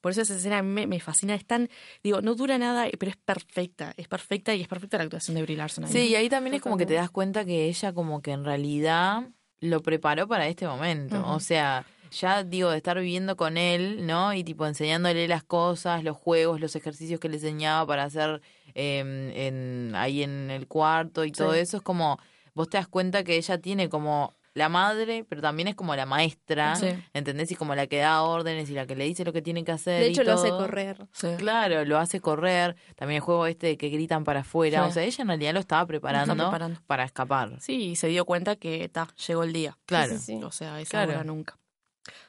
Por 0.00 0.12
eso 0.12 0.20
esa 0.22 0.36
escena 0.36 0.62
me, 0.62 0.86
me 0.86 1.00
fascina. 1.00 1.34
Es 1.34 1.44
tan, 1.44 1.68
digo, 2.04 2.20
no 2.22 2.36
dura 2.36 2.56
nada, 2.56 2.86
pero 3.00 3.10
es 3.10 3.16
perfecta. 3.16 3.94
Es 3.96 4.06
perfecta 4.06 4.54
y 4.54 4.60
es 4.62 4.68
perfecta 4.68 4.96
la 4.96 5.02
actuación 5.04 5.34
de 5.34 5.42
Brie 5.42 5.56
Larson. 5.56 5.84
ahí. 5.86 5.92
Sí, 5.92 5.98
y 6.08 6.14
ahí 6.14 6.28
también 6.28 6.54
es 6.54 6.62
como 6.62 6.76
que 6.76 6.86
te 6.86 6.94
das 6.94 7.10
cuenta 7.10 7.44
que 7.44 7.64
ella 7.66 7.92
como 7.92 8.22
que 8.22 8.30
en 8.30 8.44
realidad 8.44 9.28
lo 9.60 9.80
preparó 9.82 10.28
para 10.28 10.46
este 10.46 10.68
momento. 10.68 11.20
O 11.28 11.40
sea, 11.40 11.84
ya 12.12 12.44
digo, 12.44 12.70
de 12.70 12.76
estar 12.76 12.96
viviendo 12.96 13.36
con 13.36 13.56
él, 13.56 14.06
¿no? 14.06 14.32
Y 14.34 14.44
tipo 14.44 14.64
enseñándole 14.66 15.26
las 15.26 15.42
cosas, 15.42 16.04
los 16.04 16.16
juegos, 16.16 16.60
los 16.60 16.76
ejercicios 16.76 17.18
que 17.18 17.28
le 17.28 17.34
enseñaba 17.34 17.84
para 17.84 18.04
hacer 18.04 18.40
eh, 18.74 18.98
en, 19.34 19.94
ahí 19.94 20.22
en 20.22 20.50
el 20.50 20.66
cuarto 20.66 21.24
y 21.24 21.32
todo 21.32 21.54
eso, 21.54 21.76
es 21.78 21.82
como, 21.82 22.18
vos 22.54 22.68
te 22.68 22.76
das 22.76 22.88
cuenta 22.88 23.24
que 23.24 23.36
ella 23.36 23.58
tiene 23.58 23.88
como 23.88 24.34
la 24.54 24.68
madre, 24.68 25.24
pero 25.28 25.40
también 25.40 25.68
es 25.68 25.76
como 25.76 25.94
la 25.94 26.04
maestra, 26.04 26.74
Sí. 26.74 26.88
¿entendés? 27.12 27.52
Y 27.52 27.54
como 27.54 27.76
la 27.76 27.86
que 27.86 27.98
da 27.98 28.22
órdenes 28.22 28.68
y 28.70 28.72
la 28.74 28.86
que 28.88 28.96
le 28.96 29.04
dice 29.04 29.24
lo 29.24 29.32
que 29.32 29.40
tiene 29.40 29.62
que 29.62 29.70
hacer. 29.70 30.00
De 30.00 30.08
y 30.08 30.10
hecho, 30.10 30.24
lo 30.24 30.32
hace 30.32 30.48
correr. 30.48 31.06
Sí. 31.12 31.28
Claro, 31.38 31.84
lo 31.84 31.96
hace 31.96 32.20
correr. 32.20 32.74
También 32.96 33.16
el 33.16 33.20
juego 33.20 33.46
este 33.46 33.76
que 33.76 33.88
gritan 33.88 34.24
para 34.24 34.40
afuera. 34.40 34.82
Sí. 34.84 34.88
O 34.88 34.92
sea, 34.92 35.02
ella 35.04 35.22
en 35.22 35.28
realidad 35.28 35.52
lo 35.54 35.60
estaba 35.60 35.86
preparando, 35.86 36.34
preparando. 36.34 36.80
para 36.88 37.04
escapar. 37.04 37.60
Sí, 37.60 37.90
y 37.90 37.96
se 37.96 38.08
dio 38.08 38.24
cuenta 38.24 38.56
que 38.56 38.88
ta, 38.88 39.06
llegó 39.28 39.44
el 39.44 39.52
día. 39.52 39.78
Claro. 39.86 40.14
Sí, 40.14 40.18
sí, 40.18 40.38
sí. 40.38 40.42
O 40.42 40.50
sea, 40.50 40.80
es 40.80 40.88
Claro. 40.88 41.12
ahora 41.12 41.24
nunca. 41.24 41.56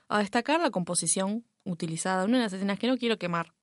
A 0.07 0.19
destacar 0.19 0.59
la 0.59 0.69
composición 0.69 1.45
utilizada. 1.63 2.25
Una 2.25 2.37
de 2.37 2.43
las 2.43 2.53
escenas 2.53 2.77
que 2.77 2.87
no 2.87 2.97
quiero 2.97 3.17
quemar. 3.17 3.53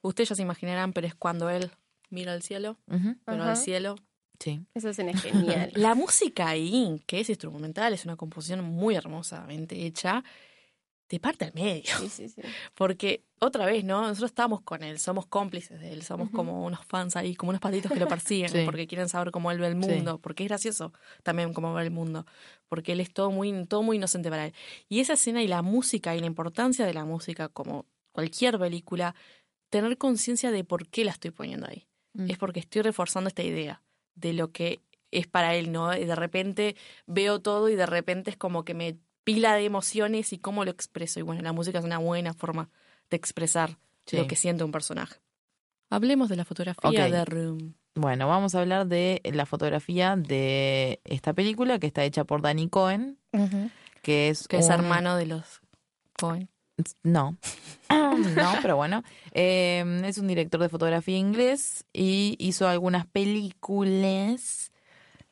Ustedes 0.00 0.30
ya 0.30 0.34
se 0.36 0.42
imaginarán, 0.42 0.94
pero 0.94 1.06
es 1.06 1.14
cuando 1.14 1.50
él 1.50 1.70
mira 2.10 2.32
al 2.32 2.42
cielo, 2.42 2.78
ujú, 2.88 3.16
pero 3.24 3.42
Ajá. 3.42 3.50
al 3.52 3.56
cielo. 3.56 3.96
Sí. 4.38 4.60
Esa 4.74 4.90
escena 4.90 5.10
es 5.12 5.22
genial. 5.68 5.70
La 5.74 5.94
música 5.94 6.48
ahí, 6.48 7.02
que 7.06 7.20
es 7.20 7.28
instrumental, 7.28 7.92
es 7.92 8.04
una 8.04 8.16
composición 8.16 8.64
muy 8.64 8.94
hermosamente 8.94 9.84
hecha, 9.86 10.22
te 11.06 11.18
parte 11.18 11.44
al 11.44 11.52
medio. 11.54 11.92
Sí, 11.98 12.08
sí, 12.08 12.28
sí. 12.28 12.40
Porque, 12.74 13.24
otra 13.40 13.66
vez, 13.66 13.84
¿no? 13.84 14.00
Nosotros 14.02 14.30
estamos 14.30 14.60
con 14.62 14.82
él, 14.84 14.98
somos 15.00 15.26
cómplices 15.26 15.80
de 15.80 15.92
él, 15.92 16.02
somos 16.02 16.30
como 16.30 16.64
unos 16.64 16.84
fans 16.86 17.16
ahí, 17.16 17.34
como 17.34 17.50
unos 17.50 17.60
patitos 17.60 17.90
que 17.90 17.98
lo 17.98 18.06
persiguen, 18.22 18.50
Sí. 18.50 18.62
porque 18.64 18.86
quieren 18.86 19.08
saber 19.08 19.30
cómo 19.32 19.50
él 19.50 19.58
ve 19.58 19.66
el 19.66 19.72
Sí. 19.82 19.88
mundo, 19.90 20.18
porque 20.20 20.44
es 20.44 20.48
gracioso 20.48 20.92
también 21.24 21.52
cómo 21.52 21.74
ve 21.74 21.82
el 21.82 21.90
mundo, 21.90 22.26
porque 22.68 22.92
él 22.92 23.00
es 23.00 23.12
todo 23.12 23.30
muy, 23.32 23.66
todo 23.66 23.82
muy 23.82 23.96
inocente 23.96 24.30
para 24.30 24.46
él. 24.46 24.54
Y 24.88 25.00
esa 25.00 25.14
escena 25.14 25.42
y 25.42 25.48
la 25.48 25.62
música 25.62 26.14
y 26.14 26.20
la 26.20 26.26
importancia 26.26 26.86
de 26.86 26.94
la 26.94 27.04
música, 27.04 27.48
como 27.48 27.86
cualquier 28.12 28.58
película, 28.58 29.14
tener 29.68 29.98
conciencia 29.98 30.50
de 30.52 30.62
por 30.64 30.86
qué 30.88 31.04
la 31.04 31.10
estoy 31.10 31.30
poniendo 31.32 31.66
ahí. 31.66 31.86
Mm. 32.14 32.30
Es 32.30 32.38
porque 32.38 32.60
estoy 32.60 32.82
reforzando 32.82 33.28
esta 33.28 33.42
idea 33.42 33.82
de 34.14 34.32
lo 34.32 34.50
que 34.52 34.80
es 35.12 35.26
para 35.26 35.54
él, 35.54 35.72
¿no? 35.72 35.96
Y 35.96 36.04
de 36.04 36.14
repente 36.16 36.76
veo 37.06 37.40
todo 37.40 37.68
y 37.68 37.76
de 37.76 37.86
repente 37.86 38.30
es 38.30 38.36
como 38.36 38.64
que 38.64 38.74
me 38.74 38.96
pila 39.24 39.54
de 39.54 39.64
emociones 39.64 40.32
y 40.32 40.38
cómo 40.38 40.64
lo 40.64 40.70
expreso. 40.70 41.20
Y 41.20 41.22
bueno, 41.22 41.42
la 41.42 41.52
música 41.52 41.78
es 41.78 41.84
una 41.84 41.98
buena 41.98 42.32
forma 42.34 42.68
de 43.10 43.16
expresar 43.16 43.78
Sí. 44.06 44.16
lo 44.16 44.26
que 44.26 44.34
siente 44.36 44.64
un 44.64 44.72
personaje. 44.72 45.20
Hablemos 45.90 46.28
de 46.28 46.36
la 46.36 46.44
fotografía 46.44 47.08
de 47.08 47.24
Room. 47.24 47.74
Bueno, 47.94 48.28
vamos 48.28 48.54
a 48.54 48.60
hablar 48.60 48.86
de 48.86 49.20
la 49.32 49.46
fotografía 49.46 50.14
de 50.16 51.00
esta 51.04 51.32
película 51.32 51.78
que 51.80 51.86
está 51.88 52.04
hecha 52.04 52.24
por 52.24 52.40
Danny 52.42 52.68
Cohen, 52.68 53.18
que 54.02 54.28
es 54.28 54.46
Que 54.48 54.58
es 54.58 54.66
un- 54.66 54.72
hermano 54.72 55.16
de 55.16 55.26
los 55.26 55.60
Cohen. 56.18 56.48
No, 57.02 57.36
no, 57.90 58.52
pero 58.62 58.76
bueno. 58.76 59.02
Eh, 59.32 60.02
es 60.04 60.18
un 60.18 60.26
director 60.28 60.60
de 60.60 60.68
fotografía 60.68 61.16
inglés 61.18 61.84
y 61.92 62.36
hizo 62.38 62.68
algunas 62.68 63.06
películas 63.06 64.72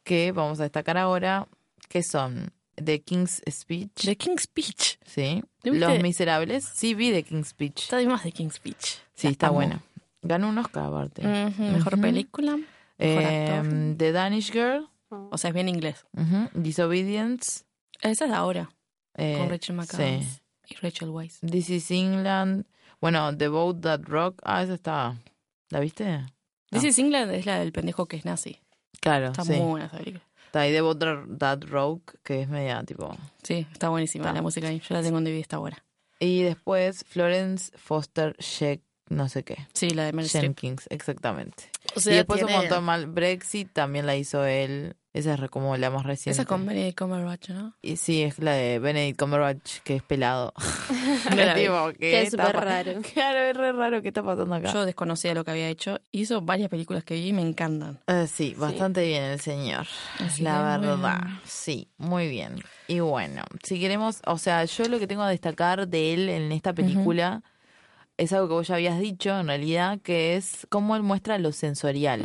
que 0.04 0.32
vamos 0.32 0.60
a 0.60 0.64
destacar 0.64 0.96
ahora, 0.98 1.46
que 1.88 2.02
son 2.02 2.50
The 2.82 3.00
King's 3.02 3.42
Speech, 3.50 4.04
The 4.04 4.16
King's 4.16 4.42
Speech. 4.42 4.98
sí. 5.04 5.42
Los 5.64 6.00
Miserables, 6.00 6.64
sí 6.64 6.94
vi 6.94 7.10
The 7.12 7.22
King's 7.24 7.48
Speech, 7.48 7.82
Está 7.82 8.00
más 8.08 8.24
de 8.24 8.32
King's 8.32 8.54
Speech. 8.54 8.98
sí, 9.14 9.26
La 9.26 9.30
está 9.32 9.46
amo. 9.48 9.56
buena. 9.56 9.82
Ganó 10.22 10.48
un 10.48 10.58
Oscar 10.58 10.84
aparte. 10.86 11.22
Mejor 11.58 12.00
película. 12.00 12.52
Mejor 12.56 12.66
Eh, 12.98 13.48
actor. 13.50 13.96
The 13.98 14.12
Danish 14.12 14.50
Girl. 14.52 14.88
O 15.10 15.36
sea, 15.38 15.48
es 15.48 15.54
bien 15.54 15.68
inglés. 15.68 16.04
Disobedience, 16.54 17.64
Esa 18.00 18.26
es 18.26 18.32
ahora, 18.32 18.70
eh, 19.14 19.36
con 19.38 19.48
Rachel 19.48 19.76
McAdams 19.76 20.24
sí. 20.26 20.40
Y 20.68 20.74
Rachel 20.76 21.10
Weisz. 21.10 21.40
This 21.40 21.70
is 21.70 21.90
England, 21.90 22.66
bueno, 23.00 23.36
The 23.36 23.48
Boat 23.48 23.80
That 23.82 24.00
Rock, 24.04 24.40
ah, 24.44 24.62
esa 24.62 24.74
está, 24.74 25.16
¿la 25.70 25.80
viste? 25.80 26.26
This 26.70 26.84
is 26.84 26.98
England 26.98 27.32
es 27.32 27.46
la 27.46 27.58
del 27.58 27.72
pendejo 27.72 28.06
que 28.06 28.16
es 28.16 28.24
nazi. 28.24 28.60
Claro, 29.00 29.28
Está 29.28 29.44
sí. 29.44 29.52
muy 29.52 29.70
buena 29.70 29.86
esa 29.86 29.98
película. 29.98 30.24
Está 30.46 30.60
ahí 30.60 30.72
The 30.72 30.80
Boat 30.80 30.98
That 31.38 31.64
Rogue, 31.68 32.02
que 32.24 32.42
es 32.42 32.48
media 32.48 32.82
tipo. 32.84 33.14
Sí, 33.42 33.66
está 33.72 33.88
buenísima 33.90 34.24
Está. 34.24 34.34
la 34.34 34.42
música 34.42 34.68
ahí. 34.68 34.80
Yo 34.80 34.94
la 34.94 35.02
tengo 35.02 35.18
en 35.18 35.24
DVD, 35.24 35.40
está 35.40 35.58
buena. 35.58 35.84
Y 36.20 36.42
después 36.42 37.04
Florence 37.06 37.70
Foster 37.76 38.34
Sheck, 38.38 38.82
no 39.08 39.28
sé 39.28 39.44
qué. 39.44 39.56
Sí, 39.72 39.90
la 39.90 40.04
de 40.04 40.12
Meryl. 40.12 40.30
Jenkins, 40.30 40.86
exactamente. 40.90 41.70
O 41.94 42.00
y 42.00 42.12
después 42.14 42.42
un 42.42 42.50
montón 42.52 42.84
mal. 42.84 43.06
Brexit 43.06 43.72
también 43.72 44.06
la 44.06 44.16
hizo 44.16 44.44
él. 44.44 44.96
Esa 45.14 45.34
es 45.34 45.50
como 45.50 45.76
la 45.76 45.90
más 45.90 46.04
reciente. 46.04 46.32
Esa 46.32 46.42
es 46.42 46.48
con 46.48 46.66
Benedict 46.66 46.98
Cumberbatch, 46.98 47.48
¿no? 47.50 47.74
Y 47.80 47.96
sí, 47.96 48.22
es 48.22 48.38
la 48.38 48.52
de 48.52 48.78
Benedict 48.78 49.18
Cumberbatch, 49.18 49.78
que 49.82 49.96
es 49.96 50.02
pelado. 50.02 50.52
Tipo, 51.56 51.88
¿qué 51.92 51.98
Que 51.98 52.22
es 52.22 52.30
súper 52.30 52.54
raro. 52.56 52.92
Claro, 53.14 53.38
es 53.38 53.56
re 53.56 53.72
raro. 53.72 54.02
¿Qué 54.02 54.08
está 54.08 54.22
pasando 54.22 54.54
acá? 54.54 54.72
Yo 54.72 54.84
desconocía 54.84 55.34
lo 55.34 55.44
que 55.44 55.50
había 55.50 55.68
hecho. 55.68 56.00
Hizo 56.12 56.42
varias 56.42 56.68
películas 56.68 57.04
que 57.04 57.14
vi 57.14 57.28
y 57.28 57.32
me 57.32 57.42
encantan. 57.42 57.98
Eh, 58.06 58.26
sí, 58.26 58.54
bastante 58.56 59.04
bien 59.06 59.24
el 59.24 59.40
señor. 59.40 59.86
Así 60.20 60.42
la 60.42 60.78
que, 60.80 60.86
verdad. 60.86 61.18
bueno. 61.18 61.40
Sí, 61.44 61.88
muy 61.96 62.28
bien. 62.28 62.56
Y 62.86 63.00
bueno, 63.00 63.42
si 63.62 63.80
queremos, 63.80 64.20
o 64.26 64.38
sea, 64.38 64.64
yo 64.66 64.84
lo 64.88 64.98
que 64.98 65.06
tengo 65.06 65.22
a 65.22 65.30
destacar 65.30 65.88
de 65.88 66.14
él 66.14 66.28
en 66.28 66.52
esta 66.52 66.72
película 66.72 67.42
es 68.18 68.32
algo 68.32 68.48
que 68.48 68.54
vos 68.54 68.68
ya 68.68 68.74
habías 68.74 68.98
dicho, 68.98 69.38
en 69.38 69.46
realidad, 69.46 70.00
que 70.02 70.36
es 70.36 70.66
cómo 70.68 70.96
él 70.96 71.02
muestra 71.02 71.38
lo 71.38 71.52
sensorial. 71.52 72.20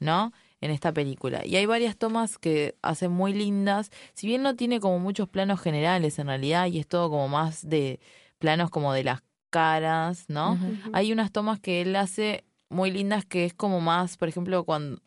¿no? 0.00 0.32
En 0.60 0.70
esta 0.70 0.92
película. 0.92 1.44
Y 1.44 1.56
hay 1.56 1.66
varias 1.66 1.96
tomas 1.96 2.38
que 2.38 2.76
hacen 2.80 3.12
muy 3.12 3.34
lindas, 3.34 3.90
si 4.14 4.26
bien 4.26 4.42
no 4.42 4.56
tiene 4.56 4.80
como 4.80 4.98
muchos 4.98 5.28
planos 5.28 5.60
generales 5.60 6.18
en 6.18 6.28
realidad, 6.28 6.66
y 6.68 6.78
es 6.78 6.86
todo 6.86 7.10
como 7.10 7.28
más 7.28 7.68
de 7.68 8.00
planos 8.38 8.70
como 8.70 8.92
de 8.92 9.04
las 9.04 9.22
caras, 9.50 10.24
¿no? 10.28 10.58
Hay 10.92 11.12
unas 11.12 11.30
tomas 11.30 11.60
que 11.60 11.82
él 11.82 11.94
hace 11.96 12.44
muy 12.68 12.90
lindas 12.90 13.24
que 13.24 13.44
es 13.44 13.54
como 13.54 13.80
más, 13.80 14.16
por 14.16 14.28
ejemplo, 14.28 14.64
cuando 14.64 15.00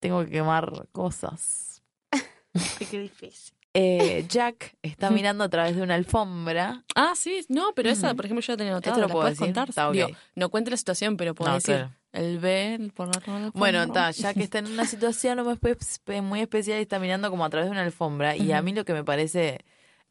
tengo 0.00 0.24
que 0.24 0.30
quemar 0.30 0.88
cosas. 0.92 1.82
Qué 2.90 3.00
difícil. 3.00 3.55
Eh, 3.78 4.24
Jack 4.28 4.74
está 4.82 5.10
mirando 5.10 5.44
a 5.44 5.48
través 5.50 5.76
de 5.76 5.82
una 5.82 5.94
alfombra. 5.96 6.82
Ah, 6.94 7.12
sí, 7.14 7.44
no, 7.50 7.72
pero 7.74 7.90
esa, 7.90 8.08
Ujú. 8.08 8.16
por 8.16 8.24
ejemplo, 8.24 8.40
yo 8.42 8.52
la 8.54 8.56
tenía 8.56 8.72
anotada. 8.72 8.92
¿Esto 8.96 9.00
lo 9.02 9.08
¿La 9.08 9.12
puedes 9.14 9.38
decir? 9.38 9.46
contar? 9.54 9.68
Está 9.68 9.88
ok. 9.88 9.94
Digo, 9.94 10.08
no 10.34 10.48
cuente 10.48 10.70
la 10.70 10.76
situación, 10.78 11.16
pero 11.16 11.34
puedo 11.34 11.50
No, 11.50 11.56
decir. 11.56 11.74
claro. 11.74 11.92
El 12.12 12.38
B, 12.38 12.90
por 12.94 13.08
la 13.08 13.20
la 13.26 13.50
Bueno, 13.52 13.78
alfombra. 13.80 14.08
está, 14.08 14.22
Jack 14.22 14.38
está 14.38 14.58
en 14.60 14.68
una 14.68 14.86
situación 14.86 15.44
muy 15.44 15.52
espe- 15.56 16.22
muy 16.22 16.40
especial 16.40 16.78
y 16.78 16.82
está 16.82 16.98
mirando 16.98 17.28
como 17.28 17.44
a 17.44 17.50
través 17.50 17.66
de 17.66 17.72
una 17.72 17.82
alfombra. 17.82 18.34
Y 18.36 18.52
a 18.52 18.62
mí 18.62 18.72
lo 18.72 18.86
que 18.86 18.94
me 18.94 19.04
parece 19.04 19.58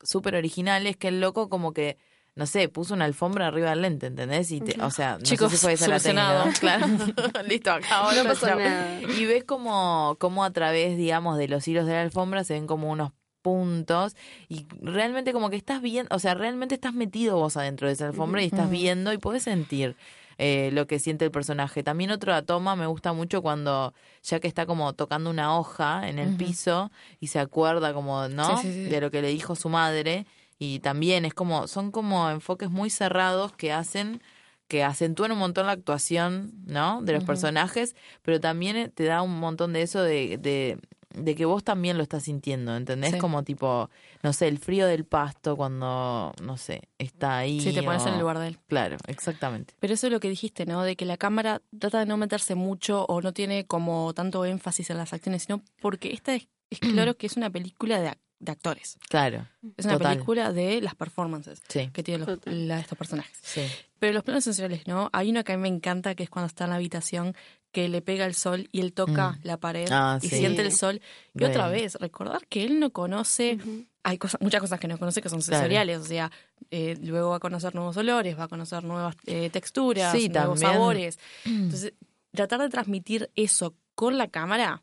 súper 0.03 0.36
original 0.36 0.86
es 0.86 0.97
que 0.97 1.07
el 1.07 1.20
loco 1.20 1.49
como 1.49 1.74
que, 1.74 1.97
no 2.36 2.45
sé, 2.45 2.70
puso 2.70 2.93
una 2.93 3.05
alfombra 3.05 3.47
arriba 3.47 3.72
del 3.72 3.82
lente, 3.82 4.05
¿entendés? 4.05 4.51
Y 4.51 4.61
te- 4.61 4.78
o 4.84 4.91
sea, 4.91 5.18
no 5.18 5.24
Chicos, 5.24 5.49
sé 5.51 5.57
si 5.57 5.63
fue 5.63 5.74
esa 5.74 5.88
la 5.88 5.97
solucionado. 5.97 6.43
técnica, 6.43 6.59
Claro, 7.18 7.43
listo, 7.47 7.72
acá 7.72 7.88
ahora 7.95 8.22
No 8.24 8.30
pasó 8.30 8.45
nada. 8.55 9.01
Y 9.01 9.26
ves 9.26 9.43
como, 9.43 10.16
como 10.20 10.43
a 10.43 10.51
través, 10.51 10.97
digamos, 10.97 11.39
de 11.39 11.47
los 11.47 11.68
hilos 11.68 11.88
de 11.88 11.93
la 11.93 12.01
alfombra 12.03 12.43
se 12.43 12.53
ven 12.53 12.68
como 12.68 12.91
unos 12.91 13.13
puntos 13.45 14.15
y 14.49 14.65
realmente 14.81 15.31
como 15.31 15.51
que 15.51 15.55
estás 15.55 15.83
viendo, 15.83 16.15
o 16.15 16.17
sea, 16.17 16.33
realmente 16.33 16.73
estás 16.73 16.95
metido 16.95 17.37
vos 17.37 17.57
adentro 17.57 17.85
de 17.85 17.93
esa 17.93 18.07
alfombra 18.07 18.41
y 18.41 18.47
estás 18.47 18.71
viendo 18.71 19.13
y 19.13 19.19
podés 19.19 19.43
sentir 19.43 19.95
eh, 20.39 20.71
lo 20.73 20.87
que 20.87 20.97
siente 20.97 21.25
el 21.25 21.31
personaje. 21.31 21.83
También 21.83 22.09
otra 22.09 22.41
toma 22.41 22.75
me 22.75 22.87
gusta 22.87 23.13
mucho 23.13 23.43
cuando 23.43 23.93
ya 24.23 24.39
que 24.39 24.47
está 24.47 24.65
como 24.65 24.93
tocando 24.93 25.29
una 25.29 25.59
hoja 25.59 26.09
en 26.09 26.17
el 26.17 26.35
piso 26.35 26.91
y 27.19 27.27
se 27.27 27.37
acuerda 27.37 27.93
como, 27.93 28.27
¿no? 28.29 28.57
Sí, 28.57 28.67
sí, 28.67 28.73
sí. 28.73 28.89
De 28.89 28.99
lo 28.99 29.11
que 29.11 29.21
le 29.21 29.27
dijo 29.27 29.55
su 29.55 29.69
madre 29.69 30.25
y 30.57 30.79
también 30.79 31.23
es 31.23 31.35
como, 31.35 31.67
son 31.67 31.91
como 31.91 32.31
enfoques 32.31 32.71
muy 32.71 32.89
cerrados 32.89 33.51
que 33.51 33.71
hacen 33.71 34.21
que 34.67 34.83
acentúan 34.83 35.31
un 35.31 35.37
montón 35.37 35.67
la 35.67 35.73
actuación, 35.73 36.51
¿no? 36.65 36.99
De 37.03 37.13
los 37.13 37.23
personajes, 37.23 37.95
pero 38.23 38.39
también 38.39 38.75
eh, 38.75 38.89
te 38.89 39.03
da 39.03 39.21
un 39.21 39.39
montón 39.39 39.73
de 39.73 39.83
eso 39.83 40.01
de, 40.01 40.39
de, 40.39 40.79
de 41.18 41.36
que 41.36 41.45
vos 41.45 41.63
también 41.63 41.97
lo 41.97 42.03
estás 42.03 42.24
sintiendo, 42.24 42.76
¿entendés? 42.76 43.11
Sí. 43.13 43.18
Como 43.18 43.43
tipo, 43.43 43.89
no 44.24 44.34
sé, 44.34 44.47
el 44.47 44.57
frío 44.59 44.86
del 44.88 45.05
pasto 45.05 45.55
cuando, 45.55 46.34
no 46.41 46.57
sé, 46.57 46.89
está 46.97 47.38
ahí. 47.38 47.59
Sí, 47.61 47.74
te 47.74 47.84
pones 47.84 48.05
en 48.05 48.13
el 48.16 48.20
lugar 48.20 48.39
de 48.39 48.47
él. 48.49 48.59
Claro, 48.68 48.97
exactamente. 49.07 49.74
Pero 49.80 49.93
eso 49.93 50.07
es 50.07 50.13
lo 50.13 50.20
que 50.20 50.30
dijiste, 50.30 50.66
¿no? 50.66 50.84
De 50.84 50.95
que 50.95 51.05
la 51.05 51.18
cámara 51.18 51.61
trata 51.80 51.99
de 51.99 52.05
no 52.05 52.18
meterse 52.18 52.55
mucho 52.55 53.05
o 53.07 53.22
no 53.22 53.34
tiene 53.34 53.66
como 53.66 54.13
tanto 54.13 54.45
énfasis 54.45 54.89
en 54.89 54.97
las 54.97 55.13
acciones, 55.13 55.43
sino 55.43 55.61
porque 55.82 56.11
esta 56.13 56.36
es, 56.36 56.47
es 56.70 56.80
claro 56.80 57.16
que 57.18 57.28
es 57.28 57.38
una 57.38 57.49
película 57.49 57.99
de, 57.99 58.09
ac- 58.09 58.18
de 58.39 58.51
actores. 58.51 58.97
Claro, 59.09 59.47
Es 59.78 59.86
una 59.86 59.97
Total. 59.97 60.13
película 60.13 60.51
de 60.51 60.82
las 60.82 60.95
performances 60.95 61.61
sí, 61.70 61.89
que 61.93 62.03
tienen 62.03 62.28
los- 62.28 62.39
la- 62.45 62.80
estos 62.80 62.97
personajes. 62.97 63.38
sí. 63.41 63.61
Pero 63.97 64.11
los 64.13 64.24
planos 64.24 64.43
sensoriales, 64.43 64.86
¿no? 64.88 65.09
Hay 65.13 65.30
uno 65.32 65.43
que 65.45 65.53
a 65.53 65.57
mí 65.57 65.61
me 65.63 65.70
encanta, 65.70 66.13
que 66.16 66.24
es 66.24 66.30
cuando 66.30 66.47
está 66.47 66.66
en 66.66 66.72
la 66.72 66.76
habitación, 66.76 67.34
que 67.76 67.89
le 67.89 68.01
pega 68.01 68.26
el 68.26 68.36
sol 68.36 68.69
y 68.71 68.80
él 68.80 68.93
toca 68.93 69.32
Mm. 69.34 69.39
la 69.43 69.57
pared 69.57 69.89
Ah, 69.91 70.17
y 70.21 70.30
sí. 70.30 70.38
siente 70.38 70.61
el 70.61 70.71
sol. 70.71 71.01
Y 71.38 71.43
otra 71.43 71.67
vez, 71.67 71.95
recordar 71.95 72.47
que 72.47 72.63
él 72.63 72.80
no 72.80 72.91
conoce, 72.93 73.57
hay 74.01 74.17
cosas, 74.17 74.39
muchas 74.39 74.61
cosas 74.61 74.80
que 74.80 74.88
no 74.88 74.97
conoce 74.97 75.21
que 75.21 75.28
son 75.28 75.41
Claro. 75.41 75.57
sensoriales, 75.57 75.97
o 75.99 76.05
sea, 76.05 76.32
eh, 76.71 76.95
luego 77.03 77.32
va 77.32 77.36
a 77.36 77.39
conocer 77.41 77.76
nuevos 77.76 77.97
olores, 77.97 78.39
va 78.39 78.45
a 78.45 78.47
conocer 78.47 78.82
nuevas 78.86 79.17
eh, 79.26 79.49
texturas, 79.49 80.13
Sí, 80.13 80.30
nuevos 80.30 80.57
también. 80.61 80.71
sabores. 80.73 81.19
Entonces, 81.45 81.93
tratar 82.32 82.61
de 82.61 82.69
transmitir 82.69 83.30
eso 83.36 83.76
con 83.93 84.17
la 84.17 84.30
cámara, 84.30 84.82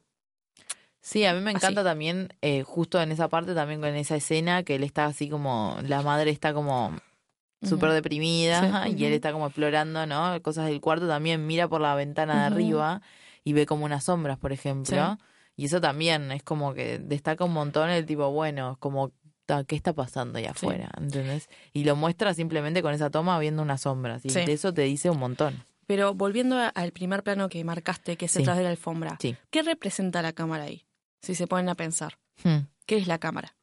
Sí, 1.00 1.24
a 1.24 1.32
mí 1.34 1.40
me 1.40 1.50
Así. 1.50 1.56
encanta 1.56 1.82
también, 1.82 2.28
eh, 2.42 2.62
justo 2.62 3.00
en 3.02 3.10
esa 3.10 3.28
parte, 3.28 3.54
también 3.54 3.80
con 3.80 3.92
esa 3.96 4.14
escena, 4.16 4.62
que 4.62 4.76
él 4.76 4.84
está 4.84 5.06
así 5.06 5.28
como, 5.28 5.76
la 5.82 6.00
madre 6.02 6.30
está 6.30 6.52
como 6.54 6.94
súper 7.62 7.90
deprimida 7.92 8.84
Sí. 8.86 8.94
y 8.98 9.04
él 9.04 9.12
está 9.12 9.32
como 9.32 9.46
explorando, 9.46 10.06
¿no? 10.06 10.40
Cosas 10.42 10.66
del 10.66 10.80
cuarto, 10.80 11.06
también 11.08 11.46
mira 11.46 11.68
por 11.68 11.80
la 11.80 11.94
ventana 11.94 12.40
de 12.40 12.46
arriba 12.54 13.02
y 13.44 13.52
ve 13.52 13.66
como 13.66 13.84
unas 13.84 14.04
sombras, 14.04 14.38
por 14.38 14.52
ejemplo. 14.52 15.18
Y 15.56 15.66
eso 15.66 15.80
también 15.80 16.32
es 16.32 16.42
como 16.42 16.74
que 16.74 16.98
destaca 16.98 17.44
un 17.44 17.52
montón 17.52 17.90
el 17.90 18.06
tipo, 18.06 18.30
bueno, 18.30 18.76
como, 18.80 19.12
¿qué 19.66 19.76
está 19.76 19.92
pasando 19.92 20.38
allá 20.38 20.52
Sí. 20.56 20.66
afuera? 20.66 20.88
¿Entendés? 20.98 21.48
Y 21.72 21.84
lo 21.84 21.94
muestra 21.96 22.32
simplemente 22.34 22.82
con 22.82 22.94
esa 22.94 23.10
toma 23.10 23.38
viendo 23.38 23.62
unas 23.62 23.82
sombras. 23.82 24.24
Y 24.24 24.28
de 24.30 24.52
eso 24.52 24.72
te 24.72 24.82
dice 24.82 25.10
un 25.10 25.18
montón. 25.18 25.62
Pero 25.86 26.14
volviendo 26.14 26.56
al 26.74 26.92
primer 26.92 27.22
plano 27.22 27.48
que 27.48 27.62
marcaste, 27.64 28.16
que 28.16 28.26
es 28.26 28.32
detrás 28.34 28.56
de 28.56 28.62
la 28.62 28.70
alfombra. 28.70 29.18
¿qué 29.50 29.62
representa 29.62 30.22
la 30.22 30.32
cámara 30.32 30.64
ahí? 30.64 30.86
Si 31.20 31.34
se 31.34 31.46
ponen 31.46 31.68
a 31.68 31.74
pensar, 31.74 32.18
Hmm. 32.44 32.66
¿qué 32.86 32.96
es 32.96 33.06
la 33.06 33.18
cámara? 33.18 33.54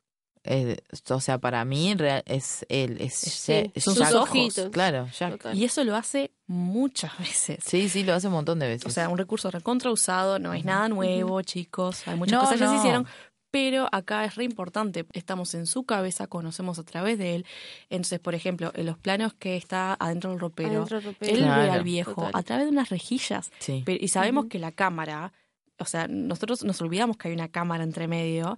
Eh, 0.51 0.77
o 1.09 1.19
sea, 1.21 1.37
para 1.37 1.63
mí 1.63 1.93
real- 1.93 2.23
es 2.25 2.65
él, 2.69 2.97
es, 2.99 3.13
Sí, 3.13 3.71
son 3.79 3.93
Jack- 3.95 4.07
sus 4.07 4.15
ojitos. 4.15 4.69
Claro, 4.71 5.07
Jack. 5.17 5.33
Total. 5.33 5.55
Y 5.57 5.63
eso 5.63 5.83
lo 5.83 5.95
hace 5.95 6.31
muchas 6.47 7.15
veces. 7.19 7.59
Sí, 7.63 7.87
sí, 7.87 8.03
lo 8.03 8.15
hace 8.15 8.27
un 8.27 8.33
montón 8.33 8.57
de 8.57 8.67
veces. 8.67 8.87
O 8.87 8.89
sea, 8.89 9.09
un 9.09 9.17
recurso 9.19 9.51
recontra 9.51 9.91
usado, 9.91 10.39
no 10.39 10.53
es 10.55 10.65
nada 10.65 10.89
nuevo, 10.89 11.41
chicos. 11.43 12.07
Hay 12.07 12.15
muchas 12.17 12.33
No, 12.33 12.39
cosas 12.39 12.53
que 12.59 12.65
se 12.65 12.71
no. 12.73 12.77
hicieron, 12.77 13.05
pero 13.51 13.87
acá 13.91 14.25
es 14.25 14.33
re 14.35 14.43
importante. 14.43 15.05
Estamos 15.13 15.53
en 15.53 15.67
su 15.67 15.83
cabeza, 15.83 16.25
conocemos 16.25 16.79
a 16.79 16.83
través 16.83 17.19
de 17.19 17.35
él. 17.35 17.45
Entonces, 17.91 18.19
por 18.19 18.33
ejemplo, 18.33 18.71
en 18.73 18.87
los 18.87 18.97
planos 18.97 19.33
que 19.35 19.55
está 19.55 19.95
adentro 19.99 20.31
del 20.31 20.39
ropero, 20.39 20.69
Adentro 20.69 20.97
del 20.99 21.05
ropero. 21.13 21.31
él 21.31 21.39
ve 21.41 21.45
Claro. 21.45 21.73
al 21.73 21.83
viejo 21.83 22.15
Total. 22.15 22.31
a 22.33 22.41
través 22.43 22.65
de 22.65 22.71
unas 22.71 22.89
rejillas. 22.89 23.51
sí. 23.59 23.83
Pero- 23.85 24.03
y 24.03 24.07
sabemos 24.07 24.45
Ujú. 24.45 24.49
que 24.49 24.57
la 24.59 24.71
cámara, 24.71 25.31
o 25.77 25.85
sea, 25.85 26.07
nosotros 26.07 26.63
nos 26.63 26.81
olvidamos 26.81 27.17
que 27.17 27.27
hay 27.29 27.33
una 27.35 27.49
cámara 27.49 27.83
entre 27.83 28.07
medio. 28.07 28.55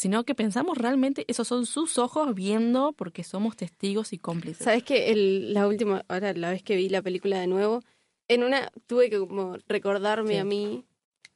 Sino 0.00 0.24
que 0.24 0.34
pensamos 0.34 0.78
realmente 0.78 1.26
esos 1.28 1.46
son 1.46 1.66
sus 1.66 1.98
ojos 1.98 2.34
viendo 2.34 2.94
porque 2.94 3.22
somos 3.22 3.54
testigos 3.54 4.14
y 4.14 4.18
cómplices. 4.18 4.64
¿Sabes 4.64 4.82
que 4.82 5.10
el, 5.12 5.52
la 5.52 5.66
última, 5.68 6.06
ahora 6.08 6.32
la 6.32 6.48
vez 6.50 6.62
que 6.62 6.74
vi 6.74 6.88
la 6.88 7.02
película 7.02 7.38
de 7.38 7.46
nuevo, 7.46 7.82
en 8.26 8.42
una 8.42 8.70
tuve 8.86 9.10
que 9.10 9.18
como 9.18 9.58
recordarme 9.68 10.32
Sí. 10.32 10.38
a 10.38 10.44
mí, 10.44 10.86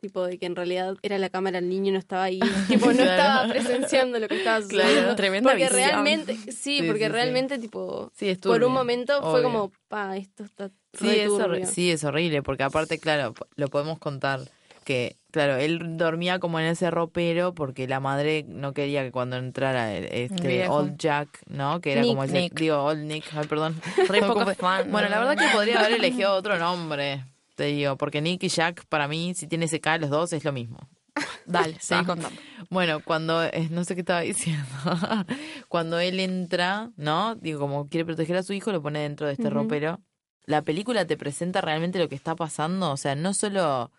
tipo 0.00 0.24
de 0.26 0.38
que 0.38 0.46
en 0.46 0.56
realidad 0.56 0.96
era 1.02 1.18
la 1.18 1.28
cámara, 1.28 1.58
el 1.58 1.68
niño 1.68 1.92
no 1.92 1.98
estaba 1.98 2.22
ahí, 2.24 2.40
tipo 2.68 2.86
no 2.86 3.02
Claro. 3.02 3.10
estaba 3.10 3.48
presenciando 3.52 4.18
lo 4.18 4.28
que 4.28 4.36
estaba 4.36 4.66
Claro. 4.66 4.88
sucediendo. 4.88 5.16
Tremenda 5.16 5.50
porque 5.50 5.64
visión. 5.64 5.80
realmente, 5.82 6.34
sí, 6.34 6.52
Sí, 6.52 6.82
porque 6.86 7.04
sí, 7.04 7.08
realmente 7.12 7.58
tipo 7.58 8.10
Sí, 8.14 8.34
por 8.36 8.64
un 8.64 8.72
momento 8.72 9.20
fue 9.30 9.42
como, 9.42 9.72
pa, 9.88 10.16
esto 10.16 10.42
está 10.44 10.70
Sí 10.94 11.08
es, 11.10 11.30
sí, 11.70 11.90
es 11.90 12.02
horrible, 12.04 12.42
porque 12.42 12.62
aparte, 12.62 12.98
claro, 12.98 13.34
lo 13.56 13.68
podemos 13.68 13.98
contar 13.98 14.40
que, 14.84 15.18
claro, 15.34 15.56
él 15.56 15.96
dormía 15.96 16.38
como 16.38 16.60
en 16.60 16.66
ese 16.66 16.90
ropero 16.92 17.54
porque 17.54 17.88
la 17.88 17.98
madre 17.98 18.44
no 18.48 18.72
quería 18.72 19.02
que 19.02 19.10
cuando 19.10 19.36
entrara 19.36 19.92
este 19.92 20.46
viejo. 20.46 20.74
Old 20.76 20.96
Jack, 20.96 21.28
¿no? 21.48 21.80
Que 21.80 21.92
era 21.92 22.02
Nick, 22.02 22.10
como 22.12 22.22
ese, 22.24 22.40
Nick. 22.40 22.54
digo, 22.60 22.82
Old 22.84 23.02
Nick, 23.04 23.24
ay, 23.34 23.46
perdón. 23.48 23.80
Re 24.08 24.20
poco 24.20 24.46
fan. 24.54 24.90
Bueno, 24.92 25.08
la 25.08 25.18
verdad 25.18 25.36
que 25.36 25.52
podría 25.52 25.80
haber 25.80 25.94
elegido 25.94 26.32
otro 26.32 26.56
nombre, 26.58 27.24
te 27.56 27.64
digo, 27.64 27.96
porque 27.96 28.20
Nick 28.20 28.44
y 28.44 28.48
Jack, 28.48 28.84
para 28.88 29.08
mí, 29.08 29.34
si 29.34 29.46
tiene 29.48 29.64
ese 29.64 29.80
K 29.80 29.98
los 29.98 30.10
dos, 30.10 30.32
es 30.32 30.44
lo 30.44 30.52
mismo. 30.52 30.78
Dale, 31.46 31.76
seguí 31.80 32.02
Ah. 32.02 32.06
contando. 32.06 32.40
Bueno, 32.70 33.00
cuando, 33.04 33.42
eh, 33.44 33.68
no 33.70 33.82
sé 33.84 33.94
qué 33.94 34.00
estaba 34.02 34.20
diciendo, 34.20 34.64
cuando 35.68 35.98
él 35.98 36.20
entra, 36.20 36.90
¿no? 36.96 37.34
Digo, 37.34 37.58
como 37.60 37.88
quiere 37.88 38.04
proteger 38.04 38.36
a 38.36 38.42
su 38.42 38.52
hijo, 38.52 38.72
lo 38.72 38.82
pone 38.82 39.00
dentro 39.00 39.26
de 39.26 39.32
este 39.34 39.50
ropero. 39.50 40.00
La 40.46 40.62
película 40.62 41.06
te 41.06 41.16
presenta 41.16 41.60
realmente 41.60 41.98
lo 41.98 42.08
que 42.08 42.14
está 42.14 42.34
pasando, 42.36 42.90
o 42.90 42.96
sea, 42.96 43.14
no 43.14 43.32
solo 43.34 43.90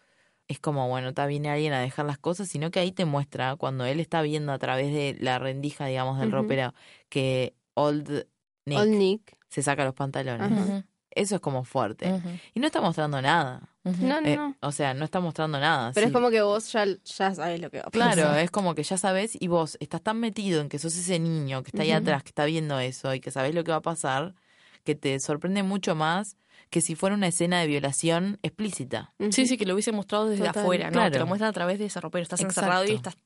es 0.48 0.60
como, 0.60 0.88
bueno, 0.88 1.10
está 1.10 1.26
viene 1.26 1.50
alguien 1.50 1.74
a 1.74 1.80
dejar 1.80 2.06
las 2.06 2.18
cosas, 2.18 2.48
sino 2.48 2.70
que 2.72 2.80
ahí 2.80 2.92
te 2.92 3.06
muestra, 3.06 3.56
cuando 3.56 3.86
él 3.86 4.00
está 4.00 4.22
viendo 4.22 4.52
a 4.52 4.60
través 4.60 4.94
de 4.94 5.18
la 5.20 5.40
rendija, 5.40 5.86
digamos, 5.88 6.20
del 6.20 6.32
ropero, 6.32 6.74
que 7.10 7.56
Old 7.74 8.28
Nick 8.66 8.80
Old 8.80 8.92
Nick. 8.96 9.38
se 9.50 9.62
saca 9.64 9.84
los 9.86 9.94
pantalones. 9.94 10.84
Eso 11.12 11.36
es 11.36 11.42
como 11.42 11.64
fuerte. 11.64 12.22
Y 12.54 12.60
no 12.60 12.68
está 12.68 12.82
mostrando 12.82 13.22
nada. 13.22 13.70
No, 13.86 14.20
no, 14.20 14.28
Eh, 14.28 14.36
no. 14.36 14.56
o 14.62 14.72
sea, 14.74 14.94
no 14.94 15.06
está 15.06 15.20
mostrando 15.22 15.60
nada. 15.60 15.92
Pero 15.94 16.06
Sí. 16.08 16.10
es 16.10 16.14
como 16.14 16.30
que 16.30 16.42
vos 16.42 16.72
ya, 16.74 16.86
ya 16.86 17.34
sabes 17.34 17.62
lo 17.62 17.70
que 17.70 17.78
va 17.78 17.84
a 17.88 17.90
pasar. 17.90 18.14
Claro, 18.16 18.36
es 18.36 18.52
como 18.52 18.76
que 18.76 18.84
ya 18.84 18.98
sabes 18.98 19.38
y 19.40 19.48
vos 19.48 19.78
estás 19.80 20.02
tan 20.02 20.20
metido 20.20 20.60
en 20.62 20.68
que 20.70 20.78
sos 20.78 20.96
ese 20.98 21.18
niño 21.20 21.64
que 21.64 21.70
está 21.70 21.84
ahí 21.84 21.92
atrás, 21.92 22.22
que 22.24 22.30
está 22.30 22.44
viendo 22.46 22.80
eso 22.80 23.14
y 23.14 23.20
que 23.22 23.32
sabes 23.32 23.56
lo 23.56 23.64
que 23.64 23.72
va 23.72 23.78
a 23.78 23.82
pasar, 23.82 24.34
que 24.84 24.94
te 24.96 25.20
sorprende 25.20 25.64
mucho 25.64 25.96
más 25.96 26.36
que 26.70 26.82
si 26.82 26.96
fuera 26.96 27.16
una 27.16 27.28
escena 27.28 27.60
de 27.62 27.68
violación 27.68 28.40
explícita. 28.44 29.14
Sí, 29.32 29.46
sí, 29.48 29.58
que 29.58 29.66
lo 29.66 29.74
hubiese 29.74 29.92
mostrado 29.92 30.28
desde 30.30 30.46
Total. 30.46 30.64
afuera, 30.64 30.86
¿no? 30.88 30.92
Claro. 30.94 31.12
Te 31.12 31.20
lo 31.20 31.26
muestran 31.28 31.50
a 31.50 31.54
través 31.54 31.80
de 31.80 31.86
ese 31.86 32.02
ropero. 32.02 32.24
Estás 32.24 32.42
Exacto. 32.42 32.62
encerrado 32.62 32.86
y 32.86 32.92
estás. 32.92 33.18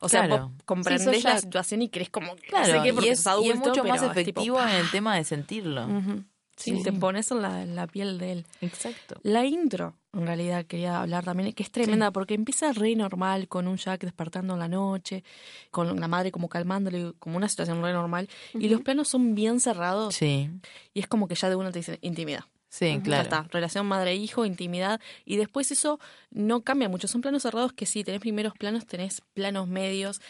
O 0.00 0.08
sea, 0.08 0.26
Claro. 0.26 0.48
vos 0.48 0.62
comprendés 0.64 1.16
Sí, 1.22 1.22
la 1.22 1.38
situación 1.38 1.82
y 1.82 1.88
querés 1.88 2.10
como. 2.10 2.34
Claro, 2.36 2.74
no 2.74 2.78
sé 2.80 2.82
qué, 2.86 2.92
porque 2.94 3.08
y, 3.08 3.12
es, 3.12 3.18
sos 3.20 3.26
adulto, 3.28 3.48
y 3.48 3.52
es 3.52 3.58
mucho 3.58 3.84
más 3.84 4.00
tipo, 4.00 4.12
efectivo 4.12 4.60
en 4.62 4.68
el 4.68 4.84
¡pah! 4.86 4.90
tema 4.92 5.16
de 5.16 5.24
sentirlo. 5.24 5.86
Ujú. 5.86 6.24
Sí, 6.54 6.76
Sí, 6.76 6.82
te 6.82 6.92
pones 6.92 7.30
en 7.30 7.40
la, 7.40 7.62
en 7.62 7.74
la 7.74 7.86
piel 7.86 8.18
de 8.18 8.32
él. 8.32 8.46
Exacto. 8.60 9.16
La 9.22 9.46
intro, 9.46 9.96
en 10.12 10.26
realidad, 10.26 10.66
quería 10.66 11.00
hablar 11.00 11.24
también, 11.24 11.50
que 11.54 11.62
es 11.62 11.70
tremenda, 11.72 12.10
porque 12.10 12.34
empieza 12.34 12.70
re 12.72 12.94
normal, 12.94 13.48
con 13.48 13.66
un 13.66 13.78
Jack 13.78 14.02
despertando 14.02 14.52
en 14.52 14.60
la 14.60 14.68
noche, 14.68 15.24
con 15.70 15.98
la 15.98 16.08
madre 16.08 16.30
como 16.30 16.48
calmándole, 16.50 17.14
como 17.18 17.38
una 17.38 17.48
situación 17.48 17.82
re 17.82 17.94
normal, 17.94 18.28
y 18.54 18.68
los 18.68 18.82
planos 18.82 19.08
son 19.08 19.34
bien 19.34 19.60
cerrados, 19.60 20.14
Sí, 20.14 20.50
y 20.92 21.00
es 21.00 21.06
como 21.08 21.26
que 21.26 21.34
ya 21.36 21.48
de 21.48 21.56
una 21.56 21.72
te 21.72 21.78
dice 21.78 21.98
intimidad. 22.02 22.44
Sí, 22.72 22.86
Ya 22.96 23.02
claro. 23.02 23.22
está, 23.24 23.42
relación 23.52 23.84
madre-hijo, 23.86 24.46
intimidad, 24.46 24.98
y 25.26 25.36
después 25.36 25.70
eso 25.70 26.00
no 26.30 26.62
cambia 26.62 26.88
mucho. 26.88 27.06
Son 27.06 27.20
planos 27.20 27.42
cerrados 27.42 27.72
que 27.74 27.84
sí, 27.86 28.02
tenés 28.02 28.20
primeros 28.20 28.54
planos, 28.54 28.86
tenés 28.86 29.20
planos 29.34 29.68
medios. 29.68 30.20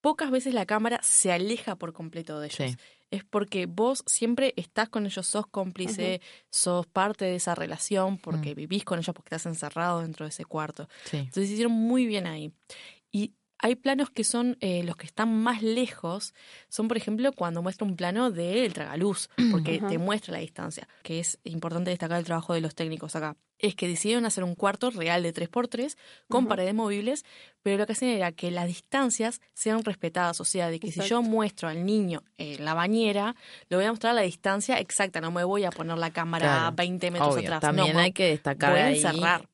Pocas 0.00 0.30
veces 0.30 0.52
la 0.54 0.66
cámara 0.66 0.98
se 1.02 1.32
aleja 1.32 1.76
por 1.76 1.92
completo 1.92 2.40
de 2.40 2.46
ellos. 2.48 2.72
Sí. 2.72 2.76
es 3.10 3.22
porque 3.22 3.66
vos 3.66 4.02
siempre 4.06 4.54
estás 4.56 4.88
con 4.88 5.06
ellos, 5.06 5.24
sos 5.24 5.46
cómplice, 5.46 6.20
sos 6.50 6.84
parte 6.86 7.24
de 7.24 7.36
esa 7.36 7.54
relación, 7.54 8.18
porque 8.18 8.52
Mm. 8.52 8.56
vivís 8.56 8.84
con 8.84 8.98
ellos, 8.98 9.14
porque 9.14 9.28
estás 9.28 9.46
encerrado 9.46 10.00
dentro 10.00 10.26
de 10.26 10.30
ese 10.30 10.44
cuarto. 10.44 10.88
Sí. 11.04 11.18
Entonces 11.18 11.48
hicieron 11.50 11.70
muy 11.72 12.06
bien 12.06 12.26
ahí. 12.26 12.50
Hay 13.58 13.76
planos 13.76 14.10
que 14.10 14.24
son 14.24 14.56
eh, 14.60 14.82
los 14.84 14.96
que 14.96 15.06
están 15.06 15.34
más 15.42 15.62
lejos, 15.62 16.34
son 16.68 16.88
por 16.88 16.96
ejemplo 16.96 17.32
cuando 17.32 17.62
muestra 17.62 17.86
un 17.86 17.96
plano 17.96 18.30
del 18.30 18.72
tragaluz, 18.72 19.30
porque 19.50 19.76
Ajá. 19.76 19.88
te 19.88 19.98
muestra 19.98 20.32
la 20.32 20.40
distancia, 20.40 20.88
que 21.02 21.20
es 21.20 21.38
importante 21.44 21.90
destacar 21.90 22.18
el 22.18 22.24
trabajo 22.24 22.52
de 22.54 22.60
los 22.60 22.74
técnicos 22.74 23.16
acá. 23.16 23.36
Es 23.58 23.76
que 23.76 23.86
decidieron 23.88 24.26
hacer 24.26 24.42
un 24.44 24.56
cuarto 24.56 24.90
real 24.90 25.22
de 25.22 25.32
3x3 25.32 25.96
con 26.28 26.48
paredes 26.48 26.74
movibles, 26.74 27.24
pero 27.62 27.78
lo 27.78 27.86
que 27.86 27.92
hacían 27.92 28.10
era 28.10 28.32
que 28.32 28.50
las 28.50 28.66
distancias 28.66 29.40
sean 29.54 29.84
respetadas, 29.84 30.40
o 30.40 30.44
sea, 30.44 30.68
de 30.68 30.80
que 30.80 30.90
si 30.90 31.00
yo 31.02 31.22
muestro 31.22 31.68
al 31.68 31.86
niño 31.86 32.22
en 32.36 32.64
la 32.64 32.74
bañera, 32.74 33.36
le 33.68 33.76
voy 33.76 33.86
a 33.86 33.90
mostrar 33.90 34.14
la 34.14 34.22
distancia 34.22 34.78
exacta, 34.80 35.20
no 35.20 35.30
me 35.30 35.44
voy 35.44 35.64
a 35.64 35.70
poner 35.70 35.96
la 35.96 36.10
cámara 36.10 36.46
Claro. 36.46 36.66
a 36.66 36.70
20 36.72 37.10
metros 37.12 37.34
Obvio. 37.34 37.42
atrás. 37.44 37.60
También 37.60 37.94
no, 37.94 38.00
hay 38.00 38.12
que 38.12 38.26
destacar 38.26 38.74
ahí 38.76 39.02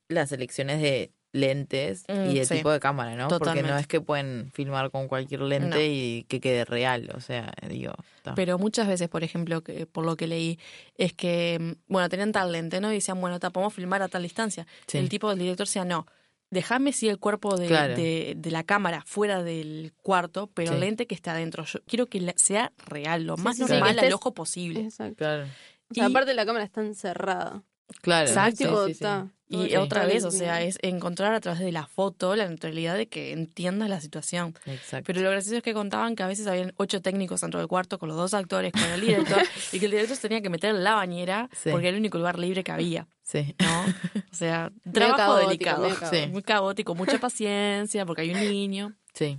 las 0.09 0.33
elecciones 0.33 0.81
de 0.81 1.13
lentes 1.33 2.05
Mm, 2.09 2.31
y 2.31 2.35
de 2.41 2.45
sí. 2.45 2.57
tipo 2.57 2.71
de 2.71 2.81
cámara, 2.81 3.15
¿no? 3.15 3.29
Porque 3.29 3.45
no 3.45 3.53
Totalmente. 3.55 3.81
es 3.81 3.87
que 3.87 4.01
pueden 4.01 4.51
filmar 4.53 4.91
con 4.91 5.07
cualquier 5.09 5.43
lente 5.43 5.77
No. 5.77 5.81
y 5.81 6.25
que 6.29 6.41
quede 6.41 6.65
real, 6.65 7.11
o 7.15 7.21
sea, 7.21 7.53
digo, 7.69 7.93
está. 8.17 8.35
Pero 8.35 8.59
muchas 8.59 8.89
veces, 8.89 9.09
por 9.09 9.23
ejemplo, 9.25 9.63
que, 9.63 9.87
por 9.87 10.05
lo 10.05 10.17
que 10.17 10.27
leí, 10.27 10.59
es 10.97 11.13
que, 11.13 11.59
mm, 11.61 11.93
bueno, 11.93 12.09
tenían 12.09 12.33
tal 12.33 12.51
lente, 12.53 12.81
¿no? 12.81 12.91
Y 12.91 12.97
decían, 12.97 13.21
bueno, 13.21 13.39
ta, 13.39 13.51
podemos 13.51 13.75
filmar 13.75 14.03
a 14.03 14.09
tal 14.09 14.23
distancia. 14.23 14.67
Sí. 14.87 14.99
El 14.99 15.09
tipo 15.09 15.29
del 15.31 15.39
director 15.39 15.67
decía, 15.67 15.85
no, 15.85 16.07
déjame 16.51 16.93
si 16.93 17.09
el 17.09 17.19
cuerpo 17.19 17.57
de, 17.57 17.69
Claro. 17.69 17.95
de, 17.95 18.35
de 18.37 18.51
la 18.51 18.65
cámara 18.65 19.05
fuera 19.07 19.43
del 19.45 19.93
cuarto, 20.03 20.51
pero 20.53 20.71
Sí. 20.71 20.75
el 20.75 20.81
lente 20.81 21.07
que 21.07 21.15
está 21.15 21.31
adentro. 21.33 21.65
Yo 21.65 21.79
quiero 21.87 22.07
que 22.07 22.21
la- 22.21 22.35
sea 22.37 22.73
real, 22.87 23.23
lo 23.25 23.37
Sí, 23.37 23.43
más 23.43 23.59
normal 23.61 23.99
al 24.01 24.07
estés- 24.07 24.15
ojo 24.15 24.35
posible. 24.35 24.81
Exacto. 24.81 25.15
Claro, 25.17 25.45
O 25.93 25.95
sea, 25.95 26.05
Y- 26.09 26.11
aparte 26.11 26.35
la 26.35 26.45
cámara 26.47 26.65
está 26.65 26.81
encerrada. 26.83 27.63
claro. 28.03 28.27
Exacto. 28.29 28.59
Tipo, 28.59 28.87
ta, 29.01 29.29
Y 29.53 29.75
otra 29.77 30.07
vez, 30.07 30.25
o 30.25 30.31
sea, 30.31 30.63
es 30.63 30.79
encontrar 30.81 31.35
a 31.35 31.41
través 31.41 31.61
de 31.61 31.73
la 31.73 31.85
foto 31.87 32.37
la 32.37 32.47
neutralidad 32.47 32.97
de 32.97 33.09
que 33.09 33.33
entiendas 33.33 33.89
la 33.89 34.01
situación. 34.01 34.55
Exacto. 34.65 35.05
Pero 35.09 35.21
lo 35.23 35.31
gracioso 35.31 35.57
es 35.57 35.63
que 35.65 35.75
contaban 35.75 36.15
que 36.15 36.23
a 36.23 36.29
veces 36.29 36.47
habían 36.47 36.73
ocho 36.77 37.03
técnicos 37.03 37.41
dentro 37.41 37.59
del 37.59 37.67
cuarto 37.69 37.99
con 37.99 38.09
los 38.09 38.17
dos 38.17 38.33
actores, 38.33 38.73
con 38.73 38.83
el 38.85 39.01
director, 39.07 39.43
y 39.73 39.81
que 39.81 39.87
el 39.87 39.91
director 39.91 40.17
se 40.17 40.23
tenía 40.29 40.41
que 40.41 40.51
meter 40.51 40.71
en 40.75 40.85
la 40.85 40.95
bañera 40.95 41.49
Sí. 41.53 41.71
porque 41.71 41.89
era 41.89 41.97
el 41.97 42.01
único 42.01 42.17
lugar 42.19 42.39
libre 42.39 42.63
que 42.63 42.71
había. 42.73 43.09
Sí. 43.25 43.55
¿no? 43.61 43.85
O 44.31 44.35
sea, 44.35 44.71
trabajo 44.93 45.17
caótico, 45.17 45.49
delicado. 45.49 45.83
caótico. 45.89 46.07
Sí. 46.11 46.27
Muy 46.29 46.43
caótico, 46.43 46.95
mucha 46.95 47.19
paciencia, 47.19 48.07
porque 48.07 48.23
hay 48.23 48.31
un 48.33 48.41
niño. 48.41 48.95
Sí. 49.15 49.39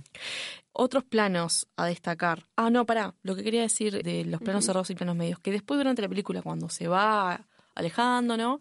Otros 0.74 1.04
planos 1.04 1.68
a 1.76 1.86
destacar. 1.86 2.44
Ah, 2.56 2.70
no, 2.70 2.86
pará. 2.86 3.14
Lo 3.22 3.34
que 3.34 3.42
quería 3.42 3.62
decir 3.62 4.02
de 4.02 4.24
los 4.24 4.40
planos 4.40 4.64
cerrados 4.64 4.88
y 4.90 4.94
planos 4.94 5.16
medios, 5.16 5.38
que 5.38 5.50
después 5.52 5.78
durante 5.78 6.00
la 6.02 6.08
película, 6.08 6.40
cuando 6.42 6.68
se 6.70 6.88
va 6.88 7.46
alejando, 7.74 8.36
¿no? 8.36 8.58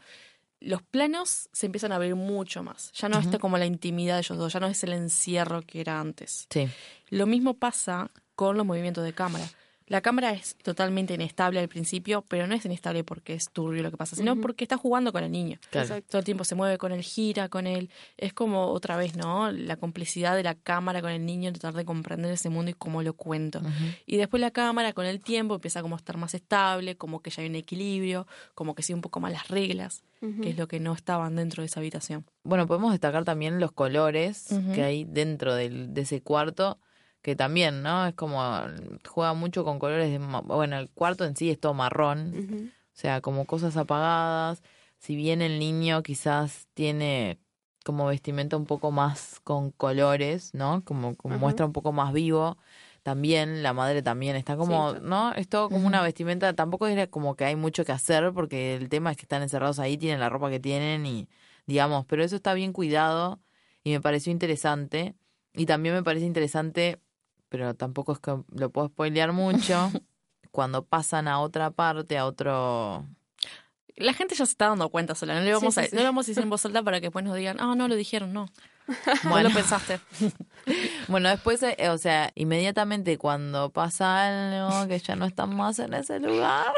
Los 0.62 0.82
planos 0.84 1.50
se 1.52 1.66
empiezan 1.66 1.92
a 1.92 1.96
abrir 1.96 2.16
mucho 2.16 2.64
más. 2.64 2.92
Ya 2.94 3.10
no 3.10 3.20
está 3.20 3.40
como 3.40 3.58
la 3.58 3.66
intimidad 3.66 4.16
de 4.16 4.22
ellos 4.22 4.38
dos, 4.38 4.54
ya 4.54 4.60
no 4.60 4.68
es 4.68 4.84
el 4.84 4.94
encierro 4.94 5.62
que 5.64 5.82
era 5.82 6.00
antes. 6.00 6.48
Sí. 6.50 6.70
Lo 7.10 7.26
mismo 7.26 7.56
pasa 7.56 8.12
con 8.36 8.58
los 8.58 8.66
movimientos 8.66 9.04
de 9.04 9.14
cámara. 9.14 9.46
La 9.92 10.00
cámara 10.00 10.32
es 10.32 10.56
totalmente 10.64 11.16
inestable 11.16 11.60
al 11.60 11.68
principio, 11.68 12.24
pero 12.30 12.48
no 12.48 12.56
es 12.56 12.64
inestable 12.64 13.04
porque 13.04 13.34
es 13.34 13.50
turbio 13.50 13.84
lo 13.84 13.92
que 13.92 13.98
pasa, 13.98 14.16
sino 14.16 14.40
porque 14.40 14.64
está 14.64 14.78
jugando 14.78 15.12
con 15.12 15.22
el 15.22 15.34
niño. 15.34 15.60
Claro. 15.70 16.02
Todo 16.04 16.20
el 16.20 16.24
tiempo 16.24 16.46
se 16.46 16.56
mueve 16.56 16.78
con 16.78 16.94
él, 16.94 17.02
gira 17.02 17.50
con 17.50 17.68
él. 17.68 17.90
Es 18.16 18.32
como 18.32 18.68
otra 18.68 18.96
vez, 18.96 19.18
¿no? 19.18 19.52
La 19.52 19.76
complicidad 19.76 20.38
de 20.38 20.44
la 20.44 20.56
cámara 20.56 21.02
con 21.02 21.12
el 21.12 21.26
niño, 21.26 21.52
tratar 21.52 21.74
de 21.74 21.84
comprender 21.84 22.32
ese 22.32 22.48
mundo 22.48 22.72
y 22.72 22.74
cómo 22.74 23.04
lo 23.04 23.16
cuento. 23.16 23.62
Y 24.06 24.16
después 24.16 24.40
la 24.40 24.52
cámara 24.52 24.94
con 24.94 25.06
el 25.06 25.20
tiempo 25.20 25.56
empieza 25.56 25.82
como 25.82 25.96
a 25.96 25.98
estar 25.98 26.16
más 26.16 26.36
estable, 26.36 26.96
como 26.96 27.22
que 27.22 27.30
ya 27.30 27.42
hay 27.42 27.50
un 27.50 27.56
equilibrio, 27.56 28.28
como 28.56 28.76
que 28.76 28.84
sigue 28.84 28.96
un 28.96 29.02
poco 29.02 29.20
más 29.20 29.34
las 29.34 29.50
reglas, 29.50 30.06
que 30.42 30.52
es 30.52 30.58
lo 30.58 30.70
que 30.70 30.80
no 30.80 30.94
estaban 30.94 31.36
dentro 31.36 31.64
de 31.64 31.66
esa 31.66 31.82
habitación. 31.82 32.24
Bueno, 32.44 32.66
podemos 32.66 32.94
destacar 32.94 33.26
también 33.26 33.60
los 33.60 33.74
colores 33.74 34.56
que 34.74 34.84
hay 34.84 35.04
dentro 35.04 35.54
del, 35.54 35.94
de 35.94 36.00
ese 36.00 36.22
cuarto, 36.22 36.80
que 37.22 37.36
también, 37.36 37.84
¿no? 37.84 38.08
Es 38.08 38.14
como, 38.16 38.44
juega 39.08 39.34
mucho 39.34 39.64
con 39.64 39.80
colores 39.80 40.12
de, 40.12 40.18
bueno, 40.18 40.78
el 40.78 40.90
cuarto 40.90 41.26
en 41.26 41.36
sí 41.36 41.50
es 41.50 41.60
todo 41.60 41.74
marrón, 41.74 42.72
o 42.72 42.98
sea, 42.98 43.22
como 43.22 43.46
cosas 43.46 43.78
apagadas, 43.78 44.64
si 44.98 45.16
bien 45.16 45.42
el 45.42 45.60
niño 45.60 46.04
quizás 46.04 46.68
tiene 46.74 47.40
como 47.84 48.06
vestimenta 48.08 48.58
un 48.58 48.66
poco 48.66 48.92
más 48.92 49.40
con 49.44 49.72
colores, 49.72 50.54
¿no? 50.54 50.84
Como, 50.86 51.16
muestra 51.24 51.66
un 51.66 51.74
poco 51.74 51.92
más 51.92 52.14
vivo. 52.14 52.58
También 53.04 53.64
la 53.64 53.74
madre 53.74 54.04
también 54.04 54.36
está 54.36 54.56
como, 54.56 54.94
Sí. 54.94 55.00
¿no? 55.02 55.34
Es 55.34 55.48
todo 55.48 55.70
como 55.70 55.88
una 55.88 56.04
vestimenta, 56.04 56.54
tampoco 56.54 56.86
es 56.86 57.08
como 57.08 57.36
que 57.36 57.46
hay 57.46 57.56
mucho 57.56 57.84
que 57.84 57.92
hacer 57.92 58.32
porque 58.32 58.76
el 58.76 58.90
tema 58.90 59.10
es 59.10 59.18
que 59.18 59.24
están 59.24 59.42
encerrados 59.42 59.80
ahí, 59.80 59.98
tienen 59.98 60.20
la 60.20 60.30
ropa 60.30 60.52
que 60.52 60.60
tienen 60.60 61.08
y 61.08 61.28
digamos, 61.66 62.06
pero 62.06 62.24
eso 62.24 62.36
está 62.36 62.54
bien 62.54 62.74
cuidado 62.74 63.40
y 63.84 63.92
me 63.92 64.02
pareció 64.02 64.32
interesante 64.32 65.16
y 65.54 65.66
también 65.66 65.96
me 65.96 66.04
parece 66.04 66.28
interesante, 66.28 67.00
pero 67.52 67.74
tampoco 67.76 68.14
es 68.14 68.20
que 68.20 68.34
lo 68.56 68.70
puedo 68.70 68.88
spoilear 68.88 69.34
mucho, 69.34 69.92
cuando 70.52 70.86
pasan 70.86 71.28
a 71.28 71.40
otra 71.40 71.70
parte, 71.70 72.18
a 72.18 72.26
otro 72.26 73.06
La 73.98 74.14
gente 74.14 74.36
ya 74.36 74.46
se 74.46 74.54
está 74.54 74.70
dando 74.70 74.88
cuenta 74.88 75.16
sola, 75.16 75.36
no 75.36 75.42
le 75.42 75.52
vamos, 75.54 75.74
Sí, 75.76 75.82
sí, 75.82 75.86
a, 75.86 75.90
sí. 75.90 75.96
no 75.96 76.00
le 76.00 76.06
vamos 76.08 76.26
a 76.26 76.28
decir 76.30 76.42
en 76.42 76.50
voz 76.50 76.66
alta 76.66 76.82
para 76.82 77.02
que 77.02 77.08
después 77.08 77.26
nos 77.26 77.36
digan, 77.36 77.58
ah, 77.60 77.76
no 77.76 77.90
lo 77.90 77.96
dijeron, 77.96 78.32
no. 78.32 78.48
Bueno. 78.88 79.30
Bueno, 79.30 79.50
lo 79.50 79.56
pensaste. 79.56 80.00
Bueno, 81.10 81.28
después, 81.28 81.62
eh, 81.64 81.90
o 81.90 81.98
sea, 81.98 82.32
inmediatamente 82.36 83.18
cuando 83.18 83.70
pasa 83.72 84.60
algo 84.62 84.88
que 84.88 85.00
ya 85.00 85.16
no 85.18 85.26
están 85.26 85.54
más 85.56 85.80
en 85.80 85.94
ese 85.94 86.20
lugar. 86.20 86.72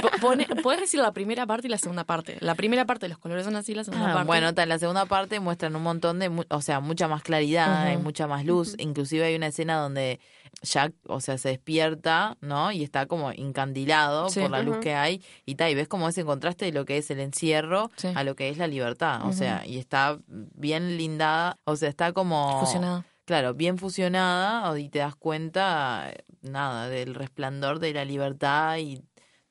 Po- 0.00 0.10
pone- 0.20 0.46
Podés 0.62 0.80
decir 0.80 1.00
la 1.00 1.12
primera 1.12 1.46
parte 1.46 1.66
y 1.66 1.70
la 1.70 1.78
segunda 1.78 2.04
parte. 2.04 2.36
La 2.40 2.54
primera 2.54 2.84
parte, 2.86 3.08
los 3.08 3.18
colores 3.18 3.44
son 3.44 3.56
así, 3.56 3.74
la 3.74 3.84
segunda 3.84 4.10
Ah, 4.10 4.14
parte. 4.14 4.26
bueno, 4.26 4.54
ta, 4.54 4.62
en 4.64 4.68
la 4.68 4.78
segunda 4.78 5.06
parte 5.06 5.40
muestran 5.40 5.74
un 5.76 5.82
montón 5.82 6.18
de, 6.18 6.30
o 6.48 6.60
sea, 6.62 6.80
mucha 6.80 7.08
más 7.08 7.22
claridad, 7.22 7.82
hay 7.86 7.96
mucha 7.96 8.26
más 8.26 8.44
luz. 8.44 8.74
Inclusive 8.78 9.24
hay 9.24 9.34
una 9.36 9.46
escena 9.48 9.76
donde 9.78 10.20
Jack, 10.62 10.92
o 11.08 11.20
sea, 11.20 11.38
se 11.38 11.48
despierta, 11.50 12.36
¿no? 12.40 12.72
Y 12.72 12.82
está 12.82 13.06
como 13.06 13.30
encandilado 13.32 14.28
Sí. 14.28 14.40
por 14.40 14.50
la 14.50 14.62
luz 14.62 14.78
que 14.78 14.94
hay 14.94 15.22
y 15.46 15.54
tal, 15.54 15.70
y 15.70 15.74
ves 15.74 15.88
como 15.88 16.08
ese 16.08 16.24
contraste 16.24 16.66
de 16.66 16.72
lo 16.72 16.84
que 16.84 16.98
es 16.98 17.10
el 17.10 17.20
encierro 17.20 17.90
Sí. 17.96 18.08
a 18.14 18.22
lo 18.24 18.36
que 18.36 18.48
es 18.48 18.58
la 18.58 18.66
libertad, 18.66 19.26
o 19.26 19.32
sea, 19.32 19.64
y 19.66 19.78
está 19.78 20.18
bien 20.28 20.96
lindada, 20.98 21.58
o 21.64 21.76
sea, 21.76 21.88
está 21.88 22.12
como 22.12 22.60
Fusionada. 22.60 23.04
Claro, 23.24 23.54
bien 23.54 23.78
fusionada 23.78 24.78
y 24.78 24.88
te 24.88 24.98
das 24.98 25.14
cuenta, 25.14 26.12
nada, 26.42 26.88
del 26.88 27.14
resplandor 27.14 27.78
de 27.78 27.92
la 27.94 28.04
libertad 28.04 28.76
y 28.78 29.00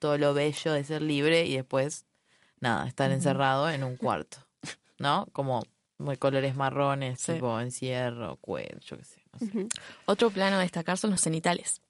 todo 0.02 0.18
lo 0.18 0.34
bello 0.34 0.74
de 0.74 0.84
ser 0.84 1.04
libre 1.04 1.46
y 1.46 1.56
después, 1.56 2.06
nada, 2.60 2.88
estar 2.88 3.12
encerrado 3.12 3.70
en 3.70 3.84
un 3.84 3.96
cuarto, 3.98 4.40
¿no? 4.98 5.28
Como 5.32 5.64
de 6.00 6.18
colores 6.18 6.56
marrones, 6.56 7.22
Sí. 7.22 7.34
tipo 7.34 7.60
encierro, 7.62 8.38
cuello, 8.38 8.80
yo 8.80 8.98
qué 8.98 9.04
sé. 9.06 9.22
no 9.32 9.40
sé. 9.40 9.46
Ujú. 9.46 9.68
Otro 10.08 10.32
plano 10.32 10.56
a 10.58 10.60
destacar 10.62 10.98
son 10.98 11.12
los 11.12 11.22
cenitales. 11.22 11.82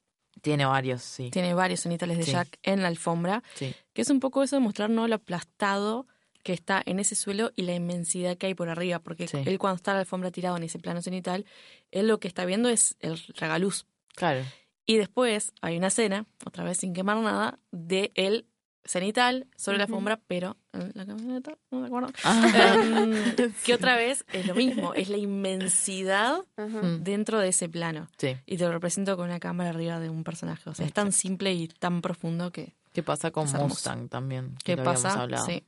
Tiene 0.41 0.65
varios, 0.65 1.01
sí. 1.01 1.29
Tiene 1.31 1.53
varios 1.53 1.79
cenitales 1.79 2.17
de 2.17 2.23
Sí. 2.25 2.31
Jack 2.33 2.59
en 2.63 2.81
la 2.81 2.89
alfombra, 2.89 3.43
Sí, 3.55 3.73
que 3.93 4.01
es 4.01 4.09
un 4.09 4.19
poco 4.19 4.43
eso 4.43 4.57
de 4.57 4.59
mostrar 4.59 4.89
¿no? 4.89 5.07
lo 5.07 5.15
aplastado 5.15 6.05
que 6.43 6.51
está 6.53 6.81
en 6.85 6.99
ese 6.99 7.15
suelo 7.15 7.51
y 7.55 7.61
la 7.61 7.73
inmensidad 7.75 8.35
que 8.37 8.47
hay 8.47 8.55
por 8.55 8.67
arriba, 8.67 8.99
porque 8.99 9.27
Sí. 9.29 9.37
él 9.45 9.57
cuando 9.59 9.75
está 9.77 9.91
en 9.91 9.95
la 9.97 10.01
alfombra 10.01 10.31
tirado 10.31 10.57
en 10.57 10.63
ese 10.63 10.79
plano 10.79 11.01
cenital, 11.01 11.45
él 11.91 12.07
lo 12.07 12.19
que 12.19 12.27
está 12.27 12.43
viendo 12.45 12.67
es 12.67 12.97
el 12.99 13.17
regaluz. 13.37 13.85
claro. 14.15 14.43
Y 14.85 14.97
después 14.97 15.53
hay 15.61 15.77
una 15.77 15.87
escena, 15.87 16.25
otra 16.45 16.63
vez 16.63 16.77
sin 16.79 16.93
quemar 16.93 17.17
nada, 17.17 17.59
de 17.71 18.11
el 18.15 18.45
cenital 18.83 19.47
sobre 19.55 19.77
la 19.77 19.83
alfombra, 19.83 20.19
pero 20.27 20.57
en 20.73 20.91
la 20.95 21.05
camioneta, 21.05 21.55
no 21.69 21.81
me 21.81 21.87
acuerdo. 21.87 22.09
Ah, 22.23 22.75
Em, 22.83 23.13
que 23.65 23.73
otra 23.75 23.95
vez 23.95 24.25
es 24.33 24.47
lo 24.47 24.55
mismo, 24.55 24.93
es 24.95 25.09
la 25.09 25.17
inmensidad. 25.17 26.39
Mm. 26.57 27.03
dentro 27.03 27.39
de 27.39 27.49
ese 27.49 27.69
plano. 27.69 28.07
sí. 28.17 28.35
Y 28.45 28.57
te 28.57 28.65
lo 28.65 28.71
represento 28.71 29.15
con 29.15 29.25
una 29.25 29.39
cámara 29.39 29.69
arriba 29.69 29.99
de 29.99 30.09
un 30.09 30.23
personaje. 30.23 30.69
O 30.69 30.73
sea, 30.73 30.85
es 30.85 30.93
tan 30.93 31.11
simple 31.11 31.53
y 31.53 31.67
tan 31.67 32.01
profundo 32.01 32.51
que... 32.51 32.73
¿Qué 32.91 33.03
pasa 33.03 33.31
con. 33.31 33.49
Mustang 33.51 34.09
también? 34.09 34.55
¿Qué 34.63 34.75
pasa? 34.77 35.13
hablado. 35.21 35.45
Sí. 35.45 35.63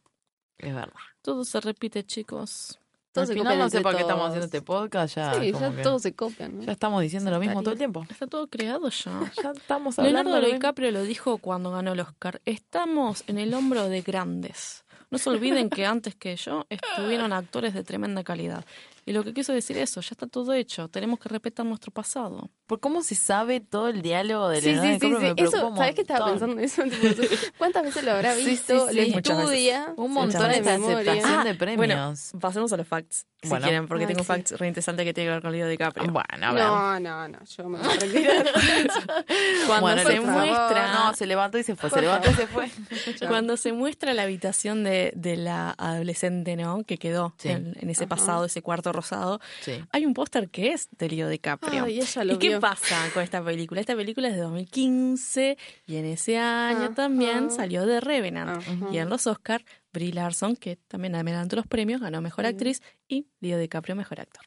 Es 0.58 0.74
verdad. 0.74 0.94
Todo 1.22 1.46
se 1.46 1.62
repite, 1.62 2.04
chicos. 2.04 2.80
Todos 3.14 3.30
Al 3.30 3.36
final 3.38 3.60
no 3.60 3.70
sé 3.70 3.82
para 3.82 3.96
qué 3.96 4.02
estamos 4.02 4.26
haciendo 4.26 4.46
este 4.46 4.62
podcast, 4.64 5.16
ya, 5.16 5.34
Sí, 5.36 5.52
ya 5.52 5.72
que- 5.76 5.84
todos 5.84 6.02
se 6.02 6.14
copian. 6.16 6.58
¿no? 6.58 6.64
ya 6.64 6.72
estamos 6.72 7.02
diciendo 7.02 7.30
lo 7.32 7.40
mismo 7.40 7.62
todo 7.62 7.72
el 7.74 7.78
tiempo. 7.78 8.06
Está 8.10 8.26
todo 8.28 8.48
creado 8.48 8.90
ya. 8.90 9.12
Ya 9.44 9.52
estamos 9.52 10.00
hablando 10.00 10.18
Leonardo 10.24 10.30
lo 10.40 10.42
mismo. 10.48 10.56
DiCaprio 10.56 10.92
lo 10.92 11.04
dijo 11.04 11.38
cuando 11.38 11.70
ganó 11.72 11.94
el 11.94 12.00
Oscar. 12.00 12.42
Estamos 12.46 13.24
en 13.28 13.38
el 13.38 13.54
hombro 13.54 13.88
de 13.88 14.02
grandes. 14.02 14.84
No 15.12 15.20
se 15.20 15.30
olviden 15.30 15.70
que 15.70 15.86
antes 15.86 16.16
que 16.16 16.36
yo 16.36 16.66
estuvieron 16.70 17.34
actores 17.34 17.76
de 17.76 17.84
tremenda 17.84 18.24
calidad. 18.24 18.66
Y 19.06 19.12
lo 19.14 19.24
que 19.24 19.34
quiso 19.34 19.52
decir 19.54 19.78
eso, 19.78 20.02
ya 20.02 20.10
está 20.12 20.28
todo 20.28 20.54
hecho, 20.54 20.88
tenemos 20.88 21.20
que 21.20 21.28
respetar 21.30 21.66
nuestro 21.66 21.92
pasado. 21.92 22.50
¿Por 22.68 22.80
cómo 22.80 23.04
se 23.04 23.16
sabe 23.16 23.60
todo 23.60 23.90
el 23.90 24.02
diálogo 24.02 24.48
de 24.50 24.62
Sí, 24.62 24.72
Leonardo 24.72 24.94
sí, 24.94 25.00
sí, 25.00 25.08
sí. 25.08 25.12
Me 25.12 25.36
preocupa 25.36 25.44
Eso, 25.58 25.76
¿sabes 25.76 25.96
qué 25.96 26.02
estaba 26.02 26.26
pensando 26.30 26.58
en 26.58 26.64
eso? 26.64 26.84
¿Cuántas 27.58 27.84
veces 27.84 28.04
lo 28.04 28.12
habrá 28.14 28.34
Sí, 28.36 28.46
visto? 28.46 28.88
sí, 28.90 28.96
Lo 28.96 29.04
sí. 29.04 29.14
Estudia. 29.18 29.94
Un 29.98 30.12
montón 30.14 30.42
memoria. 30.50 31.12
aceptación 31.14 31.40
Ah, 31.40 31.44
de 31.44 31.54
Bueno, 31.76 31.94
premios. 31.96 32.32
pasemos 32.40 32.72
a 32.72 32.78
los 32.78 32.88
facts, 32.88 33.26
si 33.42 33.50
Bueno. 33.50 33.64
quieren, 33.66 33.88
porque 33.88 34.04
Ay, 34.06 34.08
tengo 34.08 34.22
sí. 34.22 34.26
facts 34.28 34.52
re 34.58 34.68
interesantes 34.70 35.06
que 35.06 35.14
tienen 35.14 35.32
que 35.32 35.34
ver 35.36 35.42
con 35.42 35.52
Leo 35.52 35.68
DiCaprio. 35.68 36.10
Bueno, 36.12 36.48
a 36.48 36.54
ver. 36.54 36.64
No, 36.64 37.00
no, 37.02 37.28
no, 37.28 37.40
yo 37.44 37.68
me 37.70 37.80
voy 37.80 37.88
a 37.88 38.00
retirar. 38.00 38.46
Cuando 39.68 39.82
Bueno, 39.82 40.04
se 40.04 40.20
muestra... 40.22 40.94
No, 40.94 41.14
se 41.14 41.26
levantó 41.26 41.58
y 41.58 41.64
se 41.64 41.76
fue, 41.76 41.90
se 41.90 41.96
Por 41.96 42.04
levantó 42.04 42.32
y 42.32 42.34
se 42.36 42.48
fue. 42.48 42.70
Cuando 43.28 43.58
se 43.58 43.74
muestra 43.74 44.14
la 44.14 44.24
habitación 44.24 44.84
de, 44.86 45.12
de 45.16 45.36
la 45.38 45.72
adolescente, 45.72 46.56
¿no? 46.56 46.84
Que 46.84 46.98
quedó 46.98 47.34
Sí. 47.38 47.50
en, 47.50 47.76
en 47.80 47.90
ese 47.90 48.06
Ajá. 48.06 48.10
pasado, 48.16 48.46
ese 48.46 48.62
cuarto 48.62 48.92
rosado, 48.94 49.40
Sí. 49.62 49.84
hay 49.92 50.06
un 50.06 50.14
póster 50.14 50.50
que 50.50 50.72
es 50.74 50.88
de 50.98 51.10
Leo 51.10 51.28
DiCaprio. 51.30 51.84
Ay, 51.84 52.00
ella 52.00 52.24
lo 52.24 52.34
¿Y 52.34 52.38
qué 52.38 52.60
pasa 52.60 52.96
con 53.14 53.24
esta 53.24 53.44
película? 53.44 53.82
Esta 53.82 53.96
película 53.96 54.30
es 54.30 54.36
de 54.36 54.42
2015 54.42 55.58
y 55.88 55.96
en 55.98 56.06
ese 56.06 56.38
año 56.38 56.94
también 56.94 57.52
salió 57.52 57.86
de 57.86 58.00
Revenant. 58.00 58.64
Y 58.92 58.98
en 58.98 59.10
los 59.10 59.28
Oscar, 59.28 59.64
Brie 59.92 60.14
Larson, 60.14 60.56
que 60.56 60.78
también 60.88 61.16
adelantó 61.16 61.56
los 61.56 61.68
premios, 61.68 62.02
ganó 62.02 62.22
Mejor. 62.22 62.46
Actriz 62.46 62.82
y 63.08 63.28
Leo 63.42 63.58
DiCaprio 63.58 63.96
Mejor 63.96 64.20
Actor. 64.22 64.46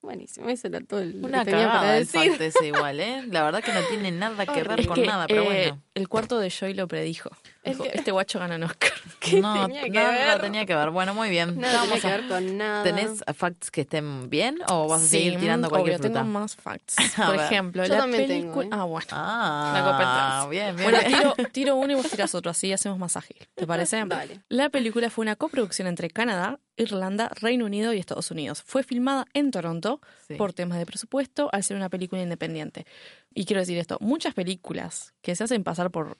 Buenísimo, 0.00 0.48
eso 0.48 0.68
era 0.68 0.80
todo 0.80 1.04
lo 1.04 1.26
Una 1.26 1.44
que 1.44 1.50
tenía 1.50 1.66
para 1.66 1.80
cagada 1.80 1.98
el 1.98 2.06
decir. 2.06 2.30
fact 2.30 2.40
ese 2.40 2.66
igual, 2.68 3.00
¿eh? 3.00 3.24
La 3.26 3.42
verdad 3.42 3.62
que 3.62 3.72
no 3.72 3.80
tiene 3.90 4.12
nada 4.12 4.46
que 4.46 4.62
ver 4.62 4.86
con 4.86 4.94
que, 4.94 5.04
nada, 5.06 5.26
pero 5.26 5.42
eh, 5.42 5.70
bueno. 5.72 5.82
El 5.98 6.08
cuarto 6.08 6.38
de 6.38 6.48
Joy 6.50 6.74
lo 6.74 6.86
predijo. 6.88 7.30
Es 7.64 7.72
Dijo, 7.76 7.84
que- 7.84 7.98
Este 7.98 8.12
guacho 8.12 8.38
gana 8.38 8.54
un 8.56 8.62
Oscar. 8.62 8.92
¿Qué 9.20 9.40
no, 9.40 9.66
tenía 9.66 9.82
que 9.82 9.90
nada 9.90 10.10
ver? 10.34 10.40
tenía 10.40 10.64
que 10.66 10.74
ver. 10.74 10.90
Bueno, 10.90 11.12
muy 11.14 11.28
bien. 11.28 11.60
Vamos 11.60 11.88
tenía 11.88 12.00
que 12.00 12.06
a- 12.06 12.10
ver 12.16 12.28
con 12.28 12.56
nada. 12.56 12.82
¿Tenés 12.84 13.24
facts 13.34 13.70
que 13.70 13.80
estén 13.82 14.30
bien 14.30 14.58
o 14.68 14.88
vas 14.88 15.02
a 15.02 15.06
seguir 15.06 15.38
tirando 15.38 15.68
cualquier 15.68 15.96
obvio, 15.96 16.04
fruta? 16.04 16.20
tengo 16.20 16.32
más 16.32 16.56
facts. 16.56 16.94
Por 17.16 17.34
ejemplo, 17.36 17.84
Yo 17.84 17.94
la 17.96 18.06
película... 18.06 18.64
¿eh? 18.66 18.70
Ah, 18.72 18.84
bueno. 18.84 19.06
Ah, 19.10 19.72
La 19.74 19.84
competencia. 19.84 20.48
bien, 20.48 20.76
bien. 20.76 20.90
Bueno, 21.10 21.34
tiro, 21.34 21.48
tiro 21.52 21.76
uno 21.76 21.92
y 21.92 21.96
vos 21.96 22.08
tirás 22.08 22.34
otro, 22.34 22.50
así 22.50 22.72
hacemos 22.72 22.98
más 22.98 23.16
ágil. 23.16 23.36
¿Te 23.54 23.66
parece? 23.66 24.02
Dale. 24.06 24.40
La 24.48 24.70
película 24.70 25.10
fue 25.10 25.22
una 25.24 25.36
coproducción 25.36 25.88
entre 25.88 26.08
Canadá, 26.10 26.60
Irlanda, 26.76 27.28
Reino 27.40 27.64
Unido 27.64 27.92
y 27.92 27.98
Estados 27.98 28.30
Unidos. 28.30 28.62
Fue 28.64 28.82
filmada 28.84 29.26
en 29.34 29.50
Toronto 29.50 30.00
Sí. 30.28 30.34
por 30.34 30.52
temas 30.52 30.78
de 30.78 30.86
presupuesto 30.86 31.48
al 31.52 31.64
ser 31.64 31.76
una 31.76 31.88
película 31.88 32.22
independiente. 32.22 32.86
Y 33.34 33.44
quiero 33.44 33.60
decir 33.60 33.78
esto, 33.78 33.98
muchas 34.00 34.34
películas 34.34 35.14
que 35.22 35.34
se 35.36 35.44
hacen 35.44 35.62
pasar 35.64 35.90
por 35.90 36.16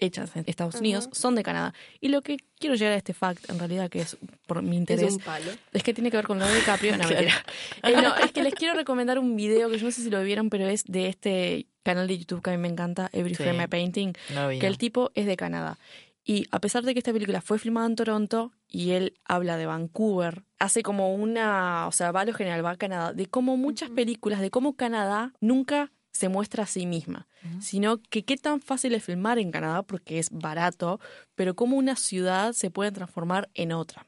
hechas 0.00 0.36
en 0.36 0.44
Estados. 0.46 0.76
Unidos 0.76 1.08
son 1.12 1.34
de 1.34 1.42
Canadá. 1.42 1.74
Y 2.00 2.08
lo 2.08 2.22
que 2.22 2.36
quiero 2.60 2.76
llegar 2.76 2.92
a 2.92 2.96
este 2.96 3.14
fact, 3.14 3.50
en 3.50 3.58
realidad, 3.58 3.90
que 3.90 4.00
es 4.00 4.16
por 4.46 4.62
mi 4.62 4.76
interés, 4.76 5.08
Es 5.08 5.12
un 5.14 5.20
palo. 5.20 5.50
es 5.72 5.82
que 5.82 5.92
tiene 5.92 6.10
que 6.10 6.16
ver 6.18 6.26
con 6.26 6.38
lo 6.38 6.46
de 6.46 6.54
DiCaprio. 6.54 6.96
No, 6.96 6.98
Claro. 7.08 7.14
mentira. 7.16 7.44
Eh, 7.82 8.02
no, 8.02 8.14
es 8.24 8.30
que 8.32 8.42
les 8.44 8.54
quiero 8.54 8.74
recomendar 8.74 9.18
un 9.18 9.34
video 9.34 9.68
que 9.70 9.78
yo 9.78 9.86
no 9.86 9.90
sé 9.90 10.02
si 10.02 10.10
lo 10.10 10.22
vieron, 10.22 10.50
pero 10.50 10.68
es 10.68 10.84
de 10.84 11.08
este 11.08 11.66
canal 11.82 12.06
de 12.06 12.18
YouTube 12.18 12.42
que 12.42 12.50
a 12.50 12.52
mí 12.52 12.58
me 12.58 12.68
encanta, 12.68 13.08
Every 13.12 13.34
Sí. 13.34 13.42
Frame 13.42 13.62
a 13.64 13.68
Painting, 13.68 14.12
No 14.34 14.48
que 14.50 14.66
el 14.66 14.78
tipo 14.78 15.10
es 15.14 15.26
de 15.26 15.36
Canadá. 15.36 15.78
Y 16.24 16.46
a 16.50 16.60
pesar 16.60 16.84
de 16.84 16.92
que 16.92 16.98
esta 17.00 17.12
película 17.12 17.40
fue 17.40 17.58
filmada 17.58 17.86
en 17.86 17.96
Toronto 17.96 18.52
y 18.68 18.90
él 18.90 19.14
habla 19.24 19.56
de 19.56 19.64
Vancouver, 19.66 20.42
hace 20.58 20.82
como 20.82 21.14
una, 21.14 21.86
o 21.88 21.92
sea, 21.92 22.12
va 22.12 22.20
a 22.20 22.24
lo 22.26 22.34
general, 22.34 22.62
va 22.64 22.72
a 22.72 22.76
Canadá, 22.76 23.14
de 23.14 23.26
cómo 23.26 23.56
muchas 23.56 23.88
películas, 23.90 24.40
de 24.40 24.50
cómo 24.50 24.76
Canadá 24.76 25.32
nunca 25.40 25.90
se 26.12 26.28
muestra 26.28 26.64
a 26.64 26.66
sí 26.66 26.86
misma, 26.86 27.28
Ujú. 27.44 27.62
sino 27.62 27.98
que 27.98 28.24
qué 28.24 28.36
tan 28.36 28.60
fácil 28.60 28.94
es 28.94 29.04
filmar 29.04 29.38
en 29.38 29.50
Canadá 29.50 29.82
porque 29.82 30.18
es 30.18 30.30
barato, 30.30 31.00
pero 31.34 31.54
cómo 31.54 31.76
una 31.76 31.96
ciudad 31.96 32.52
se 32.52 32.70
puede 32.70 32.92
transformar 32.92 33.48
en 33.54 33.72
otra. 33.72 34.06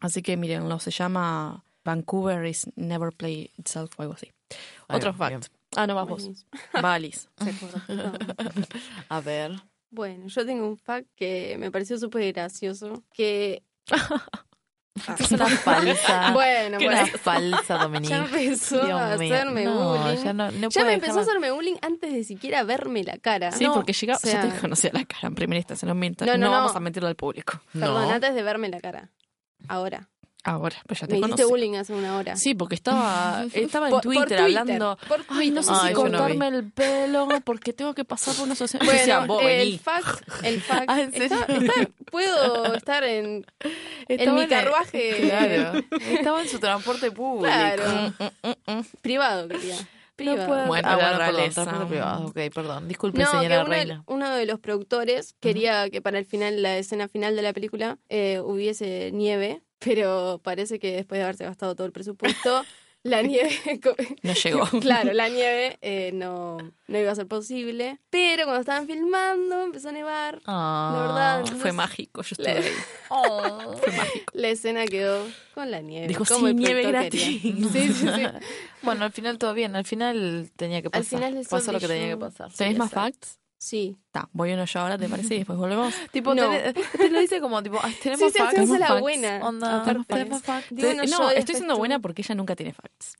Así 0.00 0.22
que 0.22 0.36
mírenlo, 0.36 0.78
se 0.78 0.90
llama 0.90 1.64
Vancouver 1.84 2.44
is 2.46 2.66
never 2.76 3.12
play 3.12 3.50
itself 3.56 3.98
o 3.98 4.02
algo 4.02 4.14
así. 4.14 4.30
Ahí 4.88 4.96
Otro 4.96 5.14
fact. 5.14 5.46
Ah, 5.76 5.86
no 5.86 5.94
vas 5.94 6.06
vos. 6.06 6.22
Buenísimo. 6.22 6.50
Va 6.84 6.94
Alice. 6.94 7.28
Se 7.42 7.50
acuerda. 7.50 7.82
A 9.08 9.20
ver. 9.20 9.52
Bueno, 9.90 10.26
yo 10.28 10.46
tengo 10.46 10.66
un 10.66 10.76
fact 10.76 11.08
que 11.16 11.56
me 11.58 11.70
pareció 11.70 11.98
súper 11.98 12.32
gracioso. 12.32 13.04
Que. 13.12 13.62
Esto 14.94 15.24
es 15.24 15.32
una 15.32 15.46
falsa. 15.48 16.32
Bueno, 16.32 16.76
una 16.78 16.86
bueno. 16.86 17.18
falsa, 17.18 17.78
Dominique. 17.82 18.10
Ya 18.14 18.24
empezó 18.24 18.84
Dios 18.84 19.00
a 19.00 19.12
hacerme 19.14 19.64
no, 19.64 19.96
bullying. 19.98 20.22
Ya, 20.24 20.32
no, 20.32 20.50
no 20.50 20.68
Ya 20.68 20.68
puede 20.68 20.84
me 20.86 20.94
empezó 20.94 21.18
a 21.18 21.22
hacerme 21.22 21.50
bullying 21.50 21.76
antes 21.82 22.12
de 22.12 22.24
siquiera 22.24 22.62
verme 22.64 23.02
la 23.04 23.16
cara. 23.18 23.52
Sí, 23.52 23.66
porque 23.72 23.92
llega, 23.92 24.16
o 24.16 24.18
sea, 24.18 24.44
yo 24.44 24.52
te 24.52 24.60
conocía 24.60 24.90
la 24.92 25.04
cara 25.04 25.28
en 25.28 25.34
primera 25.34 25.58
instancia, 25.58 25.86
no 25.88 25.94
mientas. 25.94 26.28
No, 26.38 26.50
vamos 26.50 26.76
a 26.76 26.80
mentirlo 26.80 27.08
al 27.08 27.16
público. 27.16 27.60
Perdón, 27.72 28.06
No. 28.08 28.10
antes 28.12 28.34
de 28.34 28.42
verme 28.42 28.68
la 28.68 28.80
cara. 28.80 29.08
Ahora. 29.68 30.08
Ahora, 30.44 30.76
pues 30.88 30.98
ya 31.00 31.06
te 31.06 31.12
Me 31.14 31.20
hiciste 31.20 31.44
bullying 31.44 31.74
hace 31.76 31.92
una 31.92 32.16
hora. 32.16 32.34
Sí, 32.36 32.54
porque 32.54 32.74
estaba, 32.74 33.44
estaba 33.54 33.86
en 33.86 33.90
Por- 33.92 34.02
por 34.02 34.12
Twitter, 34.14 34.40
hablando. 34.40 34.98
Por 35.06 35.24
Ay, 35.28 35.50
no 35.52 35.62
sé 35.62 35.70
Ay, 35.72 35.88
si 35.88 35.94
no 35.94 36.00
cortarme 36.00 36.48
el 36.48 36.70
pelo 36.72 37.28
porque 37.44 37.72
tengo 37.72 37.94
que 37.94 38.04
pasar 38.04 38.34
por 38.34 38.44
una 38.44 38.54
asociación. 38.54 38.84
Bueno, 38.86 38.98
Decía, 39.00 39.20
vos 39.20 39.40
el 39.42 39.46
vení. 39.46 39.78
fact, 39.78 40.44
el 40.44 40.60
fact. 40.62 40.84
Ah, 40.88 41.00
¿en 41.00 41.12
serio? 41.12 41.38
está- 41.40 41.52
está- 41.52 41.90
puedo 42.10 42.74
estar 42.74 43.04
en, 43.04 43.46
en 44.08 44.34
mi 44.34 44.46
carruaje 44.48 45.28
Claro. 45.28 45.78
Estaba 46.10 46.42
en 46.42 46.48
su 46.48 46.58
transporte 46.58 47.10
público. 47.12 47.44
Claro. 47.46 47.84
Mm, 48.18 48.48
mm, 48.48 48.78
mm. 48.78 48.84
privado, 49.00 49.48
quería. 49.48 49.76
Privado. 50.16 50.40
No 50.40 50.46
puedo. 50.46 50.66
Bueno, 50.66 50.88
ah, 50.88 50.96
la 50.96 50.96
bueno, 50.96 51.18
perdón, 51.18 51.34
realeza. 51.36 51.62
transporte 51.62 51.88
privado. 51.90 52.26
Ok, 52.26 52.38
perdón. 52.52 52.88
Disculpe, 52.88 53.22
No, 53.22 53.30
señora 53.30 53.58
de- 53.58 53.64
reina. 53.64 54.02
uno 54.06 54.28
de 54.34 54.44
los 54.46 54.58
productores 54.60 55.34
quería 55.40 55.88
que 55.88 56.02
para 56.02 56.18
el 56.18 56.26
final, 56.26 56.60
la 56.62 56.76
escena 56.76 57.06
final 57.08 57.34
de 57.36 57.42
la 57.42 57.52
película, 57.52 57.98
eh, 58.08 58.40
hubiese 58.44 59.10
nieve, 59.12 59.62
pero 59.84 60.40
parece 60.42 60.78
que 60.78 60.92
después 60.96 61.18
de 61.18 61.24
haberse 61.24 61.44
gastado 61.44 61.74
todo 61.74 61.86
el 61.86 61.92
presupuesto, 61.92 62.64
la 63.04 63.20
nieve, 63.22 63.50
No 64.22 64.32
llegó. 64.32 64.64
claro, 64.80 65.12
la 65.12 65.28
nieve 65.28 65.76
eh, 65.82 66.10
no, 66.14 66.58
no 66.86 66.98
iba 66.98 67.10
a 67.10 67.14
ser 67.16 67.26
posible. 67.26 67.98
Pero 68.10 68.44
cuando 68.44 68.60
estaban 68.60 68.86
filmando, 68.86 69.62
empezó 69.62 69.88
a 69.88 69.92
nevar. 69.92 70.40
La 70.46 70.94
verdad, 71.42 71.46
Fue 71.58 71.72
mágico, 71.72 72.22
yo 72.22 72.36
La- 72.38 72.52
estuve 72.52 72.68
ahí. 72.68 72.74
Oh. 73.14 73.76
Fue 73.76 73.92
mágico. 73.96 74.32
La 74.34 74.48
escena 74.48 74.86
quedó 74.86 75.26
con 75.54 75.70
la 75.70 75.80
nieve. 75.82 76.06
Dijo, 76.08 76.24
como 76.24 76.46
sí, 76.48 76.54
nieve 76.54 76.82
gratis. 76.84 77.20
Sí, 77.20 77.52
sí, 77.72 77.88
sí. 77.92 78.22
Bueno, 78.82 79.04
al 79.04 79.12
final 79.12 79.36
todo 79.36 79.52
bien. 79.52 79.74
Al 79.76 79.84
final 79.84 80.50
tenía 80.56 80.80
que 80.80 80.88
pasar. 80.88 81.22
Al 81.22 81.32
final 81.32 81.46
Pasó 81.50 81.72
lo 81.72 81.80
que 81.80 81.88
tenía 81.88 82.08
que 82.08 82.16
pasar. 82.16 82.50
¿Tenés 82.52 82.74
Sí, 82.74 82.78
más 82.78 82.90
facts? 82.90 83.38
Sí. 83.64 83.96
Está, 84.06 84.28
voy 84.32 84.52
uno 84.52 84.64
yo 84.64 84.80
ahora, 84.80 84.98
¿te 84.98 85.08
parece? 85.08 85.34
Y 85.34 85.38
después 85.38 85.56
volvemos. 85.56 85.94
Tipo, 86.10 86.34
No. 86.34 86.50
tenés- 86.50 86.74
te 86.98 87.10
lo 87.10 87.20
dice 87.20 87.40
como, 87.40 87.62
tipo, 87.62 87.78
tenemos 88.02 88.18
Sí, 88.26 88.30
sí, 88.32 88.38
facts. 88.40 88.54
tenemos 88.54 88.76
la 88.80 88.88
facts. 88.88 89.00
buena. 89.00 89.40
Onda, 89.46 89.96
tenemos 90.08 90.42
facts. 90.42 90.68
Te- 90.74 90.96
yo 91.06 91.18
no, 91.18 91.30
estoy 91.30 91.54
siendo 91.54 91.74
tú. 91.74 91.78
buena 91.78 92.00
porque 92.00 92.22
ella 92.22 92.34
nunca 92.34 92.56
tiene 92.56 92.72
facts. 92.72 93.14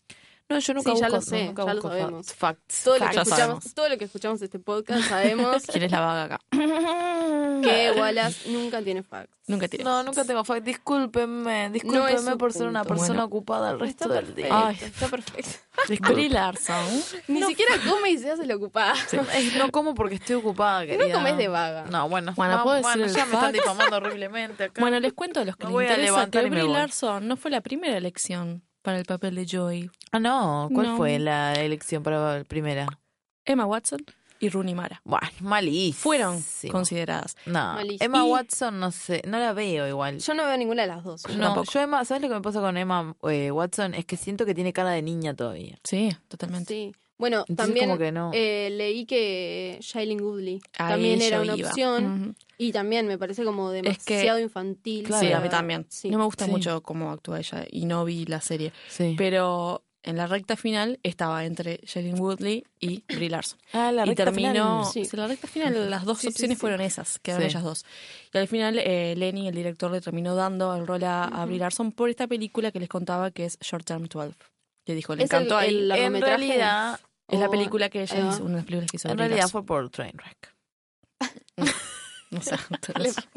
No, 0.49 0.59
yo 0.59 0.75
nunca 0.75 0.93
Sí, 0.95 1.01
ya 1.01 1.09
lo 1.09 1.21
sé, 1.21 1.47
nunca 1.47 1.65
ya 1.65 1.75
lo 1.75 1.83
sabemos. 1.83 2.27
facts. 2.33 2.35
Facts. 2.37 2.85
Todo 2.85 2.99
lo, 2.99 3.09
que 3.11 3.17
escuchamos, 3.21 3.75
todo 3.75 3.89
lo 3.89 3.99
que 3.99 4.05
escuchamos 4.05 4.43
este 4.43 4.59
podcast 4.59 5.09
sabemos 5.09 5.63
¿Quién 5.73 5.85
es 5.85 5.91
la 5.91 6.01
vaga 6.01 6.25
acá? 6.25 6.41
que 7.63 7.93
Wallace 7.97 8.51
nunca 8.51 8.83
tiene 8.83 9.03
facts. 9.03 9.33
Nunca 9.47 9.67
tiene 9.69 9.85
No, 9.85 10.03
nunca 10.03 10.25
tengo 10.25 10.45
facts. 10.45 10.65
Discúlpenme, 10.65 11.71
discúlpenme 11.71 12.37
por 12.37 12.53
ser 12.53 12.67
una 12.69 12.85
persona 12.85 13.09
Bueno. 13.09 13.25
ocupada 13.25 13.71
el 13.73 13.81
resto 13.81 14.05
Está 14.05 14.15
del 14.15 14.25
perfecto, 14.27 14.55
día. 14.55 14.69
Ay. 14.69 14.79
está 14.81 15.09
perfecto. 15.09 16.13
Brie 16.13 16.29
Larson. 16.29 17.03
Ni 17.29 17.43
siquiera 17.45 17.75
come 17.89 18.11
y 18.11 18.19
se 18.19 18.31
hace 18.31 18.47
la 18.47 18.57
ocupada. 18.57 18.95
No 19.59 19.71
como 19.71 19.95
porque 19.95 20.17
estoy 20.17 20.37
ocupada, 20.37 20.85
querida. 20.87 21.09
No 21.09 21.15
comes 21.15 21.37
de 21.37 21.49
vaga. 21.49 21.85
No, 21.91 22.09
bueno. 22.09 22.33
Bueno, 22.37 22.63
¿puedo 22.63 22.81
bueno, 22.83 23.03
decir 23.03 23.17
ya 23.17 23.27
me 23.27 23.35
están 23.35 23.53
difamando 23.53 23.97
horriblemente 23.97 24.65
acá. 24.65 24.81
Bueno, 24.81 25.01
les 25.01 25.13
cuento 25.13 25.41
a 25.41 25.45
los 25.45 25.57
que 25.57 25.67
Me 25.67 25.73
les 25.83 25.91
interesa 25.91 26.31
que 26.31 26.49
Brie. 26.49 26.69
Larson 26.69 27.27
no 27.27 27.37
fue 27.37 27.51
la 27.51 27.61
primera 27.61 27.97
elección 27.97 28.63
para 28.83 28.99
el 28.99 29.05
papel 29.05 29.35
de 29.37 29.47
Joy. 29.47 29.91
Ah, 30.11 30.19
no. 30.19 30.69
¿Cuál 30.75 30.89
No. 30.89 30.97
fue 30.97 31.19
la 31.19 31.55
elección 31.55 32.03
para 32.03 32.39
la 32.39 32.45
primera? 32.45 32.87
Emma 33.45 33.65
Watson 33.67 34.05
y 34.41 34.49
Rooney 34.49 34.75
Mara. 34.75 35.01
Bueno, 35.05 35.27
malísimo. 35.41 36.01
Fueron 36.03 36.45
consideradas. 36.71 37.37
No, 37.47 37.75
Malísimo. 37.75 38.05
Emma 38.05 38.27
Y- 38.27 38.31
Watson 38.31 38.81
no 38.81 38.91
sé, 38.91 39.23
no 39.27 39.39
la 39.39 39.53
veo 39.53 39.87
igual. 39.89 40.19
Yo 40.19 40.35
no 40.35 40.45
veo 40.45 40.57
ninguna 40.57 40.83
de 40.83 40.89
las 40.89 41.05
dos. 41.05 41.23
yo 41.25 41.37
no, 41.37 41.45
tampoco. 41.55 41.73
yo 41.73 41.81
Emma, 41.81 42.05
¿sabes 42.05 42.23
lo 42.23 42.29
que 42.29 42.35
me 42.35 42.41
pasa 42.41 42.61
con 42.61 42.77
Emma 42.77 43.15
eh, 43.31 43.51
Watson? 43.53 43.95
Es 43.95 44.05
que 44.05 44.17
siento 44.17 44.45
que 44.45 44.55
tiene 44.55 44.73
cara 44.73 44.91
de 44.91 45.03
niña 45.03 45.35
todavía. 45.35 45.79
Sí, 45.85 46.11
totalmente. 46.29 46.75
Sí. 46.75 46.93
Bueno, 47.23 47.45
Entonces 47.49 47.57
también 47.67 47.87
como 47.87 47.99
que 47.99 48.11
no. 48.11 48.31
eh, 48.35 48.69
leí 48.73 49.07
que 49.07 49.79
Shailene 49.81 50.21
Woodley 50.23 50.61
Ahí 50.77 50.93
también 50.93 51.23
era 51.23 51.37
yo 51.37 51.43
una 51.45 51.57
iba. 51.57 51.69
opción 51.69 52.23
Ujú. 52.23 52.35
y 52.59 52.73
también 52.73 53.07
me 53.07 53.17
parece 53.17 53.45
como 53.45 53.71
que- 53.71 53.77
demasiado 53.83 54.41
infantil. 54.41 55.05
Claro. 55.07 55.25
Sí, 55.27 55.33
a 55.33 55.39
mí 55.41 55.49
también. 55.49 55.87
Sí. 55.89 56.11
No 56.11 56.19
me 56.19 56.25
gusta 56.25 56.47
Sí. 56.47 56.51
mucho 56.51 56.83
cómo 56.83 57.11
actúa 57.13 57.39
ella 57.39 57.65
y 57.71 57.87
no 57.87 58.05
vi 58.05 58.27
la 58.27 58.41
serie. 58.41 58.73
Sí. 58.89 59.15
Pero 59.17 59.85
en 60.05 60.17
la 60.17 60.27
recta 60.27 60.57
final 60.57 60.99
estaba 61.05 61.45
entre 61.45 61.79
Shailene 61.87 62.19
Woodley 62.19 62.65
y 62.81 63.05
Brie 63.07 63.31
Larson. 63.31 63.57
ah, 63.73 63.93
la 63.93 64.03
y 64.03 64.09
recta 64.09 64.25
terminó, 64.25 64.51
final. 64.83 64.85
Sí. 64.93 65.05
sí, 65.05 65.17
la 65.17 65.29
recta 65.29 65.47
final, 65.47 65.89
las 65.91 66.05
dos 66.05 66.19
Sí, 66.19 66.23
sí, 66.23 66.29
opciones 66.33 66.59
sí. 66.59 66.61
fueron 66.61 66.81
esas, 66.81 67.21
quedaron 67.21 67.45
Sí. 67.49 67.51
ellas 67.53 67.63
dos. 67.63 67.85
Y 68.35 68.39
al 68.39 68.49
final 68.49 68.81
eh, 68.81 69.15
Lenny, 69.17 69.47
el 69.47 69.55
director, 69.55 69.93
le 69.93 70.01
terminó 70.01 70.35
dando 70.35 70.75
el 70.75 70.89
rol 70.89 71.05
a, 71.05 71.23
a 71.27 71.47
Brie 71.47 71.61
Larson 71.61 71.93
por 71.93 72.11
esta 72.11 72.27
película 72.27 72.73
que 72.73 72.81
les 72.81 72.89
contaba 72.89 73.31
que 73.31 73.45
es 73.45 73.59
Short 73.61 73.87
Term 73.87 74.09
12. 74.09 74.35
Le 74.87 74.97
dijo, 74.97 75.15
le 75.15 75.23
¿Es 75.23 75.31
el- 75.31 75.37
encantó 75.37 75.57
ahí. 75.57 75.69
el 75.69 75.93
En 75.93 76.21
realidad, 76.21 76.99
es 77.29 77.39
la 77.41 77.47
o- 77.47 77.51
película 77.51 77.89
que 77.89 78.03
ella 78.03 78.25
va. 78.25 78.33
hizo, 78.35 78.43
una 78.45 78.51
de 78.53 78.57
las 78.57 78.65
películas 78.65 78.91
que 78.91 78.97
hizo 78.97 79.09
en 79.09 79.19
realidad 79.19 79.49
fue 79.49 79.65
por 79.65 79.89
Trainwreck. 79.91 80.55
O 82.35 82.41
sea, 82.41 82.59
¿Qué 82.81 82.93
le, 82.99 83.13
pasa? 83.13 83.29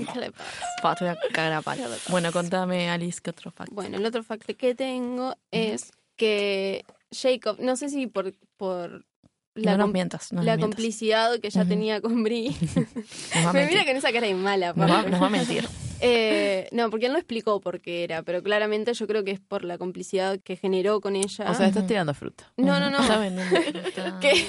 pa, 0.81 0.95
te 0.95 1.03
voy 1.05 1.13
a 1.13 1.33
cagar 1.33 1.51
a 1.53 1.61
palo. 1.61 1.83
Bueno, 2.09 2.31
contame, 2.31 2.89
Alice, 2.89 3.19
¿qué 3.21 3.31
otro 3.31 3.51
fact? 3.51 3.71
Bueno, 3.73 3.97
el 3.97 4.05
otro 4.05 4.23
fact 4.23 4.45
que 4.55 4.73
tengo 4.73 5.35
es 5.51 5.91
que 6.15 6.85
Jacob, 7.11 7.57
no 7.59 7.75
sé 7.75 7.89
si 7.89 8.07
por, 8.07 8.33
por 8.55 9.05
la, 9.53 9.75
no 9.75 9.87
mientas, 9.89 10.31
no 10.31 10.41
la 10.43 10.57
complicidad 10.57 11.39
que 11.41 11.49
ya 11.49 11.61
Ujú. 11.61 11.69
tenía 11.69 11.99
con 11.99 12.23
Brie. 12.23 12.55
Me 13.53 13.65
mira 13.67 13.85
con 13.85 13.97
esa 13.97 14.13
cara 14.13 14.27
de 14.27 14.35
mala. 14.35 14.71
Nos 14.73 14.89
va, 14.89 15.03
nos 15.03 15.21
va 15.21 15.27
a 15.27 15.29
mentir. 15.29 15.67
Eh, 16.01 16.67
no, 16.71 16.89
porque 16.89 17.05
él 17.07 17.13
no 17.13 17.17
explicó 17.17 17.59
por 17.61 17.81
qué 17.81 18.03
era, 18.03 18.23
pero 18.23 18.43
claramente 18.43 18.93
yo 18.93 19.07
creo 19.07 19.23
que 19.23 19.31
es 19.31 19.39
por 19.39 19.63
la 19.63 19.77
complicidad 19.77 20.39
que 20.39 20.55
generó 20.55 21.01
con 21.01 21.15
ella. 21.15 21.49
O 21.49 21.53
sea, 21.53 21.67
estás 21.67 21.87
tirando 21.87 22.13
fruta. 22.13 22.51
no, 22.57 22.79
no, 22.79 22.89
no. 22.89 22.99
Está 22.99 23.17
vendiendo 23.19 23.55
fruta. 23.61 24.19
¿Qué? 24.19 24.45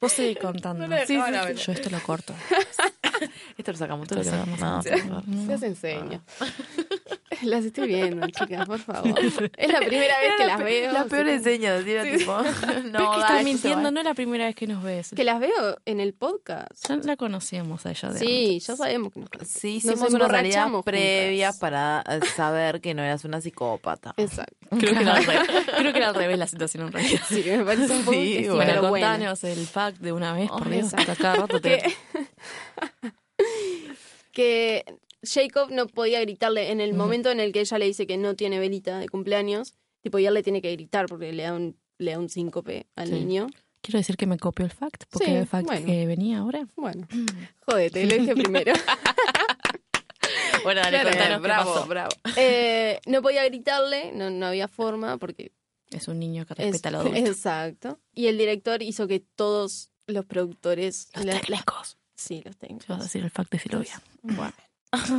Vos 0.00 0.12
seguís 0.12 0.38
contando. 0.38 0.86
No 0.86 0.96
Sí, 1.06 1.18
sí. 1.18 1.54
Yo 1.54 1.72
esto 1.72 1.90
lo 1.90 2.00
corto. 2.00 2.34
Esto 3.56 3.72
lo 3.72 3.78
sacamos, 3.78 4.02
Esto 4.04 4.14
lo 4.16 4.24
sacamos. 4.24 4.58
sacamos. 4.84 5.06
No, 5.06 5.22
Mm. 5.26 5.48
Las 5.48 5.62
enseño. 5.62 6.22
Las 7.42 7.64
estoy 7.64 7.88
viendo, 7.88 8.26
chicas, 8.28 8.66
por 8.66 8.78
favor. 8.78 9.18
Es 9.18 9.72
la 9.72 9.78
primera 9.80 10.14
vez 10.20 10.32
que 10.38 10.46
las 10.46 10.58
veo. 10.58 10.92
La 10.92 11.00
así 11.00 11.10
peor 11.10 11.24
que- 11.26 11.34
enseña, 11.34 11.72
decir 11.74 12.00
Sí. 12.02 12.18
tipo. 12.18 12.32
No, 12.92 13.10
que 13.12 13.20
estás 13.20 13.38
se 13.38 13.44
mintiendo, 13.44 13.90
no 13.90 14.00
es 14.00 14.04
la 14.06 14.14
primera 14.14 14.44
vez 14.46 14.54
que 14.54 14.66
nos 14.66 14.82
ves. 14.82 15.10
Que 15.14 15.24
las 15.24 15.40
veo 15.40 15.76
en 15.84 16.00
el 16.00 16.14
podcast. 16.14 16.68
Ya 16.88 16.96
la 16.96 17.16
conocíamos 17.16 17.84
a 17.86 17.90
ella 17.90 18.10
de 18.10 18.18
Sí, 18.18 18.44
antes. 18.46 18.66
ya 18.66 18.76
sabemos 18.76 19.12
que 19.12 19.20
nos 19.20 19.28
Sí, 19.46 19.74
Nos 19.74 19.84
hicimos 19.94 20.12
una 20.14 20.28
realidad 20.28 20.66
emborrachamos 20.66 20.84
previa 20.84 21.48
juntas. 21.48 21.60
para 21.60 22.04
eh, 22.08 22.20
saber 22.34 22.80
que 22.80 22.94
no 22.94 23.02
eras 23.02 23.24
una 23.24 23.40
psicópata. 23.40 24.14
Exacto. 24.16 24.56
Creo 24.78 24.94
que, 24.94 25.00
era 25.02 25.14
al 25.16 25.24
revés. 25.24 25.48
Creo 25.78 25.92
que 25.92 25.98
era 25.98 26.08
al 26.08 26.14
revés 26.14 26.38
la 26.38 26.46
situación 26.46 26.86
en 26.86 26.92
realidad. 26.92 27.20
Sí, 27.28 27.42
me 27.46 27.64
parece 27.64 27.92
un 27.92 28.04
poco 28.04 28.12
Sí, 28.16 28.46
bueno, 28.48 28.80
contanos 28.90 29.44
el 29.44 29.66
fact 29.66 29.98
de 29.98 30.12
una 30.12 30.32
vez, 30.32 30.48
por 30.50 30.66
Oh, 30.66 30.70
Dios. 30.70 30.84
exacto. 30.92 31.12
hasta 31.12 31.22
Cada 31.22 31.36
rato 31.36 31.60
te... 31.60 31.82
que, 34.32 34.84
Jacob 35.22 35.70
no 35.72 35.86
podía 35.88 36.20
gritarle 36.20 36.70
en 36.70 36.80
el 36.80 36.94
momento 36.94 37.30
en 37.30 37.40
el 37.40 37.50
que 37.52 37.60
ella 37.60 37.78
le 37.78 37.86
dice 37.86 38.06
que 38.06 38.16
no 38.16 38.36
tiene 38.36 38.60
velita 38.60 38.98
de 38.98 39.08
cumpleaños, 39.08 39.74
tipo, 40.02 40.18
y 40.20 40.26
él 40.26 40.34
le 40.34 40.42
tiene 40.44 40.62
que 40.62 40.70
gritar 40.72 41.06
porque 41.06 41.32
le 41.32 41.42
da 41.42 41.54
un, 41.54 41.76
le 41.98 42.12
da 42.12 42.18
un 42.20 42.28
síncope 42.28 42.86
al 42.94 43.08
Sí. 43.08 43.14
niño. 43.14 43.48
Quiero 43.80 43.98
decir 43.98 44.16
que 44.16 44.26
me 44.26 44.38
copio 44.38 44.64
el 44.64 44.70
fact, 44.72 45.04
porque 45.10 45.26
Sí, 45.26 45.32
el 45.32 45.46
fact 45.46 45.66
bueno. 45.66 45.86
que 45.86 46.06
venía 46.06 46.38
ahora. 46.38 46.66
Bueno, 46.76 47.08
jódete, 47.66 48.06
lo 48.06 48.14
dije 48.16 48.34
primero. 48.34 48.72
Bueno, 50.64 50.80
dale, 50.80 51.02
contanos 51.04 51.38
qué 51.38 51.42
bravo, 51.42 51.74
pasó. 51.74 51.86
bravo. 51.86 52.10
Eh, 52.36 53.00
no 53.06 53.22
podía 53.22 53.44
gritarle, 53.44 54.10
no, 54.12 54.30
no 54.30 54.46
había 54.46 54.66
forma 54.66 55.16
porque 55.18 55.52
Es 55.92 56.08
un 56.08 56.18
niño 56.18 56.44
que 56.46 56.54
es, 56.54 56.58
respeta 56.58 56.88
a 56.88 56.92
lo 56.92 56.98
adulto. 57.02 57.18
exacto. 57.18 58.00
Y 58.14 58.26
el 58.26 58.36
director 58.38 58.82
hizo 58.82 59.06
que 59.06 59.20
todos 59.20 59.90
los 60.08 60.24
productores, 60.24 61.08
Los 61.14 61.24
la- 61.24 61.34
la- 61.34 61.40
técnicos. 61.40 61.98
Sí, 62.26 62.42
los 62.44 62.56
Te 62.56 62.68
vas 62.88 63.00
a 63.00 63.02
decir 63.04 63.22
el 63.24 63.30
fact, 63.30 63.50
decirlo 63.52 63.80
bien. 63.80 63.98
Bueno, 64.22 64.52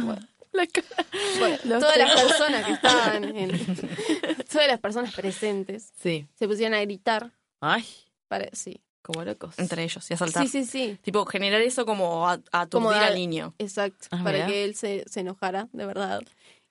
bueno. 0.06 0.28
Todas 1.68 1.98
las 1.98 2.22
personas 2.22 2.66
que 2.66 2.72
estaban 2.74 3.24
en, 3.24 3.52
todas 4.52 4.68
las 4.68 4.80
personas 4.80 5.14
presentes 5.14 5.92
Sí. 6.02 6.26
se 6.34 6.48
pusieron 6.48 6.74
a 6.74 6.82
gritar 6.82 7.32
Ay, 7.62 7.86
para 8.28 8.48
sí 8.54 8.82
como 9.04 9.24
locos. 9.24 9.58
Entre 9.58 9.84
ellos 9.84 10.10
y 10.12 10.14
a 10.16 10.18
saltar. 10.18 10.44
sí 10.48 10.50
sí 10.50 10.66
sí 10.66 10.98
Tipo, 11.02 11.26
generar 11.26 11.62
eso 11.62 11.86
como 11.86 12.28
a, 12.28 12.34
a 12.52 12.68
Como 12.68 12.90
aturdir 12.90 12.92
dar- 13.02 13.04
al 13.12 13.16
niño. 13.16 13.54
exacto 13.58 14.08
Ah, 14.12 14.22
para 14.24 14.38
mirá. 14.40 14.48
que 14.48 14.64
él 14.66 14.76
se, 14.76 15.06
se 15.08 15.22
enojara 15.22 15.70
de 15.72 15.86
verdad 15.86 16.22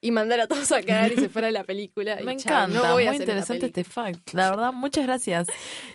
y 0.02 0.10
mandara 0.10 0.44
a 0.44 0.46
todos 0.46 0.70
a 0.72 0.82
cagar 0.82 1.12
y 1.12 1.16
se 1.16 1.28
fuera 1.30 1.46
de 1.46 1.52
la 1.52 1.64
película 1.64 2.20
y 2.20 2.24
Me 2.24 2.36
chao, 2.36 2.64
encanta, 2.64 2.86
no 2.88 2.92
voy 2.92 3.04
a 3.04 3.06
muy 3.06 3.16
hacer 3.16 3.28
interesante 3.28 3.66
este 3.66 3.84
fact. 3.84 4.34
La 4.34 4.50
verdad, 4.50 4.72
muchas 4.72 5.04
gracias. 5.06 5.46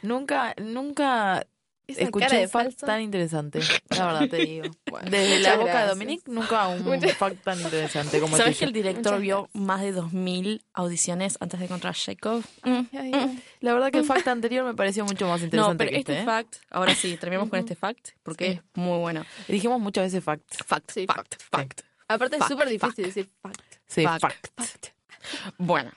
Nunca, 0.02 0.56
nunca 0.58 1.46
Esa 1.88 2.03
escuché 2.03 2.38
de 2.38 2.48
fact 2.48 2.72
falso. 2.72 2.86
tan 2.86 3.02
interesante. 3.02 3.60
La 3.90 4.06
verdad 4.08 4.30
te 4.30 4.38
digo. 4.38 4.66
Bueno, 4.91 5.10
Desde 5.10 5.40
la 5.40 5.58
boca 5.58 5.82
de. 5.84 5.88
Dominique, 5.90 6.24
nunca 6.32 6.68
un 6.68 6.84
Muchas- 6.86 7.18
fact 7.18 7.44
tan 7.44 7.60
interesante 7.60 8.20
como 8.20 8.38
¿Sabes 8.38 8.58
que 8.58 8.66
el 8.66 8.72
director 8.74 9.14
Muchas 9.14 9.22
vio 9.22 9.49
más 9.53 9.82
de 9.82 9.94
2.000 9.94 10.62
audiciones 10.74 11.38
antes 11.40 11.60
de 11.60 11.66
encontrar 11.66 11.94
a 11.94 11.98
Jacob? 11.98 12.44
Ay, 12.62 12.88
ay. 12.94 13.44
La 13.62 13.74
verdad 13.74 13.91
que 13.91 13.98
el 13.99 14.06
fact 14.06 14.28
anterior 14.28 14.64
me 14.66 14.74
pareció 14.74 15.03
mucho 15.06 15.28
más 15.28 15.41
No, 15.41 15.45
interesante 15.45 15.78
pero 15.78 15.91
que 15.91 15.98
este 15.99 16.12
este. 16.14 16.24
¿eh? 16.24 16.26
fact, 16.26 16.56
ahora 16.70 16.94
sí, 16.95 17.18
terminamos 17.18 17.49
con 17.49 17.60
este 17.60 17.76
fact, 17.76 18.10
porque 18.24 18.45
Sí. 18.45 18.52
es 18.53 18.62
muy 18.76 18.99
bueno. 18.99 19.26
Dijimos 19.48 19.80
muchas 19.82 20.06
veces 20.06 20.24
fact. 20.24 20.44
Fact, 20.66 20.91
Sí, 20.91 21.06
fact, 21.08 21.36
fact. 21.49 21.82
aparte 22.08 22.38
es 22.38 22.45
súper 22.45 22.70
difícil 22.70 23.06
decir 23.06 23.30
fact 23.41 23.62
Sí, 23.88 24.03
Fact. 24.06 24.48
Bueno. 25.58 25.91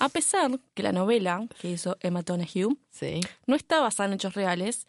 A 0.00 0.08
pesar 0.08 0.58
que 0.74 0.82
la 0.82 0.92
novela 0.92 1.46
que 1.60 1.70
hizo 1.70 1.96
Emma 2.00 2.22
Donoghue 2.22 2.76
Sí. 2.90 3.20
no 3.46 3.54
está 3.54 3.80
basada 3.80 4.08
en 4.08 4.14
hechos 4.14 4.34
reales, 4.34 4.86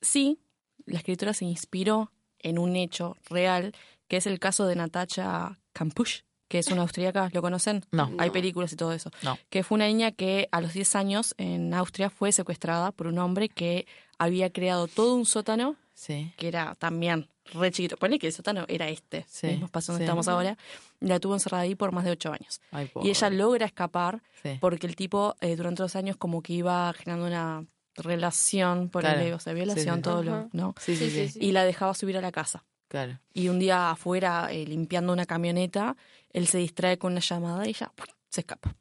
sí, 0.00 0.40
la 0.86 0.98
escritora 0.98 1.32
se 1.34 1.44
inspiró 1.44 2.10
en 2.40 2.58
un 2.58 2.76
hecho 2.76 3.16
real, 3.30 3.72
que 4.08 4.16
es 4.18 4.26
el 4.26 4.38
caso 4.38 4.66
de 4.66 4.76
Natacha 4.76 5.58
Kampusch, 5.72 6.22
que 6.48 6.58
es 6.58 6.68
una 6.68 6.82
austríaca, 6.82 7.30
¿lo 7.32 7.40
conocen? 7.40 7.84
No. 7.90 8.10
Hay 8.18 8.30
películas 8.30 8.72
y 8.72 8.76
todo 8.76 8.92
eso. 8.92 9.10
No. 9.22 9.38
Que 9.48 9.62
fue 9.64 9.76
una 9.76 9.86
niña 9.86 10.12
que 10.12 10.48
a 10.52 10.60
los 10.60 10.74
10 10.74 10.94
años 10.94 11.34
en 11.38 11.72
Austria 11.74 12.10
fue 12.10 12.32
secuestrada 12.32 12.92
por 12.92 13.06
un 13.06 13.18
hombre 13.18 13.48
que 13.48 13.86
había 14.18 14.50
creado 14.50 14.86
todo 14.88 15.14
un 15.14 15.24
sótano 15.26 15.76
Sí. 15.94 16.32
que 16.36 16.48
era 16.48 16.74
también 16.74 17.28
re 17.52 17.70
chiquito. 17.70 17.96
Ponle 17.96 18.18
que 18.18 18.26
el 18.28 18.32
sótano 18.32 18.64
era 18.68 18.88
este, 18.88 19.24
Sí, 19.28 19.48
mismo 19.48 19.66
espacio 19.66 19.92
donde 19.92 20.04
sí. 20.04 20.06
estamos 20.06 20.28
ahora. 20.28 20.56
La 21.00 21.20
tuvo 21.20 21.34
encerrada 21.34 21.62
ahí 21.64 21.74
por 21.74 21.92
más 21.92 22.04
de 22.04 22.10
ocho 22.12 22.32
años. 22.32 22.60
Ay, 22.70 22.90
Y 23.02 23.10
ella 23.10 23.30
logra 23.30 23.66
escapar 23.66 24.22
Sí. 24.42 24.56
porque 24.60 24.86
el 24.86 24.96
tipo 24.96 25.36
eh, 25.40 25.56
durante 25.56 25.82
dos 25.82 25.94
años 25.96 26.16
como 26.16 26.42
que 26.42 26.54
iba 26.54 26.92
generando 26.94 27.26
una 27.26 27.66
relación, 27.96 28.88
por 28.90 29.02
Claro. 29.02 29.36
o 29.36 29.38
sea, 29.40 29.52
violación, 29.52 29.96
sí. 29.96 30.02
todo 30.02 30.20
Ajá. 30.20 30.24
lo, 30.24 30.48
¿no? 30.52 30.74
Sí, 30.80 30.96
sí, 30.96 31.06
Sí, 31.06 31.10
sí. 31.10 31.26
sí, 31.28 31.32
sí. 31.40 31.46
Y 31.46 31.52
la 31.52 31.64
dejaba 31.64 31.94
subir 31.94 32.16
a 32.16 32.20
la 32.20 32.32
casa. 32.32 32.64
Claro. 32.88 33.18
Y 33.32 33.48
un 33.48 33.58
día 33.58 33.90
afuera, 33.90 34.48
eh, 34.50 34.64
limpiando 34.66 35.12
una 35.12 35.26
camioneta, 35.26 35.96
él 36.30 36.46
se 36.46 36.58
distrae 36.58 36.98
con 36.98 37.12
una 37.12 37.20
llamada 37.20 37.66
y 37.66 37.70
ella 37.70 37.90
¡pum! 37.94 38.06
se 38.28 38.40
escapa. 38.42 38.74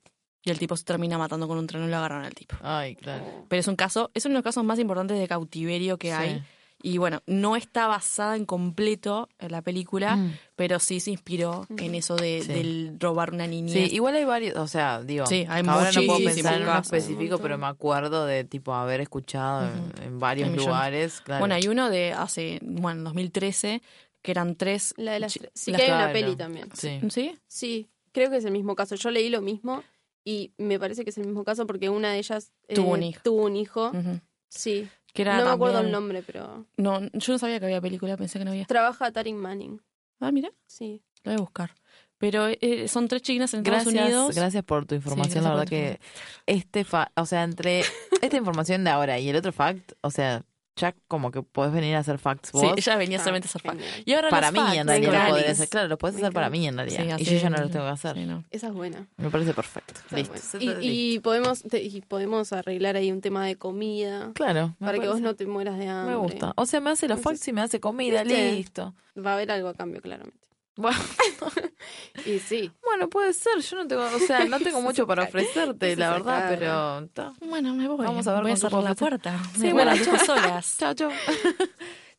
Y 0.45 0.49
el 0.51 0.59
tipo 0.59 0.75
se 0.75 0.83
termina 0.83 1.17
matando 1.17 1.47
con 1.47 1.57
un 1.57 1.67
tren 1.67 1.83
y 1.85 1.87
lo 1.87 1.97
agarran 1.97 2.25
al 2.25 2.33
tipo. 2.35 2.55
Ay, 2.61 2.95
claro. 2.95 3.45
Pero 3.47 3.59
es 3.59 3.67
un 3.67 3.75
caso, 3.77 4.11
es 4.13 4.25
uno 4.25 4.33
de 4.33 4.37
los 4.39 4.43
casos 4.43 4.63
más 4.63 4.77
importantes 4.77 5.17
de 5.17 5.27
cautiverio 5.27 5.97
que 5.97 6.09
Sí. 6.09 6.13
hay. 6.13 6.43
Y 6.85 6.97
bueno, 6.97 7.21
no 7.27 7.55
está 7.55 7.87
basada 7.87 8.35
en 8.35 8.45
completo 8.45 9.29
en 9.39 9.53
la 9.53 9.61
película, 9.61 10.17
Mm. 10.17 10.33
pero 10.57 10.79
sí 10.79 10.99
se 10.99 11.11
inspiró 11.11 11.65
en 11.77 11.95
eso 11.95 12.17
de, 12.17 12.41
Sí. 12.45 12.51
del 12.51 12.97
robar 12.99 13.31
una 13.33 13.47
niñez. 13.47 13.71
Sí, 13.89 13.95
igual 13.95 14.15
hay 14.15 14.25
varios, 14.25 14.57
o 14.57 14.67
sea, 14.67 15.01
digo, 15.01 15.25
Sí, 15.25 15.45
hay 15.47 15.63
ahora 15.65 15.91
no 15.93 16.03
puedo 16.05 16.19
pensar 16.25 16.55
en 16.57 16.63
uno 16.63 16.77
específico, 16.79 17.37
pero 17.39 17.57
me 17.57 17.67
acuerdo 17.67 18.25
de 18.25 18.43
tipo 18.43 18.73
haber 18.73 18.99
escuchado 18.99 19.69
en- 20.03 20.19
varios 20.19 20.49
lugares. 20.55 21.21
Claro. 21.21 21.39
Bueno, 21.39 21.55
hay 21.55 21.69
uno 21.69 21.89
de 21.89 22.11
hace, 22.11 22.59
bueno, 22.61 22.99
en 22.99 23.03
2013, 23.05 23.81
que 24.21 24.31
eran 24.31 24.55
tres. 24.55 24.93
la 24.97 25.13
de 25.13 25.19
las 25.21 25.31
sí 25.53 25.71
las- 25.71 25.79
que 25.81 25.87
hay 25.87 25.91
una 25.91 26.11
peli 26.11 26.35
también 26.35 26.67
Sí. 26.75 26.99
¿Sí? 27.09 27.35
sí 27.47 27.89
creo 28.11 28.29
que 28.29 28.37
es 28.37 28.45
el 28.45 28.51
mismo 28.51 28.75
caso 28.75 28.95
yo 28.95 29.09
leí 29.09 29.29
lo 29.29 29.41
mismo 29.41 29.83
y 30.25 30.51
me 30.57 30.79
parece 30.79 31.03
que 31.05 31.09
es 31.11 31.17
el 31.17 31.25
mismo 31.27 31.43
caso 31.45 31.65
porque 31.65 31.89
una 31.89 32.11
de 32.11 32.19
ellas 32.19 32.51
eh, 32.67 32.75
Tuvo 32.75 32.91
un 32.93 33.03
hijo. 33.03 33.21
tuvo 33.23 33.45
un 33.45 33.55
hijo 33.55 33.89
Ujú. 33.89 34.19
sí 34.49 34.87
Que 35.13 35.21
era 35.21 35.37
no 35.37 35.45
me 35.45 35.51
acuerdo 35.51 35.79
el 35.79 35.91
nombre 35.91 36.23
pero 36.25 36.65
No, 36.77 36.99
yo 37.13 37.33
no 37.33 37.39
sabía 37.39 37.59
que 37.59 37.65
había 37.65 37.79
película, 37.81 38.17
pensé 38.17 38.39
que 38.39 38.45
no 38.45 38.51
había. 38.51 38.65
trabaja 38.65 39.11
Taring 39.11 39.37
Manning 39.37 39.81
Ah, 40.19 40.31
mira, 40.31 40.51
sí 40.65 41.01
lo 41.23 41.31
voy 41.31 41.37
a 41.39 41.41
buscar. 41.41 41.71
Pero 42.17 42.47
eh, 42.47 42.87
son 42.87 43.07
tres 43.07 43.21
chiquinas 43.21 43.53
en 43.53 43.59
Estados 43.61 43.83
Gracias, 43.85 44.05
Unidos. 44.05 44.35
gracias 44.35 44.63
por 44.63 44.85
tu 44.85 44.95
información. 44.95 45.43
gracias 45.43 45.43
la 45.43 45.49
por 45.51 45.59
verdad 45.59 45.65
tu 45.65 45.69
que 45.69 45.99
este 46.45 46.83
fa 46.85 47.11
o 47.15 47.25
sea, 47.25 47.43
entre 47.43 47.83
esta 48.21 48.37
información 48.37 48.83
de 48.83 48.89
ahora 48.91 49.19
y 49.19 49.27
el 49.29 49.35
otro 49.35 49.51
fact, 49.51 49.93
o 50.01 50.09
sea, 50.11 50.43
ya 50.75 50.95
como 51.07 51.31
que 51.31 51.43
podés 51.43 51.71
venir 51.71 51.95
a 51.95 51.99
hacer 51.99 52.17
facts 52.17 52.49
Sí, 52.51 52.57
vos. 52.57 52.73
ella 52.77 52.95
venía 52.97 53.17
Ah, 53.19 53.23
solamente 53.23 53.47
a 53.47 53.49
hacer 53.49 53.61
fact. 53.61 53.79
genial. 53.79 54.03
Y 54.05 54.13
ahora 54.13 54.29
para 54.29 54.47
los 54.51 54.53
mí 54.53 54.59
facts, 54.67 54.77
en 54.79 54.87
realidad 54.87 55.29
lo 55.29 55.35
hacer. 55.35 55.69
Claro, 55.69 55.87
lo 55.87 55.97
podés 55.97 56.15
hacer 56.15 56.33
para 56.33 56.49
mí 56.49 56.67
en 56.67 56.75
realidad. 56.77 57.17
Sí, 57.17 57.23
y 57.23 57.25
yo 57.25 57.37
ya 57.37 57.49
no 57.49 57.57
lo 57.57 57.69
tengo 57.69 57.85
que 57.85 57.91
hacer. 57.91 58.15
Sí, 58.15 58.25
no. 58.25 58.43
esa 58.49 58.67
es 58.67 58.73
buena 58.73 59.07
Me 59.17 59.29
parece 59.29 59.53
perfecto. 59.53 60.01
Listo. 60.15 60.33
buena. 60.57 60.79
Y, 60.81 61.19
podemos 61.19 61.61
te- 61.63 61.83
y 61.83 62.01
podemos 62.01 62.53
arreglar 62.53 62.95
ahí 62.95 63.11
un 63.11 63.21
tema 63.21 63.45
de 63.45 63.55
comida 63.55 64.31
Claro. 64.33 64.75
para 64.79 64.97
que 64.99 65.07
vos 65.07 65.21
no 65.21 65.35
te 65.35 65.45
mueras 65.45 65.77
de 65.77 65.87
hambre 65.87 66.15
Me 66.15 66.21
gusta. 66.21 66.53
O 66.55 66.65
sea, 66.65 66.79
me 66.81 66.89
hace 66.89 67.07
los 67.07 67.17
Entonces, 67.19 67.39
facts 67.39 67.47
y 67.47 67.53
me 67.53 67.61
hace 67.61 67.79
comida, 67.79 68.23
listo. 68.23 68.93
va 69.17 69.31
a 69.31 69.33
haber 69.35 69.51
algo 69.51 69.69
a 69.69 69.73
cambio 69.75 70.01
claramente 70.01 70.42
Bueno, 70.75 70.97
y 72.25 72.39
sí 72.39 72.71
bueno, 72.93 73.09
puede 73.09 73.33
ser. 73.33 73.59
Yo 73.59 73.77
no 73.77 73.87
tengo, 73.87 74.03
o 74.03 74.19
sea, 74.19 74.45
no 74.45 74.59
tengo 74.59 74.79
mucho 74.81 75.07
para 75.07 75.23
ofrecerte, 75.23 75.95
la 75.95 76.11
verdad, 76.11 76.45
pero 76.47 77.07
ta. 77.11 77.33
Bueno, 77.41 77.73
me 77.73 77.87
voy. 77.87 78.05
Vamos 78.05 78.27
a 78.27 78.33
ver 78.33 78.43
voy 78.43 78.51
a 78.51 78.55
cerrar 78.55 78.83
la 78.83 78.93
puerta. 78.93 79.39
Sí, 79.59 79.71
bueno, 79.71 79.93
solas. 80.25 80.77
Chao, 80.77 80.93
chao. 80.93 81.11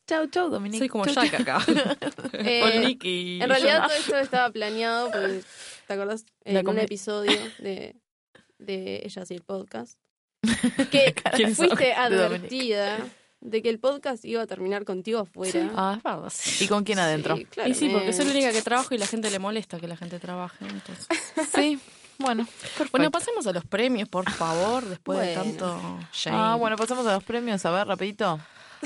chao, 0.06 0.26
chao, 0.26 0.50
Dominique. 0.50 0.78
Soy 0.78 0.88
como 0.88 1.06
Chau, 1.06 1.24
Jack 1.24 1.44
chau. 1.44 1.58
acá. 1.58 1.64
Eh, 2.32 2.98
y 3.02 3.40
En 3.40 3.48
realidad 3.48 3.84
todo 3.86 3.96
esto 3.96 4.18
estaba 4.18 4.50
planeado 4.50 5.12
porque, 5.12 5.42
¿te 5.86 5.92
acordás? 5.92 6.24
La 6.44 6.60
En 6.60 6.68
un 6.68 6.78
episodio 6.78 7.38
de, 7.58 7.94
de 8.58 9.02
Ella 9.04 9.24
sí 9.24 9.34
el 9.34 9.42
podcast. 9.42 9.98
Que 10.90 11.14
fuiste 11.54 11.92
advertida 11.94 12.98
de 13.44 13.62
que 13.62 13.68
el 13.68 13.78
podcast 13.78 14.24
iba 14.24 14.42
a 14.42 14.46
terminar 14.46 14.84
contigo 14.84 15.20
afuera. 15.20 15.70
Ah, 15.76 15.94
es 15.98 16.02
verdad, 16.02 16.32
sí. 16.34 16.64
¿Y 16.64 16.68
con 16.68 16.82
quién 16.82 16.98
adentro? 16.98 17.36
Sí, 17.36 17.46
Y 17.66 17.74
sí, 17.74 17.88
porque 17.90 18.12
soy 18.12 18.24
la 18.24 18.30
única 18.32 18.52
que 18.52 18.62
trabajo 18.62 18.94
y 18.94 18.98
la 18.98 19.06
gente 19.06 19.30
le 19.30 19.38
molesta 19.38 19.78
que 19.78 19.86
la 19.86 19.96
gente 19.96 20.18
trabaje. 20.18 20.64
Entonces. 20.66 21.06
Sí, 21.54 21.78
bueno. 22.18 22.46
Bueno, 22.90 23.10
pasemos 23.10 23.46
a 23.46 23.52
los 23.52 23.64
premios, 23.64 24.08
por 24.08 24.28
favor, 24.30 24.84
después 24.84 25.20
de 25.20 25.34
tanto 25.34 26.00
shame. 26.12 26.36
Ah, 26.36 26.56
bueno, 26.56 26.76
pasamos 26.76 27.06
a 27.06 27.12
los 27.14 27.22
premios. 27.22 27.64
A 27.66 27.70
ver, 27.70 27.86
rapidito. 27.86 28.40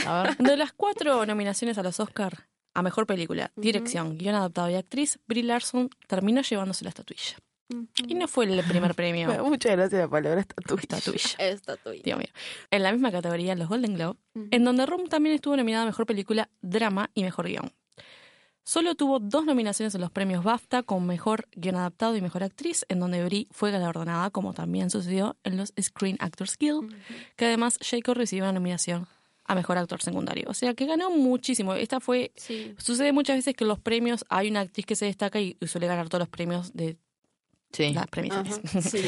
A 0.04 0.22
ver. 0.22 0.36
De 0.38 0.56
las 0.56 0.72
cuatro 0.72 1.24
nominaciones 1.24 1.78
a 1.78 1.82
los 1.82 2.00
Oscar 2.00 2.48
a 2.74 2.82
Mejor 2.82 3.06
Película, 3.06 3.50
Dirección, 3.56 4.18
Guión 4.18 4.34
Adaptado 4.34 4.70
y 4.70 4.74
Actriz, 4.74 5.18
Brie 5.26 5.42
Larson 5.42 5.90
terminó 6.06 6.42
llevándose 6.42 6.84
la 6.84 6.90
estatuilla. 6.90 7.36
Y 8.06 8.14
no 8.14 8.28
fue 8.28 8.46
el 8.46 8.64
primer 8.64 8.94
premio 8.94 9.44
Muchas 9.44 9.72
gracias 9.72 10.00
la 10.00 10.08
palabra 10.08 10.40
estatuilla. 10.40 10.82
estatuilla. 10.82 11.34
Estatuilla. 11.38 12.02
Dios 12.04 12.18
mío. 12.18 12.28
En 12.70 12.82
la 12.82 12.92
misma 12.92 13.12
categoría, 13.12 13.54
los 13.56 13.68
Golden 13.68 13.94
Globe, 13.94 14.18
en 14.50 14.64
donde 14.64 14.86
Rome 14.86 15.08
también 15.08 15.34
estuvo 15.34 15.56
nominada 15.56 15.82
a 15.82 15.86
Mejor 15.86 16.06
Película, 16.06 16.48
Drama 16.62 17.10
y 17.14 17.24
Mejor 17.24 17.46
Guión. 17.48 17.72
Solo 18.64 18.94
tuvo 18.94 19.18
dos 19.18 19.46
nominaciones 19.46 19.94
en 19.94 20.02
los 20.02 20.10
premios 20.10 20.44
BAFTA 20.44 20.82
con 20.82 21.06
Mejor 21.06 21.48
Guión 21.56 21.76
Adaptado 21.76 22.16
y 22.16 22.20
Mejor 22.20 22.42
Actriz, 22.42 22.84
en 22.90 23.00
donde 23.00 23.24
Brie 23.24 23.48
fue 23.50 23.70
galardonada, 23.70 24.28
como 24.30 24.52
también 24.52 24.90
sucedió 24.90 25.36
en 25.42 25.56
los 25.56 25.72
Screen 25.80 26.18
Actors 26.20 26.58
Guild, 26.58 26.94
que 27.36 27.46
además 27.46 27.78
Jacob 27.80 28.14
recibió 28.16 28.44
una 28.44 28.52
nominación 28.52 29.08
a 29.46 29.54
Mejor 29.54 29.78
Actor 29.78 30.02
Secundario. 30.02 30.44
O 30.48 30.54
sea 30.54 30.74
que 30.74 30.84
ganó 30.84 31.10
muchísimo. 31.10 31.72
Esta 31.72 32.00
fue... 32.00 32.32
Sí. 32.36 32.74
Sucede 32.76 33.12
muchas 33.12 33.36
veces 33.36 33.54
que 33.54 33.64
en 33.64 33.68
los 33.68 33.78
premios 33.78 34.26
hay 34.28 34.50
una 34.50 34.60
actriz 34.60 34.84
que 34.84 34.96
se 34.96 35.06
destaca 35.06 35.40
y, 35.40 35.56
y 35.58 35.66
suele 35.66 35.86
ganar 35.86 36.10
todos 36.10 36.20
los 36.20 36.28
premios 36.28 36.74
de 36.74 36.98
Sí. 37.72 37.92
las 37.92 38.06
premiaciones. 38.06 38.60
Ajá. 38.64 38.80
Sí. 38.90 39.02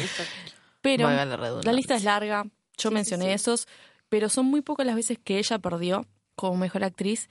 Pero 0.83 1.11
la 1.11 1.25
la 1.27 1.73
lista 1.73 1.95
es 1.95 2.05
larga, 2.05 2.45
yo 2.79 2.89
Sí, 2.89 2.95
mencioné 2.95 3.25
sí, 3.25 3.29
sí. 3.31 3.35
esos, 3.35 3.69
pero 4.09 4.29
son 4.31 4.47
muy 4.47 4.63
pocas 4.63 4.87
las 4.87 4.97
veces 4.97 5.19
que 5.23 5.39
ella 5.39 5.59
perdió 5.59 6.07
como 6.37 6.57
mejor 6.57 6.85
actriz 6.85 7.29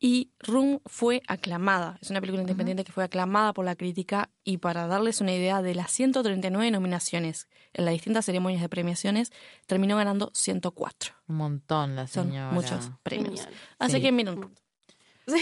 y 0.00 0.30
Room 0.40 0.80
fue 0.84 1.22
aclamada. 1.28 1.98
Es 2.02 2.10
una 2.10 2.20
película 2.20 2.42
independiente 2.42 2.82
que 2.84 2.90
fue 2.92 3.04
aclamada 3.04 3.52
por 3.52 3.64
la 3.64 3.76
crítica 3.76 4.30
y 4.44 4.58
para 4.58 4.86
darles 4.88 5.20
una 5.20 5.32
idea 5.32 5.62
de 5.62 5.74
las 5.76 5.90
139 5.92 6.70
nominaciones 6.72 7.48
en 7.72 7.84
las 7.84 7.92
distintas 7.94 8.24
ceremonias 8.24 8.62
de 8.62 8.68
premiaciones, 8.68 9.32
terminó 9.66 9.96
ganando 9.96 10.30
104. 10.34 11.14
Un 11.28 11.36
montón 11.36 11.94
la 11.96 12.06
Son 12.08 12.26
señora. 12.28 12.50
muchos 12.52 12.90
premios. 13.04 13.40
Genial. 13.42 13.54
Así 13.78 13.92
Sí. 13.96 14.02
que 14.02 14.12
miren. 14.12 14.50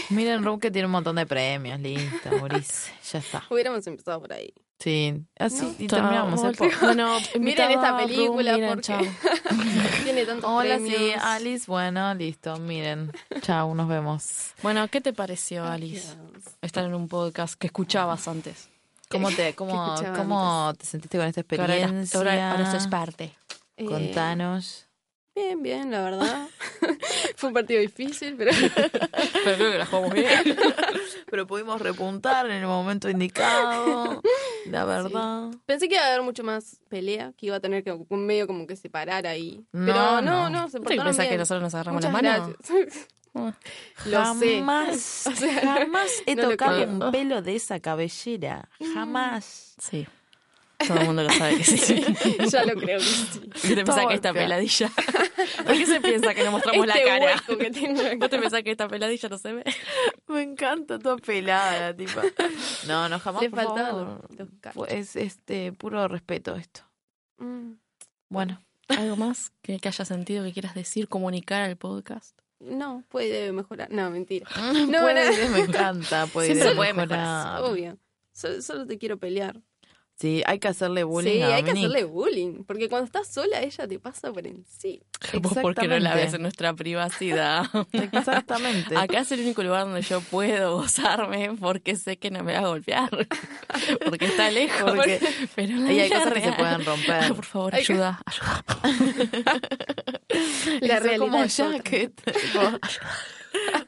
Miren 0.09 0.43
Room 0.43 0.59
que 0.59 0.69
tiene 0.69 0.85
un 0.87 0.91
montón 0.91 1.15
de 1.15 1.25
premios. 1.25 1.79
Listo, 1.79 2.29
Maurice. 2.37 2.91
Ya 3.11 3.19
está. 3.19 3.43
Hubiéramos 3.49 3.85
empezado 3.87 4.19
por 4.21 4.33
ahí. 4.33 4.53
Sí. 4.79 5.25
Así 5.39 5.63
No. 5.63 5.75
y 5.79 5.87
terminamos 5.87 6.43
el 6.43 6.55
podcast. 6.55 6.81
Bueno, 6.83 7.17
Miren 7.39 7.71
esta 7.71 7.87
a 7.87 7.91
Room, 7.97 8.07
película 8.07 8.53
miren, 8.53 8.69
porque 8.75 9.11
tiene 10.03 10.25
tantos 10.25 10.49
Hola, 10.49 10.75
premios. 10.75 10.97
sí, 10.97 11.13
Alice. 11.19 11.65
Bueno, 11.67 12.13
listo. 12.13 12.57
Miren. 12.57 13.11
Chao, 13.41 13.73
nos 13.73 13.87
vemos. 13.87 14.51
Bueno, 14.61 14.87
¿qué 14.87 15.01
te 15.01 15.13
pareció, 15.13 15.65
Alice? 15.65 16.13
Estar 16.61 16.85
en 16.85 16.93
un 16.93 17.07
podcast 17.07 17.55
que 17.55 17.67
escuchabas 17.67 18.27
antes. 18.27 18.69
¿Cómo 19.09 19.31
te, 19.31 19.53
cómo, 19.55 19.95
cómo 20.15 20.73
te 20.77 20.85
sentiste 20.85 21.17
con 21.17 21.27
esta 21.27 21.43
Que 21.43 21.55
ahora, 21.59 21.75
experiencia? 21.75 22.17
ahora, 22.19 22.51
ahora 22.51 22.71
sos 22.71 22.87
parte. 22.87 23.33
Eh, 23.77 23.85
Contanos. 23.85 24.86
Bien, 25.37 25.61
bien, 25.61 25.91
la 25.91 26.01
verdad. 26.01 26.47
Fue 27.35 27.49
un 27.49 27.53
partido 27.53 27.79
difícil, 27.79 28.35
pero 28.35 28.49
Pero 28.81 29.55
creo 29.55 29.71
que 29.71 29.77
la 29.77 29.85
jugamos 29.85 30.13
bien. 30.13 30.57
Pero 31.29 31.45
pudimos 31.45 31.79
repuntar 31.79 32.47
en 32.47 32.53
el 32.53 32.65
momento 32.65 33.07
indicado. 33.07 34.19
La 34.65 34.83
verdad. 34.85 35.51
pensé 35.67 35.87
que 35.87 35.93
iba 35.95 36.03
a 36.03 36.07
haber 36.07 36.23
mucho 36.23 36.43
más 36.43 36.79
pelea, 36.89 37.33
que 37.37 37.45
iba 37.45 37.57
a 37.57 37.59
tener 37.59 37.83
que 37.83 37.91
un 37.91 38.25
medio 38.25 38.47
como 38.47 38.65
que 38.65 38.75
separar 38.75 39.27
ahí. 39.27 39.63
No, 39.71 39.85
Pero 39.85 40.21
no. 40.21 40.21
no, 40.21 40.49
no, 40.49 40.69
se 40.69 40.79
¿Te 40.79 40.83
portaron 40.95 41.15
bien. 41.15 41.29
que 41.29 41.37
nosotros 41.37 41.61
nos 41.61 41.75
agarramos 41.75 42.03
Muchas 42.03 42.13
la 42.23 42.31
mano? 42.31 42.55
gracias. 42.57 43.07
Lo 44.07 44.33
sé. 44.33 44.57
jamás, 44.57 45.27
O 45.27 45.31
sea, 45.35 45.61
jamás 45.61 46.09
he 46.25 46.33
no 46.35 46.49
tocado 46.49 46.83
un 46.83 47.11
pelo 47.11 47.43
de 47.43 47.55
esa 47.55 47.79
cabellera. 47.79 48.67
Jamás. 48.95 49.75
Sí. 49.77 50.07
Todo 50.85 50.99
el 50.99 51.05
mundo 51.05 51.23
lo 51.23 51.29
sabe 51.31 51.57
que 51.57 51.63
sí. 51.63 52.05
ya 52.49 52.63
lo 52.63 52.75
creo 52.79 52.99
que 52.99 53.05
sí. 53.05 53.39
¿Qué 53.61 53.75
te 53.75 53.83
pensás 53.83 54.05
que 54.05 54.13
esta 54.13 54.31
peladilla? 54.33 54.91
¿Por 55.65 55.75
qué 55.75 55.85
se 55.85 55.99
piensa 56.01 56.33
que 56.35 56.43
no 56.43 56.51
mostramos 56.51 56.87
este 56.87 56.99
la 56.99 57.05
cara? 57.05 57.25
hueco 57.47 57.57
que 57.57 57.71
tengo 57.71 58.01
acá. 58.01 58.15
¿Vos 58.17 58.29
te 58.29 58.39
pensás 58.39 58.63
que 58.63 58.71
esta 58.71 58.87
peladilla 58.87 59.29
no 59.29 59.37
se 59.37 59.53
ve? 59.53 59.63
Me 60.27 60.41
encanta 60.43 60.99
toda 60.99 61.17
pelada 61.17 61.79
la 61.79 61.95
tipa. 61.95 62.21
No, 62.87 63.09
no, 63.09 63.19
jamás. 63.19 63.41
Le 63.41 63.49
por 63.49 63.59
faltaban 63.65 64.21
favor. 64.63 64.91
Es 64.91 65.15
este 65.15 65.71
puro 65.71 66.07
respeto 66.07 66.55
esto. 66.55 66.81
Mm. 67.37 67.73
Bueno. 68.29 68.61
¿Algo 68.89 69.17
más 69.17 69.51
que, 69.61 69.79
que 69.79 69.89
hayas 69.89 70.07
sentido 70.07 70.45
que 70.45 70.53
quieras 70.53 70.73
decir, 70.73 71.09
comunicar 71.09 71.63
al 71.63 71.75
podcast? 71.75 72.39
No, 72.59 73.03
puede 73.09 73.51
mejorar. 73.51 73.91
No, 73.91 74.09
mentira. 74.09 74.47
No, 74.87 75.01
puede- 75.01 75.49
me 75.49 75.59
encanta. 75.59 76.25
Puede 76.27 76.53
Siempre 76.53 76.75
puede 76.75 76.93
mejorar. 76.93 77.61
Obvio. 77.63 77.97
Solo, 78.31 78.61
solo 78.61 78.87
te 78.87 78.97
quiero 78.97 79.17
pelear. 79.17 79.61
Sí, 80.19 80.41
hay 80.47 80.57
que 80.57 80.67
hacerle 80.67 81.03
bullying 81.03 81.31
sí, 81.31 81.41
a 81.43 81.55
hay 81.57 81.63
que 81.63 81.71
hacerle 81.71 82.03
bullying. 82.03 82.63
Porque 82.63 82.89
cuando 82.89 83.05
estás 83.05 83.27
sola, 83.27 83.61
ella 83.61 83.87
te 83.87 83.99
pasa 83.99 84.33
por 84.33 84.47
encima. 84.47 85.03
Vos 85.41 85.53
porque 85.61 85.87
no 85.87 85.99
la 85.99 86.15
ves 86.15 86.33
en 86.33 86.41
nuestra 86.41 86.73
privacidad. 86.73 87.65
Exactamente. 87.91 88.97
Acá 88.97 89.19
es 89.19 89.31
el 89.31 89.41
único 89.41 89.61
lugar 89.61 89.85
donde 89.85 90.01
yo 90.01 90.21
puedo 90.21 90.77
gozarme 90.77 91.51
porque 91.59 91.95
sé 91.95 92.17
que 92.17 92.31
no 92.31 92.43
me 92.43 92.53
va 92.53 92.59
a 92.59 92.67
golpear. 92.67 93.09
Porque 94.09 94.25
está 94.25 94.49
lejos. 94.49 94.91
Porque- 94.91 95.19
pero 95.55 95.75
la 95.77 95.93
Y 95.93 95.99
hay 95.99 96.09
cosas 96.09 96.33
que 96.33 96.41
se 96.41 96.51
pueden 96.53 96.83
romper. 96.85 97.23
Ay, 97.23 97.33
por 97.33 97.45
favor, 97.45 97.75
ayuda. 97.75 98.19
ayuda. 98.25 98.63
La 100.81 100.95
Eso 100.97 101.03
realidad 101.03 101.27
como. 101.31 101.45
Jacket. 101.45 102.13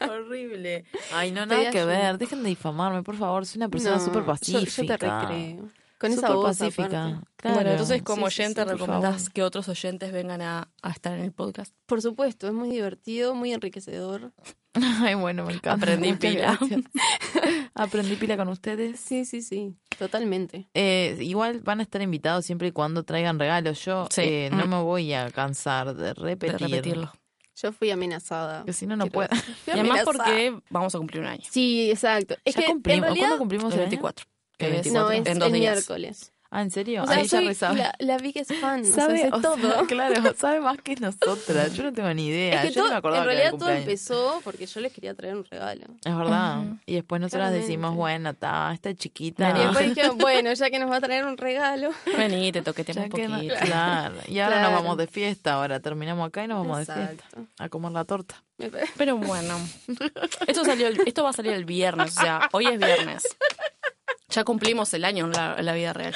Horrible. 0.07 0.85
Ay, 1.13 1.31
no, 1.31 1.45
nada 1.45 1.69
que 1.71 1.85
ver. 1.85 2.17
Dejen 2.17 2.43
de 2.43 2.49
difamarme, 2.49 3.03
por 3.03 3.17
favor. 3.17 3.45
Soy 3.45 3.57
una 3.59 3.69
persona 3.69 3.95
No, 3.97 4.03
súper 4.05 4.21
yo- 4.21 4.25
pacífica. 4.27 4.93
Yo, 4.93 4.97
te 4.97 5.09
recreo. 5.09 5.69
Con 5.99 6.11
esa 6.13 6.31
voz 6.33 6.57
pacífica. 6.57 7.21
Claro. 7.35 7.55
Bueno, 7.55 7.71
entonces 7.71 8.01
como 8.03 8.29
Sí, 8.29 8.41
oyente 8.41 8.63
sí, 8.63 8.69
recomendás 8.69 9.29
que 9.29 9.43
otros 9.43 9.67
oyentes 9.67 10.11
vengan 10.13 10.41
a, 10.41 10.71
a 10.81 10.89
estar 10.91 11.13
en 11.17 11.23
el 11.25 11.31
podcast. 11.33 11.75
Por 11.85 12.01
supuesto, 12.01 12.47
es 12.47 12.53
muy 12.53 12.69
divertido, 12.69 13.35
muy 13.35 13.51
enriquecedor. 13.53 14.31
Ay, 14.73 15.15
bueno, 15.15 15.45
me 15.45 15.53
encanta. 15.53 15.73
Aprendí 15.73 16.13
pila. 16.13 16.57
Aprendí 17.73 18.15
pila 18.15 18.37
con 18.37 18.47
ustedes. 18.49 18.99
Sí, 18.99 19.25
sí, 19.25 19.41
sí, 19.41 19.75
totalmente. 19.97 20.69
Eh, 20.73 21.17
igual 21.21 21.61
van 21.61 21.79
a 21.79 21.83
estar 21.83 22.01
invitados 22.01 22.45
siempre 22.45 22.69
y 22.69 22.71
cuando 22.71 23.03
traigan 23.03 23.39
regalos. 23.39 23.83
Yo 23.83 24.07
Sí. 24.11 24.21
eh, 24.23 24.49
no 24.51 24.65
Mm. 24.65 24.69
me 24.69 24.81
voy 24.81 25.13
a 25.13 25.29
cansar 25.31 25.95
de 25.95 26.03
De 26.07 26.13
repetir. 26.13 26.59
repetirlo. 26.59 27.11
Yo 27.61 27.73
fui 27.73 27.91
amenazada. 27.91 28.63
Que 28.63 28.71
si 28.71 28.87
no, 28.87 28.95
no 28.95 29.07
Quiero 29.09 29.27
puedo. 29.27 29.41
Y 29.67 29.71
además 29.71 30.01
porque 30.05 30.57
vamos 30.69 30.95
a 30.95 30.97
cumplir 30.97 31.21
un 31.21 31.27
año. 31.27 31.43
Sí, 31.49 31.91
exacto. 31.91 32.35
Es 32.45 32.55
Ya 32.55 32.61
que 32.61 32.67
cumplimos. 32.67 32.97
en 32.99 33.03
realidad... 33.03 33.27
¿Cuándo 33.27 33.39
cumplimos 33.39 33.73
El 33.73 33.79
el 33.81 33.85
año? 33.87 33.99
24. 34.59 34.59
Que 34.59 34.65
El 34.65 34.71
24. 34.73 35.01
No, 35.01 35.11
es 35.11 35.25
en 35.27 35.39
dos 35.39 35.47
el 35.47 35.53
días. 35.53 35.73
miércoles. 35.75 36.31
Ah, 36.51 36.63
¿en 36.63 36.71
serio? 36.71 37.03
O 37.03 37.05
sea, 37.05 37.17
Ahí 37.17 37.27
ya 37.27 37.41
resabe. 37.41 37.77
la, 37.77 37.93
la 37.99 38.17
biggest 38.17 38.51
fan. 38.55 38.81
O 38.81 38.83
sea, 38.83 39.05
¿Sabe? 39.05 39.19
sé 39.21 39.27
O 39.31 39.39
sea, 39.39 39.41
todo. 39.51 39.85
claro, 39.87 40.33
sabe 40.35 40.59
más 40.59 40.79
que 40.81 40.95
nosotras. 40.95 41.75
Yo 41.75 41.83
no 41.83 41.93
tengo 41.93 42.11
ni 42.15 42.25
idea. 42.25 42.63
Es 42.63 42.69
que 42.69 42.73
Yo 42.73 42.85
no 42.85 42.89
me 42.89 42.95
acordaba 42.95 43.21
en 43.21 43.27
realidad 43.29 43.53
todo 43.55 43.69
empezó 43.69 44.41
porque 44.43 44.65
yo 44.65 44.79
les 44.79 44.91
quería 44.91 45.13
traer 45.13 45.35
un 45.35 45.45
regalo. 45.45 45.85
Es 46.03 46.17
verdad. 46.17 46.63
Y 46.87 46.95
después 46.95 47.21
nosotras 47.21 47.49
Claramente. 47.49 47.67
decimos, 47.67 47.95
bueno, 47.95 48.31
está, 48.31 48.71
está 48.73 48.95
chiquita. 48.95 49.51
Y 49.55 49.59
después 49.63 49.89
dijeron, 49.95 50.17
bueno, 50.17 50.51
ya 50.51 50.71
que 50.71 50.79
nos 50.79 50.89
va 50.89 50.95
a 50.95 51.01
traer 51.01 51.23
un 51.25 51.37
regalo. 51.37 51.91
Vení, 52.17 52.51
te 52.51 52.63
toqueteamos 52.63 53.03
Ya 53.03 53.15
un 53.15 53.21
que 53.21 53.27
no- 53.27 53.35
poquito. 53.35 53.55
claro. 53.65 54.15
Y 54.27 54.39
ahora 54.39 54.55
Claro. 54.55 54.71
nos 54.73 54.81
vamos 54.81 54.97
de 54.97 55.05
fiesta. 55.05 55.53
Ahora 55.53 55.79
terminamos 55.81 56.27
acá 56.27 56.43
y 56.45 56.47
nos 56.47 56.65
vamos 56.65 56.79
de 56.79 56.91
fiesta. 56.91 57.25
A 57.59 57.69
comer 57.69 57.91
la 57.91 58.05
torta. 58.05 58.43
Pero 58.97 59.17
bueno, 59.17 59.55
esto, 60.47 60.65
salió, 60.65 60.87
el- 60.87 60.99
esto 61.05 61.23
va 61.23 61.29
a 61.29 61.33
salir 61.33 61.53
el 61.53 61.65
viernes, 61.65 62.17
o 62.17 62.21
sea, 62.21 62.49
hoy 62.53 62.65
es 62.65 62.79
viernes. 62.79 63.21
Ya 64.29 64.43
cumplimos 64.43 64.93
el 64.93 65.05
año 65.05 65.25
en 65.25 65.31
la, 65.31 65.55
en 65.57 65.65
la 65.65 65.73
vida 65.73 65.93
real. 65.93 66.13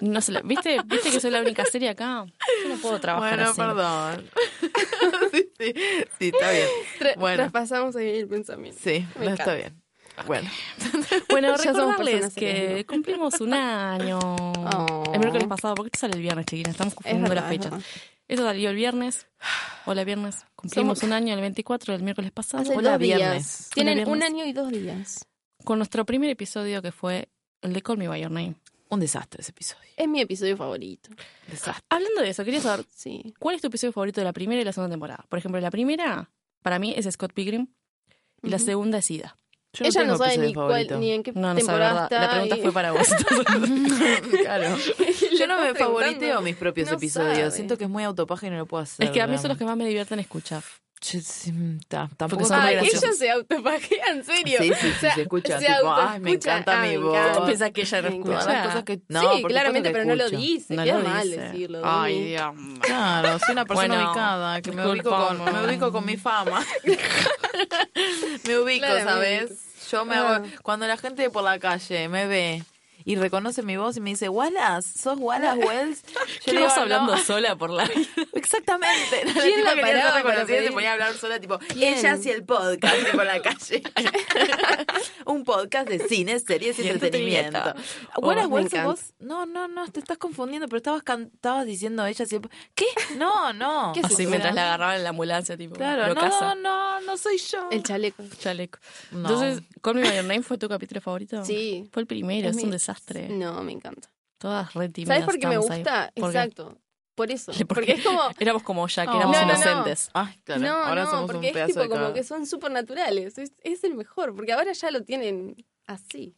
No 0.00 0.20
sé, 0.20 0.32
la- 0.32 0.40
¿viste, 0.42 0.80
¿Viste 0.86 1.10
que 1.10 1.20
soy 1.20 1.30
la 1.30 1.40
única 1.40 1.64
serie 1.64 1.90
acá? 1.90 2.24
Yo 2.64 2.68
no 2.70 2.76
puedo 2.76 2.98
trabajar 3.00 3.36
Bueno, 3.36 3.50
así. 3.50 3.60
perdón. 3.60 4.30
sí, 5.32 5.50
sí, 5.58 5.74
sí, 6.18 6.28
está 6.34 6.50
bien. 6.50 6.66
Tra- 6.98 7.16
Bueno. 7.16 7.36
Traspasamos 7.36 7.94
ahí 7.96 8.18
el 8.20 8.26
pensamiento. 8.28 8.80
Sí, 8.82 9.06
Me 9.18 9.26
no, 9.26 9.34
está 9.34 9.54
bien. 9.54 9.80
Bueno, 10.26 10.50
Bueno, 11.30 11.56
recordarles 11.56 12.34
que 12.34 12.52
serias. 12.52 12.84
cumplimos 12.86 13.40
un 13.40 13.54
año 13.54 14.18
Oh. 14.20 15.04
el 15.14 15.20
miércoles 15.20 15.46
pasado, 15.48 15.74
porque 15.74 15.88
esto 15.88 16.00
sale 16.00 16.14
el 16.16 16.20
viernes, 16.22 16.46
chiquina, 16.46 16.70
estamos 16.70 16.92
Es 16.92 16.96
confundiendo 16.96 17.28
verdad, 17.30 17.44
las 17.44 17.52
es 17.52 17.58
fechas. 17.58 17.70
verdad. 17.72 17.86
Esto 18.28 18.44
salió 18.44 18.70
el 18.70 18.76
viernes. 18.76 19.26
Hola, 19.86 20.04
viernes. 20.04 20.44
Cumplimos 20.56 20.98
Somos- 20.98 21.06
un 21.06 21.12
año 21.12 21.34
el 21.34 21.40
24 21.40 21.92
del 21.94 22.02
miércoles 22.02 22.30
pasado. 22.32 22.62
Hace 22.62 22.76
Hola, 22.76 22.92
dos 22.92 22.98
días. 23.00 23.18
viernes. 23.18 23.70
Tienen 23.74 23.98
Hola, 24.00 24.08
un 24.10 24.22
año 24.22 24.44
y 24.46 24.52
dos 24.52 24.70
días. 24.70 25.26
Con 25.64 25.78
nuestro 25.78 26.04
primer 26.04 26.30
episodio 26.30 26.82
que 26.82 26.92
fue 26.92 27.28
el 27.60 27.72
de 27.72 27.82
Call 27.82 27.98
Me 27.98 28.08
By 28.08 28.20
Your 28.22 28.30
Name. 28.30 28.54
un 28.88 29.00
desastre 29.00 29.40
ese 29.40 29.52
episodio. 29.52 29.88
Es 29.96 30.06
mi 30.06 30.20
episodio 30.20 30.54
favorito. 30.54 31.08
Desastre. 31.48 31.82
Hablando 31.88 32.20
de 32.20 32.28
eso, 32.28 32.44
quería 32.44 32.60
saber 32.60 32.84
Sí. 32.94 33.32
cuál 33.38 33.54
es 33.56 33.62
tu 33.62 33.68
episodio 33.68 33.90
favorito 33.92 34.20
de 34.20 34.26
la 34.26 34.34
primera 34.34 34.60
y 34.60 34.64
la 34.66 34.72
segunda 34.74 34.92
temporada. 34.92 35.24
Por 35.30 35.38
ejemplo, 35.38 35.58
la 35.62 35.70
primera, 35.70 36.28
para 36.62 36.78
mí, 36.78 36.92
es 36.94 37.08
Scott 37.10 37.32
Pilgrim. 37.32 37.68
Y 38.42 38.50
la 38.50 38.58
segunda 38.58 38.98
es 38.98 39.10
Ida. 39.10 39.34
Yo 39.74 39.86
Ella 39.86 40.04
no 40.04 40.18
sabe 40.18 40.36
ni, 40.36 40.52
cuál, 40.52 40.86
ni 41.00 41.12
en 41.12 41.22
qué 41.22 41.32
No, 41.32 41.48
no 41.48 41.54
temporada 41.54 42.02
está. 42.04 42.20
La 42.20 42.30
pregunta 42.32 42.58
y- 42.58 42.62
fue 42.62 42.72
para 42.72 42.92
vos. 42.92 43.08
claro. 44.42 44.76
Yo 45.38 45.46
no 45.46 45.60
me 45.62 45.74
favoriteo 45.74 46.42
mis 46.42 46.56
propios 46.56 46.90
No 46.90 46.96
episodios. 46.98 47.36
sabe. 47.38 47.50
Siento 47.52 47.78
que 47.78 47.84
es 47.84 47.90
muy 47.90 48.04
autopágina 48.04 48.48
y 48.48 48.52
no 48.52 48.58
lo 48.58 48.66
puedo 48.66 48.82
hacer. 48.82 49.06
es 49.06 49.10
que 49.12 49.22
a 49.22 49.26
mí 49.26 49.38
son 49.38 49.48
los 49.48 49.56
que 49.58 49.64
más 49.64 49.76
me 49.76 49.86
divierten 49.86 50.18
escuchar. 50.18 50.62
Ta- 51.88 52.08
tampoco 52.16 52.44
son 52.44 52.60
Ay, 52.60 52.76
ellos 52.76 53.00
se 53.18 53.28
autopagea, 53.30 54.06
en 54.12 54.22
serio. 54.24 54.58
Sí, 54.60 54.68
sí, 54.68 54.74
sí, 54.80 54.92
O 54.96 55.00
sea, 55.00 55.14
se 55.16 55.22
escucha, 55.22 55.58
se 55.58 55.66
tipo, 55.66 55.92
ay, 55.92 56.20
me 56.20 56.30
encanta 56.32 56.80
Ah, 56.80 56.86
mi 56.86 56.96
voz. 56.96 57.16
encanta. 57.16 57.38
¿Tú 57.40 57.46
pensás 57.46 57.70
que 57.72 57.80
ella 57.80 58.02
no 58.02 58.08
escucha? 58.08 58.62
Cosas 58.64 58.84
que... 58.84 59.00
No, 59.08 59.34
sí, 59.34 59.42
claramente, 59.42 59.90
pero 59.90 60.04
no 60.04 60.14
lo 60.14 60.30
dice. 60.30 60.76
No 60.76 60.84
Queda 60.84 60.98
lo 61.00 61.08
mal 61.08 61.24
dice. 61.28 61.40
decirlo. 61.40 61.80
Ay. 61.82 62.24
Dios 62.26 62.54
mío. 62.54 62.78
Claro, 62.82 63.38
soy 63.40 63.52
una 63.52 63.64
persona 63.64 63.88
Bueno, 63.96 64.10
ubicada, 64.10 64.60
que 64.62 64.70
me 64.70 64.86
ubico, 64.86 65.10
con, 65.10 65.44
me 65.44 65.64
ubico 65.66 65.90
con 65.90 66.04
mi 66.06 66.16
fama. 66.18 66.62
me 68.46 68.58
ubico, 68.58 68.86
Claramente. 68.86 69.48
¿sabes? 69.48 69.90
Yo 69.90 70.04
me 70.04 70.14
hago... 70.16 70.28
Ah. 70.28 70.42
Cuando 70.62 70.86
la 70.86 70.96
gente 70.96 71.28
por 71.30 71.44
la 71.44 71.58
calle 71.58 72.08
me 72.08 72.26
ve 72.26 72.62
y 73.04 73.16
reconoce 73.16 73.62
mi 73.62 73.76
voz 73.76 73.96
y 73.96 74.00
me 74.00 74.10
dice, 74.10 74.28
Wallace, 74.28 74.98
¿sos 74.98 75.18
Wallace 75.18 75.58
Wells? 75.66 76.02
Yo 76.12 76.12
¿Qué 76.44 76.52
le 76.52 76.58
digo, 76.58 76.68
vas 76.68 76.78
hablando 76.78 77.16
"No". 77.16 77.22
sola 77.22 77.56
por 77.56 77.70
la? 77.70 77.84
Exactamente. 78.32 79.24
La 79.24 79.32
¿Quién 79.42 79.64
la 79.64 79.72
ser 79.72 79.80
paraba 79.80 80.22
para 80.22 80.36
y 80.36 80.40
se 80.40 80.46
pedir? 80.46 80.72
ponía 80.72 80.90
a 80.90 80.92
hablar 80.94 81.14
sola, 81.14 81.40
tipo, 81.40 81.58
¿Quién? 81.58 81.94
ella 81.94 82.12
hacía 82.12 82.34
el 82.34 82.44
podcast 82.44 82.96
en 83.12 83.16
la 83.16 83.42
calle. 83.42 83.82
Un 85.26 85.44
podcast 85.44 85.88
de 85.88 85.98
cine, 86.08 86.38
series 86.40 86.78
y 86.78 86.82
Y 86.82 86.88
entretenimiento. 86.88 87.58
entretenimiento. 87.58 88.20
Wallace 88.20 88.46
Oh, 88.46 88.50
Wells, 88.50 88.72
encanta. 88.72 88.86
vos... 88.90 89.00
No, 89.20 89.46
no, 89.46 89.68
no, 89.68 89.86
te 89.90 90.00
estás 90.00 90.18
confundiendo, 90.18 90.66
pero 90.68 90.78
estabas, 90.78 91.02
can- 91.02 91.30
estabas 91.34 91.66
diciendo 91.66 92.04
ella 92.06 92.24
el... 92.30 92.40
¿Qué? 92.74 92.86
No, 93.16 93.52
no. 93.52 93.92
¿Qué 93.94 94.00
es 94.00 94.06
Así 94.06 94.26
mientras 94.26 94.54
la 94.54 94.62
agarraban 94.64 94.96
en 94.96 95.02
la 95.04 95.10
ambulancia, 95.10 95.56
tipo. 95.56 95.74
Claro, 95.76 96.08
lo 96.08 96.14
no, 96.14 96.20
casa. 96.20 96.54
no, 96.56 97.00
no 97.00 97.16
soy 97.16 97.38
yo. 97.38 97.68
El 97.70 97.82
chaleco. 97.82 98.22
Chaleco. 98.38 98.78
No. 99.12 99.20
Entonces, 99.28 99.62
Call 99.80 99.94
Me 99.96 100.02
By 100.02 100.16
Your 100.16 100.24
Name 100.24 100.42
fue 100.42 100.58
tu 100.58 100.68
capítulo 100.68 101.00
favorito. 101.00 101.44
Sí. 101.44 101.88
Fue 101.92 102.02
el 102.02 102.06
primero, 102.06 102.48
Es 102.48 102.56
es 102.56 102.62
un 102.62 102.68
mi- 102.68 102.72
desastre. 102.92 103.28
No, 103.28 103.62
me 103.62 103.72
encanta. 103.72 104.08
Todas 104.38 104.74
re 104.74 104.88
tímidas. 104.88 105.14
¿Sabes 105.18 105.26
por 105.26 105.38
qué 105.40 105.46
me 105.46 105.54
ahí. 105.54 105.60
gusta? 105.60 106.12
Exacto. 106.14 106.76
Por 107.14 107.30
eso. 107.30 107.52
¿Por 107.58 107.66
Porque 107.66 107.92
es 107.92 108.04
como. 108.04 108.20
Éramos 108.38 108.62
como 108.62 108.86
ya, 108.88 109.06
que 109.06 109.16
éramos 109.16 109.36
No, 109.36 109.42
no, 109.42 109.48
no. 109.48 109.52
inocentes. 109.54 110.10
Ay, 110.14 110.34
claro. 110.44 110.62
no, 110.62 110.72
ahora 110.84 111.04
no, 111.04 111.10
somos 111.10 111.26
porque 111.26 111.38
un 111.38 111.44
es 111.46 111.52
pedazo 111.52 111.82
tipo 111.82 111.94
como 111.94 112.12
que 112.12 112.24
son 112.24 112.46
supernaturales. 112.46 113.38
Es, 113.38 113.52
es 113.62 113.84
el 113.84 113.94
mejor, 113.94 114.34
porque 114.34 114.52
ahora 114.52 114.72
ya 114.72 114.90
lo 114.90 115.02
tienen 115.02 115.56
así. 115.86 116.34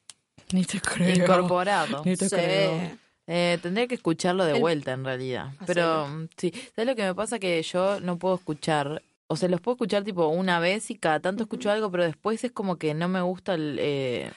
Ni 0.52 0.64
te 0.64 0.81
creo. 0.81 1.14
Incorporado. 1.14 2.02
Ni 2.05 2.16
te 2.16 2.28
Sí. 2.28 2.35
creo. 2.36 2.98
Eh, 3.26 3.59
tendría 3.62 3.86
que 3.86 3.94
escucharlo 3.94 4.44
de 4.44 4.55
El- 4.56 4.60
vuelta 4.60 4.93
en 4.93 5.05
realidad. 5.05 5.52
Pero 5.66 6.06
mm, 6.09 6.28
sí, 6.36 6.52
¿sabes 6.76 6.86
lo 6.89 6.94
que 6.94 7.05
me 7.05 7.14
pasa? 7.14 7.39
Que 7.39 7.62
yo 7.62 7.98
no 8.01 8.18
puedo 8.18 8.35
escuchar, 8.35 9.01
o 9.28 9.36
sea, 9.36 9.48
los 9.48 9.62
puedo 9.62 9.76
escuchar 9.76 10.05
tipo 10.05 10.26
una 10.28 10.59
vez 10.60 10.90
y 10.90 10.97
cada 10.97 11.20
tanto 11.20 11.44
escucho 11.44 11.70
algo, 11.70 11.90
pero 11.90 12.05
después 12.05 12.44
es 12.44 12.52
como 12.52 12.76
que 12.76 12.93
no 12.93 13.09
me 13.09 13.22
gusta 13.22 13.55
el... 13.55 13.78
eh, 13.81 14.31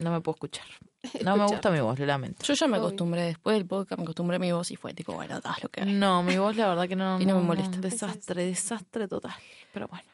no 0.00 0.10
me 0.10 0.20
puedo 0.20 0.34
escuchar. 0.36 0.66
No 1.24 1.34
me 1.36 1.46
gusta 1.46 1.70
mi 1.70 1.80
voz, 1.80 1.98
lo 1.98 2.04
lamento. 2.04 2.44
Yo 2.44 2.52
ya 2.52 2.68
me 2.68 2.76
acostumbré, 2.76 3.22
después 3.22 3.56
del 3.56 3.64
podcast 3.66 3.98
me 3.98 4.02
acostumbré 4.02 4.36
a 4.36 4.38
mi 4.38 4.52
voz 4.52 4.70
y 4.70 4.76
fue 4.76 4.92
tipo, 4.92 5.14
bueno, 5.14 5.40
haz 5.42 5.62
lo 5.62 5.70
que 5.70 5.80
hay. 5.82 5.92
No, 5.94 6.22
mi 6.22 6.36
voz 6.36 6.54
la 6.56 6.68
verdad 6.68 6.86
que 6.88 6.94
no, 6.96 7.18
Y 7.22 7.24
no 7.24 7.36
me 7.36 7.42
molesta. 7.42 7.78
Desastre, 7.78 8.44
desastre 8.44 9.08
total. 9.08 9.32
Pero 9.72 9.88
bueno, 9.88 10.04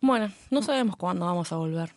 Bueno, 0.00 0.32
no 0.50 0.62
sabemos 0.62 0.96
cuándo 0.96 1.26
vamos 1.26 1.50
a 1.52 1.56
volver. 1.56 1.92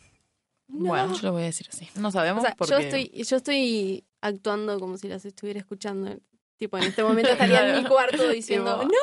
bueno, 0.68 1.14
Yo 1.14 1.28
lo 1.28 1.34
voy 1.34 1.44
a 1.44 1.46
decir 1.46 1.68
así. 1.70 1.88
no 1.96 2.08
O 2.08 2.12
sabemos 2.12 2.42
sea, 2.44 2.56
porque... 2.56 2.72
yo 2.74 2.80
estoy, 2.80 3.12
yo 3.24 3.38
estoy 3.38 4.06
actuando 4.22 4.80
como 4.80 4.98
si 4.98 5.08
las 5.08 5.24
estuviera 5.26 5.60
escuchando. 5.60 6.18
Tipo, 6.62 6.78
en 6.78 6.84
este 6.84 7.04
momento 7.04 7.32
estaría 7.32 7.70
en 7.76 7.76
mi 7.84 7.90
cuarto 7.90 8.30
diciendo, 8.30 8.82
Tipo, 8.82 8.94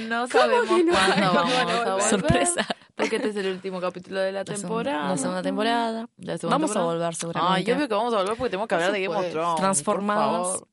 no, 0.00 0.08
No 0.08 0.26
sabemos 0.26 0.68
no? 0.68 0.92
cuándo 0.92 0.92
¿Cómo 1.28 1.34
vamos 1.34 1.54
van 1.84 1.88
a. 1.88 2.00
Sorpresa. 2.00 2.66
Porque 2.96 3.14
este 3.16 3.28
es 3.28 3.36
el 3.36 3.46
último 3.52 3.80
capítulo 3.80 4.18
de 4.18 4.32
la 4.32 4.40
La 4.40 4.44
segunda- 4.44 4.60
temporada. 4.82 5.08
La 5.10 5.16
segunda 5.16 5.42
temporada. 5.42 6.08
La 6.16 6.36
segunda 6.36 6.58
Vamos 6.58 6.76
a 6.76 6.82
volver 6.82 7.14
seguramente. 7.14 7.54
Ay, 7.58 7.62
yo 7.64 7.76
veo 7.76 7.86
que 7.86 7.94
vamos 7.94 8.12
a 8.12 8.16
volver 8.16 8.36
porque 8.36 8.50
tenemos 8.50 8.66
que 8.66 8.74
hablar 8.74 8.90
de 8.90 9.02
Game 9.02 9.14
of. 9.16 9.30
Thrones. 9.30 9.56
Transformados. 9.60 10.64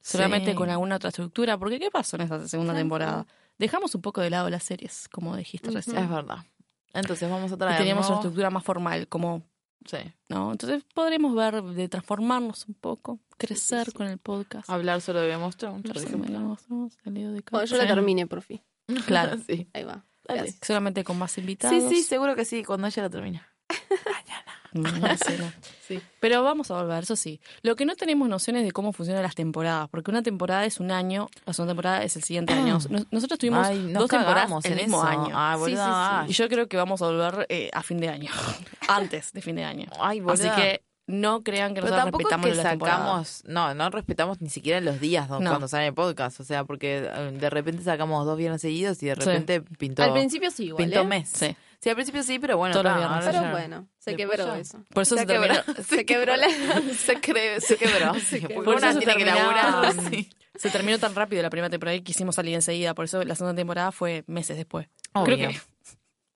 Sí. 0.00 0.18
con 0.54 0.70
alguna 0.70 0.96
otra 0.96 1.10
estructura. 1.10 1.58
Porque 1.58 1.78
¿qué 1.78 1.90
pasó 1.90 2.16
en 2.16 2.22
esta 2.22 2.48
segunda 2.48 2.72
Claro. 2.72 2.82
temporada? 2.82 3.26
Dejamos 3.58 3.94
un 3.94 4.00
poco 4.00 4.22
de 4.22 4.30
lado 4.30 4.48
las 4.48 4.62
series, 4.64 5.06
como 5.10 5.36
dijiste 5.36 5.70
recién. 5.70 5.98
Es 5.98 6.08
verdad. 6.08 6.46
Entonces 6.94 7.28
vamos 7.30 7.52
a 7.52 7.56
Y 7.56 7.58
traer. 7.58 7.76
teníamos 7.76 8.06
una 8.06 8.16
estructura 8.16 8.48
más 8.48 8.64
formal, 8.64 9.06
como, 9.06 9.42
Sí. 9.84 9.98
¿no? 10.28 10.52
Entonces 10.52 10.84
podremos 10.94 11.34
ver 11.34 11.62
de 11.62 11.88
transformarnos 11.88 12.66
un 12.66 12.74
poco, 12.74 13.20
crecer 13.36 13.86
sí. 13.86 13.92
con 13.92 14.06
el 14.06 14.18
podcast. 14.18 14.68
Hablar 14.68 15.00
solo 15.00 15.20
de 15.20 15.32
el 15.32 17.14
Leo 17.14 17.32
de 17.32 17.42
cuando 17.42 17.66
yo 17.66 17.76
la 17.76 17.86
termine, 17.86 18.26
por 18.26 18.42
fin. 18.42 18.62
Claro. 19.06 19.36
sí. 19.46 19.68
Ahí 19.72 19.84
va. 19.84 20.04
Solamente 20.62 21.04
con 21.04 21.18
más 21.18 21.38
invitados. 21.38 21.90
Sí, 21.90 21.96
sí, 21.96 22.02
seguro 22.02 22.34
que 22.34 22.44
sí, 22.44 22.64
cuando 22.64 22.86
ella 22.86 23.02
la 23.02 23.10
termina. 23.10 23.48
Sí. 25.86 26.00
Pero 26.18 26.42
vamos 26.42 26.68
a 26.72 26.82
volver, 26.82 27.04
eso 27.04 27.14
sí. 27.14 27.40
Lo 27.62 27.76
que 27.76 27.84
no 27.84 27.94
tenemos 27.94 28.28
nociones 28.28 28.64
de 28.64 28.72
cómo 28.72 28.92
funcionan 28.92 29.22
las 29.22 29.36
temporadas, 29.36 29.88
porque 29.88 30.10
una 30.10 30.20
temporada 30.22 30.64
es 30.64 30.80
un 30.80 30.90
año, 30.90 31.28
la 31.44 31.52
segunda 31.52 31.74
temporada 31.74 32.02
es 32.02 32.16
el 32.16 32.24
siguiente 32.24 32.52
año. 32.54 32.78
Nos- 32.90 33.06
Nosotros 33.12 33.38
tuvimos 33.38 33.64
Ay, 33.66 33.78
nos 33.78 34.00
dos 34.02 34.10
temporadas 34.10 34.64
el 34.64 34.72
en 34.72 34.78
mismo 34.78 34.98
eso. 34.98 35.06
año. 35.06 35.30
Ay, 35.32 35.54
Sí, 35.54 35.60
boluda, 35.60 35.84
sí, 35.84 35.90
sí. 35.92 36.22
ay. 36.24 36.30
Y 36.30 36.32
yo 36.32 36.48
creo 36.48 36.68
que 36.68 36.76
vamos 36.76 37.00
a 37.02 37.06
volver 37.06 37.46
eh, 37.50 37.70
a 37.72 37.82
fin 37.84 37.98
de 38.00 38.08
año, 38.08 38.30
antes 38.88 39.32
de 39.32 39.40
fin 39.42 39.54
de 39.56 39.64
año. 39.64 39.86
Ay, 40.00 40.20
Así 40.26 40.48
que 40.56 40.82
no 41.06 41.44
crean 41.44 41.72
que 41.72 41.82
nosotros 41.82 42.02
tampoco 42.02 42.22
es 42.22 42.24
respetamos 42.32 42.46
que 42.50 42.54
las 42.56 42.70
temporadas. 42.72 42.98
sacamos, 43.00 43.42
no, 43.46 43.74
no 43.74 43.90
respetamos 43.90 44.40
ni 44.40 44.48
siquiera 44.50 44.80
los 44.80 44.98
días 44.98 45.28
No. 45.30 45.38
cuando 45.38 45.68
sale 45.68 45.86
el 45.86 45.94
podcast, 45.94 46.40
o 46.40 46.44
sea, 46.44 46.64
porque 46.64 47.08
eh, 47.14 47.30
de 47.32 47.48
repente 47.48 47.84
sacamos 47.84 48.26
dos 48.26 48.36
viernes 48.36 48.60
seguidos 48.60 49.00
y 49.04 49.06
de 49.06 49.14
Sí. 49.14 49.20
repente 49.20 49.60
pintó, 49.60 50.02
Al 50.02 50.12
principio 50.14 50.50
sí, 50.50 50.64
igual, 50.64 50.82
pintó 50.82 51.02
¿eh? 51.02 51.04
mes. 51.04 51.28
Sí. 51.32 51.56
Sí, 51.80 51.88
al 51.88 51.94
principio 51.94 52.22
sí, 52.22 52.38
pero 52.38 52.56
bueno, 52.56 52.72
Todos 52.72 52.84
los 52.86 52.96
viernes. 52.96 53.24
Pero 53.26 53.50
bueno, 53.50 53.88
se 53.98 54.16
quebró 54.16 54.54
eso. 54.54 54.82
Por 54.92 55.02
eso 55.02 55.14
se, 55.16 55.20
se, 55.22 55.26
terminó- 55.26 55.62
quebró, 55.64 55.84
Se 55.84 56.04
quebró 56.06 56.36
la... 56.36 56.48
se, 56.48 57.20
cre- 57.20 57.60
se 57.60 57.76
quebró, 57.76 58.12
porque 58.12 58.54
Por 58.54 58.76
eso 58.76 58.86
una 58.86 58.92
se 58.92 58.98
tiene 58.98 59.16
que 59.16 59.24
terminaba- 59.24 59.52
laburar, 59.54 59.94
sí. 60.10 60.30
se 60.56 60.70
terminó 60.70 60.98
tan 60.98 61.14
rápido 61.14 61.42
la 61.42 61.50
primera 61.50 61.70
temporada 61.70 61.94
y 61.96 62.02
quisimos 62.02 62.34
salir 62.34 62.54
enseguida. 62.54 62.94
Por 62.94 63.04
eso 63.04 63.22
la 63.22 63.34
segunda 63.34 63.54
temporada 63.56 63.92
fue 63.92 64.24
meses 64.26 64.56
después. 64.56 64.88
Obvio. 65.12 65.36
Creo 65.36 65.48
que 65.50 65.60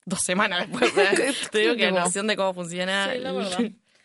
dos 0.04 0.20
semanas 0.22 0.68
después. 0.68 0.92
te 1.50 1.58
digo 1.58 1.76
que 1.76 1.90
la 1.90 2.00
noción 2.00 2.26
de 2.26 2.36
cómo 2.36 2.54
funciona. 2.54 3.10
Sí, 3.12 3.18
la 3.18 3.32
verdad. 3.32 3.58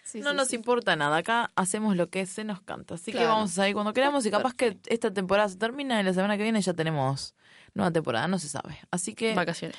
Sí, 0.03 0.19
no 0.21 0.29
sí, 0.31 0.35
nos 0.37 0.47
sí. 0.49 0.55
importa 0.55 0.95
nada, 0.95 1.17
acá 1.17 1.51
hacemos 1.55 1.95
lo 1.95 2.09
que 2.09 2.25
se 2.27 2.43
nos 2.43 2.61
canta. 2.61 2.93
Así 2.93 3.11
que 3.11 3.25
vamos 3.25 3.51
a 3.51 3.53
salir 3.55 3.73
cuando 3.73 3.91
queramos 3.91 4.23
y 4.25 4.31
capaz 4.31 4.53
que 4.53 4.77
esta 4.85 5.11
temporada 5.11 5.49
se 5.49 5.57
termina 5.57 5.99
y 5.99 6.03
la 6.03 6.13
semana 6.13 6.37
que 6.37 6.43
viene 6.43 6.61
ya 6.61 6.73
tenemos 6.73 7.33
nueva 7.73 7.91
temporada, 7.91 8.27
no 8.27 8.37
se 8.37 8.47
sabe. 8.47 8.77
Así 8.91 9.15
que, 9.15 9.33
Vacaciones. 9.33 9.75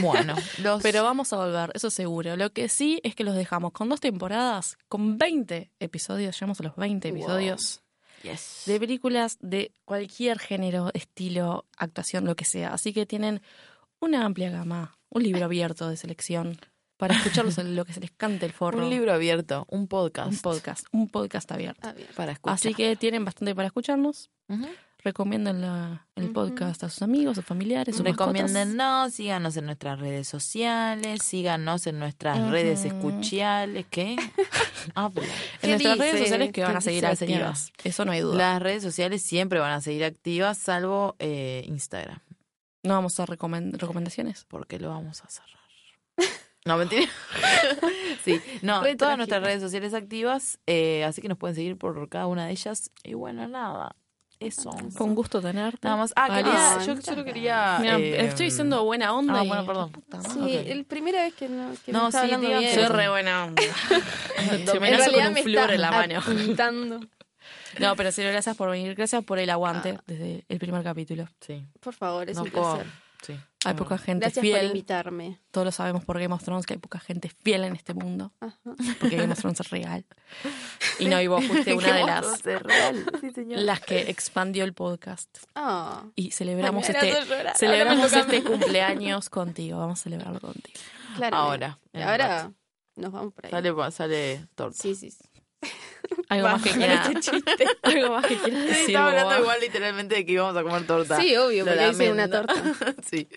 Bueno, 0.00 0.34
los... 0.62 0.82
Pero 0.82 1.04
vamos 1.04 1.32
a 1.32 1.36
volver, 1.36 1.70
eso 1.74 1.90
seguro. 1.90 2.36
Lo 2.36 2.50
que 2.52 2.68
sí 2.68 3.00
es 3.02 3.14
que 3.14 3.24
los 3.24 3.34
dejamos 3.34 3.72
con 3.72 3.88
dos 3.88 4.00
temporadas, 4.00 4.78
con 4.88 5.18
20 5.18 5.70
episodios, 5.80 6.36
llegamos 6.36 6.60
a 6.60 6.64
los 6.64 6.76
20 6.76 7.10
Wow. 7.10 7.18
episodios, 7.18 7.82
Yes. 8.22 8.62
de 8.66 8.78
películas 8.80 9.36
de 9.40 9.72
cualquier 9.84 10.38
género, 10.38 10.90
estilo, 10.94 11.66
actuación, 11.76 12.24
lo 12.24 12.36
que 12.36 12.44
sea. 12.44 12.72
Así 12.72 12.92
que 12.92 13.04
tienen 13.06 13.42
una 14.00 14.24
amplia 14.24 14.50
gama, 14.50 14.96
un 15.08 15.22
libro 15.24 15.44
abierto 15.44 15.88
de 15.88 15.96
selección 15.96 16.56
para 16.96 17.16
escucharlos 17.16 17.58
en 17.58 17.74
lo 17.74 17.84
que 17.84 17.92
se 17.92 18.00
les 18.00 18.12
cante 18.12 18.46
el 18.46 18.52
forro. 18.52 18.78
Un 18.84 18.90
libro 18.90 19.12
abierto, 19.12 19.66
un 19.68 19.88
podcast. 19.88 20.30
un 20.32 20.38
podcast, 20.38 20.86
un 20.92 21.08
podcast 21.08 21.50
abierto. 21.50 21.88
Para 22.16 22.32
escuchar. 22.32 22.54
Así 22.54 22.74
que 22.74 22.94
tienen 22.96 23.24
bastante 23.24 23.54
para 23.56 23.66
escucharnos. 23.66 24.30
Recomienden 25.04 25.60
la- 25.60 26.06
el 26.14 26.30
podcast 26.30 26.84
a 26.84 26.88
sus 26.88 27.02
amigos, 27.02 27.36
a 27.36 27.42
familiares, 27.42 27.96
sus. 27.96 28.04
Recomiéndennos, 28.04 29.12
síganos 29.12 29.56
en 29.56 29.66
nuestras 29.66 29.98
redes 29.98 30.28
sociales, 30.28 31.22
síganos 31.24 31.88
en 31.88 31.98
nuestras 31.98 32.48
redes 32.50 32.84
escuchales, 32.84 33.84
¿qué? 33.90 34.14
Habla. 34.94 35.24
En 35.24 35.30
¿Qué 35.60 35.68
nuestras 35.70 35.94
dice? 35.94 36.04
redes 36.12 36.20
sociales 36.20 36.52
que 36.52 36.62
van 36.62 36.76
a 36.76 36.78
¿Qué 36.78 36.84
seguir 36.84 37.06
activas. 37.06 37.72
Eso 37.82 38.04
no 38.04 38.12
hay 38.12 38.20
duda. 38.20 38.36
Las 38.36 38.62
redes 38.62 38.82
sociales 38.84 39.22
siempre 39.22 39.58
van 39.58 39.72
a 39.72 39.80
seguir 39.80 40.04
activas, 40.04 40.56
salvo 40.58 41.16
eh, 41.18 41.64
Instagram, 41.66 42.20
No 42.84 42.94
vamos 42.94 43.18
a 43.18 43.26
recomen- 43.26 43.72
recomendaciones. 43.76 44.44
porque 44.48 44.78
lo 44.78 44.90
vamos 44.90 45.22
a 45.24 45.28
cerrar. 45.28 45.50
No, 46.64 46.76
mentira. 46.76 47.08
sí, 48.24 48.40
no, 48.62 48.84
Re 48.84 48.94
todas 48.94 49.16
nuestras 49.16 49.42
redes 49.42 49.60
sociales 49.60 49.94
activas, 49.94 50.60
eh, 50.68 51.02
así 51.02 51.20
que 51.20 51.28
nos 51.28 51.38
pueden 51.38 51.56
seguir 51.56 51.76
por 51.76 52.08
cada 52.08 52.28
una 52.28 52.46
de 52.46 52.52
ellas. 52.52 52.92
Y 53.02 53.14
bueno, 53.14 53.48
nada, 53.48 53.96
eso. 54.46 54.70
Fue 54.90 55.06
un 55.06 55.14
gusto 55.14 55.40
tenerte. 55.40 55.78
Nada 55.82 55.96
más. 55.96 56.12
Ah, 56.16 56.28
quería, 56.34 56.78
yo 56.86 57.00
solo 57.02 57.24
quería. 57.24 57.78
Mira, 57.80 57.98
eh, 57.98 58.26
estoy 58.26 58.46
diciendo 58.46 58.84
buena 58.84 59.12
onda. 59.14 59.40
ah, 59.40 59.44
y- 59.44 59.48
bueno, 59.48 59.66
perdón. 59.66 59.92
Sí, 60.32 60.38
madre. 60.38 60.60
Ok. 60.60 60.66
el 60.68 60.84
primera 60.84 61.22
vez 61.22 61.34
que, 61.34 61.48
no, 61.48 61.70
que 61.84 61.92
No, 61.92 62.04
me 62.06 62.10
sí, 62.12 62.18
hablando 62.18 62.46
digan 62.46 62.60
bien. 62.60 62.74
Soy 62.74 62.84
re 62.86 63.08
buena 63.08 63.44
onda. 63.44 63.62
Te 64.50 64.56
En 64.60 64.76
amenazo 64.76 65.12
con 65.12 65.26
un 65.26 65.32
me 65.32 65.42
flúor 65.42 65.58
está 65.62 65.74
en 65.74 65.80
la 65.80 65.90
mano. 65.90 66.18
apuntando. 66.18 67.00
No, 67.78 67.96
pero 67.96 68.12
sí, 68.12 68.22
gracias 68.22 68.56
por 68.56 68.70
venir. 68.70 68.94
Gracias 68.94 69.24
por 69.24 69.38
el 69.38 69.48
aguante 69.50 69.96
Ah. 69.98 70.02
desde 70.06 70.44
el 70.48 70.58
primer 70.58 70.82
capítulo. 70.82 71.26
Sí, 71.40 71.64
Por 71.80 71.94
favor, 71.94 72.28
es 72.28 72.36
no 72.36 72.42
un 72.44 72.50
puedo. 72.50 72.74
placer. 72.76 72.92
Sí. 73.22 73.36
Hay 73.64 73.74
poca 73.74 73.98
gente 73.98 74.24
Gracias 74.26 74.44
por 74.44 74.54
fiel. 74.54 74.66
invitarme. 74.66 75.40
Todos 75.50 75.64
lo 75.66 75.72
sabemos 75.72 76.04
por 76.04 76.18
Game 76.18 76.34
of 76.34 76.42
Thrones 76.42 76.66
que 76.66 76.74
hay 76.74 76.78
poca 76.80 76.98
gente 76.98 77.30
fiel 77.42 77.64
en 77.64 77.76
este 77.76 77.94
mundo. 77.94 78.32
Ajá. 78.40 78.58
Porque 78.98 79.16
Game 79.16 79.32
of 79.32 79.38
Thrones 79.38 79.60
es 79.60 79.70
real. 79.70 80.04
Y 80.98 81.06
no, 81.06 81.20
y 81.20 81.26
vos 81.26 81.44
fuiste 81.44 81.74
una 81.74 81.94
de 81.94 82.04
las, 82.04 82.26
monstruo, 82.26 82.56
es 82.56 82.62
real. 82.62 83.06
Sí, 83.20 83.30
señor. 83.30 83.60
las 83.60 83.80
que 83.80 84.10
expandió 84.10 84.64
el 84.64 84.72
podcast. 84.72 85.28
Ah. 85.54 86.04
Y 86.14 86.30
celebramos 86.32 86.88
Ay, 86.88 87.10
este, 87.10 87.54
celebramos 87.56 88.12
este 88.12 88.44
cumpleaños 88.44 89.30
contigo. 89.30 89.78
Vamos 89.78 90.00
a 90.00 90.02
celebrarlo 90.02 90.40
contigo. 90.40 90.78
Claro. 91.16 91.36
Ahora, 91.36 91.78
ahora 91.94 92.52
nos 92.96 93.12
vamos 93.12 93.32
por 93.32 93.46
ahí. 93.46 93.50
Sale, 93.50 93.90
sale 93.90 94.46
torta. 94.54 94.76
Sí, 94.80 94.94
sí, 94.94 95.10
sí. 95.10 95.24
Algo 96.28 96.48
más 96.48 96.62
que 96.62 96.70
este 96.70 97.20
chiste. 97.20 97.66
Algo 97.82 98.14
más 98.14 98.26
que 98.26 98.36
quieras 98.36 98.60
Sí, 98.62 98.66
decir. 98.68 98.86
estaba 98.88 99.08
hablando 99.08 99.28
boba. 99.30 99.40
igual 99.40 99.60
literalmente 99.60 100.14
de 100.16 100.26
que 100.26 100.32
íbamos 100.32 100.56
a 100.56 100.62
comer 100.62 100.86
torta. 100.86 101.20
Sí, 101.20 101.36
obvio, 101.36 101.64
porque 101.64 101.88
hice 101.88 102.10
una 102.12 102.28
torta. 102.28 102.54
sí. 103.10 103.28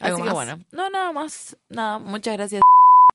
¿Algo 0.00 0.16
Así 0.18 0.22
que 0.22 0.26
más? 0.26 0.34
bueno, 0.34 0.64
no, 0.72 0.90
nada 0.90 1.12
más. 1.12 1.56
Nada, 1.70 1.98
muchas 1.98 2.36
gracias. 2.36 2.62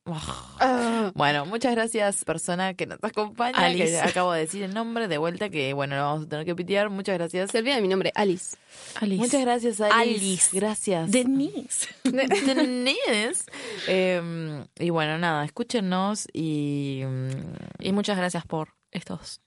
Ah, 0.05 1.11
Bueno, 1.15 1.45
muchas 1.45 1.73
gracias, 1.75 2.25
persona 2.25 2.73
que 2.73 2.85
nos 2.85 2.99
acompaña, 3.01 3.57
Alice. 3.57 3.85
que 3.91 3.99
acabo 4.01 4.33
de 4.33 4.41
decir 4.41 4.61
el 4.63 4.73
nombre 4.73 5.07
de 5.07 5.17
vuelta, 5.17 5.49
que 5.49 5.71
bueno, 5.73 5.95
lo 5.95 6.01
vamos 6.03 6.25
a 6.25 6.29
tener 6.29 6.45
que 6.45 6.55
pitear. 6.55 6.89
Muchas 6.89 7.17
gracias. 7.17 7.51
se 7.51 7.59
olvida 7.59 7.75
de 7.75 7.81
mi 7.81 7.87
nombre, 7.87 8.11
Alice. 8.15 8.57
Alice. 8.95 9.21
Muchas 9.21 9.41
gracias, 9.41 9.79
Alice. 9.81 9.95
Alice. 10.25 10.49
Gracias. 10.59 11.11
Denise. 11.11 11.87
Denise. 12.03 13.45
Eh, 13.87 14.65
y 14.79 14.89
bueno, 14.89 15.17
nada, 15.17 15.45
escúchenos 15.45 16.27
y 16.33 17.03
mm, 17.05 17.29
Y 17.79 17.91
muchas 17.93 18.17
gracias 18.17 18.45
por 18.45 18.69
estos. 18.91 19.41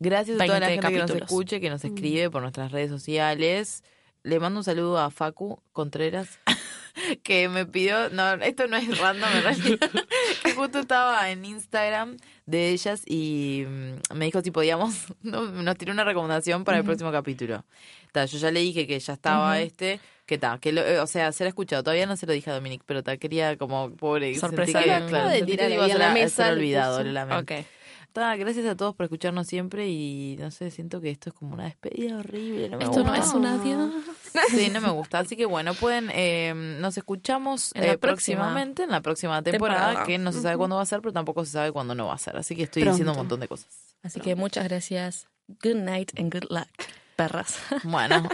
gracias 0.00 0.40
a 0.40 0.44
toda 0.46 0.60
la 0.60 0.66
20 0.66 0.82
gente 0.88 0.94
que 1.06 1.12
nos 1.14 1.22
escuche, 1.22 1.60
que 1.60 1.70
nos 1.70 1.84
escribe 1.84 2.28
por 2.30 2.42
nuestras 2.42 2.72
redes 2.72 2.90
sociales. 2.90 3.82
Le 4.24 4.38
mando 4.38 4.60
un 4.60 4.64
saludo 4.64 4.98
a 4.98 5.10
Facu 5.10 5.60
Contreras, 5.72 6.38
que 7.24 7.48
me 7.48 7.66
pidió, 7.66 8.08
no, 8.10 8.34
esto 8.34 8.66
no 8.68 8.76
es 8.76 8.98
random 8.98 9.28
en 9.36 9.42
realidad, 9.42 9.90
que 10.44 10.52
justo 10.54 10.78
estaba 10.80 11.30
en 11.30 11.44
Instagram 11.44 12.16
de 12.46 12.68
ellas 12.70 13.02
y 13.06 13.64
mm, 13.66 14.14
me 14.16 14.26
dijo 14.26 14.40
si 14.40 14.50
podíamos, 14.50 14.94
no, 15.22 15.42
nos 15.50 15.76
tiró 15.76 15.92
una 15.92 16.04
recomendación 16.04 16.64
para 16.64 16.78
el 16.78 16.84
próximo 16.84 17.10
capítulo. 17.10 17.64
Ta, 18.12 18.26
yo 18.26 18.38
ya 18.38 18.50
le 18.50 18.60
dije 18.60 18.86
que 18.86 19.00
ya 19.00 19.14
estaba 19.14 19.58
este, 19.60 19.98
que 20.26 20.38
tal, 20.38 20.60
que 20.60 20.70
lo- 20.70 20.82
eh, 20.86 21.00
o 21.00 21.06
sea, 21.06 21.32
se 21.32 21.42
lo 21.44 21.46
ha 21.46 21.48
escuchado, 21.48 21.82
todavía 21.82 22.06
no 22.06 22.16
se 22.16 22.26
lo 22.26 22.32
dije 22.32 22.50
a 22.50 22.54
Dominic, 22.54 22.82
pero 22.86 23.02
ta, 23.02 23.16
quería 23.16 23.56
como 23.56 23.90
pobre 23.96 24.34
Sorpresa 24.38 24.78
que, 24.80 24.84
claro, 25.08 25.28
de 25.30 25.42
tirar 25.46 25.72
a 25.72 25.88
la 25.98 26.12
mesa, 26.12 26.44
ser 26.44 26.46
le 26.46 26.52
olvidado, 26.60 27.02
lo 27.02 27.10
lamento. 27.12 27.54
Ok. 27.54 27.66
Ta, 28.12 28.36
gracias 28.36 28.66
a 28.66 28.76
todos 28.76 28.94
por 28.94 29.04
escucharnos 29.04 29.46
siempre 29.46 29.88
y 29.88 30.36
no 30.38 30.50
sé, 30.50 30.70
siento 30.70 31.00
que 31.00 31.10
esto 31.10 31.30
es 31.30 31.34
como 31.34 31.54
una 31.54 31.64
despedida 31.64 32.18
horrible. 32.18 32.68
No 32.68 32.76
me 32.78 32.84
Esto 32.84 33.02
no 33.02 33.14
es 33.14 33.32
un 33.32 33.46
adiós. 33.46 33.90
Sí, 34.50 34.70
no 34.70 34.80
me 34.80 34.90
gusta. 34.90 35.18
Así 35.18 35.36
que 35.36 35.44
bueno, 35.44 35.74
pueden, 35.74 36.08
eh, 36.12 36.54
nos 36.54 36.96
escuchamos 36.96 37.72
En 37.74 37.84
eh, 37.84 37.98
próxima 37.98 38.38
próximamente, 38.40 38.82
en 38.84 38.90
la 38.90 39.00
próxima 39.02 39.42
temporada, 39.42 39.86
temporada. 39.88 40.06
que 40.06 40.16
no 40.18 40.32
se 40.32 40.40
sabe 40.40 40.56
cuándo 40.56 40.76
va 40.76 40.82
a 40.82 40.86
ser, 40.86 41.00
pero 41.00 41.12
tampoco 41.12 41.44
se 41.44 41.52
sabe 41.52 41.70
cuándo 41.72 41.94
no 41.94 42.06
va 42.06 42.14
a 42.14 42.18
ser. 42.18 42.36
Así 42.36 42.56
que 42.56 42.62
estoy 42.62 42.82
diciendo 42.82 43.12
un 43.12 43.18
montón 43.18 43.40
de 43.40 43.48
cosas. 43.48 43.68
Así 44.02 44.20
que 44.20 44.34
muchas 44.34 44.64
gracias. 44.64 45.26
Good 45.62 45.76
night 45.76 46.18
and 46.18 46.32
good 46.32 46.50
luck, 46.50 46.68
perras. 47.12 47.58
Bueno, 47.84 48.28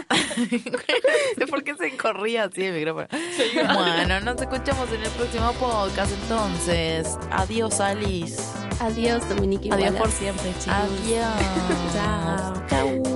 por 1.49 1.63
qué 1.63 1.75
se 1.75 1.97
corría 1.97 2.45
así 2.45 2.63
el 2.65 2.73
micrófono. 2.75 3.07
Bueno, 3.73 4.19
nos 4.21 4.41
escuchamos 4.41 4.89
en 4.91 5.01
el 5.01 5.09
próximo 5.11 5.51
podcast 5.53 6.11
entonces. 6.23 7.17
Adiós, 7.31 7.79
Alice. 7.79 8.41
Adiós, 8.79 9.27
Dominique. 9.27 9.69
Adiós 9.71 9.91
Wallace. 9.91 9.99
por 9.99 10.11
siempre, 10.11 10.53
chicos. 10.59 10.73
Adiós. 10.73 11.93
Chao. 11.93 12.67
Chau. 12.69 13.08